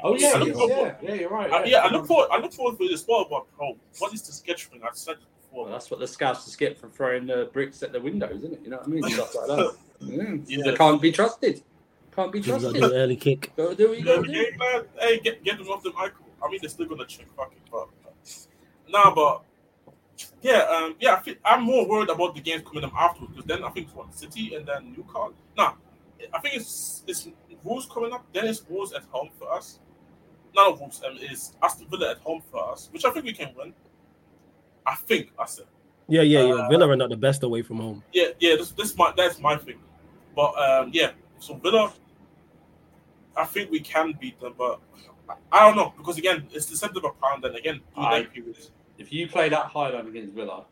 Oh 0.02 0.16
yeah, 0.16 0.42
yeah, 0.42 0.54
yeah, 0.54 0.94
yeah, 1.02 1.14
you're 1.14 1.30
right. 1.30 1.50
Uh, 1.50 1.62
yeah, 1.64 1.78
I 1.78 1.90
look 1.90 2.06
forward. 2.06 2.28
I 2.30 2.38
look 2.38 2.52
forward 2.52 2.78
to 2.78 2.84
it 2.84 2.92
as 2.92 3.04
well. 3.08 3.26
But 3.28 3.44
bro, 3.56 3.76
what 3.98 4.14
is 4.14 4.22
the 4.22 4.32
scheduling? 4.32 4.84
I've 4.84 4.96
said 4.96 5.16
before. 5.48 5.64
Well, 5.64 5.72
that's 5.72 5.90
what 5.90 6.00
the 6.00 6.06
scouts 6.06 6.44
just 6.44 6.58
get 6.58 6.78
from 6.78 6.90
throwing 6.90 7.26
the 7.26 7.50
bricks 7.52 7.82
at 7.82 7.92
the 7.92 8.00
windows, 8.00 8.38
isn't 8.38 8.54
it? 8.54 8.60
You 8.62 8.70
know 8.70 8.78
what 8.78 8.86
I 8.86 8.90
mean? 8.90 9.02
Stuff 9.10 9.34
like 9.34 9.46
that. 9.46 9.76
Yeah. 10.00 10.62
They 10.64 10.76
can't 10.76 11.02
be 11.02 11.10
trusted. 11.10 11.60
Can't 12.14 12.30
be 12.30 12.40
trusted. 12.40 12.74
Do 12.74 12.94
early 12.94 13.16
kick. 13.16 13.52
Go 13.56 13.74
do 13.74 13.88
what 13.88 13.98
you 13.98 14.04
gotta 14.04 14.22
do. 14.22 14.86
Hey, 15.00 15.18
get 15.18 15.42
get 15.42 15.58
them 15.58 15.66
off 15.66 15.82
the 15.82 15.90
mic. 15.90 16.12
I 16.40 16.48
mean, 16.48 16.60
they're 16.62 16.70
still 16.70 16.86
gonna 16.86 17.04
check 17.04 17.26
fucking, 17.36 17.58
but 17.68 17.88
nah, 18.88 19.12
but 19.12 19.42
yeah, 20.42 20.62
um, 20.64 20.96
yeah, 21.00 21.20
I 21.44 21.54
am 21.54 21.62
more 21.62 21.86
worried 21.86 22.10
about 22.10 22.34
the 22.34 22.40
games 22.40 22.62
coming 22.66 22.84
up 22.84 22.94
afterwards 22.94 23.34
because 23.34 23.46
then 23.46 23.64
I 23.64 23.70
think 23.70 23.86
it's 23.86 23.96
what 23.96 24.14
City 24.14 24.54
and 24.54 24.66
then 24.66 24.94
Newcastle. 24.96 25.34
Nah, 25.56 25.74
I 26.32 26.38
think 26.40 26.56
it's 26.56 27.02
it's 27.06 27.28
Wolves 27.62 27.86
coming 27.92 28.12
up. 28.12 28.24
Then 28.32 28.46
it's 28.46 28.66
Wolves 28.68 28.92
at 28.92 29.04
home 29.10 29.30
for 29.38 29.52
us. 29.52 29.80
Not 30.54 30.80
Wolves, 30.80 31.02
um, 31.04 31.16
is 31.18 31.54
Aston 31.62 31.88
Villa 31.90 32.12
at 32.12 32.18
home 32.18 32.42
for 32.50 32.72
us, 32.72 32.88
which 32.92 33.04
I 33.04 33.10
think 33.10 33.24
we 33.24 33.32
can 33.32 33.54
win. 33.56 33.74
I 34.86 34.94
think 34.94 35.30
I 35.38 35.46
said. 35.46 35.66
Yeah, 36.08 36.22
yeah, 36.22 36.42
yeah. 36.42 36.54
Uh, 36.54 36.68
Villa 36.68 36.88
are 36.88 36.96
not 36.96 37.10
the 37.10 37.16
best 37.16 37.42
away 37.42 37.62
from 37.62 37.78
home. 37.78 38.02
Yeah, 38.12 38.28
yeah. 38.40 38.56
This, 38.56 38.70
this 38.70 38.96
my 38.96 39.12
that's 39.16 39.38
my 39.38 39.56
thing. 39.56 39.78
But 40.34 40.58
um, 40.58 40.90
yeah. 40.92 41.10
So 41.38 41.54
Villa, 41.54 41.92
I 43.36 43.44
think 43.44 43.70
we 43.70 43.80
can 43.80 44.16
beat 44.18 44.40
them, 44.40 44.54
but 44.56 44.80
I 45.52 45.66
don't 45.66 45.76
know 45.76 45.92
because 45.96 46.16
again, 46.18 46.48
it's 46.52 46.66
the 46.66 46.76
center 46.76 46.98
of 46.98 47.04
a 47.04 47.10
pound, 47.10 47.44
and 47.44 47.54
again, 47.56 47.80
do 47.94 48.00
I, 48.00 48.26
if 48.98 49.12
you 49.12 49.28
play 49.28 49.48
that 49.48 49.66
high 49.66 49.90
line 49.90 50.06
against 50.06 50.34
Villa, 50.34 50.64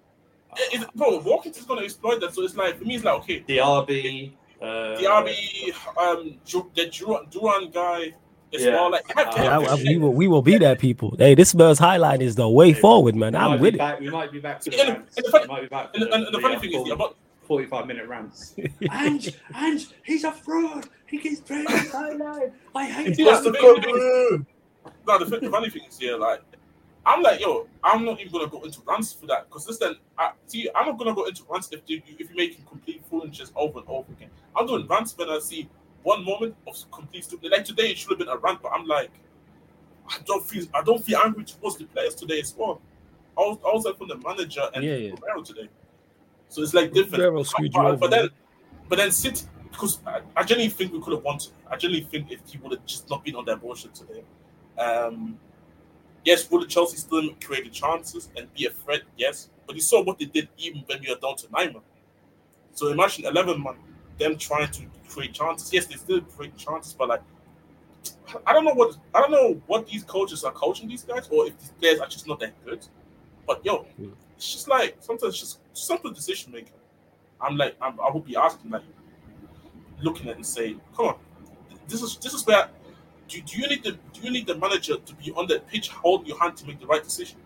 it, 0.57 0.83
it, 0.83 0.95
bro, 0.95 1.18
Watkins 1.18 1.59
is 1.59 1.64
going 1.64 1.81
to 1.81 1.85
exploit 1.85 2.20
that. 2.20 2.35
So 2.35 2.43
it's 2.43 2.57
like 2.57 2.79
for 2.79 2.85
me, 2.85 2.97
it's 2.97 3.05
like 3.05 3.14
okay, 3.20 3.45
the 3.47 3.59
RB, 3.59 4.33
uh, 4.61 4.99
the 4.99 5.05
RB, 5.05 5.74
um, 5.97 6.39
the 6.74 7.27
Duran 7.31 7.70
guy. 7.70 8.14
As 8.55 8.62
yeah. 8.62 8.74
well. 8.74 8.93
Like, 8.93 9.05
uh, 9.16 9.77
we 9.83 9.97
will 9.97 10.12
we 10.12 10.29
will 10.29 10.41
be 10.41 10.57
there, 10.57 10.77
people. 10.77 11.16
Hey, 11.18 11.35
this 11.35 11.51
Spurs 11.51 11.81
highline 11.81 12.20
is 12.20 12.37
the 12.37 12.49
way 12.49 12.72
forward, 12.72 13.16
man. 13.16 13.35
I'm 13.35 13.59
with 13.59 13.74
it. 13.74 13.79
Back, 13.79 13.99
we 13.99 14.09
might 14.09 14.31
be 14.31 14.39
back 14.39 14.61
to 14.61 14.70
the 14.70 14.81
and, 14.81 14.97
and 14.99 15.07
the 15.16 15.31
funny, 15.33 15.47
might 15.49 15.62
be 15.62 15.66
back 15.66 15.91
and, 15.95 16.05
the, 16.05 16.12
and 16.12 16.27
the 16.33 16.41
funny 16.41 16.57
thing 16.61 16.72
is, 16.72 16.91
about 16.93 17.16
45 17.43 17.87
minute 17.89 18.07
rants. 18.07 18.55
and 18.93 19.37
and 19.57 19.87
he's 20.05 20.22
a 20.22 20.31
fraud. 20.31 20.89
He 21.07 21.18
keeps 21.18 21.41
playing 21.41 21.64
the 21.64 21.70
highline. 21.70 22.53
I 22.74 22.85
hate 22.85 23.16
that. 23.16 23.43
The, 23.43 24.45
no, 25.07 25.18
the, 25.18 25.41
the 25.41 25.51
funny 25.51 25.68
thing 25.68 25.83
is, 25.89 26.01
yeah, 26.01 26.14
like 26.14 26.41
I'm 27.07 27.22
like, 27.22 27.40
yo, 27.40 27.68
I'm 27.84 28.04
not 28.04 28.20
even 28.20 28.32
gonna 28.32 28.48
go 28.48 28.62
into 28.62 28.80
rants 28.84 29.12
for 29.12 29.26
that 29.26 29.46
because 29.48 29.64
this 29.64 29.78
then, 29.78 29.94
I, 30.18 30.32
see, 30.46 30.68
I'm 30.74 30.86
not 30.86 30.98
gonna 30.98 31.14
go 31.14 31.26
into 31.26 31.44
rants 31.48 31.68
if 31.70 31.82
you 31.86 32.02
if 32.18 32.28
you 32.28 32.36
make 32.36 32.66
complete 32.68 33.00
foolishness 33.09 33.52
over 33.54 33.78
and 33.78 33.88
over 33.88 34.12
again. 34.12 34.28
I'm 34.57 34.66
doing 34.66 34.88
rants 34.88 35.16
when 35.16 35.30
I 35.30 35.38
see 35.38 35.68
one 36.02 36.24
moment 36.24 36.57
of 36.66 36.74
complete 36.90 37.24
stupidity. 37.24 37.57
Like 37.57 37.64
today, 37.64 37.90
it 37.90 37.98
should 37.98 38.11
have 38.11 38.18
been 38.18 38.28
a 38.28 38.36
rant, 38.36 38.61
but 38.61 38.72
I'm 38.72 38.86
like, 38.86 39.11
I 40.09 40.18
don't 40.24 40.44
feel, 40.44 40.64
I 40.74 40.82
don't 40.82 41.04
feel 41.04 41.18
angry 41.18 41.44
towards 41.44 41.76
the 41.76 41.84
players 41.84 42.16
today 42.16 42.40
as 42.40 42.52
well. 42.57 42.82
I 43.38 43.42
was, 43.42 43.59
I 43.64 43.72
was 43.72 43.84
like 43.84 43.98
from 43.98 44.09
the 44.09 44.18
manager 44.18 44.68
and 44.74 44.82
yeah, 44.82 44.96
yeah. 44.96 45.11
Romero 45.11 45.42
today, 45.42 45.68
so 46.48 46.62
it's 46.62 46.74
like 46.74 46.92
different. 46.92 47.22
Romero 47.22 47.44
screwed 47.44 47.72
you 47.72 47.80
over. 47.80 47.96
But 47.98 48.11
then, 48.11 48.28
but 48.88 48.96
then 48.96 49.12
City, 49.12 49.46
because 49.70 50.00
I, 50.04 50.22
I 50.34 50.42
genuinely 50.42 50.74
think 50.74 50.92
we 50.92 51.00
could 51.00 51.12
have 51.12 51.22
won. 51.22 51.38
I 51.70 51.76
genuinely 51.76 52.09
think 52.11 52.32
if 52.32 52.40
he 52.50 52.59
would 52.59 52.72
have 52.72 52.84
just 52.84 53.09
not 53.09 53.24
been 53.24 53.36
on 53.36 53.44
their 53.44 53.57
bullshit 53.57 53.94
today. 53.94 54.24
Um, 54.76 55.38
yes, 56.27 56.45
the 56.45 56.66
Chelsea 56.66 56.99
still 56.99 57.31
create 57.43 57.64
the 57.64 57.70
chances 57.70 58.29
and 58.37 58.53
be 58.53 58.66
a 58.66 58.70
threat? 58.70 59.03
Yes, 59.16 59.49
but 59.66 59.77
you 59.77 59.81
saw 59.81 60.03
what 60.03 60.18
they 60.18 60.27
did 60.27 60.49
even 60.59 60.83
when 60.87 61.01
we 61.01 61.09
were 61.09 61.18
down 61.20 61.37
to 61.37 61.47
nine 61.51 61.72
man. 61.72 61.83
So 62.72 62.89
imagine 62.89 63.24
eleven 63.24 63.62
man, 63.62 63.77
them 64.18 64.37
trying 64.37 64.70
to 64.72 64.83
create 65.09 65.33
chances. 65.33 65.72
Yes, 65.72 65.87
they 65.87 65.95
still 65.95 66.20
create 66.20 66.57
chances, 66.59 66.93
but 66.93 67.09
like 67.09 67.22
I 68.45 68.53
don't 68.53 68.64
know 68.64 68.74
what 68.74 68.97
I 69.14 69.20
don't 69.20 69.31
know 69.31 69.62
what 69.66 69.87
these 69.87 70.05
coaches 70.05 70.45
are 70.45 70.53
coaching 70.53 70.89
these 70.89 71.05
guys, 71.05 71.29
or 71.31 71.47
if 71.47 71.59
these 71.59 71.70
players 71.81 72.01
are 72.01 72.09
just 72.09 72.27
not 72.27 72.41
that 72.41 72.53
good. 72.64 72.85
But 73.47 73.64
yo, 73.64 73.85
hmm. 73.97 74.11
it's 74.37 74.53
just 74.53 74.68
like 74.68 74.97
sometimes 75.01 75.35
it's 75.35 75.41
just 75.41 75.61
simple 75.72 76.11
decision 76.11 76.53
making. 76.53 76.72
I'm 77.41 77.57
like 77.57 77.77
I'm, 77.81 77.99
I 78.01 78.11
would 78.12 78.24
be 78.24 78.37
asking 78.37 78.70
like 78.72 78.83
looking 80.03 80.29
at 80.29 80.37
and 80.37 80.45
say, 80.45 80.77
come 80.97 81.07
on, 81.07 81.16
this 81.89 82.03
is 82.03 82.16
this 82.18 82.35
is 82.35 82.45
where 82.45 82.68
do, 83.29 83.41
do 83.43 83.59
you 83.61 83.68
need 83.68 83.83
the 83.83 83.93
do 84.12 84.20
you 84.22 84.31
need 84.31 84.47
the 84.47 84.57
manager 84.57 84.97
to 84.97 85.14
be 85.14 85.33
on 85.33 85.47
the 85.47 85.61
pitch 85.61 85.89
holding 85.89 86.29
your 86.29 86.39
hand 86.39 86.57
to 86.59 86.66
make 86.66 86.81
the 86.81 86.87
right 86.87 87.03
decision? 87.03 87.39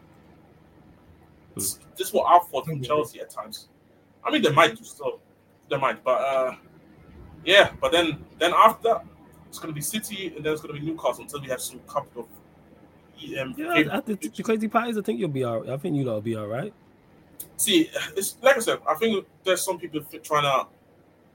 This, 1.54 1.76
hmm. 1.76 1.84
this 1.96 2.08
is 2.08 2.12
what 2.12 2.24
I've 2.24 2.48
thought 2.48 2.66
from 2.66 2.82
Chelsea 2.82 3.20
at 3.20 3.30
times. 3.30 3.68
I 4.24 4.30
mean, 4.30 4.42
they 4.42 4.52
might 4.52 4.76
do 4.76 4.84
so, 4.84 5.20
they 5.68 5.78
might, 5.78 6.04
but 6.04 6.20
uh, 6.20 6.54
yeah. 7.44 7.72
But 7.80 7.92
then 7.92 8.24
then 8.38 8.52
after 8.54 9.00
it's 9.48 9.58
going 9.58 9.72
to 9.72 9.74
be 9.74 9.80
City 9.80 10.32
and 10.36 10.44
then 10.44 10.52
it's 10.52 10.62
going 10.62 10.74
to 10.74 10.80
be 10.80 10.86
Newcastle 10.86 11.22
until 11.22 11.40
we 11.40 11.48
have 11.48 11.60
some 11.60 11.80
couple 11.80 12.22
of. 12.22 12.28
Um, 13.38 13.54
yeah, 13.58 13.88
I, 13.92 14.00
think 14.00 14.34
the 14.34 14.42
crazy 14.42 14.66
part 14.66 14.88
is 14.88 14.96
I 14.96 15.02
think 15.02 15.20
you'll 15.20 15.28
be 15.28 15.44
all. 15.44 15.70
I 15.70 15.76
think 15.76 15.94
you'll 15.94 16.20
be 16.22 16.36
all 16.36 16.46
right. 16.46 16.72
See, 17.58 17.90
it's 18.16 18.36
like 18.40 18.56
I 18.56 18.60
said. 18.60 18.78
I 18.88 18.94
think 18.94 19.26
there's 19.44 19.62
some 19.62 19.78
people 19.78 20.00
trying 20.22 20.44
to, 20.44 20.66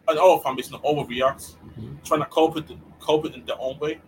and 0.07 0.17
our 0.17 0.39
fan 0.39 0.55
base, 0.55 0.71
not 0.71 0.83
overreact, 0.83 1.55
mm-hmm. 1.55 1.95
trying 2.03 2.21
to 2.21 2.25
cope 2.25 2.57
it, 2.57 2.65
cope 2.99 3.25
it 3.25 3.35
in 3.35 3.45
their 3.45 3.57
own 3.59 3.77
way, 3.77 3.99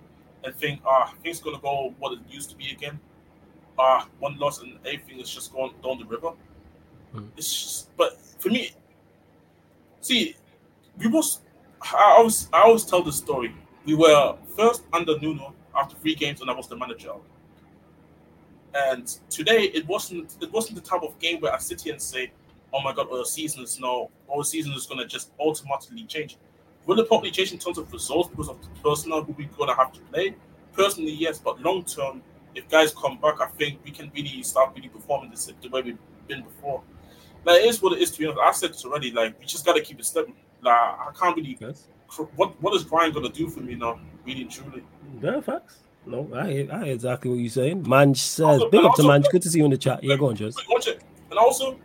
and 0.44 0.56
think, 0.56 0.82
ah, 0.86 1.14
things 1.24 1.40
gonna 1.40 1.60
go 1.60 1.94
what 2.00 2.14
it 2.14 2.20
used 2.30 2.50
to 2.52 2.56
be 2.56 2.70
again. 2.72 3.00
Ah, 3.78 4.04
uh, 4.04 4.06
one 4.20 4.38
loss 4.38 4.62
and 4.62 4.78
everything 4.86 5.20
is 5.20 5.30
just 5.30 5.54
going 5.54 5.74
down 5.84 6.00
the 6.00 6.06
river. 6.06 6.32
Mm-hmm. 7.14 7.28
It's 7.38 7.52
just, 7.52 7.98
but 7.98 8.20
for 8.40 8.50
me, 8.50 8.72
see, 10.02 10.36
we 10.98 11.08
was. 11.08 11.42
I 11.82 12.16
always, 12.18 12.50
I 12.52 12.62
always 12.62 12.84
tell 12.84 13.04
the 13.04 13.12
story 13.12 13.54
we 13.86 13.96
were 13.96 14.36
first 14.56 14.84
under 14.92 15.18
Nuno 15.20 15.54
after 15.76 15.96
three 15.96 16.14
games, 16.14 16.42
and 16.42 16.50
I 16.50 16.54
was 16.54 16.68
the 16.68 16.76
manager. 16.76 17.14
And 18.76 19.08
today, 19.30 19.64
it 19.74 19.88
wasn't 19.88 20.36
it 20.42 20.52
wasn't 20.52 20.76
the 20.76 20.88
type 20.88 21.02
of 21.02 21.18
game 21.20 21.40
where 21.40 21.54
I 21.54 21.58
sit 21.58 21.82
here 21.82 21.94
and 21.94 22.02
say, 22.02 22.32
"Oh 22.74 22.82
my 22.82 22.94
God, 22.94 23.08
our 23.12 23.26
season 23.26 23.64
is 23.64 23.80
now 23.80 24.10
our 24.32 24.44
season 24.44 24.74
is 24.74 24.86
going 24.86 25.00
to 25.00 25.08
just 25.08 25.32
automatically 25.40 26.04
change." 26.04 26.38
Will 26.88 27.00
it 27.00 27.08
probably 27.08 27.30
change 27.30 27.52
in 27.52 27.60
terms 27.60 27.78
of 27.78 27.92
results 27.94 28.30
because 28.30 28.50
of 28.50 28.60
the 28.62 28.68
personnel 28.82 29.24
who 29.24 29.34
we're 29.34 29.48
going 29.50 29.70
to 29.70 29.76
have 29.76 29.92
to 29.94 30.00
play? 30.00 30.36
Personally, 30.74 31.12
yes, 31.12 31.38
but 31.38 31.62
long 31.62 31.84
term, 31.84 32.24
if 32.56 32.68
guys 32.70 32.94
come 32.96 33.20
back, 33.20 33.40
I 33.40 33.48
think 33.48 33.80
we 33.84 33.92
can 33.92 34.12
really 34.16 34.42
start 34.42 34.72
really 34.76 34.90
performing 34.90 35.30
the, 35.30 35.54
the 35.62 35.70
way 35.70 35.82
we've 35.84 35.98
been 36.28 36.44
before. 36.44 36.82
Like 37.46 37.62
it 37.62 37.66
is 37.66 37.82
what 37.82 37.94
it 37.94 38.02
is. 38.02 38.10
To 38.12 38.20
be 38.20 38.26
honest, 38.26 38.42
I 38.42 38.52
said 38.52 38.72
it 38.72 38.86
already. 38.86 39.12
Like 39.12 39.40
we 39.40 39.46
just 39.46 39.66
got 39.66 39.74
to 39.74 39.82
keep 39.82 40.00
it 40.00 40.06
stepping. 40.06 40.34
Like 40.62 40.74
I 40.74 41.12
can't 41.16 41.36
really 41.36 41.58
yes 41.60 41.88
what 42.36 42.62
what 42.62 42.76
is 42.76 42.84
Brian 42.84 43.12
gonna 43.12 43.30
do 43.30 43.50
for 43.50 43.60
me 43.60 43.76
now? 43.76 44.00
Really 44.26 44.42
and 44.42 44.52
truly. 44.52 44.84
Yeah, 45.22 45.42
facts. 45.42 45.80
No, 46.06 46.30
I 46.34 46.52
hear, 46.52 46.72
I 46.72 46.86
exactly 46.86 47.30
what 47.30 47.40
you're 47.40 47.50
saying. 47.50 47.84
Manj 47.84 48.18
says, 48.18 48.46
also, 48.46 48.70
big 48.70 48.80
up 48.80 48.92
also, 48.92 49.04
to 49.04 49.10
Manj. 49.10 49.30
Good 49.30 49.42
to 49.42 49.50
see 49.50 49.60
you 49.60 49.66
in 49.66 49.72
the 49.72 49.78
chat. 49.78 50.04
Yeah, 50.04 50.16
go 50.16 50.30
on, 50.30 50.38
Jez. 50.38 50.56
And 51.30 51.38
also, 51.38 51.78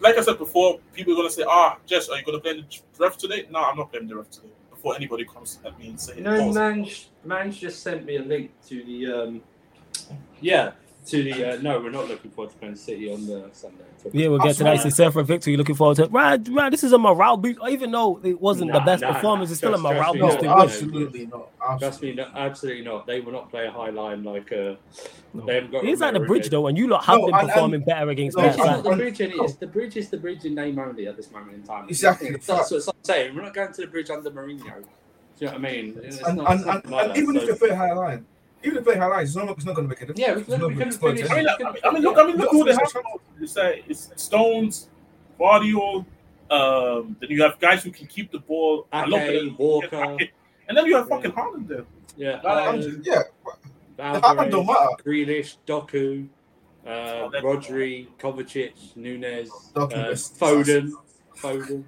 like 0.00 0.16
I 0.18 0.22
said 0.22 0.38
before, 0.38 0.78
people 0.92 1.12
are 1.14 1.16
gonna 1.16 1.30
say, 1.30 1.44
"Ah, 1.46 1.78
Jez, 1.86 2.08
are 2.10 2.18
you 2.18 2.24
gonna 2.24 2.40
play 2.40 2.60
the 2.60 2.80
ref 2.98 3.16
today?" 3.16 3.46
No, 3.50 3.60
I'm 3.60 3.76
not 3.76 3.90
playing 3.90 4.08
the 4.08 4.16
ref 4.16 4.30
today. 4.30 4.48
Before 4.70 4.94
anybody 4.96 5.24
comes 5.24 5.60
at 5.64 5.78
me 5.78 5.88
and 5.88 6.00
say, 6.00 6.20
"No, 6.20 6.30
Manj, 6.50 7.06
Manj 7.26 7.58
just 7.58 7.82
sent 7.82 8.04
me 8.04 8.16
a 8.16 8.22
link 8.22 8.50
to 8.68 8.84
the 8.84 9.12
um, 9.12 9.42
yeah, 10.40 10.72
to 11.06 11.22
the 11.22 11.52
uh, 11.52 11.58
no, 11.60 11.80
we're 11.80 11.90
not 11.90 12.08
looking 12.08 12.30
forward 12.30 12.52
to 12.52 12.58
playing 12.58 12.76
City 12.76 13.12
on 13.12 13.26
the 13.26 13.50
Sunday. 13.52 13.84
Yeah, 14.12 14.28
we'll 14.28 14.38
get 14.38 14.56
to 14.56 14.64
that. 14.64 14.84
It's 14.84 14.96
for 14.96 15.20
a 15.20 15.24
victory. 15.24 15.56
Looking 15.56 15.74
forward 15.74 15.96
to 15.96 16.04
it. 16.04 16.12
Right, 16.12 16.40
right. 16.50 16.70
This 16.70 16.82
is 16.84 16.92
a 16.92 16.98
morale 16.98 17.36
boost. 17.36 17.60
Even 17.68 17.90
though 17.90 18.20
it 18.22 18.40
wasn't 18.40 18.70
nah, 18.70 18.78
the 18.78 18.84
best 18.84 19.02
nah, 19.02 19.12
performance, 19.12 19.50
nah. 19.50 19.52
it's 19.52 19.58
still 19.58 19.74
a 19.74 19.78
morale 19.78 20.14
boost. 20.14 20.42
No, 20.42 20.62
absolutely 20.62 21.26
not. 21.26 21.48
Absolutely. 21.60 21.78
Trust 21.78 22.02
me, 22.02 22.14
no, 22.14 22.28
absolutely 22.34 22.84
not. 22.84 23.06
They 23.06 23.20
will 23.20 23.32
not 23.32 23.50
play 23.50 23.66
a 23.66 23.70
high 23.70 23.90
line 23.90 24.24
like 24.24 24.52
uh, 24.52 24.76
no. 25.34 25.46
they 25.46 25.54
haven't 25.56 25.72
got. 25.72 25.84
It's 25.84 26.00
like 26.00 26.14
the 26.14 26.20
bridge 26.20 26.48
though, 26.48 26.66
and 26.66 26.76
you 26.76 26.88
lot 26.88 27.04
have 27.04 27.20
no, 27.20 27.26
been 27.26 27.46
performing 27.48 27.74
and, 27.76 27.86
better 27.86 28.10
against. 28.10 28.36
No, 28.36 28.50
the 28.82 28.96
bridge, 28.96 29.20
it's 29.20 29.54
the 29.54 29.66
bridge 29.66 29.96
is 29.96 30.08
the 30.08 30.18
bridge 30.18 30.44
in 30.44 30.54
name 30.54 30.78
only 30.78 31.06
at 31.06 31.16
this 31.16 31.30
moment 31.30 31.54
in 31.56 31.62
time. 31.62 31.88
Exactly. 31.88 32.30
That's 32.30 32.48
what 32.48 32.88
I'm 32.88 32.94
saying. 33.02 33.34
We're 33.34 33.42
not 33.42 33.54
going 33.54 33.72
to 33.72 33.80
the 33.82 33.86
bridge 33.86 34.10
under 34.10 34.30
Mourinho. 34.30 34.84
Do 35.36 35.44
you 35.44 35.46
know 35.46 35.52
what 35.52 35.54
I 35.54 35.72
mean? 35.72 36.00
and, 36.26 36.40
and, 36.40 36.64
and, 36.64 36.94
and 36.94 37.16
even 37.16 37.36
if 37.36 37.42
you 37.42 37.56
play 37.56 37.74
high 37.74 37.92
line, 37.92 38.24
even 38.64 38.78
if 38.78 38.84
they 38.84 38.96
highlights, 38.96 39.30
it's 39.30 39.36
not, 39.36 39.48
it's 39.50 39.64
not 39.64 39.74
going 39.74 39.86
to 39.86 39.94
make 39.94 40.02
a 40.02 40.06
difference. 40.06 40.20
Yeah, 40.20 40.34
we 40.34 40.42
can, 40.44 40.68
we 40.68 40.82
can 40.82 40.92
finish. 40.92 41.30
I 41.30 41.36
mean, 41.36 41.48
I 41.84 41.92
mean, 41.92 42.02
look, 42.02 42.18
I 42.18 42.26
mean, 42.26 42.36
look 42.36 42.50
who 42.50 42.64
they 42.64 42.72
have. 42.72 42.92
It's, 43.40 43.56
uh, 43.56 43.72
it's 43.86 44.10
Stones, 44.16 44.88
Gvardiol. 45.38 46.06
Um, 46.50 47.16
then 47.20 47.30
you 47.30 47.42
have 47.42 47.58
guys 47.58 47.82
who 47.84 47.90
can 47.90 48.06
keep 48.06 48.30
the 48.32 48.38
ball. 48.38 48.86
Ake, 48.92 49.58
Walker. 49.58 50.16
And 50.66 50.76
then 50.76 50.86
you 50.86 50.96
have 50.96 51.08
fucking 51.08 51.32
Haaland 51.32 51.68
there. 51.68 51.84
Yeah, 52.16 52.34
um, 52.40 53.02
yeah. 53.04 53.22
Haaland 53.98 54.50
don't 54.50 54.66
matter. 54.66 54.88
Grealish, 55.04 55.56
Doku, 55.66 56.26
uh, 56.86 56.88
oh, 56.88 57.30
Rodri, 57.42 58.08
Kovacic, 58.18 58.96
Nunes, 58.96 59.50
uh, 59.76 59.86
Foden, 59.88 60.92
Foden, 61.36 61.84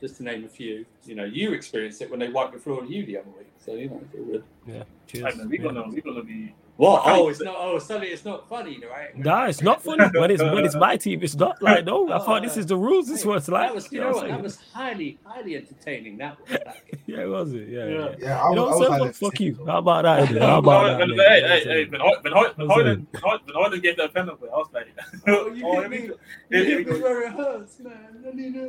just 0.00 0.18
to 0.18 0.22
name 0.22 0.44
a 0.44 0.48
few. 0.48 0.86
You 1.04 1.14
know, 1.14 1.24
you 1.24 1.52
experienced 1.52 2.00
it 2.02 2.10
when 2.10 2.20
they 2.20 2.28
wiped 2.28 2.52
the 2.52 2.58
floor 2.58 2.80
on 2.80 2.90
you 2.90 3.04
the 3.06 3.18
other 3.18 3.30
week. 3.36 3.45
So 3.66 3.74
you 3.74 3.90
know, 3.90 4.00
it's 4.04 4.14
all 4.14 4.24
good. 4.24 4.44
Yeah. 4.66 4.82
Cheers. 5.08 5.36
we're 5.46 5.62
gonna 5.62 5.88
we're 5.88 6.00
gonna 6.00 6.22
be. 6.22 6.54
What? 6.76 7.02
Oh, 7.06 7.28
it's 7.28 7.40
not. 7.40 7.56
Oh, 7.58 7.78
suddenly 7.78 8.08
it's 8.08 8.24
not 8.24 8.48
funny, 8.50 8.78
right? 8.90 9.16
Nah, 9.16 9.46
it's 9.46 9.62
not 9.62 9.82
funny. 9.82 10.04
when 10.18 10.30
it's 10.30 10.42
when 10.42 10.64
it's 10.64 10.74
my 10.74 10.98
team, 10.98 11.22
it's 11.22 11.34
not 11.34 11.62
like 11.62 11.86
no. 11.86 12.12
I 12.12 12.18
thought 12.18 12.42
this 12.42 12.56
oh. 12.56 12.60
is 12.60 12.66
the 12.66 12.76
rules. 12.76 13.08
This 13.08 13.24
was 13.24 13.48
like. 13.48 13.68
That 13.68 13.74
was, 13.74 13.90
you 13.90 14.00
know 14.00 14.10
what? 14.10 14.28
That 14.28 14.42
was 14.42 14.58
highly, 14.74 15.18
highly 15.24 15.56
entertaining. 15.56 16.18
That 16.18 16.38
was. 16.38 16.48
That. 16.66 16.76
yeah, 17.06 17.20
it 17.20 17.28
was 17.28 17.52
it. 17.52 17.68
Yeah, 17.68 17.86
yeah. 17.86 18.14
yeah. 18.18 18.42
I, 18.42 18.48
you 18.50 18.56
know, 18.56 18.68
I 18.68 18.98
so, 18.98 19.12
fuck 19.12 19.38
you. 19.40 19.64
How 19.66 19.78
about 19.78 20.02
that? 20.02 20.28
How 20.40 20.58
about 20.58 20.98
that? 20.98 21.08
Hey, 21.08 21.40
hey, 21.40 21.64
hey! 21.64 21.84
But 21.84 22.00
Højlund, 22.00 23.06
Højlund 23.12 23.82
gave 23.82 23.96
that 23.98 24.12
penalty. 24.14 24.46
I 24.52 24.56
was 24.56 24.68
like, 24.72 24.88
oh, 25.28 25.52
you 25.52 25.66
oh, 25.66 25.88
me, 25.88 26.10
you 26.50 26.84
me 26.84 27.00
where 27.00 27.22
it 27.22 27.32
hurts, 27.32 27.78
man. 27.80 28.24
I 28.26 28.34
need 28.34 28.54
to. 28.54 28.66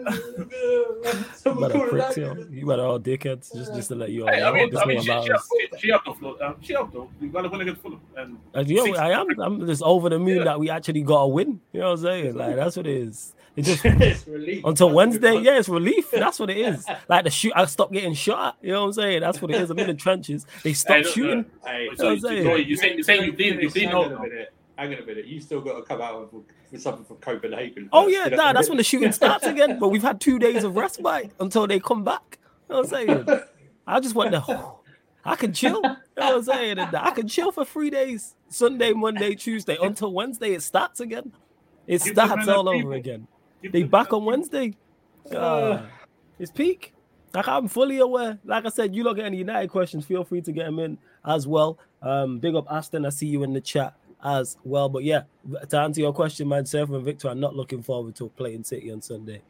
You 2.51 2.65
better 2.65 2.85
all 2.85 2.99
dickheads 2.99 3.55
just 3.55 3.73
just 3.73 3.87
to 3.89 3.95
let 3.95 4.11
you 4.11 4.27
all. 4.27 4.29
I 4.29 4.51
mean, 4.51 4.77
I 4.77 4.85
mean, 4.85 5.01
she 5.01 5.91
up 5.91 6.05
the 6.05 6.13
floor. 6.13 6.43
Um, 6.43 6.55
she 6.61 6.75
up 6.75 6.91
though. 6.93 7.09
You 7.19 7.29
gotta 7.29 7.49
win 7.49 7.61
against 7.61 7.81
Fulham. 7.81 7.96
And 8.15 8.37
uh, 8.55 8.63
yeah, 8.65 9.01
I 9.01 9.19
am. 9.19 9.27
I'm 9.39 9.65
just 9.65 9.83
over 9.83 10.09
the 10.09 10.19
moon 10.19 10.37
yeah. 10.37 10.43
that 10.45 10.59
we 10.59 10.69
actually 10.69 11.01
got 11.01 11.21
a 11.21 11.27
win. 11.27 11.61
You 11.71 11.81
know 11.81 11.91
what 11.91 11.99
I'm 11.99 12.05
saying? 12.05 12.35
Like 12.35 12.55
that's 12.55 12.75
what 12.75 12.87
it 12.87 12.95
is. 12.95 13.33
It 13.55 13.61
just 13.65 13.83
until 13.83 14.91
Wednesday. 14.91 15.39
Yeah, 15.39 15.57
it's 15.57 15.67
relief. 15.67 16.11
That's 16.11 16.39
what 16.39 16.49
it 16.49 16.57
is. 16.57 16.85
Like 17.09 17.23
the 17.23 17.29
shoot, 17.29 17.53
I 17.55 17.65
stopped 17.65 17.93
getting 17.93 18.13
shot. 18.13 18.57
You 18.61 18.73
know 18.73 18.81
what 18.81 18.87
I'm 18.87 18.93
saying? 18.93 19.21
That's 19.21 19.41
what 19.41 19.51
it 19.51 19.61
is. 19.61 19.69
I'm 19.69 19.79
in 19.79 19.87
the 19.87 19.93
trenches. 19.93 20.45
They 20.63 20.73
stopped 20.73 21.05
hey, 21.05 21.11
shooting. 21.11 21.45
Hey, 21.65 21.83
you 21.83 21.89
know 22.03 22.17
so 22.17 22.29
you, 22.29 22.55
you 22.57 22.75
say 22.75 22.95
you 22.95 23.03
say 23.03 23.23
you 23.23 23.31
did 23.31 23.61
you 23.61 23.69
did 23.69 23.89
know. 23.89 24.25
Hang 24.77 24.93
on 24.93 24.99
a 24.99 25.05
minute. 25.05 25.25
You 25.25 25.39
still 25.39 25.61
got 25.61 25.77
to 25.77 25.81
come 25.81 26.01
out 26.01 26.31
with, 26.31 26.43
with 26.71 26.81
something 26.81 27.03
from 27.03 27.17
Copenhagen. 27.17 27.89
Oh 27.91 28.07
yeah, 28.07 28.27
nah, 28.27 28.53
that's 28.53 28.69
when 28.69 28.77
the 28.77 28.83
shooting 28.83 29.11
starts 29.11 29.45
again. 29.47 29.79
But 29.79 29.89
we've 29.89 30.03
had 30.03 30.21
two 30.21 30.37
days 30.37 30.63
of 30.63 30.75
respite 30.75 31.31
until 31.39 31.65
they 31.65 31.79
come 31.79 32.03
back. 32.03 32.37
You 32.69 32.75
know 32.75 32.81
what 32.81 32.93
I'm 32.93 33.07
saying? 33.07 33.41
I 33.87 33.99
just 33.99 34.13
want 34.13 34.31
to. 34.33 34.76
I 35.27 35.35
can 35.35 35.53
chill. 35.53 35.75
You 35.75 35.81
know 35.81 35.97
what 36.15 36.35
I'm 36.35 36.43
saying? 36.43 36.79
I 36.79 37.11
can 37.11 37.27
chill 37.27 37.51
for 37.51 37.65
three 37.65 37.89
days 37.89 38.35
Sunday, 38.49 38.93
Monday, 38.93 39.35
Tuesday 39.35 39.77
until 39.81 40.13
Wednesday. 40.13 40.53
It 40.53 40.63
starts 40.63 40.99
again. 40.99 41.31
It 41.85 42.01
starts 42.01 42.47
all 42.47 42.67
over 42.67 42.93
again. 42.93 43.27
They 43.61 43.83
back 43.83 44.13
on 44.13 44.25
Wednesday. 44.25 44.75
Uh, 45.31 45.83
it's 46.39 46.51
peak. 46.51 46.93
Like 47.33 47.47
I'm 47.47 47.67
fully 47.67 47.99
aware. 47.99 48.39
Like 48.45 48.65
I 48.65 48.69
said, 48.69 48.95
you 48.95 49.03
look 49.03 49.19
at 49.19 49.25
any 49.25 49.37
United 49.37 49.69
questions, 49.69 50.05
feel 50.05 50.23
free 50.23 50.41
to 50.41 50.51
get 50.51 50.65
them 50.65 50.79
in 50.79 50.97
as 51.25 51.45
well. 51.45 51.77
Um, 52.01 52.39
big 52.39 52.55
up 52.55 52.65
Aston. 52.71 53.05
I 53.05 53.09
see 53.09 53.27
you 53.27 53.43
in 53.43 53.53
the 53.53 53.61
chat 53.61 53.93
as 54.23 54.57
well. 54.63 54.89
But 54.89 55.03
yeah, 55.03 55.23
to 55.69 55.77
answer 55.77 56.01
your 56.01 56.13
question, 56.13 56.47
man, 56.47 56.65
Surfer 56.65 56.95
and 56.95 57.05
Victor 57.05 57.27
are 57.27 57.35
not 57.35 57.55
looking 57.55 57.83
forward 57.83 58.15
to 58.15 58.29
playing 58.29 58.63
City 58.63 58.91
on 58.91 59.01
Sunday. 59.01 59.41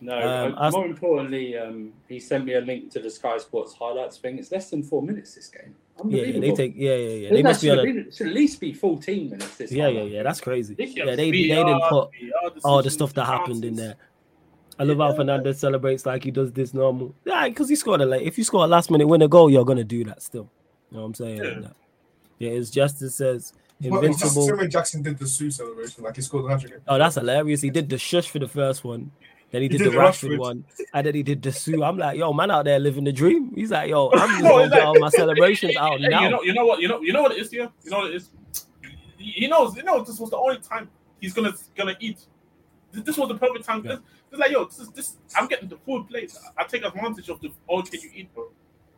No, 0.00 0.16
um, 0.16 0.54
uh, 0.56 0.70
more 0.70 0.86
importantly, 0.86 1.58
um, 1.58 1.92
he 2.08 2.20
sent 2.20 2.44
me 2.44 2.54
a 2.54 2.60
link 2.60 2.90
to 2.92 3.00
the 3.00 3.10
Sky 3.10 3.36
Sports 3.38 3.74
highlights 3.74 4.18
thing. 4.18 4.38
It's 4.38 4.52
less 4.52 4.70
than 4.70 4.82
four 4.82 5.02
minutes 5.02 5.34
this 5.34 5.48
game. 5.48 5.74
Yeah, 6.06 6.38
they 6.38 6.52
take. 6.52 6.74
Yeah, 6.76 6.94
yeah, 6.94 7.08
yeah. 7.08 7.30
They 7.30 7.42
must 7.42 7.60
be 7.60 7.70
on 7.70 7.78
a, 7.80 8.12
should 8.12 8.28
at 8.28 8.32
least 8.32 8.60
be 8.60 8.72
fourteen 8.72 9.30
minutes. 9.30 9.56
This. 9.56 9.72
Yeah, 9.72 9.88
yeah, 9.88 10.02
yeah. 10.02 10.22
That's 10.22 10.40
crazy. 10.40 10.76
Yeah, 10.78 11.16
they 11.16 11.30
they 11.30 11.48
didn't 11.48 11.82
put 11.88 12.10
all 12.64 12.82
the 12.82 12.90
stuff 12.90 13.12
that 13.14 13.24
happened 13.24 13.64
in 13.64 13.74
there. 13.74 13.96
I 14.78 14.84
love 14.84 14.98
how 14.98 15.12
Fernandez 15.12 15.58
celebrates 15.58 16.06
like 16.06 16.22
he 16.22 16.30
does 16.30 16.52
this 16.52 16.72
normal. 16.72 17.12
Yeah, 17.24 17.48
because 17.48 17.68
he 17.68 17.74
scored 17.74 18.00
a 18.00 18.06
late. 18.06 18.22
If 18.22 18.38
you 18.38 18.44
score 18.44 18.64
a 18.64 18.68
last 18.68 18.92
minute 18.92 19.08
win 19.08 19.22
a 19.22 19.28
goal, 19.28 19.50
you're 19.50 19.64
gonna 19.64 19.82
do 19.82 20.04
that 20.04 20.22
still. 20.22 20.48
You 20.90 20.98
know 20.98 21.02
what 21.02 21.06
I'm 21.08 21.14
saying? 21.14 21.36
Yeah, 21.38 21.68
yeah 22.38 22.50
it's 22.50 22.70
justice 22.70 23.16
says 23.16 23.52
invincible. 23.80 24.46
Well, 24.46 24.68
Jackson 24.68 25.02
did 25.02 25.18
the 25.18 25.26
Siu 25.26 25.50
celebration, 25.50 26.04
like 26.04 26.16
he 26.16 26.22
scored 26.22 26.44
the 26.44 26.70
hat 26.70 26.80
Oh, 26.86 26.98
that's 26.98 27.16
hilarious. 27.16 27.60
He 27.60 27.70
did 27.70 27.88
the 27.88 27.98
shush 27.98 28.30
for 28.30 28.38
the 28.38 28.48
first 28.48 28.84
one. 28.84 29.10
Then 29.50 29.62
he 29.62 29.68
did, 29.68 29.78
did 29.78 29.92
the, 29.92 29.96
Rashford, 29.96 30.30
Rashford, 30.30 30.38
one, 30.38 30.64
and 30.92 31.06
then 31.06 31.14
he 31.14 31.22
did 31.22 31.42
the 31.42 31.52
Siu. 31.52 31.82
I'm 31.82 31.96
like, 31.96 32.18
yo, 32.18 32.32
man, 32.34 32.50
out 32.50 32.66
there 32.66 32.78
living 32.78 33.04
the 33.04 33.12
dream. 33.12 33.52
He's 33.54 33.70
like, 33.70 33.88
yo, 33.88 34.10
I'm 34.12 34.28
just 34.30 34.42
gonna 34.42 34.68
get 34.68 34.82
all 34.82 34.98
my 34.98 35.08
celebrations 35.08 35.76
out 35.80 36.00
now. 36.00 36.22
You 36.22 36.30
know, 36.30 36.42
you 36.42 36.52
know 36.52 36.66
what, 36.66 36.80
you 36.80 36.88
know, 36.88 37.00
you 37.00 37.12
know 37.14 37.22
what 37.22 37.32
it 37.32 37.38
is 37.38 37.50
here. 37.50 37.70
You 37.82 37.90
know 37.90 37.98
what 37.98 38.10
it 38.10 38.16
is. 38.16 38.30
He 39.16 39.46
knows, 39.46 39.74
you 39.76 39.84
know, 39.84 40.04
this 40.04 40.18
was 40.18 40.30
the 40.30 40.36
only 40.36 40.58
time 40.58 40.90
he's 41.20 41.32
gonna 41.32 41.54
gonna 41.74 41.96
eat. 41.98 42.26
This 42.92 43.16
was 43.16 43.28
the 43.28 43.36
perfect 43.36 43.64
time. 43.64 43.82
Yeah. 43.84 43.92
This, 43.92 44.00
this 44.30 44.40
like, 44.40 44.50
yo, 44.50 44.64
this 44.66 44.78
is 44.80 44.90
this. 44.90 45.16
I'm 45.34 45.48
getting 45.48 45.68
the 45.68 45.78
food 45.78 46.08
plate. 46.08 46.34
I 46.56 46.64
take 46.64 46.84
advantage 46.84 47.28
of 47.30 47.40
the 47.40 47.50
all 47.66 47.82
can 47.82 48.00
you 48.00 48.10
eat, 48.14 48.34
bro. 48.34 48.50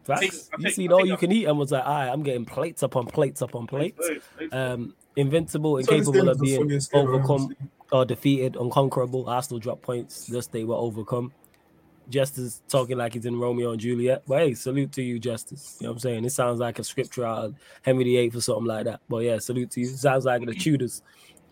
Facts. 0.02 0.48
Take, 0.48 0.60
you 0.60 0.70
seen 0.70 0.92
all 0.92 1.06
you 1.06 1.16
can 1.16 1.30
eat 1.30 1.46
and 1.46 1.58
was 1.58 1.70
like, 1.70 1.84
all 1.84 1.94
right, 1.94 2.08
I'm 2.08 2.22
getting 2.24 2.44
plates 2.44 2.82
upon 2.82 3.06
plates 3.06 3.40
upon 3.40 3.66
plates. 3.66 4.00
Um, 4.50 4.94
invincible, 5.14 5.78
incapable 5.78 6.28
of 6.28 6.40
being 6.40 6.80
overcome 6.92 7.54
or 7.92 8.04
defeated, 8.04 8.56
unconquerable. 8.56 9.28
Arsenal 9.28 9.58
drop 9.60 9.82
points. 9.82 10.26
Just 10.26 10.52
they 10.52 10.64
were 10.64 10.74
overcome. 10.74 11.32
Justice 12.08 12.60
talking 12.68 12.98
like 12.98 13.14
he's 13.14 13.26
in 13.26 13.38
Romeo 13.38 13.70
and 13.70 13.80
Juliet. 13.80 14.22
But 14.26 14.40
hey, 14.40 14.54
salute 14.54 14.92
to 14.92 15.02
you, 15.02 15.18
Justice. 15.18 15.76
You 15.80 15.84
know 15.84 15.92
what 15.92 15.96
I'm 15.96 16.00
saying? 16.00 16.24
It 16.24 16.30
sounds 16.30 16.58
like 16.58 16.78
a 16.78 16.84
scripture 16.84 17.24
out 17.24 17.44
of 17.44 17.54
Henry 17.82 18.04
VIII 18.04 18.32
or 18.34 18.40
something 18.40 18.64
like 18.64 18.84
that. 18.84 19.00
But 19.08 19.18
yeah, 19.18 19.38
salute 19.38 19.70
to 19.72 19.80
you. 19.80 19.86
sounds 19.86 20.24
like 20.24 20.44
the 20.44 20.54
Tudors. 20.54 21.02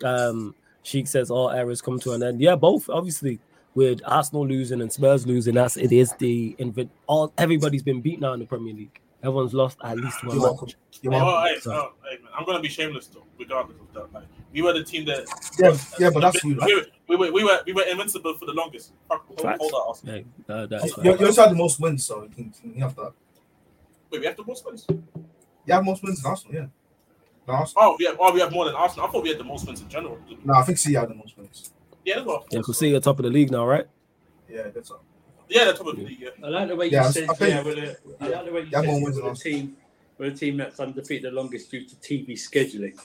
Um, 0.03 0.55
Sheik 0.83 1.07
says 1.07 1.31
all 1.31 1.49
errors 1.49 1.81
come 1.81 1.99
to 1.99 2.13
an 2.13 2.23
end. 2.23 2.41
Yeah, 2.41 2.55
both 2.55 2.89
obviously 2.89 3.39
with 3.75 4.01
Arsenal 4.05 4.47
losing 4.47 4.81
and 4.81 4.91
Spurs 4.91 5.25
losing, 5.25 5.55
that's 5.55 5.77
it 5.77 5.91
is 5.91 6.13
the 6.13 6.55
invent. 6.57 6.91
All 7.07 7.31
everybody's 7.37 7.83
been 7.83 8.01
beaten 8.01 8.23
out 8.25 8.33
in 8.33 8.39
the 8.39 8.45
Premier 8.45 8.73
League. 8.73 8.99
Everyone's 9.21 9.53
lost 9.53 9.77
at 9.83 9.97
least 9.97 10.23
one 10.23 10.37
match. 10.37 10.45
Oh, 10.51 10.65
hey, 10.65 11.57
oh, 11.67 11.91
hey, 12.09 12.17
man. 12.23 12.31
I'm 12.37 12.45
gonna 12.45 12.61
be 12.61 12.69
shameless 12.69 13.07
though, 13.07 13.25
regardless 13.37 13.77
of 13.79 13.93
that. 13.93 14.13
Like, 14.13 14.27
we 14.53 14.61
were 14.61 14.73
the 14.73 14.83
team 14.83 15.05
that. 15.05 15.27
Yeah, 15.59 15.77
yeah, 15.99 16.09
but 16.13 16.21
that's 16.21 16.43
we, 16.43 16.51
you. 16.51 16.57
Right? 16.57 16.85
We, 17.07 17.15
were, 17.15 17.31
we 17.31 17.43
were 17.43 17.59
we 17.65 17.73
were 17.73 17.83
invincible 17.83 18.35
for 18.37 18.45
the 18.45 18.53
longest. 18.53 18.93
Hold, 19.09 19.21
hold 19.59 19.99
that, 20.03 20.25
yeah, 20.47 20.53
uh, 20.55 20.65
that's 20.67 20.95
you're, 20.97 21.17
you're 21.17 21.31
the 21.31 21.53
most 21.53 21.81
wins, 21.81 22.05
so 22.05 22.23
you 22.23 22.29
can, 22.29 22.53
you 22.75 22.81
have 22.81 22.95
that. 22.95 23.11
Wait, 24.11 24.21
we 24.21 24.27
have 24.27 24.37
the 24.37 24.45
most 24.45 24.65
wins. 24.65 24.85
You 24.89 25.73
have 25.73 25.83
most 25.83 26.01
wins 26.01 26.23
in 26.23 26.29
Arsenal, 26.29 26.55
yeah. 26.55 26.67
Oh, 27.75 27.95
we 27.97 28.05
have, 28.05 28.17
oh, 28.19 28.31
we 28.31 28.39
have 28.39 28.51
more 28.51 28.65
than 28.65 28.75
Arsenal. 28.75 29.07
I 29.07 29.11
thought 29.11 29.23
we 29.23 29.29
had 29.29 29.39
the 29.39 29.43
most 29.43 29.65
wins 29.65 29.81
in 29.81 29.89
general. 29.89 30.19
No, 30.45 30.53
I 30.53 30.61
think 30.63 30.77
City 30.77 30.95
had 30.95 31.09
the 31.09 31.15
most 31.15 31.35
wins. 31.37 31.73
Yeah, 32.05 32.21
well. 32.21 32.45
Yeah, 32.51 32.59
because 32.59 32.77
City 32.77 32.95
are 32.95 32.99
top 32.99 33.19
of 33.19 33.23
the 33.23 33.31
league 33.31 33.51
now, 33.51 33.65
right? 33.65 33.87
Yeah, 34.47 34.67
that's 34.73 34.91
all. 34.91 35.01
Yeah, 35.49 35.65
they're 35.65 35.73
top 35.73 35.87
of 35.87 35.97
the 35.97 36.03
league. 36.03 36.19
Yeah. 36.21 36.29
I 36.43 36.49
like 36.49 36.67
the 36.67 36.75
way 36.75 36.85
you 36.85 36.91
yeah, 36.91 37.09
said. 37.09 37.27
Yeah, 37.41 37.63
with 37.63 37.77
a, 37.77 37.97
I 38.21 38.27
like 38.27 38.45
the 38.45 38.51
way 38.51 38.61
you 38.61 38.69
yeah, 38.71 38.81
said 38.81 39.03
with 39.03 39.17
a 39.17 39.35
team, 39.35 39.77
with 40.17 40.33
a 40.33 40.37
team 40.37 40.57
that's 40.57 40.79
undefeated 40.79 41.31
the 41.31 41.35
longest 41.35 41.71
due 41.71 41.85
to 41.85 41.95
TV 41.95 42.33
scheduling. 42.33 42.95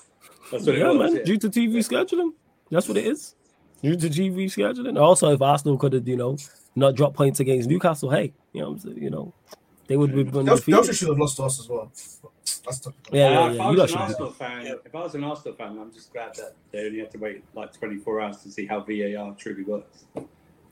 That's 0.52 0.66
what 0.66 0.76
yeah, 0.76 0.90
it 0.90 0.98
was. 0.98 1.14
Man, 1.14 1.24
due 1.24 1.38
to 1.38 1.48
TV 1.48 1.76
scheduling. 1.78 2.32
That's 2.70 2.86
what 2.86 2.98
it 2.98 3.06
is. 3.06 3.34
Due 3.82 3.96
to 3.96 4.08
TV 4.08 4.44
scheduling. 4.44 5.00
Also, 5.00 5.32
if 5.32 5.40
Arsenal 5.40 5.78
could 5.78 5.94
have, 5.94 6.06
you 6.06 6.16
know, 6.16 6.36
not 6.76 6.94
dropped 6.94 7.16
points 7.16 7.40
against 7.40 7.68
Newcastle, 7.68 8.10
hey, 8.10 8.32
you 8.52 8.60
know, 8.60 8.70
what 8.70 8.74
I'm 8.74 8.80
saying? 8.80 9.02
you 9.02 9.10
know, 9.10 9.32
they 9.86 9.96
would 9.96 10.10
have 10.10 10.32
been. 10.32 10.44
They 10.44 10.72
also 10.72 10.92
should 10.92 11.08
have 11.08 11.18
lost 11.18 11.36
to 11.36 11.44
us 11.44 11.60
as 11.60 11.68
well. 11.68 11.90
That's. 12.64 12.88
Yeah, 13.12 13.30
yeah, 13.30 13.40
uh, 13.40 13.48
yeah. 13.48 13.54
If 13.54 13.60
I 13.60 13.70
was 13.70 13.92
an 13.92 13.98
Arsenal 13.98 14.30
fan, 14.32 14.66
if 14.66 14.94
I 14.94 15.00
was 15.00 15.14
an 15.14 15.24
Arsenal 15.24 15.54
fan, 15.54 15.78
I'm 15.78 15.92
just 15.92 16.12
glad 16.12 16.34
that 16.36 16.54
they 16.72 16.86
only 16.86 16.98
had 17.00 17.10
to 17.10 17.18
wait 17.18 17.44
like 17.54 17.72
24 17.74 18.20
hours 18.20 18.38
to 18.38 18.50
see 18.50 18.66
how 18.66 18.80
VAR 18.80 19.34
truly 19.38 19.64
works. 19.64 20.04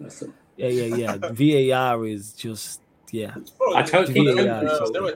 That's 0.01 0.23
yeah, 0.57 0.68
yeah, 0.68 1.16
yeah. 1.32 1.64
VAR 1.72 2.07
is 2.07 2.32
just 2.32 2.80
yeah. 3.12 3.34
I 3.74 3.82
totally 3.82 4.14
keep, 4.14 4.26
telling, 4.26 4.48
uh, 4.48 4.61
they 4.62 4.92
they 4.92 5.00
were, 5.00 5.12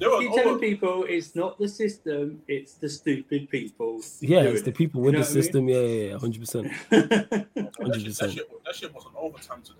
they 0.00 0.06
were 0.08 0.18
keep 0.18 0.32
telling 0.32 0.58
people 0.58 1.04
it's 1.08 1.36
not 1.36 1.58
the 1.58 1.68
system, 1.68 2.42
it's 2.48 2.74
the 2.74 2.88
stupid 2.88 3.48
people. 3.48 4.00
Yeah, 4.20 4.40
it's 4.40 4.62
the 4.62 4.72
people 4.72 5.00
with 5.00 5.14
you 5.14 5.20
know 5.20 5.24
the 5.24 5.30
system. 5.30 5.64
I 5.64 5.66
mean? 5.66 5.76
Yeah, 5.76 6.04
yeah, 6.10 6.18
hundred 6.18 6.40
percent, 6.40 6.72
hundred 6.90 8.04
percent. 8.04 8.40
That 8.64 8.74
shit 8.74 8.92
wasn't 8.92 9.14
overtime 9.16 9.62
today. 9.62 9.78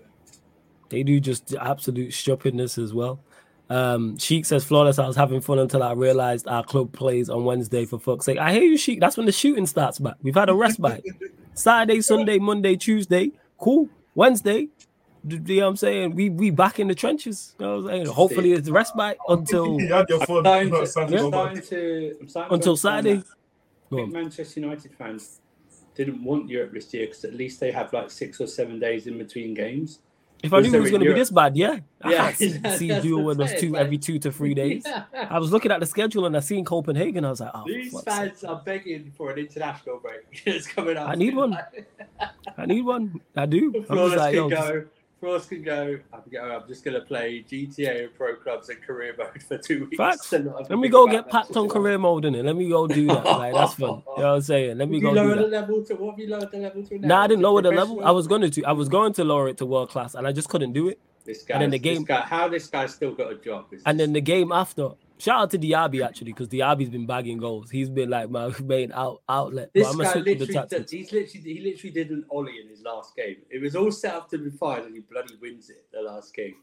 They 0.89 1.03
do 1.03 1.19
just 1.19 1.53
absolute 1.55 2.13
stupidness 2.13 2.77
as 2.77 2.93
well. 2.93 3.19
Um, 3.69 4.17
Sheik 4.17 4.45
says 4.45 4.63
flawless. 4.63 4.97
I 4.97 5.05
was 5.05 5.17
having 5.17 5.41
fun 5.41 5.59
until 5.59 5.83
I 5.83 5.91
realized 5.91 6.47
our 6.47 6.63
club 6.63 6.93
plays 6.93 7.29
on 7.29 7.43
Wednesday. 7.43 7.85
For 7.85 7.99
fuck's 7.99 8.25
sake, 8.25 8.37
I 8.37 8.53
hear 8.53 8.63
you, 8.63 8.77
Sheik. 8.77 9.01
That's 9.01 9.17
when 9.17 9.25
the 9.25 9.33
shooting 9.33 9.67
starts 9.67 9.99
back. 9.99 10.15
We've 10.21 10.35
had 10.35 10.47
a 10.47 10.53
rest 10.53 10.81
back. 10.81 11.01
Saturday, 11.53 11.99
Sunday, 12.01 12.39
Monday, 12.39 12.77
Tuesday. 12.77 13.31
Cool. 13.57 13.89
Wednesday. 14.15 14.69
You 15.27 15.39
know 15.39 15.65
what 15.65 15.69
I'm 15.69 15.75
saying? 15.77 16.15
We 16.15 16.29
we 16.29 16.49
back 16.51 16.79
in 16.79 16.87
the 16.87 16.95
trenches. 16.95 17.55
You 17.59 17.65
know 17.65 17.81
what 17.81 17.91
I'm 17.91 18.03
saying? 18.03 18.05
Hopefully 18.07 18.53
it's 18.53 18.67
the 18.67 18.73
respite 18.73 19.17
until 19.27 19.79
you 19.79 19.93
had 19.93 20.07
your 20.09 20.25
fun. 20.25 20.47
I'm 20.47 20.69
to, 20.69 20.77
I'm 20.97 21.61
to, 21.61 22.15
I'm 22.35 22.51
until 22.53 22.77
Saturday. 22.77 23.23
I 23.91 23.95
think 23.95 24.13
Manchester 24.13 24.59
United 24.59 24.93
fans 24.95 25.39
didn't 25.95 26.23
want 26.23 26.49
Europe 26.49 26.73
this 26.73 26.93
year 26.93 27.07
because 27.07 27.25
at 27.25 27.33
least 27.33 27.59
they 27.59 27.71
have 27.71 27.91
like 27.91 28.11
six 28.11 28.39
or 28.39 28.47
seven 28.47 28.79
days 28.79 29.07
in 29.07 29.17
between 29.17 29.53
games. 29.53 29.99
If 30.43 30.53
I 30.53 30.59
knew 30.59 30.71
it 30.71 30.79
was 30.79 30.91
going 30.91 31.01
to 31.01 31.07
be 31.07 31.19
this 31.19 31.31
bad, 31.31 31.57
yeah, 31.57 31.79
yeah, 32.05 32.31
can't 32.31 32.37
see, 32.77 32.77
see 32.77 33.01
doing 33.01 33.25
with 33.25 33.39
us 33.39 33.59
two 33.59 33.71
like, 33.71 33.81
every 33.81 33.97
two 33.97 34.19
to 34.19 34.31
three 34.31 34.53
days. 34.53 34.83
Yeah. 34.85 35.05
I 35.13 35.39
was 35.39 35.51
looking 35.51 35.71
at 35.71 35.79
the 35.79 35.87
schedule 35.87 36.27
and 36.27 36.37
I 36.37 36.41
seen 36.41 36.63
Copenhagen. 36.63 37.25
I 37.25 37.31
was 37.31 37.39
like, 37.39 37.51
oh, 37.55 37.63
these 37.65 37.99
fans 38.01 38.43
are 38.43 38.61
begging 38.63 39.11
for 39.17 39.31
an 39.31 39.39
international 39.39 39.97
break. 39.97 40.43
it's 40.45 40.67
coming 40.67 40.95
up. 40.95 41.09
I 41.09 41.15
need 41.15 41.35
one. 41.35 41.57
I 42.55 42.65
need 42.67 42.81
one. 42.81 43.19
I 43.35 43.47
do. 43.47 43.73
I'm 43.89 43.97
just 43.97 44.17
like, 44.17 44.35
yo, 44.35 44.49
go. 44.49 44.85
Frost 45.19 45.49
can 45.49 45.63
go. 45.63 45.99
I'm, 46.13 46.21
I'm 46.39 46.67
just 46.67 46.85
gonna 46.85 47.01
play 47.01 47.43
GTA 47.49 48.03
and 48.03 48.13
pro 48.13 48.35
clubs 48.35 48.69
and 48.69 48.79
career 48.81 49.15
mode 49.17 49.41
for 49.41 49.57
two 49.57 49.85
weeks. 49.85 49.97
Facts. 49.97 50.31
Let 50.31 50.77
me 50.77 50.89
go 50.89 51.07
get 51.07 51.27
packed 51.27 51.55
on 51.55 51.67
career 51.67 51.97
mode 51.97 52.25
in 52.25 52.35
it. 52.35 52.45
Let 52.45 52.55
me 52.55 52.69
go 52.69 52.87
do 52.87 53.07
that. 53.07 53.25
Like 53.37 53.53
that's 53.53 53.73
fun. 53.73 53.89
You 53.89 53.89
know 53.95 54.03
what 54.15 54.25
I'm 54.25 54.41
saying? 54.41 54.77
Let 54.77 54.89
me 54.89 54.99
go. 54.99 55.09
You 55.09 55.15
lower 55.15 55.35
do 55.35 55.41
the 55.41 55.47
level 55.47 55.83
to 55.85 55.95
what? 55.95 56.11
Have 56.11 56.19
you 56.19 56.27
lowered 56.29 56.51
the 56.51 56.57
level 56.57 56.83
to? 56.83 56.99
Now? 56.99 57.07
Nah, 57.07 57.21
I 57.23 57.27
didn't 57.27 57.43
lower 57.43 57.61
the 57.61 57.71
level. 57.71 58.03
I 58.03 58.11
was 58.11 58.27
going 58.27 58.49
to. 58.49 58.63
I 58.63 58.71
was 58.71 58.89
going 58.89 59.13
to 59.13 59.23
lower 59.23 59.47
it 59.47 59.57
to 59.57 59.65
world 59.65 59.89
class, 59.89 60.15
and 60.15 60.27
I 60.27 60.31
just 60.31 60.49
couldn't 60.49 60.73
do 60.73 60.87
it. 60.87 60.99
This 61.25 61.43
guy. 61.43 61.55
And 61.55 61.63
then 61.63 61.71
the 61.71 61.79
game. 61.79 62.03
Guy, 62.03 62.21
how 62.21 62.47
this 62.47 62.67
guy 62.67 62.85
still 62.85 63.13
got 63.13 63.31
a 63.31 63.35
job? 63.35 63.65
And 63.85 63.99
then 63.99 64.13
the 64.13 64.21
game 64.21 64.51
after, 64.51 64.91
Shout 65.19 65.41
out 65.41 65.51
to 65.51 65.57
Diaby 65.57 66.05
actually, 66.05 66.31
because 66.31 66.47
Diaby's 66.47 66.89
been 66.89 67.07
bagging 67.07 67.39
goals. 67.39 67.71
He's 67.71 67.89
been 67.89 68.09
like 68.09 68.29
my 68.29 68.53
main 68.63 68.91
out 68.91 69.21
outlet. 69.27 69.71
This 69.73 69.87
guy 69.95 70.13
literally, 70.13 70.35
did, 70.69 70.89
he's 70.89 71.11
literally, 71.11 71.53
he 71.53 71.61
literally 71.61 71.91
did 71.91 72.11
an 72.11 72.25
ollie 72.29 72.59
in 72.61 72.69
his 72.69 72.83
last 72.83 73.15
game. 73.15 73.37
It 73.49 73.61
was 73.61 73.75
all 73.75 73.91
set 73.91 74.13
up 74.13 74.29
to 74.29 74.37
be 74.37 74.51
fine, 74.51 74.83
and 74.83 74.93
he 74.93 75.01
bloody 75.01 75.35
wins 75.41 75.69
it 75.69 75.85
the 75.91 76.01
last 76.01 76.35
game. 76.35 76.55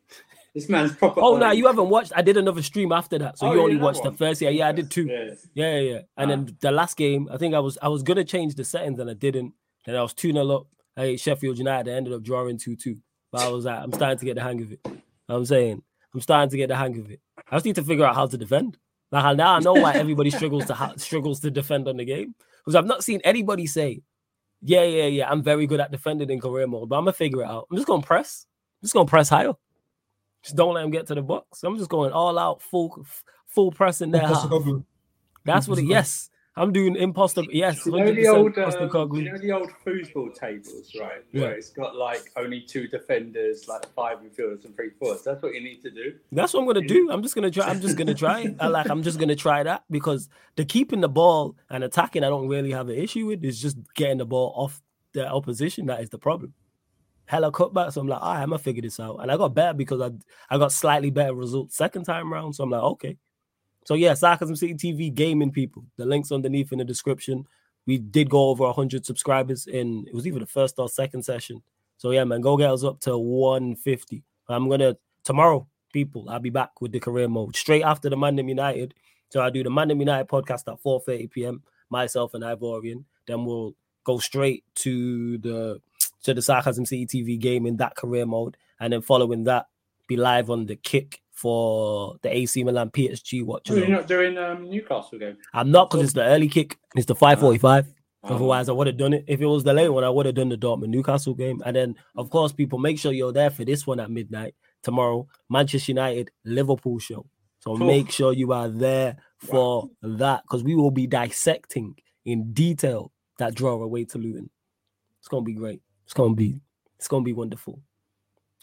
This 0.55 0.69
man's 0.69 0.95
proper. 0.95 1.21
Oh 1.21 1.37
no, 1.37 1.51
you 1.51 1.67
haven't 1.67 1.89
watched. 1.89 2.13
I 2.15 2.23
did 2.23 2.37
another 2.37 2.63
stream 2.63 2.93
after 2.93 3.19
that, 3.19 3.39
so 3.39 3.49
oh, 3.49 3.55
you 3.55 3.61
only 3.61 3.77
watched 3.77 4.05
one. 4.05 4.13
the 4.13 4.19
first. 4.19 4.41
Yeah, 4.41 4.51
yeah, 4.51 4.69
I 4.69 4.73
did 4.73 4.91
two. 4.91 5.07
Yeah, 5.07 5.35
yeah, 5.55 5.79
yeah. 5.79 6.01
And 6.17 6.31
ah. 6.31 6.37
then 6.37 6.57
the 6.61 6.71
last 6.71 6.97
game, 6.97 7.29
I 7.33 7.39
think 7.39 7.55
I 7.55 7.59
was 7.59 7.77
I 7.83 7.89
was 7.89 8.05
gonna 8.05 8.25
change 8.25 8.55
the 8.55 8.65
settings 8.65 9.01
and 9.01 9.11
I 9.11 9.15
didn't. 9.15 9.53
Then 9.85 9.97
I 9.97 10.03
was 10.03 10.15
two 10.15 10.33
0 10.33 10.49
up. 10.51 10.67
Hey, 10.95 11.17
Sheffield 11.17 11.59
United 11.59 11.93
I 11.93 11.97
ended 11.97 12.13
up 12.13 12.23
drawing 12.23 12.57
two 12.57 12.77
two. 12.77 12.99
But 13.33 13.43
I 13.43 13.49
was 13.49 13.65
like, 13.65 13.83
I'm 13.83 13.93
starting 13.93 14.19
to 14.19 14.25
get 14.25 14.37
the 14.37 14.43
hang 14.43 14.63
of 14.63 14.71
it. 14.71 14.81
You 14.85 14.93
know 15.29 15.37
I'm 15.37 15.45
saying 15.45 15.83
I'm 16.15 16.21
starting 16.21 16.51
to 16.51 16.57
get 16.57 16.69
the 16.69 16.77
hang 16.77 16.97
of 17.01 17.11
it. 17.11 17.21
I 17.51 17.57
just 17.57 17.65
need 17.65 17.75
to 17.77 17.85
figure 17.85 18.05
out 18.05 18.15
how 18.15 18.27
to 18.27 18.37
defend. 18.39 18.79
Like 19.11 19.37
now 19.37 19.55
I 19.55 19.61
know 19.61 19.75
why 19.75 19.95
everybody 19.95 20.31
struggles 20.31 20.67
to 20.67 20.75
ha- 20.75 20.95
struggles 20.97 21.41
to 21.41 21.51
defend 21.51 21.87
on 21.89 21.97
the 21.99 22.05
game 22.05 22.35
because 22.59 22.75
I've 22.75 22.87
not 22.87 23.05
seen 23.05 23.21
anybody 23.23 23.67
say, 23.67 24.03
"Yeah, 24.63 24.83
yeah, 24.83 25.07
yeah, 25.07 25.31
I'm 25.31 25.43
very 25.43 25.67
good 25.67 25.79
at 25.81 25.93
defending 25.93 26.31
in 26.31 26.41
career 26.41 26.67
mode." 26.67 26.89
But 26.89 26.97
I'm 26.97 27.05
gonna 27.05 27.13
figure 27.13 27.43
it 27.43 27.47
out. 27.47 27.69
I'm 27.71 27.77
just 27.77 27.87
gonna 27.87 28.03
press. 28.03 28.47
I'm 28.83 28.87
just 28.87 28.95
gonna 28.95 29.07
press 29.09 29.29
higher. 29.29 29.53
Just 30.43 30.57
don't 30.57 30.75
let 30.75 30.83
them 30.83 30.91
get 30.91 31.07
to 31.07 31.15
the 31.15 31.23
box. 31.23 31.63
I'm 31.63 31.79
just 31.79 31.91
going 31.91 32.13
all 32.13 32.39
out, 32.39 32.61
full, 32.61 33.07
full 33.47 33.71
pressing 33.73 34.11
there. 34.11 34.23
That's 35.45 35.69
what 35.69 35.79
it. 35.79 35.85
Yes, 35.85 36.29
I'm 36.57 36.73
doing 36.73 36.95
imposter. 36.95 37.43
Yes, 37.51 37.85
you 37.85 37.93
know 37.93 38.13
the 38.13 38.29
old, 38.29 38.57
um, 38.59 39.17
you 39.17 39.31
know 39.31 39.39
the 39.39 39.51
old 39.51 39.73
football 39.83 40.31
tables, 40.31 40.95
right? 40.99 41.25
Yeah. 41.33 41.41
Where 41.41 41.53
it's 41.55 41.71
got 41.71 41.97
like 41.97 42.31
only 42.37 42.61
two 42.61 42.87
defenders, 42.87 43.67
like 43.67 43.93
five 43.95 44.19
midfielders 44.19 44.65
and 44.65 44.75
three 44.77 44.91
forwards. 44.91 45.25
That's 45.25 45.43
what 45.43 45.53
you 45.53 45.61
need 45.61 45.83
to 45.83 45.91
do. 45.91 46.15
That's 46.31 46.55
what 46.55 46.61
I'm 46.61 46.67
gonna 46.67 46.87
do. 46.87 47.11
I'm 47.11 47.23
just 47.23 47.35
gonna 47.35 47.51
try. 47.51 47.67
I'm 47.67 47.81
just 47.81 47.97
gonna 47.97 48.15
try. 48.15 48.55
I 48.61 48.69
like. 48.69 48.89
I'm 48.89 49.03
just 49.03 49.19
gonna 49.19 49.35
try 49.35 49.65
that 49.65 49.83
because 49.91 50.29
the 50.55 50.65
keeping 50.65 51.01
the 51.01 51.09
ball 51.09 51.57
and 51.71 51.83
attacking, 51.83 52.23
I 52.23 52.29
don't 52.29 52.47
really 52.47 52.71
have 52.71 52.89
an 52.89 52.97
issue 52.99 53.27
with. 53.27 53.45
It's 53.45 53.61
just 53.61 53.77
getting 53.95 54.19
the 54.19 54.27
ball 54.27 54.53
off 54.57 54.81
the 55.13 55.29
opposition 55.29 55.87
that 55.87 56.03
is 56.03 56.11
the 56.11 56.19
problem. 56.19 56.55
Hella 57.27 57.51
cutbacks. 57.51 57.95
So 57.95 58.01
I'm 58.01 58.07
like, 58.07 58.21
right, 58.21 58.43
I'm 58.43 58.51
gonna 58.51 58.59
figure 58.59 58.83
this 58.83 59.01
out, 59.01 59.17
and 59.17 59.33
I 59.33 59.37
got 59.37 59.55
better 59.55 59.75
because 59.75 60.01
I 60.01 60.11
I 60.55 60.59
got 60.59 60.71
slightly 60.71 61.11
better 61.11 61.35
results 61.35 61.77
second 61.77 62.05
time 62.05 62.33
round. 62.33 62.55
So 62.55 62.63
I'm 62.63 62.71
like, 62.71 62.83
okay, 62.83 63.17
so 63.85 63.95
yeah, 63.95 64.15
Sarcasm 64.15 64.57
City 64.57 64.75
TV 64.75 65.15
gaming 65.15 65.53
people. 65.53 65.85
The 65.97 66.07
links 66.07 66.33
underneath 66.33 66.73
in 66.73 66.79
the 66.79 66.85
description. 66.85 67.45
We 67.87 67.99
did 67.99 68.31
go 68.31 68.49
over 68.49 68.65
100 68.65 69.05
subscribers 69.05 69.67
in 69.67 70.07
it 70.09 70.15
was 70.15 70.27
either 70.27 70.41
the 70.41 70.47
first 70.47 70.79
or 70.79 70.89
second 70.89 71.23
session. 71.23 71.63
So 71.99 72.11
yeah, 72.11 72.25
man, 72.25 72.41
go 72.41 72.57
get 72.57 72.71
us 72.71 72.83
up 72.83 73.01
to 73.01 73.17
150. 73.19 74.25
I'm 74.49 74.69
gonna 74.69 74.97
tomorrow, 75.23 75.67
people. 75.93 76.29
I'll 76.31 76.41
be 76.41 76.51
back 76.51 76.81
with 76.81 76.93
the 76.93 77.01
career 77.01 77.29
mode 77.29 77.57
straight 77.57 77.83
after 77.83 78.09
the 78.09 78.17
Mandem 78.17 78.49
United. 78.49 78.95
So 79.29 79.43
I 79.43 79.51
do 79.51 79.63
the 79.63 79.71
Mandem 79.71 80.01
United 80.01 80.29
podcast 80.29 80.73
at 80.73 80.83
4:30 80.83 81.31
p.m. 81.31 81.63
Myself 81.91 82.33
and 82.35 82.43
Ivorian. 82.43 83.05
Then 83.27 83.45
we'll 83.45 83.75
go 84.05 84.19
straight 84.19 84.65
to 84.77 85.39
the 85.39 85.81
to 86.23 86.33
the 86.33 86.41
Sarcasm 86.41 86.87
City 86.87 87.07
TV 87.07 87.39
game 87.39 87.67
in 87.67 87.77
that 87.77 87.97
career 87.97 88.25
mode, 88.25 88.57
and 88.81 88.95
then 88.95 89.03
following 89.03 89.45
that, 89.45 89.67
be 90.09 90.17
live 90.17 90.49
on 90.49 90.65
the 90.65 90.77
kick 90.77 91.21
for 91.45 92.17
the 92.23 92.35
AC 92.35 92.65
Milan 92.65 92.89
PSG 92.89 93.45
watch. 93.45 93.71
Oh, 93.71 93.75
you're 93.75 93.87
not 93.87 94.09
doing 94.09 94.39
um, 94.39 94.71
Newcastle 94.71 95.19
game. 95.19 95.37
I'm 95.53 95.71
not 95.71 95.91
because 95.91 96.05
it's 96.05 96.15
the 96.15 96.25
early 96.25 96.49
kick. 96.49 96.79
It's 96.97 97.05
the 97.05 97.15
5:45. 97.15 97.81
Um, 97.81 98.33
Otherwise, 98.33 98.71
I 98.71 98.73
would 98.73 98.87
have 98.87 98.97
done 98.97 99.13
it. 99.13 99.27
If 99.27 99.43
it 99.43 99.47
was 99.47 99.63
the 99.63 99.75
late 99.75 99.91
one, 99.91 100.05
I 100.05 100.09
would 100.09 100.25
have 100.25 100.37
done 100.37 100.49
the 100.49 100.57
Dortmund 100.57 100.89
Newcastle 100.89 101.35
game. 101.35 101.63
And 101.67 101.77
then, 101.77 101.97
of 102.17 102.31
course, 102.31 102.51
people 102.51 102.79
make 102.79 102.99
sure 102.99 103.13
you're 103.13 103.31
there 103.31 103.51
for 103.51 103.63
this 103.63 103.87
one 103.87 104.01
at 104.01 104.11
midnight 104.11 104.55
tomorrow. 104.83 105.29
Manchester 105.51 105.93
United 105.93 106.31
Liverpool 106.47 106.99
show. 106.99 107.27
So 107.59 107.77
make 107.77 108.11
sure 108.11 108.33
you 108.33 108.55
are 108.55 108.69
there 108.69 109.19
for 109.37 109.83
wow. 109.83 110.17
that 110.17 110.45
because 110.45 110.65
we 110.65 110.75
will 110.75 110.91
be 110.91 111.07
dissecting 111.07 111.95
in 112.25 112.55
detail 112.55 113.13
that 113.37 113.55
draw 113.55 113.83
away 113.83 114.07
to 114.07 114.19
Luton. 114.19 114.49
It's 115.19 115.29
gonna 115.29 115.45
be 115.45 115.53
great. 115.53 115.83
It's 116.07 116.15
gonna 116.15 116.35
be 116.35 116.63
it's 116.97 117.09
gonna 117.09 117.23
be 117.23 117.35
wonderful. 117.35 117.83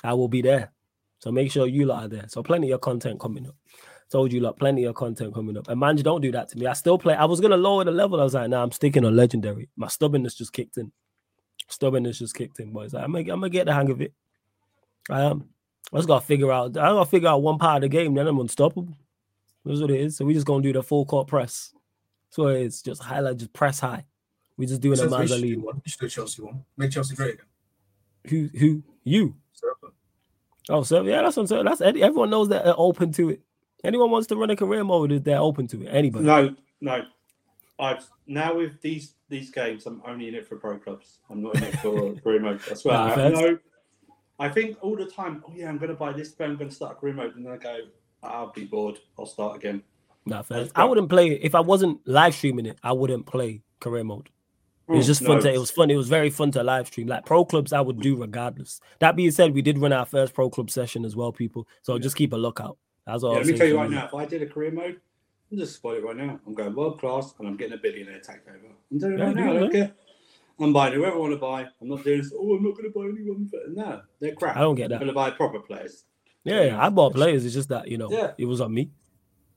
I 0.04 0.16
will 0.16 0.28
be 0.28 0.42
there. 0.42 0.72
So 1.22 1.32
make 1.32 1.52
sure 1.52 1.68
you 1.68 1.86
lot 1.86 2.04
are 2.04 2.08
there. 2.08 2.26
So 2.28 2.42
plenty 2.42 2.72
of 2.72 2.82
content 2.82 3.20
coming 3.20 3.48
up. 3.48 3.56
Told 4.12 4.34
you 4.34 4.42
lot, 4.42 4.58
plenty 4.58 4.86
of 4.86 4.96
content 4.96 5.34
coming 5.34 5.56
up. 5.56 5.68
And 5.70 5.80
man, 5.80 5.96
you 5.96 6.04
don't 6.04 6.20
do 6.20 6.32
that 6.32 6.50
to 6.50 6.58
me. 6.58 6.66
I 6.66 6.74
still 6.74 6.98
play. 6.98 7.14
I 7.14 7.26
was 7.26 7.40
gonna 7.40 7.58
lower 7.58 7.86
the 7.86 7.92
level. 7.92 8.20
I 8.20 8.24
was 8.24 8.34
like, 8.34 8.50
nah, 8.50 8.64
I'm 8.64 8.72
sticking 8.72 9.06
on 9.06 9.16
legendary. 9.16 9.70
My 9.78 9.88
stubbornness 9.88 10.34
just 10.34 10.52
kicked 10.52 10.78
in. 10.78 10.92
Stubbornness 11.70 12.20
just 12.20 12.36
kicked 12.36 12.60
in, 12.60 12.74
boys. 12.74 12.94
Like, 12.94 13.04
I'm, 13.04 13.12
gonna, 13.12 13.22
I'm 13.22 13.40
gonna 13.40 13.50
get 13.50 13.68
the 13.68 13.74
hang 13.74 13.90
of 13.92 14.02
it. 14.02 14.14
I 15.10 15.22
am. 15.22 15.48
I 15.94 15.98
just 15.98 16.08
gotta 16.08 16.26
figure 16.26 16.52
out. 16.52 16.76
I 16.76 16.90
gotta 16.90 17.10
figure 17.10 17.30
out 17.30 17.44
one 17.44 17.60
part 17.60 17.78
of 17.78 17.82
the 17.84 17.90
game. 17.90 18.16
Then 18.16 18.28
I'm 18.28 18.40
unstoppable. 18.40 18.98
That's 19.64 19.80
what 19.80 19.92
it 19.92 20.02
is. 20.02 20.18
So 20.18 20.26
we 20.26 20.34
just 20.34 20.48
gonna 20.48 20.64
do 20.64 20.74
the 20.74 20.84
full 20.84 21.06
court 21.06 21.28
press. 21.28 21.74
So 22.32 22.48
it's 22.48 22.82
just 22.82 23.04
highlight, 23.04 23.38
just 23.38 23.54
press 23.54 23.80
high. 23.80 24.06
We 24.58 24.66
just 24.66 24.82
doing 24.82 25.00
a 25.00 25.10
man's 25.10 25.32
lead. 25.32 25.62
You 25.62 25.82
should 25.86 26.00
do 26.02 26.10
Chelsea 26.10 26.42
one. 26.42 26.66
Make 26.78 26.92
Chelsea 26.92 27.16
great 27.16 27.36
again. 27.36 27.46
Who? 28.28 28.50
Who? 28.58 28.84
You? 29.04 29.36
Oh, 30.70 30.84
so 30.84 31.02
yeah, 31.04 31.22
that's 31.22 31.38
what 31.38 31.44
I'm 31.44 31.48
saying. 31.48 31.66
That's 31.66 31.82
everyone 31.82 32.30
knows 32.30 32.50
that 32.50 32.66
they're 32.66 32.74
open 32.78 33.12
to 33.14 33.30
it. 33.30 33.42
Anyone 33.84 34.12
wants 34.12 34.28
to 34.28 34.36
run 34.36 34.50
a 34.52 34.56
career 34.56 34.84
mode, 34.84 35.24
they're 35.24 35.40
open 35.40 35.68
to 35.68 35.84
it. 35.84 35.88
Anybody? 35.88 36.26
No, 36.26 36.56
no. 36.82 37.04
I've 37.80 38.08
now 38.28 38.56
with 38.56 38.80
these 38.82 39.16
these 39.28 39.50
games, 39.50 39.88
I'm 39.88 40.02
only 40.06 40.28
in 40.28 40.36
it 40.36 40.48
for 40.48 40.56
pro 40.58 40.78
clubs. 40.78 41.20
I'm 41.30 41.42
not 41.42 41.56
in 41.56 41.64
it 41.64 41.80
for 41.80 42.14
career 42.24 42.40
mode. 42.40 42.62
I 42.70 42.74
swear. 42.76 42.94
Nah, 42.94 43.14
I, 43.14 43.30
no, 43.30 43.60
I 44.40 44.50
think 44.50 44.78
all 44.82 44.96
the 44.96 45.06
time. 45.06 45.44
Oh 45.48 45.52
yeah, 45.56 45.68
I'm 45.68 45.78
going 45.78 45.90
to 45.90 45.96
buy 45.96 46.14
this. 46.14 46.36
I'm 46.40 46.58
going 46.58 46.70
to 46.70 46.76
start 46.76 46.94
a 46.94 46.96
career 46.96 47.14
mode, 47.14 47.36
and 47.36 47.46
then 47.46 47.54
I 47.54 47.58
go, 47.58 47.78
I'll 48.22 48.52
be 48.52 48.66
bored. 48.66 49.00
I'll 49.18 49.26
start 49.26 49.56
again. 49.56 49.82
Nah, 50.26 50.44
fair. 50.44 50.68
I 50.76 50.86
wouldn't 50.86 51.10
play 51.10 51.32
it 51.32 51.42
if 51.42 51.56
I 51.56 51.60
wasn't 51.60 52.00
live 52.08 52.36
streaming 52.36 52.68
it. 52.68 52.78
I 52.84 52.92
wouldn't 52.92 53.26
play 53.26 53.62
career 53.80 54.04
mode. 54.04 54.30
It 54.94 54.98
was 54.98 55.08
just 55.08 55.24
fun 55.24 55.38
no. 55.38 55.42
to. 55.42 55.54
It 55.54 55.60
was 55.60 55.72
fun. 55.72 55.90
It 55.90 55.96
was 55.96 56.10
very 56.10 56.30
fun 56.30 56.52
to 56.52 56.64
live 56.64 56.88
stream. 56.88 57.08
Like 57.08 57.26
pro 57.26 57.46
clubs, 57.46 57.74
I 57.74 57.82
would 57.82 58.00
do 58.00 58.16
regardless. 58.16 58.82
That 59.00 59.16
being 59.16 59.32
said, 59.32 59.54
we 59.54 59.62
did 59.62 59.78
run 59.78 59.94
our 59.94 60.06
first 60.06 60.34
pro 60.34 60.50
club 60.50 60.70
session 60.70 61.06
as 61.06 61.16
well, 61.16 61.32
people. 61.32 61.68
So 61.82 61.96
yeah. 61.96 62.02
just 62.02 62.16
keep 62.16 62.34
a 62.34 62.38
lookout. 62.38 62.78
That's 63.06 63.24
all. 63.24 63.34
Yeah, 63.34 63.40
let 63.40 63.48
me 63.48 63.58
tell 63.58 63.68
you 63.68 63.78
right 63.78 63.90
now. 63.90 64.06
If 64.06 64.14
I 64.14 64.26
did 64.26 64.42
a 64.42 64.48
career 64.48 64.72
mode, 64.72 65.00
I'm 65.52 65.58
just 65.58 65.76
spoil 65.76 65.96
it 65.96 66.04
right 66.04 66.16
now. 66.16 66.40
I'm 66.46 66.54
going 66.54 66.76
world 66.76 67.00
class, 67.00 67.34
and 67.40 67.48
I'm 67.48 67.58
getting 67.58 67.74
a 67.74 67.82
billionaire 67.82 68.20
takeover. 68.20 68.72
I'm 68.92 68.98
doing 68.98 69.14
it 69.14 69.20
yeah, 69.20 69.26
right 69.26 69.36
now. 69.36 69.52
I 69.52 69.60
don't 69.60 69.72
care. 69.72 69.92
I'm 70.60 70.74
buying 70.74 70.94
whoever 70.94 71.16
I 71.16 71.20
want 71.20 71.34
to 71.34 71.38
buy. 71.38 71.68
I'm 71.82 71.90
not 71.90 72.04
doing 72.04 72.22
this. 72.22 72.32
Oh, 72.38 72.56
I'm 72.56 72.64
not 72.64 72.78
going 72.78 72.92
to 72.92 72.92
buy 72.92 73.06
anyone. 73.06 73.48
For... 73.50 73.60
No, 73.70 74.02
they're 74.20 74.36
crap. 74.36 74.58
I 74.58 74.60
don't 74.60 74.76
get 74.76 74.90
that. 74.90 74.96
I'm 74.96 75.00
going 75.02 75.08
to 75.08 75.14
buy 75.14 75.32
proper 75.32 75.60
players. 75.60 76.04
Yeah, 76.44 76.78
I 76.80 76.90
bought 76.90 77.14
players. 77.14 77.46
It's 77.46 77.54
just 77.54 77.70
that 77.70 77.88
you 77.88 77.98
know, 77.98 78.12
yeah. 78.12 78.32
it 78.38 78.46
was 78.46 78.62
on 78.62 78.74
me. 78.74 78.92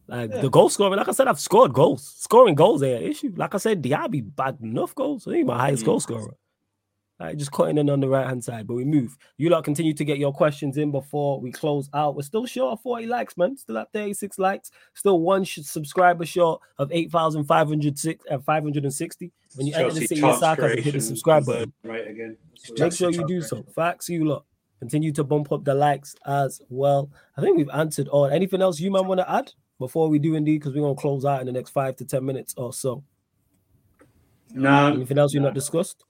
Like 0.06 0.31
yeah. 0.31 0.40
the 0.40 0.51
goal 0.51 0.68
scoring, 0.68 0.98
like 0.98 1.09
I 1.09 1.12
said, 1.12 1.28
I've 1.28 1.40
scored 1.40 1.72
goals. 1.72 2.14
Scoring 2.18 2.55
goals 2.55 2.82
ain't 2.82 3.02
an 3.02 3.10
issue. 3.10 3.32
Like 3.36 3.55
I 3.55 3.59
said, 3.59 3.82
Diaby 3.82 4.35
bagged 4.36 4.62
enough 4.62 4.94
goals. 4.94 5.24
He's 5.24 5.44
my 5.44 5.56
highest 5.56 5.82
mm. 5.82 5.86
goal 5.86 6.01
scorer. 6.01 6.35
Like 7.20 7.36
just 7.36 7.52
cutting 7.52 7.78
in 7.78 7.89
on 7.89 8.01
the 8.01 8.09
right 8.09 8.26
hand 8.26 8.43
side, 8.43 8.66
but 8.66 8.74
we 8.74 8.85
move. 8.85 9.16
You 9.39 9.48
lot 9.48 9.64
continue 9.64 9.94
to 9.94 10.05
get 10.05 10.18
your 10.18 10.32
questions 10.32 10.76
in 10.76 10.90
before 10.90 11.40
we 11.40 11.52
close 11.52 11.89
out. 11.94 12.16
We're 12.16 12.22
still 12.22 12.44
short 12.44 12.72
of 12.72 12.82
40 12.82 13.06
likes, 13.06 13.36
man. 13.36 13.56
Still 13.56 13.78
at 13.78 13.93
36 13.93 14.36
likes. 14.39 14.72
Still 14.94 15.20
one 15.20 15.44
subscriber 15.44 16.26
short 16.26 16.60
of 16.78 16.90
8,560. 16.90 18.18
Uh, 18.28 18.39
560. 18.40 19.32
When 19.55 19.66
you 19.68 19.74
enter 19.74 19.94
the 19.94 20.06
city 20.06 20.22
of 20.22 20.39
sarcasm, 20.39 20.82
hit 20.82 20.93
the 20.93 21.01
subscribe 21.01 21.47
button. 21.47 21.72
Right 21.85 22.09
again. 22.09 22.36
Make 22.76 22.93
sure 22.93 23.10
you 23.10 23.26
do 23.28 23.40
so. 23.43 23.64
Facts, 23.74 24.09
you 24.09 24.24
lot. 24.24 24.44
Continue 24.81 25.12
to 25.12 25.22
bump 25.22 25.52
up 25.52 25.64
the 25.64 25.74
likes 25.74 26.16
as 26.26 26.60
well. 26.68 27.10
I 27.39 27.40
think 27.40 27.56
we've 27.56 27.70
answered 27.70 28.09
all. 28.09 28.26
Anything 28.26 28.60
else 28.60 28.81
you 28.81 28.90
man 28.90 29.06
want 29.06 29.20
to 29.20 29.31
add? 29.31 29.52
Before 29.79 30.09
we 30.09 30.19
do 30.19 30.35
indeed, 30.35 30.59
because 30.59 30.75
we're 30.75 30.83
gonna 30.83 30.95
close 30.95 31.25
out 31.25 31.41
in 31.41 31.47
the 31.47 31.53
next 31.53 31.71
five 31.71 31.97
to 31.97 32.05
ten 32.05 32.25
minutes 32.25 32.55
or 32.57 32.73
so. 32.73 33.03
No. 34.51 34.93
Anything 34.93 35.19
else 35.19 35.35
you 35.35 35.41
not 35.41 35.55
discussed? 35.55 36.05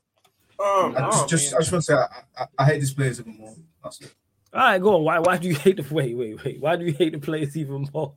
Um, 0.58 0.94
I 0.96 1.00
just, 1.10 1.28
just 1.28 1.54
I 1.54 1.58
just 1.58 1.72
want 1.72 1.84
to 1.84 1.92
say 1.92 1.94
I, 1.94 2.42
I, 2.42 2.46
I, 2.58 2.64
hate 2.66 2.80
this 2.80 2.92
players 2.92 3.18
even 3.18 3.36
more. 3.38 3.54
That's 3.82 4.00
it. 4.00 4.14
All 4.52 4.60
right, 4.60 4.78
go 4.80 4.94
on. 4.96 5.02
Why 5.02 5.18
why 5.18 5.36
do 5.36 5.48
you 5.48 5.54
hate 5.56 5.76
the 5.76 5.94
wait 5.94 6.16
wait 6.16 6.44
wait? 6.44 6.60
Why 6.60 6.76
do 6.76 6.84
you 6.84 6.92
hate 6.92 7.12
the 7.12 7.18
players 7.18 7.56
even 7.56 7.88
more? 7.92 8.14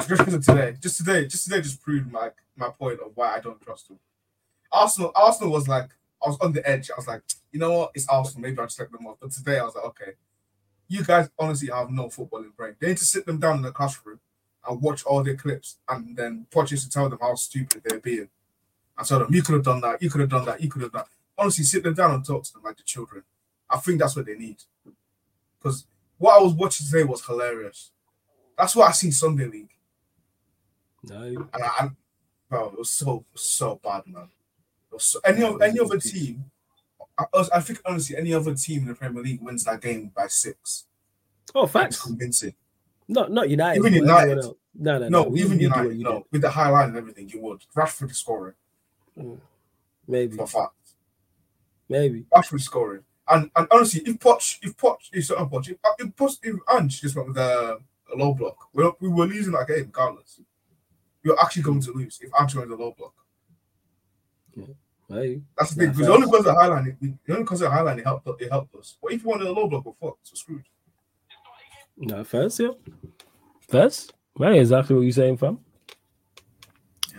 Just 0.00 0.18
because 0.18 0.34
of 0.34 0.44
today, 0.44 0.76
just 0.80 0.98
today, 0.98 1.26
just 1.26 1.44
today, 1.44 1.60
just 1.62 1.80
proved 1.80 2.12
my 2.12 2.30
my 2.56 2.68
point 2.68 3.00
of 3.00 3.12
why 3.14 3.36
I 3.36 3.40
don't 3.40 3.60
trust 3.60 3.88
them. 3.88 3.98
Arsenal, 4.72 5.12
Arsenal 5.14 5.52
was 5.52 5.66
like 5.66 5.88
I 6.24 6.28
was 6.28 6.38
on 6.40 6.52
the 6.52 6.68
edge. 6.68 6.90
I 6.90 6.94
was 6.96 7.06
like, 7.06 7.22
you 7.52 7.58
know 7.58 7.72
what? 7.72 7.92
It's 7.94 8.06
Arsenal. 8.08 8.42
Maybe 8.42 8.58
I'll 8.58 8.66
just 8.66 8.78
let 8.78 8.92
them 8.92 9.06
off. 9.06 9.16
But 9.20 9.32
today 9.32 9.58
I 9.58 9.64
was 9.64 9.74
like, 9.74 9.84
okay, 9.86 10.12
you 10.88 11.04
guys 11.04 11.30
honestly 11.38 11.68
have 11.72 11.90
no 11.90 12.08
footballing 12.08 12.54
brain. 12.54 12.74
They 12.78 12.88
need 12.88 12.98
to 12.98 13.04
sit 13.04 13.24
them 13.24 13.38
down 13.38 13.56
in 13.56 13.62
the 13.62 13.72
classroom 13.72 14.20
and 14.68 14.80
watch 14.80 15.04
all 15.04 15.22
their 15.22 15.36
clips 15.36 15.78
and 15.88 16.16
then 16.16 16.46
Poch 16.50 16.68
to 16.68 16.90
tell 16.90 17.08
them 17.08 17.18
how 17.20 17.34
stupid 17.34 17.82
they're 17.84 18.00
being. 18.00 18.28
And 18.98 19.06
tell 19.06 19.20
them, 19.20 19.32
you 19.32 19.42
could 19.42 19.54
have 19.54 19.64
done 19.64 19.80
that, 19.80 20.02
you 20.02 20.10
could 20.10 20.20
have 20.20 20.30
done 20.30 20.44
that, 20.44 20.60
you 20.60 20.68
could 20.68 20.82
have 20.82 20.92
done 20.92 21.04
that. 21.04 21.42
Honestly, 21.42 21.64
sit 21.64 21.82
them 21.82 21.94
down 21.94 22.12
and 22.12 22.24
talk 22.24 22.44
to 22.44 22.52
them 22.52 22.62
like 22.62 22.76
the 22.76 22.82
children. 22.82 23.22
I 23.68 23.78
think 23.78 24.00
that's 24.00 24.14
what 24.16 24.26
they 24.26 24.36
need. 24.36 24.62
Because 25.58 25.86
what 26.18 26.38
I 26.38 26.42
was 26.42 26.52
watching 26.52 26.86
today 26.86 27.04
was 27.04 27.24
hilarious. 27.24 27.92
That's 28.58 28.76
what 28.76 28.88
I 28.88 28.92
see 28.92 29.10
Sunday 29.10 29.46
League. 29.46 29.70
No. 31.02 31.22
And 31.22 31.48
I, 31.54 31.90
bro, 32.48 32.68
it 32.68 32.78
was 32.78 32.90
so 32.90 33.24
so 33.34 33.80
bad, 33.82 34.02
man. 34.06 34.28
So, 34.98 35.20
any 35.24 35.42
any 35.42 35.80
other 35.80 35.98
team, 35.98 36.50
I, 37.16 37.24
I 37.54 37.60
think 37.60 37.80
honestly, 37.86 38.16
any 38.16 38.34
other 38.34 38.54
team 38.54 38.82
in 38.82 38.88
the 38.88 38.94
Premier 38.94 39.22
League 39.22 39.40
wins 39.40 39.64
that 39.64 39.80
game 39.80 40.10
by 40.14 40.26
six. 40.26 40.84
Oh, 41.54 41.66
facts. 41.66 42.02
convincing. 42.02 42.54
Not 43.10 43.32
not 43.32 43.50
United. 43.50 43.80
Even 43.80 43.94
United. 43.94 44.36
No, 44.36 44.98
no, 44.98 45.08
no. 45.08 45.24
No, 45.24 45.36
even 45.36 45.58
United. 45.58 45.96
you 45.96 46.04
No, 46.04 46.24
with 46.30 46.42
the 46.42 46.50
high 46.50 46.70
line 46.70 46.90
and 46.90 46.96
everything, 46.96 47.28
you 47.28 47.40
would. 47.40 47.60
Rashford 47.74 48.14
scoring. 48.14 48.54
Mm, 49.18 49.40
maybe. 50.06 50.36
For 50.36 50.46
fact. 50.46 50.74
Maybe. 51.88 52.24
Rashford 52.32 52.60
scoring. 52.60 53.02
And 53.28 53.50
and 53.56 53.66
honestly, 53.72 54.02
if 54.06 54.16
Poch, 54.20 54.58
if 54.62 54.76
Poch, 54.76 55.10
if 55.12 55.24
so, 55.26 55.34
Poch, 55.46 55.68
if, 55.68 55.76
if, 55.98 56.14
Poch, 56.14 56.38
if 56.42 56.56
Ange 56.72 57.00
just 57.00 57.16
went 57.16 57.28
with 57.28 57.38
a, 57.38 57.80
a 58.12 58.16
low 58.16 58.32
block, 58.32 58.68
we 58.72 58.88
we 59.00 59.08
were 59.08 59.26
losing 59.26 59.52
that 59.54 59.66
game 59.66 59.78
regardless. 59.78 60.40
We 61.24 61.30
were 61.30 61.40
actually 61.42 61.62
going 61.62 61.80
to 61.80 61.92
lose 61.92 62.20
if 62.22 62.30
Ange 62.40 62.54
went 62.54 62.70
with 62.70 62.78
a 62.78 62.82
low 62.82 62.94
block. 62.96 63.14
Yeah. 64.54 64.66
Maybe. 65.08 65.42
That's 65.58 65.70
the 65.74 65.80
thing. 65.80 65.90
Because 65.90 66.06
the 66.06 66.12
only 66.12 66.26
because 66.26 66.46
of 66.46 66.54
the 66.54 66.60
highline, 66.60 66.96
the 67.00 67.32
only 67.32 67.42
because 67.42 67.62
of 67.62 67.72
the 67.72 67.76
highline, 67.76 67.98
it 67.98 68.04
helped. 68.04 68.40
It 68.40 68.50
helped 68.50 68.74
us. 68.76 68.96
But 69.02 69.12
if 69.12 69.24
you 69.24 69.28
wanted 69.28 69.48
a 69.48 69.52
low 69.52 69.66
block, 69.66 69.84
we're 69.84 69.94
fucked. 70.00 70.28
So 70.28 70.34
screwed. 70.36 70.64
No, 72.00 72.24
first, 72.24 72.58
yeah. 72.58 72.70
First? 73.68 74.14
Right, 74.38 74.58
exactly 74.58 74.96
what 74.96 75.02
you're 75.02 75.12
saying, 75.12 75.36
fam. 75.36 75.60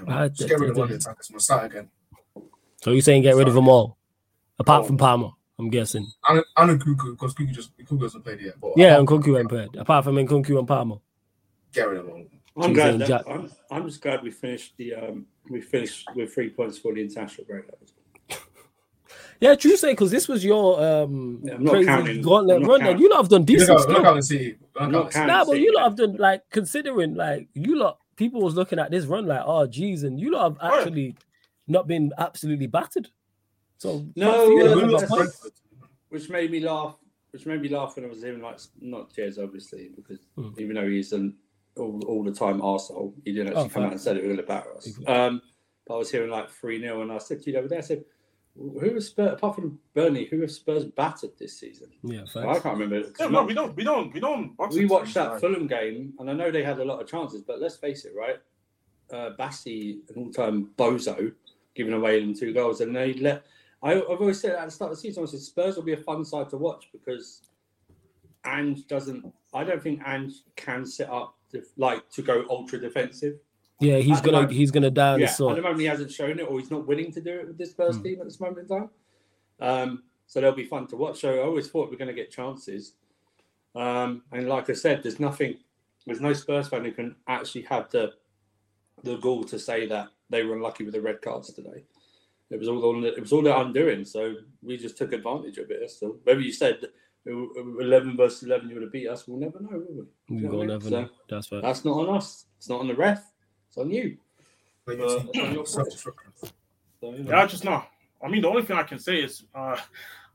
Yeah, 0.08 0.28
just 0.28 0.50
get 0.50 0.60
rid 0.60 0.72
of 0.72 0.80
all 0.80 0.88
the 0.88 0.96
attackers. 0.96 1.30
We'll 1.30 1.40
start 1.40 1.66
again. 1.66 1.90
So 2.82 2.92
you're 2.92 3.02
saying 3.02 3.22
get 3.22 3.36
rid 3.36 3.48
of 3.48 3.54
them 3.54 3.70
all? 3.70 3.98
Apart 4.58 4.84
oh. 4.84 4.88
from 4.88 4.98
Palmer, 4.98 5.30
I'm 5.60 5.70
guessing. 5.70 6.08
And, 6.28 6.44
and 6.58 6.82
Nkunku, 6.82 7.12
because 7.12 7.36
Nkunku 7.36 7.52
just 7.52 7.78
Nkunku 7.78 8.02
hasn't 8.02 8.24
played 8.24 8.42
yet. 8.42 8.56
But 8.60 8.74
yeah, 8.76 8.98
and 8.98 9.08
Nkunku 9.08 9.40
ain't 9.40 9.50
played. 9.50 9.76
Apart 9.76 10.06
from 10.06 10.16
Nkunku 10.16 10.58
and 10.58 10.68
Palmer. 10.68 10.98
Get 11.74 11.88
rid 11.88 12.00
of 12.00 12.08
them 12.08 12.28
I'm 12.58 12.74
glad. 12.74 13.00
That, 13.00 13.24
I'm, 13.30 13.52
I'm 13.70 13.88
just 13.88 14.02
glad 14.02 14.24
we 14.24 14.32
finished 14.32 14.74
the 14.78 14.96
um 14.96 15.26
we 15.50 15.62
finished 15.62 16.10
with 16.16 16.34
three 16.34 16.50
points 16.50 16.78
for 16.78 16.94
the 16.94 17.02
international 17.02 17.46
break. 17.46 17.66
Yeah, 19.42 19.56
true 19.56 19.76
say 19.76 19.94
because 19.94 20.12
this 20.12 20.28
was 20.28 20.46
your 20.46 20.82
um 20.82 21.40
yeah, 21.44 21.56
crazy 21.58 22.22
gauntlet 22.22 22.62
run. 22.66 22.80
Counting. 22.80 23.00
You 23.00 23.10
lot 23.10 23.18
have 23.18 23.30
done 23.30 23.44
decent 23.44 23.72
look 23.72 23.90
stuff. 23.90 24.04
Look 24.04 24.24
see. 24.24 24.56
Nah, 24.80 25.46
but 25.46 25.60
you 25.60 25.74
lot 25.74 25.84
have 25.84 25.96
done 25.96 26.16
like 26.18 26.44
considering 26.52 27.16
like 27.16 27.50
you 27.56 27.76
lot 27.76 27.98
people 28.16 28.40
was 28.40 28.54
looking 28.54 28.78
at 28.78 28.92
this 28.92 29.06
run 29.06 29.26
like 29.26 29.42
oh 29.44 29.66
geez, 29.66 30.04
and 30.04 30.20
you 30.20 30.32
lot 30.32 30.44
have 30.44 30.74
actually 30.74 31.08
right. 31.08 31.26
not 31.68 31.88
been 31.88 32.12
absolutely 32.20 32.68
battered. 32.68 33.10
So 33.80 34.06
no, 34.16 34.48
which 36.10 36.30
made 36.30 36.52
me 36.52 36.60
laugh. 36.60 36.98
Which 37.32 37.48
made 37.48 37.62
me 37.62 37.70
laugh 37.70 37.96
when 37.96 38.06
I 38.06 38.10
was 38.10 38.22
hearing 38.22 38.42
like 38.42 38.60
not 38.80 39.12
tears 39.12 39.40
obviously 39.40 39.90
because 39.96 40.20
hmm. 40.36 40.50
even 40.60 40.76
though 40.76 40.88
he's 40.88 41.14
an 41.14 41.36
all, 41.78 42.00
all 42.06 42.24
the 42.24 42.32
time 42.32 42.62
arsehole, 42.62 43.14
he 43.26 43.32
didn't 43.32 43.48
actually 43.48 43.64
oh, 43.64 43.70
come 43.70 43.84
out 43.86 43.92
and 43.94 44.02
said 44.02 44.18
it 44.18 44.24
was 44.24 44.36
going 44.36 44.38
to 44.38 44.44
batter 44.44 44.76
us. 44.76 44.90
Um, 45.08 45.42
but 45.88 45.96
I 45.96 45.98
was 45.98 46.12
hearing 46.12 46.30
like 46.30 46.50
three 46.50 46.80
0 46.80 47.02
and 47.02 47.12
I 47.12 47.18
said 47.18 47.42
to 47.42 47.46
you 47.48 47.54
the 47.54 47.60
other 47.60 47.68
day, 47.70 47.78
I 47.78 47.82
said 47.82 48.04
who 48.80 48.94
has 48.94 49.08
Spurs 49.08 49.34
apart 49.34 49.56
from 49.56 49.80
Burnley? 49.94 50.26
Who 50.26 50.42
have 50.42 50.52
Spurs 50.52 50.86
battered 50.86 51.32
this 51.38 51.60
season? 51.60 51.90
Yeah, 52.04 52.22
well, 52.36 52.50
I 52.50 52.60
can't 52.60 52.78
remember. 52.78 53.10
Yeah, 53.20 53.28
no, 53.28 53.44
we 53.44 53.54
don't, 53.54 53.76
we 53.76 53.84
don't, 53.84 54.14
we 54.14 54.20
don't. 54.20 54.54
We 54.72 54.86
watched 54.86 55.14
that 55.16 55.40
Fulham 55.40 55.68
game, 55.68 56.14
and 56.20 56.30
I 56.30 56.34
know 56.34 56.52
they 56.52 56.64
had 56.64 56.80
a 56.80 56.86
lot 56.86 57.02
of 57.02 57.08
chances, 57.08 57.42
but 57.42 57.60
let's 57.60 57.78
face 57.78 58.06
it, 58.06 58.14
right? 58.16 58.38
Uh, 59.12 59.32
Bassey, 59.38 60.00
an 60.10 60.24
all-time 60.24 60.70
bozo, 60.78 61.34
giving 61.76 61.94
away 61.94 62.20
them 62.22 62.34
two 62.34 62.54
goals, 62.54 62.82
and 62.82 62.96
they 62.96 63.14
let. 63.14 63.44
I, 63.84 63.96
have 63.96 64.04
always 64.04 64.40
said 64.40 64.56
at 64.56 64.66
the 64.66 64.72
start 64.72 64.92
of 64.92 64.98
the 64.98 65.02
season, 65.02 65.24
I 65.24 65.26
said 65.26 65.40
Spurs 65.40 65.76
will 65.76 65.84
be 65.84 65.94
a 65.94 65.98
fun 65.98 66.24
side 66.24 66.50
to 66.52 66.58
watch 66.58 66.90
because 66.92 67.42
Ange 68.46 68.88
doesn't. 68.88 69.26
I 69.54 69.64
don't 69.64 69.82
think 69.82 70.02
Ange 70.06 70.34
can 70.56 70.86
set 70.86 71.10
up 71.10 71.36
to, 71.52 71.64
like 71.78 72.10
to 72.12 72.22
go 72.22 72.46
ultra 72.50 72.80
defensive. 72.80 73.40
Yeah, 73.82 73.98
he's 73.98 74.20
At 74.20 74.24
gonna 74.26 74.38
moment- 74.38 74.54
he's 74.54 74.72
gonna 74.72 74.92
die 74.92 75.14
on 75.14 75.20
yeah, 75.20 75.26
the 75.36 75.50
at 75.50 75.56
the 75.56 75.62
moment 75.62 75.80
he 75.80 75.86
hasn't 75.88 76.12
shown 76.12 76.40
it, 76.40 76.44
or 76.44 76.60
he's 76.60 76.72
not 76.72 76.88
willing 76.88 77.12
to 77.12 77.22
do 77.22 77.40
it 77.40 77.48
with 77.48 77.58
this 77.58 77.74
first 77.74 78.00
Mm. 78.00 78.04
team 78.04 78.20
at 78.22 78.26
this 78.26 78.40
moment 78.40 78.60
in 78.60 78.68
time. 78.78 78.90
Um, 79.60 80.04
so 80.28 80.40
they'll 80.40 80.52
be 80.54 80.66
fun 80.66 80.88
to 80.88 80.96
watch. 80.96 81.20
So 81.22 81.34
I 81.36 81.40
always 81.44 81.70
thought 81.70 81.90
we 81.90 81.96
are 81.96 82.00
going 82.00 82.08
to 82.08 82.14
get 82.14 82.32
chances. 82.32 82.94
Um, 83.76 84.24
and 84.32 84.48
like 84.48 84.70
I 84.70 84.74
said, 84.74 85.02
there's 85.04 85.20
nothing, 85.20 85.58
there's 86.06 86.22
no 86.22 86.34
Spurs 86.34 86.68
fan 86.70 86.86
who 86.86 86.92
can 86.92 87.16
actually 87.28 87.64
have 87.64 87.90
the 87.90 88.14
the 89.04 89.18
gall 89.18 89.44
to 89.46 89.58
say 89.58 89.88
that 89.88 90.10
they 90.30 90.44
were 90.44 90.56
unlucky 90.56 90.84
with 90.84 90.94
the 90.94 91.02
red 91.02 91.22
cards 91.24 91.52
today. 91.52 91.84
It 92.52 92.60
was 92.60 92.68
all 92.68 92.86
on, 92.96 93.04
it 93.04 93.20
was 93.20 93.32
all 93.34 93.42
their 93.42 93.56
undoing. 93.58 94.06
So 94.06 94.36
we 94.62 94.78
just 94.78 94.96
took 94.98 95.12
advantage 95.14 95.58
of 95.58 95.72
it. 95.72 95.90
So 95.90 96.20
whether 96.24 96.40
you 96.42 96.52
said 96.52 96.86
eleven 97.26 98.16
versus 98.18 98.44
eleven, 98.44 98.68
you 98.70 98.76
would 98.76 98.84
have 98.84 98.92
beat 98.92 99.08
us, 99.08 99.28
we'll 99.28 99.40
never 99.40 99.60
know, 99.60 99.70
will 99.88 100.06
we? 100.30 100.36
We 100.42 100.48
will 100.48 100.50
what 100.50 100.56
I 100.58 100.60
mean? 100.60 100.68
never 100.68 100.90
So- 100.90 101.02
know. 101.02 101.10
That's 101.30 101.52
right. 101.52 101.62
That's 101.62 101.86
not 101.86 101.98
on 102.08 102.16
us. 102.16 102.46
It's 102.58 102.70
not 102.70 102.80
on 102.82 102.88
the 102.88 102.96
ref. 102.96 103.31
It's 103.72 103.78
on 103.78 103.90
you. 103.90 104.18
Like, 104.86 105.00
Uh, 105.00 105.04
it's- 105.04 105.26
it's 105.34 105.40
on 105.40 105.54
your 105.54 105.64
it's 105.64 105.74
fault. 105.76 105.92
such 105.94 106.14
a- 106.14 106.48
So, 107.00 107.12
you 107.16 107.24
know. 107.24 107.32
Yeah, 107.32 107.42
I 107.44 107.46
just 107.48 107.64
know. 107.64 107.82
I 108.22 108.28
mean, 108.28 108.42
the 108.42 108.50
only 108.50 108.64
thing 108.64 108.76
I 108.76 108.84
can 108.84 109.00
say 109.00 109.22
is, 109.24 109.46
uh, 109.56 109.78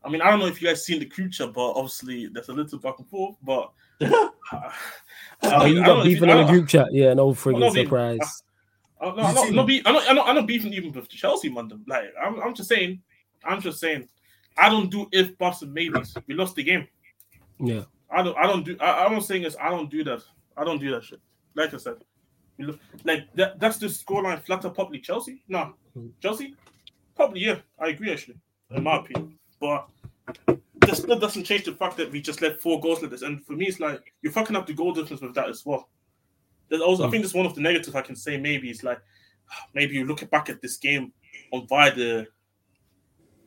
I 0.02 0.08
mean, 0.08 0.22
I 0.22 0.30
don't 0.30 0.38
know 0.40 0.46
if 0.46 0.62
you 0.62 0.68
guys 0.68 0.86
seen 0.86 1.00
the 1.00 1.04
creature, 1.06 1.46
but 1.46 1.72
obviously 1.72 2.28
there's 2.28 2.48
a 2.48 2.52
little 2.54 2.78
back 2.78 2.98
and 2.98 3.06
forth. 3.08 3.36
But 3.42 3.72
uh, 4.00 4.30
Oh, 4.52 4.70
I 5.42 5.66
you 5.66 5.74
don't 5.74 5.82
know 5.84 5.96
got 5.96 6.04
beefing 6.04 6.30
I 6.30 6.40
in 6.40 6.46
the 6.46 6.52
group 6.52 6.68
chat. 6.68 6.88
Yeah, 6.92 7.12
no 7.12 7.28
friggin' 7.32 7.60
not 7.60 7.74
beefing. 7.74 7.86
surprise. 7.86 8.42
No, 9.02 9.10
I'm 9.10 9.16
not, 9.34 9.52
not 9.52 9.66
be, 9.66 9.82
I'm 9.84 9.92
not, 9.94 10.08
I'm 10.08 10.16
not, 10.16 10.28
I'm 10.28 10.34
not 10.36 10.46
beefing 10.46 10.72
even 10.72 10.90
with 10.92 11.08
Chelsea, 11.10 11.50
man. 11.50 11.68
Like, 11.86 12.06
I'm, 12.20 12.40
I'm 12.40 12.54
just 12.54 12.70
saying, 12.70 13.02
I'm 13.44 13.60
just 13.60 13.78
saying, 13.78 14.08
I 14.56 14.70
don't 14.70 14.90
do 14.90 15.06
if 15.12 15.36
buts 15.36 15.60
and 15.60 15.74
maybes. 15.74 16.16
We 16.26 16.34
lost 16.34 16.56
the 16.56 16.62
game. 16.62 16.88
Yeah. 17.60 17.82
I 18.10 18.22
don't, 18.22 18.36
I 18.38 18.46
don't 18.46 18.64
do. 18.64 18.76
I, 18.80 19.04
I'm 19.04 19.12
not 19.12 19.24
saying 19.24 19.42
is 19.42 19.54
I 19.60 19.68
don't 19.68 19.90
do 19.90 20.02
that. 20.04 20.22
I 20.56 20.64
don't 20.64 20.78
do 20.78 20.90
that 20.92 21.04
shit. 21.04 21.20
Like 21.54 21.74
I 21.74 21.76
said, 21.76 21.96
look 22.64 22.78
like 23.04 23.32
that. 23.34 23.60
That's 23.60 23.76
the 23.78 23.86
scoreline 23.86 24.42
flatter 24.42 24.70
probably 24.70 24.98
Chelsea. 25.00 25.42
No, 25.48 25.74
Mm. 25.96 26.10
Chelsea, 26.20 26.54
probably 27.14 27.40
yeah. 27.40 27.58
I 27.78 27.88
agree 27.88 28.12
actually, 28.12 28.36
in 28.70 28.82
my 28.82 28.96
opinion. 28.98 29.38
But 29.60 29.88
this 30.86 30.98
still 30.98 31.18
doesn't 31.18 31.44
change 31.44 31.64
the 31.64 31.72
fact 31.72 31.96
that 31.96 32.12
we 32.12 32.20
just 32.20 32.42
let 32.42 32.60
four 32.60 32.80
goals 32.80 33.00
like 33.02 33.10
this. 33.10 33.22
And 33.22 33.44
for 33.46 33.52
me, 33.54 33.66
it's 33.66 33.80
like 33.80 34.12
you're 34.22 34.32
fucking 34.32 34.54
up 34.56 34.66
the 34.66 34.74
goal 34.74 34.92
difference 34.92 35.22
with 35.22 35.34
that 35.34 35.48
as 35.48 35.64
well. 35.64 35.88
There's 36.68 36.82
also, 36.82 37.04
I 37.04 37.06
Mm. 37.06 37.10
think 37.12 37.22
that's 37.22 37.34
one 37.34 37.46
of 37.46 37.54
the 37.54 37.60
negatives 37.62 37.94
I 37.94 38.02
can 38.02 38.16
say. 38.16 38.36
Maybe 38.38 38.68
it's 38.70 38.82
like 38.82 39.00
maybe 39.74 39.94
you 39.94 40.04
look 40.04 40.28
back 40.30 40.50
at 40.50 40.60
this 40.60 40.76
game 40.76 41.12
on 41.52 41.66
via 41.66 41.94
the 41.94 42.26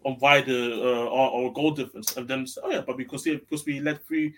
on 0.06 0.18
via 0.20 0.44
the 0.44 0.82
uh, 0.82 1.10
our, 1.10 1.44
our 1.46 1.52
goal 1.52 1.72
difference, 1.72 2.16
and 2.18 2.28
then 2.28 2.48
say, 2.48 2.62
oh 2.64 2.72
yeah, 2.72 2.82
but 2.82 2.98
because 2.98 3.24
because 3.26 3.66
we 3.66 3.80
let 3.82 4.06
three 4.08 4.34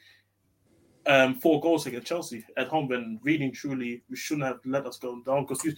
um 1.07 1.39
four 1.39 1.59
goals 1.61 1.85
against 1.87 2.07
Chelsea 2.07 2.45
at 2.57 2.67
home 2.67 2.87
when 2.87 3.19
reading 3.23 3.51
truly 3.51 4.03
we 4.09 4.15
shouldn't 4.15 4.45
have 4.45 4.59
let 4.65 4.85
us 4.85 4.97
go 4.97 5.19
down 5.25 5.43
because 5.45 5.63
you 5.65 5.73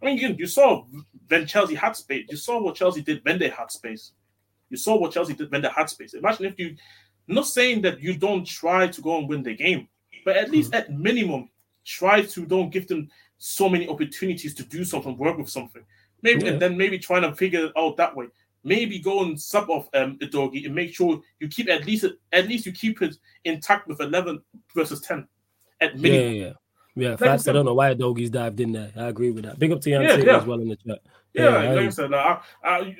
I 0.00 0.06
mean 0.06 0.18
you, 0.18 0.34
you 0.38 0.46
saw 0.46 0.84
when 1.28 1.46
Chelsea 1.46 1.74
had 1.74 1.96
space, 1.96 2.26
you 2.30 2.36
saw 2.36 2.60
what 2.62 2.76
Chelsea 2.76 3.02
did 3.02 3.24
when 3.24 3.38
they 3.38 3.48
had 3.48 3.70
space. 3.70 4.12
You 4.70 4.76
saw 4.76 4.96
what 4.96 5.12
Chelsea 5.12 5.34
did 5.34 5.50
when 5.50 5.62
they 5.62 5.68
had 5.68 5.88
space. 5.90 6.14
Imagine 6.14 6.46
if 6.46 6.58
you 6.58 6.76
not 7.26 7.46
saying 7.46 7.82
that 7.82 8.00
you 8.00 8.16
don't 8.16 8.46
try 8.46 8.86
to 8.86 9.00
go 9.00 9.18
and 9.18 9.28
win 9.28 9.42
the 9.42 9.54
game, 9.54 9.88
but 10.24 10.36
at 10.36 10.50
least 10.50 10.72
at 10.74 10.92
minimum 10.92 11.50
try 11.84 12.22
to 12.22 12.46
don't 12.46 12.70
give 12.70 12.86
them 12.86 13.08
so 13.38 13.68
many 13.68 13.88
opportunities 13.88 14.54
to 14.54 14.64
do 14.64 14.84
something, 14.84 15.16
work 15.16 15.38
with 15.38 15.48
something. 15.48 15.82
Maybe 16.22 16.44
Yeah. 16.44 16.52
and 16.52 16.62
then 16.62 16.76
maybe 16.76 16.98
trying 16.98 17.22
to 17.22 17.34
figure 17.34 17.66
it 17.66 17.72
out 17.76 17.96
that 17.96 18.14
way. 18.14 18.26
Maybe 18.64 18.98
go 18.98 19.22
and 19.22 19.40
sub 19.40 19.70
off 19.70 19.88
um 19.94 20.18
Udogie 20.18 20.66
and 20.66 20.74
make 20.74 20.94
sure 20.94 21.20
you 21.40 21.48
keep 21.48 21.68
at 21.68 21.86
least 21.86 22.04
at 22.32 22.48
least 22.48 22.66
you 22.66 22.72
keep 22.72 23.00
it 23.02 23.16
intact 23.44 23.86
with 23.88 24.00
eleven 24.00 24.40
versus 24.74 25.00
ten 25.00 25.26
at 25.80 25.94
Yeah, 25.96 26.00
minimum. 26.02 26.32
yeah, 26.34 26.44
yeah. 26.46 26.52
Yeah, 26.96 27.12
I 27.12 27.16
facts. 27.16 27.46
I 27.46 27.52
don't 27.52 27.64
know 27.64 27.74
why 27.74 27.94
Doggies 27.94 28.30
dived 28.30 28.58
in 28.58 28.72
there. 28.72 28.90
I 28.96 29.04
agree 29.06 29.30
with 29.30 29.44
that. 29.44 29.56
Big 29.60 29.70
up 29.70 29.80
to 29.82 29.90
Jan 29.90 30.02
Yeah, 30.02 30.16
yeah. 30.16 30.38
as 30.38 30.44
well 30.46 30.58
in 30.60 30.68
the 30.68 30.74
chat. 30.76 30.98
Yeah, 31.32 31.44
Yeah, 31.44 31.48
like, 31.70 31.78
I- 31.78 31.86
I 31.86 31.88
said, 31.90 32.10
like, 32.10 32.40
I, 32.64 32.96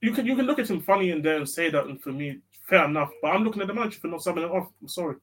you 0.00 0.12
can 0.12 0.24
you 0.24 0.34
can 0.34 0.46
look 0.46 0.58
at 0.58 0.70
him 0.70 0.80
funny 0.80 1.10
in 1.10 1.20
there 1.20 1.36
and 1.36 1.46
say 1.48 1.68
that, 1.68 1.84
and 1.84 2.00
for 2.00 2.10
me, 2.10 2.38
fair 2.68 2.86
enough. 2.86 3.10
But 3.20 3.28
I'm 3.34 3.44
looking 3.44 3.60
at 3.60 3.68
the 3.68 3.74
manager 3.74 3.98
for 4.00 4.06
not 4.08 4.20
subbing 4.20 4.44
it 4.46 4.50
off. 4.50 4.68
I'm 4.80 4.88
sorry. 4.88 5.16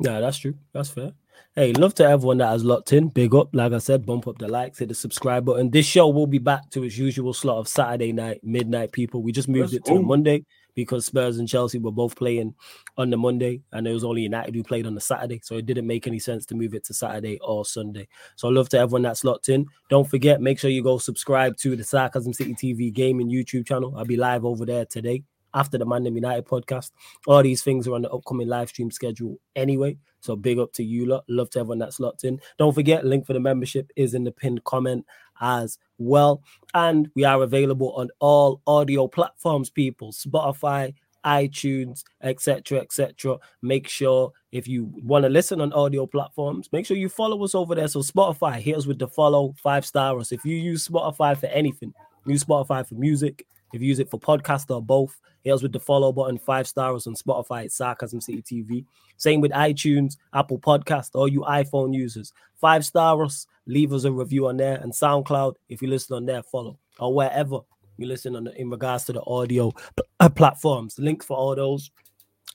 Yeah, 0.00 0.18
that's 0.18 0.38
true. 0.38 0.54
That's 0.72 0.90
fair. 0.90 1.12
Hey, 1.54 1.74
love 1.74 1.94
to 1.96 2.04
everyone 2.04 2.38
that 2.38 2.48
has 2.48 2.64
locked 2.64 2.94
in. 2.94 3.08
Big 3.08 3.34
up. 3.34 3.50
Like 3.52 3.72
I 3.72 3.78
said, 3.78 4.06
bump 4.06 4.26
up 4.26 4.38
the 4.38 4.48
likes, 4.48 4.78
hit 4.78 4.88
the 4.88 4.94
subscribe 4.94 5.44
button. 5.44 5.70
This 5.70 5.84
show 5.84 6.08
will 6.08 6.26
be 6.26 6.38
back 6.38 6.70
to 6.70 6.82
its 6.82 6.96
usual 6.96 7.34
slot 7.34 7.58
of 7.58 7.68
Saturday 7.68 8.12
night, 8.12 8.40
midnight, 8.42 8.92
people. 8.92 9.22
We 9.22 9.32
just 9.32 9.48
moved 9.48 9.72
Let's 9.72 9.88
it 9.88 9.92
to. 9.92 10.02
Monday 10.02 10.46
because 10.74 11.04
Spurs 11.04 11.38
and 11.38 11.46
Chelsea 11.46 11.78
were 11.78 11.90
both 11.90 12.16
playing 12.16 12.54
on 12.96 13.10
the 13.10 13.16
Monday, 13.18 13.60
and 13.72 13.86
it 13.86 13.92
was 13.92 14.04
only 14.04 14.22
United 14.22 14.54
who 14.54 14.62
played 14.62 14.86
on 14.86 14.94
the 14.94 15.00
Saturday. 15.00 15.40
So 15.42 15.56
it 15.56 15.66
didn't 15.66 15.86
make 15.86 16.06
any 16.06 16.18
sense 16.18 16.46
to 16.46 16.54
move 16.54 16.74
it 16.74 16.84
to 16.84 16.94
Saturday 16.94 17.38
or 17.42 17.66
Sunday. 17.66 18.08
So 18.36 18.48
love 18.48 18.70
to 18.70 18.78
everyone 18.78 19.02
that's 19.02 19.22
locked 19.22 19.50
in. 19.50 19.66
Don't 19.90 20.08
forget, 20.08 20.40
make 20.40 20.58
sure 20.58 20.70
you 20.70 20.82
go 20.82 20.96
subscribe 20.96 21.58
to 21.58 21.76
the 21.76 21.84
Sarcasm 21.84 22.32
City 22.32 22.54
TV 22.54 22.90
gaming 22.90 23.30
YouTube 23.30 23.66
channel. 23.66 23.94
I'll 23.96 24.06
be 24.06 24.16
live 24.16 24.44
over 24.44 24.64
there 24.64 24.86
today 24.86 25.24
after 25.54 25.78
the 25.78 25.86
Man 25.86 26.04
United 26.04 26.46
podcast. 26.46 26.90
All 27.26 27.42
these 27.42 27.62
things 27.62 27.86
are 27.86 27.94
on 27.94 28.02
the 28.02 28.10
upcoming 28.10 28.48
live 28.48 28.68
stream 28.68 28.90
schedule 28.90 29.38
anyway. 29.56 29.98
So 30.20 30.36
big 30.36 30.58
up 30.58 30.72
to 30.74 30.84
you 30.84 31.06
lot. 31.06 31.24
Love 31.28 31.50
to 31.50 31.60
everyone 31.60 31.78
that's 31.78 32.00
locked 32.00 32.24
in. 32.24 32.40
Don't 32.58 32.74
forget, 32.74 33.04
link 33.04 33.26
for 33.26 33.32
the 33.32 33.40
membership 33.40 33.90
is 33.96 34.14
in 34.14 34.24
the 34.24 34.32
pinned 34.32 34.64
comment 34.64 35.04
as 35.40 35.78
well. 35.98 36.42
And 36.74 37.10
we 37.14 37.24
are 37.24 37.42
available 37.42 37.92
on 37.92 38.10
all 38.20 38.62
audio 38.66 39.08
platforms, 39.08 39.70
people. 39.70 40.12
Spotify, 40.12 40.94
iTunes, 41.24 42.02
etc. 42.22 42.78
etc. 42.78 43.38
Make 43.62 43.88
sure 43.88 44.32
if 44.50 44.66
you 44.66 44.92
want 45.02 45.24
to 45.24 45.28
listen 45.28 45.60
on 45.60 45.72
audio 45.72 46.06
platforms, 46.06 46.68
make 46.72 46.86
sure 46.86 46.96
you 46.96 47.08
follow 47.08 47.42
us 47.44 47.54
over 47.54 47.74
there. 47.74 47.88
So 47.88 48.00
Spotify, 48.00 48.60
hit 48.60 48.76
us 48.76 48.86
with 48.86 48.98
the 48.98 49.08
follow, 49.08 49.54
five 49.62 49.86
star 49.86 50.18
us. 50.18 50.32
If 50.32 50.44
you 50.44 50.56
use 50.56 50.86
Spotify 50.86 51.36
for 51.36 51.46
anything, 51.46 51.92
use 52.26 52.44
Spotify 52.44 52.86
for 52.86 52.94
music. 52.94 53.46
If 53.72 53.80
you 53.80 53.88
use 53.88 53.98
it 53.98 54.10
for 54.10 54.20
podcast 54.20 54.74
or 54.74 54.82
both, 54.82 55.18
hit 55.42 55.52
us 55.52 55.62
with 55.62 55.72
the 55.72 55.80
follow 55.80 56.12
button, 56.12 56.38
five 56.38 56.66
stars 56.66 57.06
on 57.06 57.14
Spotify. 57.14 57.70
Sarcasm 57.70 58.20
City 58.20 58.42
TV. 58.42 58.84
Same 59.16 59.40
with 59.40 59.52
iTunes, 59.52 60.16
Apple 60.34 60.58
Podcast, 60.58 61.10
all 61.14 61.28
you 61.28 61.40
iPhone 61.40 61.94
users. 61.94 62.32
Five 62.60 62.84
star 62.84 63.22
us, 63.24 63.46
leave 63.66 63.92
us 63.92 64.04
a 64.04 64.12
review 64.12 64.48
on 64.48 64.56
there, 64.56 64.76
and 64.76 64.92
SoundCloud. 64.92 65.54
If 65.68 65.82
you 65.82 65.88
listen 65.88 66.16
on 66.16 66.26
there, 66.26 66.42
follow 66.42 66.78
or 66.98 67.14
wherever 67.14 67.60
you 67.96 68.06
listen 68.06 68.36
on 68.36 68.44
the, 68.44 68.60
in 68.60 68.70
regards 68.70 69.04
to 69.04 69.12
the 69.12 69.22
audio 69.24 69.72
uh, 70.20 70.28
platforms. 70.28 70.98
Links 70.98 71.26
for 71.26 71.36
all 71.36 71.54
those 71.54 71.90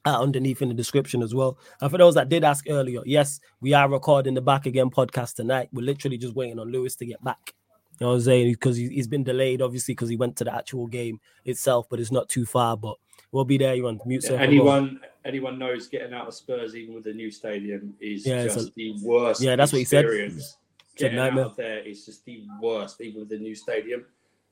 are 0.05 0.22
underneath 0.22 0.61
in 0.61 0.69
the 0.69 0.73
description 0.73 1.22
as 1.22 1.34
well. 1.35 1.57
And 1.81 1.91
for 1.91 1.97
those 1.97 2.15
that 2.15 2.30
did 2.30 2.43
ask 2.43 2.65
earlier, 2.69 3.01
yes, 3.05 3.39
we 3.61 3.73
are 3.73 3.89
recording 3.89 4.34
the 4.34 4.41
Back 4.41 4.65
Again 4.65 4.89
podcast 4.89 5.35
tonight. 5.35 5.69
We're 5.72 5.85
literally 5.85 6.18
just 6.18 6.35
waiting 6.35 6.59
on 6.59 6.72
Lewis 6.72 6.95
to 6.97 7.05
get 7.05 7.23
back. 7.23 7.53
You 7.99 8.06
know 8.06 8.10
what 8.11 8.15
I'm 8.18 8.22
saying? 8.22 8.52
Because 8.52 8.78
he, 8.78 8.90
he's 8.90 9.07
been 9.07 9.24
delayed, 9.24 9.61
obviously, 9.61 9.94
because 9.94 10.10
he 10.10 10.15
went 10.18 10.36
to 10.38 10.44
the 10.44 10.53
actual 10.53 10.86
game 10.88 11.19
itself, 11.45 11.88
but 11.90 11.99
it's 11.99 12.11
not 12.11 12.30
too 12.30 12.45
far. 12.45 12.78
But 12.78 12.95
we'll 13.32 13.45
be 13.45 13.57
there. 13.57 13.74
You're 13.74 13.88
on 13.88 13.99
mute. 14.06 14.26
Yeah, 14.30 14.38
anyone 14.38 14.99
anyone 15.26 15.60
knows 15.60 15.88
getting 15.88 16.14
out 16.14 16.28
of 16.28 16.34
Spurs 16.34 16.76
even 16.76 16.95
with 16.95 17.03
the 17.03 17.14
new 17.14 17.30
stadium 17.30 17.94
is 17.99 18.26
Yeah, 18.26 18.44
just 18.44 18.69
a- 18.69 18.72
the 18.76 18.95
worst. 19.02 19.41
Yeah, 19.41 19.56
that's 19.56 19.72
what 19.72 19.80
he 19.80 19.84
said. 19.86 20.06
experience. 20.06 20.57
It's 20.94 21.02
Getting 21.03 21.19
out 21.19 21.26
nightmare. 21.26 21.45
of 21.45 21.56
there 21.56 21.80
is 21.80 22.06
just 22.06 22.26
the 22.26 22.44
worst. 22.61 23.02
Even 23.02 23.19
with 23.22 23.30
the 23.30 23.38
new 23.38 23.53
stadium, 23.53 24.06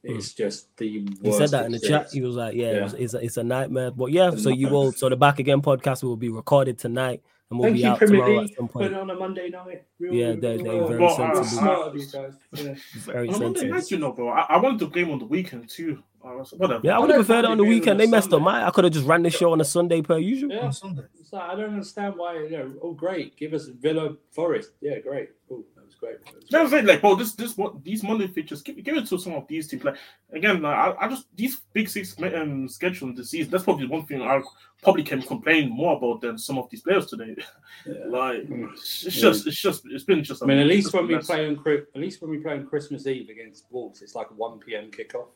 hmm. 0.06 0.16
it's 0.16 0.34
just 0.34 0.76
the 0.78 1.00
worst. 1.02 1.24
He 1.24 1.32
said 1.32 1.50
that 1.52 1.66
in 1.66 1.72
the 1.72 1.80
chat. 1.80 2.10
He 2.12 2.22
was 2.22 2.36
like, 2.36 2.56
"Yeah, 2.56 2.72
Yeah. 2.72 2.78
It 2.78 2.84
was, 2.84 2.94
it's, 2.94 3.14
a, 3.14 3.18
it's 3.18 3.38
a 3.38 3.44
nightmare." 3.44 3.92
But 3.92 4.12
yeah, 4.12 4.32
It's 4.32 4.44
so 4.44 4.50
you 4.50 4.70
will. 4.70 4.92
So 4.92 5.10
the 5.10 5.16
back 5.16 5.40
again 5.40 5.62
podcast 5.62 6.04
will 6.04 6.18
be 6.18 6.30
recorded 6.30 6.78
tonight, 6.78 7.22
and 7.52 7.60
we'll 7.60 7.68
Thank 7.68 7.76
be 7.78 7.82
you, 7.84 7.88
out 7.90 7.98
Premier 8.00 8.16
tomorrow 8.22 8.40
League. 8.42 8.52
at 8.52 8.58
some 8.58 8.68
Put 8.68 8.86
it 8.86 8.94
on 8.94 9.10
a 9.10 9.16
Monday 9.16 9.50
night. 9.50 9.84
Real, 10.00 10.14
Yeah, 10.14 10.32
they- 10.34 10.58
real, 10.58 10.64
they 10.64 10.70
real 10.72 10.88
very 10.88 11.00
Well, 11.00 11.16
sensible. 11.16 11.46
smart 11.46 11.88
of 11.88 11.96
you 11.96 12.06
guys. 12.12 12.34
Yeah. 12.66 12.76
Very 12.96 13.30
On 13.30 13.36
a 13.36 13.40
Monday 13.40 13.68
night, 13.70 13.92
you 13.92 13.98
know, 14.00 14.12
bro. 14.14 14.30
I, 14.30 14.42
I 14.50 14.58
wanted 14.58 14.80
the 14.80 14.88
game 14.88 15.12
on 15.12 15.20
the 15.20 15.26
weekend 15.26 15.70
too. 15.70 16.02
Whatever. 16.22 16.82
Yeah, 16.84 16.94
I 16.94 16.96
I 16.96 17.00
would 17.02 17.10
have 17.12 17.20
preferred 17.20 17.46
it 17.46 17.52
on 17.52 17.58
the 17.60 17.64
weekend. 17.64 17.92
on 17.92 17.98
They 18.00 18.06
a 18.06 18.10
messed 18.10 18.34
up 18.34 18.42
my. 18.42 18.66
I 18.66 18.72
could 18.72 18.84
have 18.84 18.92
just 18.94 19.06
ran 19.06 19.22
this 19.22 19.36
show 19.36 19.52
on 19.52 19.62
a 19.62 19.64
Sunday 19.64 20.02
per 20.02 20.18
usual. 20.18 20.52
Yeah. 20.52 20.72
Sunday. 20.72 21.04
It's 21.20 21.32
like, 21.32 21.48
I 21.52 21.54
don't 21.56 21.70
understand 21.70 22.16
why. 22.18 22.40
You 22.40 22.50
know, 22.50 22.74
oh 22.82 22.94
great, 22.94 23.38
give 23.38 23.54
us 23.54 23.68
Villa 23.68 24.16
Forest. 24.32 24.72
Yeah, 24.82 24.98
great. 25.00 25.30
Cool, 25.48 25.64
that 26.06 26.20
was 26.20 26.24
great. 26.24 26.26
That 26.26 26.36
was 26.36 26.44
You 26.50 26.58
know 26.58 26.60
great. 26.60 26.60
what 26.60 26.64
I'm 26.66 26.70
saying? 26.72 26.86
Like, 26.88 27.02
bro, 27.02 27.16
this, 27.16 27.32
this, 27.34 27.58
what 27.58 27.84
these 27.84 28.04
Monday 28.04 28.28
features, 28.28 28.62
give, 28.62 28.84
give 28.84 28.98
it 28.98 29.08
to 29.08 29.20
some 29.20 29.34
of 29.34 29.48
these 29.48 29.68
teams. 29.68 29.84
Like, 29.84 29.98
again, 30.32 30.62
like, 30.62 30.76
I, 30.76 30.96
I 31.06 31.08
just 31.10 31.26
these 31.36 31.62
big 31.74 31.90
six 31.90 32.16
um, 32.22 32.68
schedule 32.70 33.14
this 33.14 33.32
season. 33.32 33.52
That's 33.52 33.64
probably 33.64 33.88
one 33.88 34.06
thing 34.06 34.22
I 34.22 34.42
probably 34.84 35.04
can 35.04 35.22
complain 35.22 35.70
more 35.70 35.98
about 35.98 36.22
than 36.22 36.38
some 36.38 36.58
of 36.58 36.70
these 36.70 36.82
players 36.82 37.08
today. 37.08 37.36
Yeah. 37.86 37.94
like, 38.08 38.44
Mm. 38.48 38.72
it's 38.74 39.06
it's 39.06 39.16
just, 39.16 39.46
it's 39.48 39.58
just, 39.62 39.84
it's 39.92 40.04
been 40.06 40.24
just. 40.24 40.42
I 40.42 40.46
mean, 40.48 40.58
at 40.60 40.68
least 40.68 40.94
when 40.94 41.08
we 41.08 41.16
mess. 41.16 41.28
play 41.28 41.48
on 41.48 41.56
Chri- 41.58 41.86
at 41.94 42.02
least 42.02 42.22
when 42.22 42.32
we 42.32 42.38
play 42.40 42.54
on 42.54 42.66
Christmas 42.66 43.06
Eve 43.06 43.30
against 43.30 43.66
Wolves, 43.70 44.02
it's 44.02 44.16
like 44.16 44.30
a 44.32 44.34
one 44.34 44.60
p.m. 44.60 44.90
kickoff. 44.90 45.28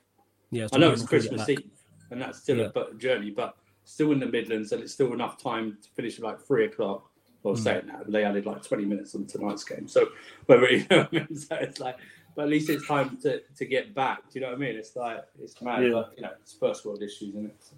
Yeah, 0.51 0.67
I 0.73 0.77
know 0.77 0.91
it's 0.91 1.03
Christmas. 1.03 1.47
Eve, 1.47 1.69
and 2.11 2.19
that's 2.21 2.39
still 2.39 2.57
Yeah. 2.57 2.65
a 2.65 2.69
but- 2.69 2.97
journey, 2.97 3.29
but 3.29 3.55
still 3.83 4.11
in 4.13 4.19
the 4.19 4.25
Midlands, 4.25 4.71
and 4.71 4.81
it's 4.81 4.93
still 4.93 5.13
enough 5.13 5.41
time 5.41 5.77
to 5.83 5.89
finish 5.91 6.17
at 6.17 6.23
like 6.23 6.39
three 6.41 6.65
o'clock. 6.65 7.08
Well, 7.43 7.55
Mm. 7.55 7.59
saying 7.59 7.87
that 7.87 8.11
they 8.11 8.23
added 8.25 8.45
like 8.45 8.63
twenty 8.63 8.85
minutes 8.85 9.15
on 9.15 9.25
tonight's 9.25 9.63
game, 9.63 9.87
so 9.87 10.09
whether 10.47 10.69
you 10.69 10.85
know 10.89 10.97
what 10.99 11.09
I 11.13 11.15
mean, 11.15 11.35
so 11.37 11.55
it's 11.55 11.79
like, 11.79 11.97
but 12.35 12.43
at 12.43 12.49
least 12.49 12.69
it's 12.69 12.85
time 12.87 13.17
to, 13.23 13.41
to 13.57 13.65
get 13.65 13.93
back. 13.95 14.29
Do 14.29 14.39
you 14.39 14.41
know 14.41 14.49
what 14.51 14.57
I 14.57 14.59
mean? 14.59 14.75
It's 14.75 14.95
like 14.95 15.23
it's 15.41 15.61
mad, 15.61 15.83
Yeah. 15.83 15.91
but 15.91 16.13
you 16.17 16.23
know, 16.23 16.31
it's 16.41 16.53
first 16.53 16.85
world 16.85 17.01
issues, 17.01 17.29
isn't 17.29 17.45
it? 17.45 17.55
So- 17.61 17.75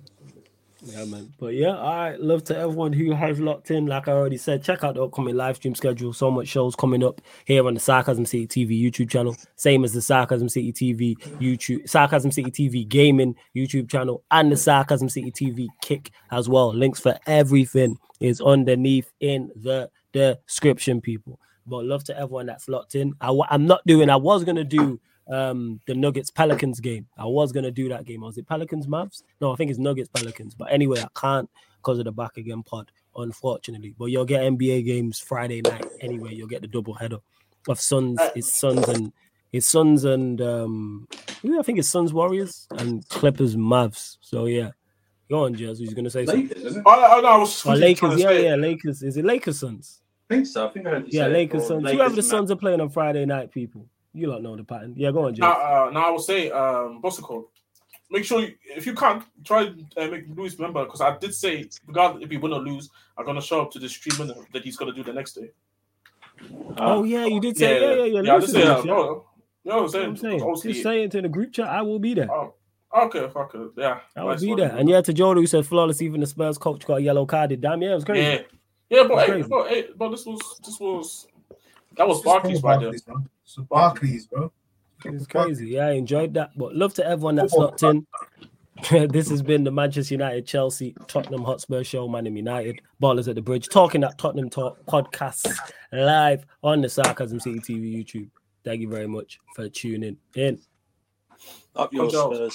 Yeah, 0.84 1.06
man. 1.06 1.32
But 1.38 1.53
yeah, 1.53 1.78
all 1.78 1.95
right. 1.95 2.20
Love 2.20 2.44
to 2.45 2.58
everyone 2.58 2.91
who 2.91 3.12
has 3.12 3.40
locked 3.40 3.70
in. 3.70 3.86
Like 3.86 4.08
I 4.08 4.14
already 4.14 4.38
said, 4.38 4.64
check 4.64 4.84
out 4.84 4.95
the 4.95 5.03
upcoming 5.03 5.36
live 5.36 5.58
stream 5.58 5.76
schedule. 5.76 6.12
So 6.12 6.32
much 6.32 6.48
shows 6.48 6.76
coming 6.76 7.03
up 7.03 7.22
here 7.45 7.66
on 7.68 7.76
the 7.76 7.80
Sarcasm 7.80 8.26
City 8.26 8.48
TV 8.48 8.82
YouTube 8.82 9.10
channel. 9.10 9.36
Same 9.56 9.84
as 9.84 9.94
the 9.94 10.02
Sarcasm 10.02 10.49
City 10.49 10.74
TV 10.74 11.16
YouTube, 11.40 11.88
Sarcasm 11.88 12.32
City 12.32 12.49
TV 12.49 12.88
Gaming 12.88 13.36
YouTube 13.56 13.90
channel, 13.90 14.24
and 14.32 14.52
the 14.52 14.58
Sarcasm 14.58 15.08
City 15.08 15.32
TV 15.32 15.68
Kick 15.82 16.10
as 16.32 16.49
well. 16.49 16.74
Links 16.74 16.99
for 16.99 17.18
everything 17.28 17.98
is 18.20 18.41
underneath 18.41 19.12
in 19.20 19.52
the 19.56 19.90
description, 20.14 20.99
people. 20.99 21.40
But 21.68 21.86
love 21.86 22.03
to 22.06 22.18
everyone 22.18 22.48
that's 22.48 22.68
locked 22.68 22.95
in. 22.95 23.14
I, 23.22 23.38
I'm 23.49 23.68
not 23.68 23.86
doing. 23.86 24.10
I 24.10 24.16
was 24.16 24.44
gonna 24.44 24.64
do 24.64 24.99
um 25.32 25.80
the 25.88 25.95
Nuggets 25.95 26.30
Pelicans 26.30 26.80
game. 26.80 27.08
I 27.18 27.26
was 27.26 27.52
gonna 27.52 27.72
do 27.72 27.90
that 27.90 28.06
game. 28.06 28.22
Was 28.22 28.38
it 28.38 28.48
Pelicans 28.48 28.88
Mavs? 28.88 29.24
No, 29.40 29.52
I 29.52 29.56
think 29.56 29.72
it's 29.72 29.80
Nuggets 29.80 30.10
Pelicans. 30.10 30.53
But 30.53 30.72
anyway, 30.72 31.02
I 31.02 31.08
can't 31.20 31.49
because 31.78 31.98
of 31.98 32.06
the 32.06 32.12
back 32.12 32.38
again 32.38 32.64
pod, 32.64 32.91
unfortunately. 33.16 33.95
But 33.98 34.06
you'll 34.06 34.26
get 34.26 34.44
NBA 34.44 34.86
games 34.86 35.20
Friday 35.20 35.62
night 35.62 35.86
anyway. 36.02 36.36
You'll 36.36 36.48
get 36.48 36.62
the 36.62 36.68
double 36.68 36.94
header 36.94 37.20
of 37.68 37.80
Suns, 37.80 38.20
his 38.36 38.52
Suns 38.52 38.88
and 38.88 39.14
his 39.52 39.68
Suns 39.68 40.03
and 40.03 40.41
um 40.41 41.08
I 41.44 41.62
think 41.64 41.80
it's 41.80 41.90
Suns 41.90 42.14
Warriors 42.14 42.68
and 42.78 43.08
Clippers 43.10 43.56
Mavs. 43.56 44.18
So 44.22 44.45
yeah. 44.45 44.72
Go 45.30 45.45
on, 45.45 45.53
Jazz. 45.56 45.80
Who's 45.80 45.94
gonna 45.94 46.10
say 46.10 46.26
Lakers, 46.26 46.49
something? 46.49 46.68
Isn't 46.68 46.80
it? 46.80 46.84
Oh, 46.86 47.16
oh, 47.18 47.22
no, 47.22 47.28
I 47.30 47.38
was 47.38 47.66
oh, 47.66 47.72
Lakers, 47.72 48.20
yeah, 48.20 48.32
yeah, 48.32 48.56
Lakers. 48.56 49.02
Is 49.02 49.16
it 49.16 49.24
Lakers 49.24 49.60
Suns? 49.60 50.02
I 50.30 50.36
think 50.36 50.45
so. 50.45 50.68
I 50.68 50.72
think 50.72 50.88
I 50.88 50.90
heard 50.90 51.06
Yeah, 51.08 51.28
Lakers 51.28 51.68
Suns. 51.68 51.90
Whoever 51.90 52.16
the 52.16 52.22
Suns 52.22 52.52
are 52.52 52.58
playing 52.58 52.82
on 52.82 52.90
Friday 52.90 53.26
night, 53.26 53.49
people. 53.49 53.88
You 54.13 54.27
don't 54.27 54.43
know 54.43 54.55
the 54.55 54.63
pattern. 54.63 54.93
Yeah, 54.97 55.11
go 55.11 55.25
on, 55.25 55.35
Jay. 55.35 55.41
Now, 55.41 55.88
uh, 55.88 55.89
now 55.91 56.07
I 56.07 56.11
will 56.11 56.19
say, 56.19 56.51
um, 56.51 57.01
what's 57.01 57.17
it 57.17 57.21
called? 57.21 57.45
Make 58.09 58.25
sure 58.25 58.41
you, 58.41 58.55
if 58.65 58.85
you 58.85 58.93
can't 58.93 59.23
try 59.45 59.73
uh, 59.95 60.07
make 60.07 60.25
Luis 60.35 60.55
remember 60.59 60.83
because 60.83 60.99
I 60.99 61.17
did 61.17 61.33
say, 61.33 61.69
regardless 61.88 62.23
if 62.23 62.29
he 62.29 62.35
win 62.35 62.51
or 62.51 62.59
lose, 62.59 62.89
I'm 63.17 63.25
gonna 63.25 63.41
show 63.41 63.61
up 63.61 63.71
to 63.71 63.79
the 63.79 63.88
streaming 63.88 64.35
that 64.51 64.63
he's 64.63 64.75
gonna 64.75 64.91
do 64.91 65.01
the 65.01 65.13
next 65.13 65.33
day. 65.33 65.51
Uh, 66.41 66.73
oh 66.79 67.03
yeah, 67.05 67.25
you 67.25 67.39
did 67.39 67.55
say 67.55 67.79
yeah, 67.79 67.88
yeah, 67.88 67.95
yeah. 67.95 68.03
yeah. 68.03 68.21
yeah 68.21 68.35
I 68.35 68.39
just 68.39 68.51
say, 68.51 68.63
uh, 68.63 68.81
bro, 68.81 69.25
you 69.63 69.71
know 69.71 69.77
what 69.77 69.83
I'm 69.83 69.89
saying? 69.89 70.05
I'm 70.09 70.17
saying. 70.17 70.73
Just 70.73 70.83
say 70.83 71.03
it 71.03 71.11
to 71.11 71.21
the 71.21 71.29
group 71.29 71.53
chat. 71.53 71.67
I 71.67 71.81
will 71.83 71.99
be 71.99 72.13
there. 72.13 72.29
Oh, 72.29 72.53
okay, 72.93 73.29
fuck 73.33 73.55
it. 73.55 73.71
Yeah, 73.77 73.99
I 74.17 74.23
will 74.23 74.31
nice 74.31 74.41
be 74.41 74.55
there. 74.55 74.75
And 74.75 74.89
yeah, 74.89 74.99
to 74.99 75.13
Jordan 75.13 75.43
who 75.43 75.47
said 75.47 75.65
flawless, 75.65 76.01
even 76.01 76.19
the 76.19 76.27
Spurs 76.27 76.57
coach 76.57 76.85
got 76.85 76.95
a 76.95 77.01
yellow 77.01 77.25
carded. 77.25 77.61
Damn, 77.61 77.81
yeah, 77.81 77.91
it 77.91 77.95
was 77.95 78.03
crazy. 78.03 78.23
Yeah, 78.23 78.41
yeah, 78.89 79.07
but 79.07 79.25
hey, 79.25 79.41
but, 79.43 79.69
hey, 79.69 79.88
but 79.95 80.09
this 80.09 80.25
was 80.25 80.59
this 80.65 80.77
was 80.81 81.27
that 81.95 82.05
was 82.05 82.21
Barclays 82.21 82.61
right 82.61 82.77
there. 82.77 82.91
So 83.52 83.64
Barclays, 83.64 84.28
bro. 84.28 84.49
It's 85.03 85.28
crazy. 85.28 85.72
Yeah, 85.72 85.88
I 85.88 85.91
enjoyed 85.91 86.34
that. 86.36 86.52
But 86.56 86.73
love 86.73 86.94
to 86.94 87.06
everyone 87.06 87.36
that's 87.36 87.53
locked 87.53 87.84
in. 87.84 88.07
this 89.10 89.30
has 89.30 89.41
been 89.41 89.65
the 89.65 89.72
Manchester 89.72 90.14
United, 90.14 90.48
Chelsea, 90.48 90.95
Tottenham 91.07 91.44
Hotspur 91.44 91.84
show, 91.84 92.07
Man 92.07 92.26
United, 92.34 92.80
Ballers 93.03 93.28
at 93.28 93.36
the 93.36 93.41
Bridge, 93.41 93.68
talking 93.68 94.06
at 94.06 94.18
Tottenham 94.18 94.49
Talk 94.49 94.86
podcast 94.86 95.53
live 95.91 96.45
on 96.64 96.80
the 96.80 96.88
Sarcasm 96.88 97.41
City 97.41 97.60
TV 97.60 97.94
YouTube. 97.94 98.30
Thank 98.64 98.80
you 98.80 98.88
very 98.88 99.07
much 99.07 99.38
for 99.53 99.68
tuning 99.68 100.15
in. 100.36 100.61
Up 101.76 101.91
your 101.94 102.10
Spurs. 102.10 102.49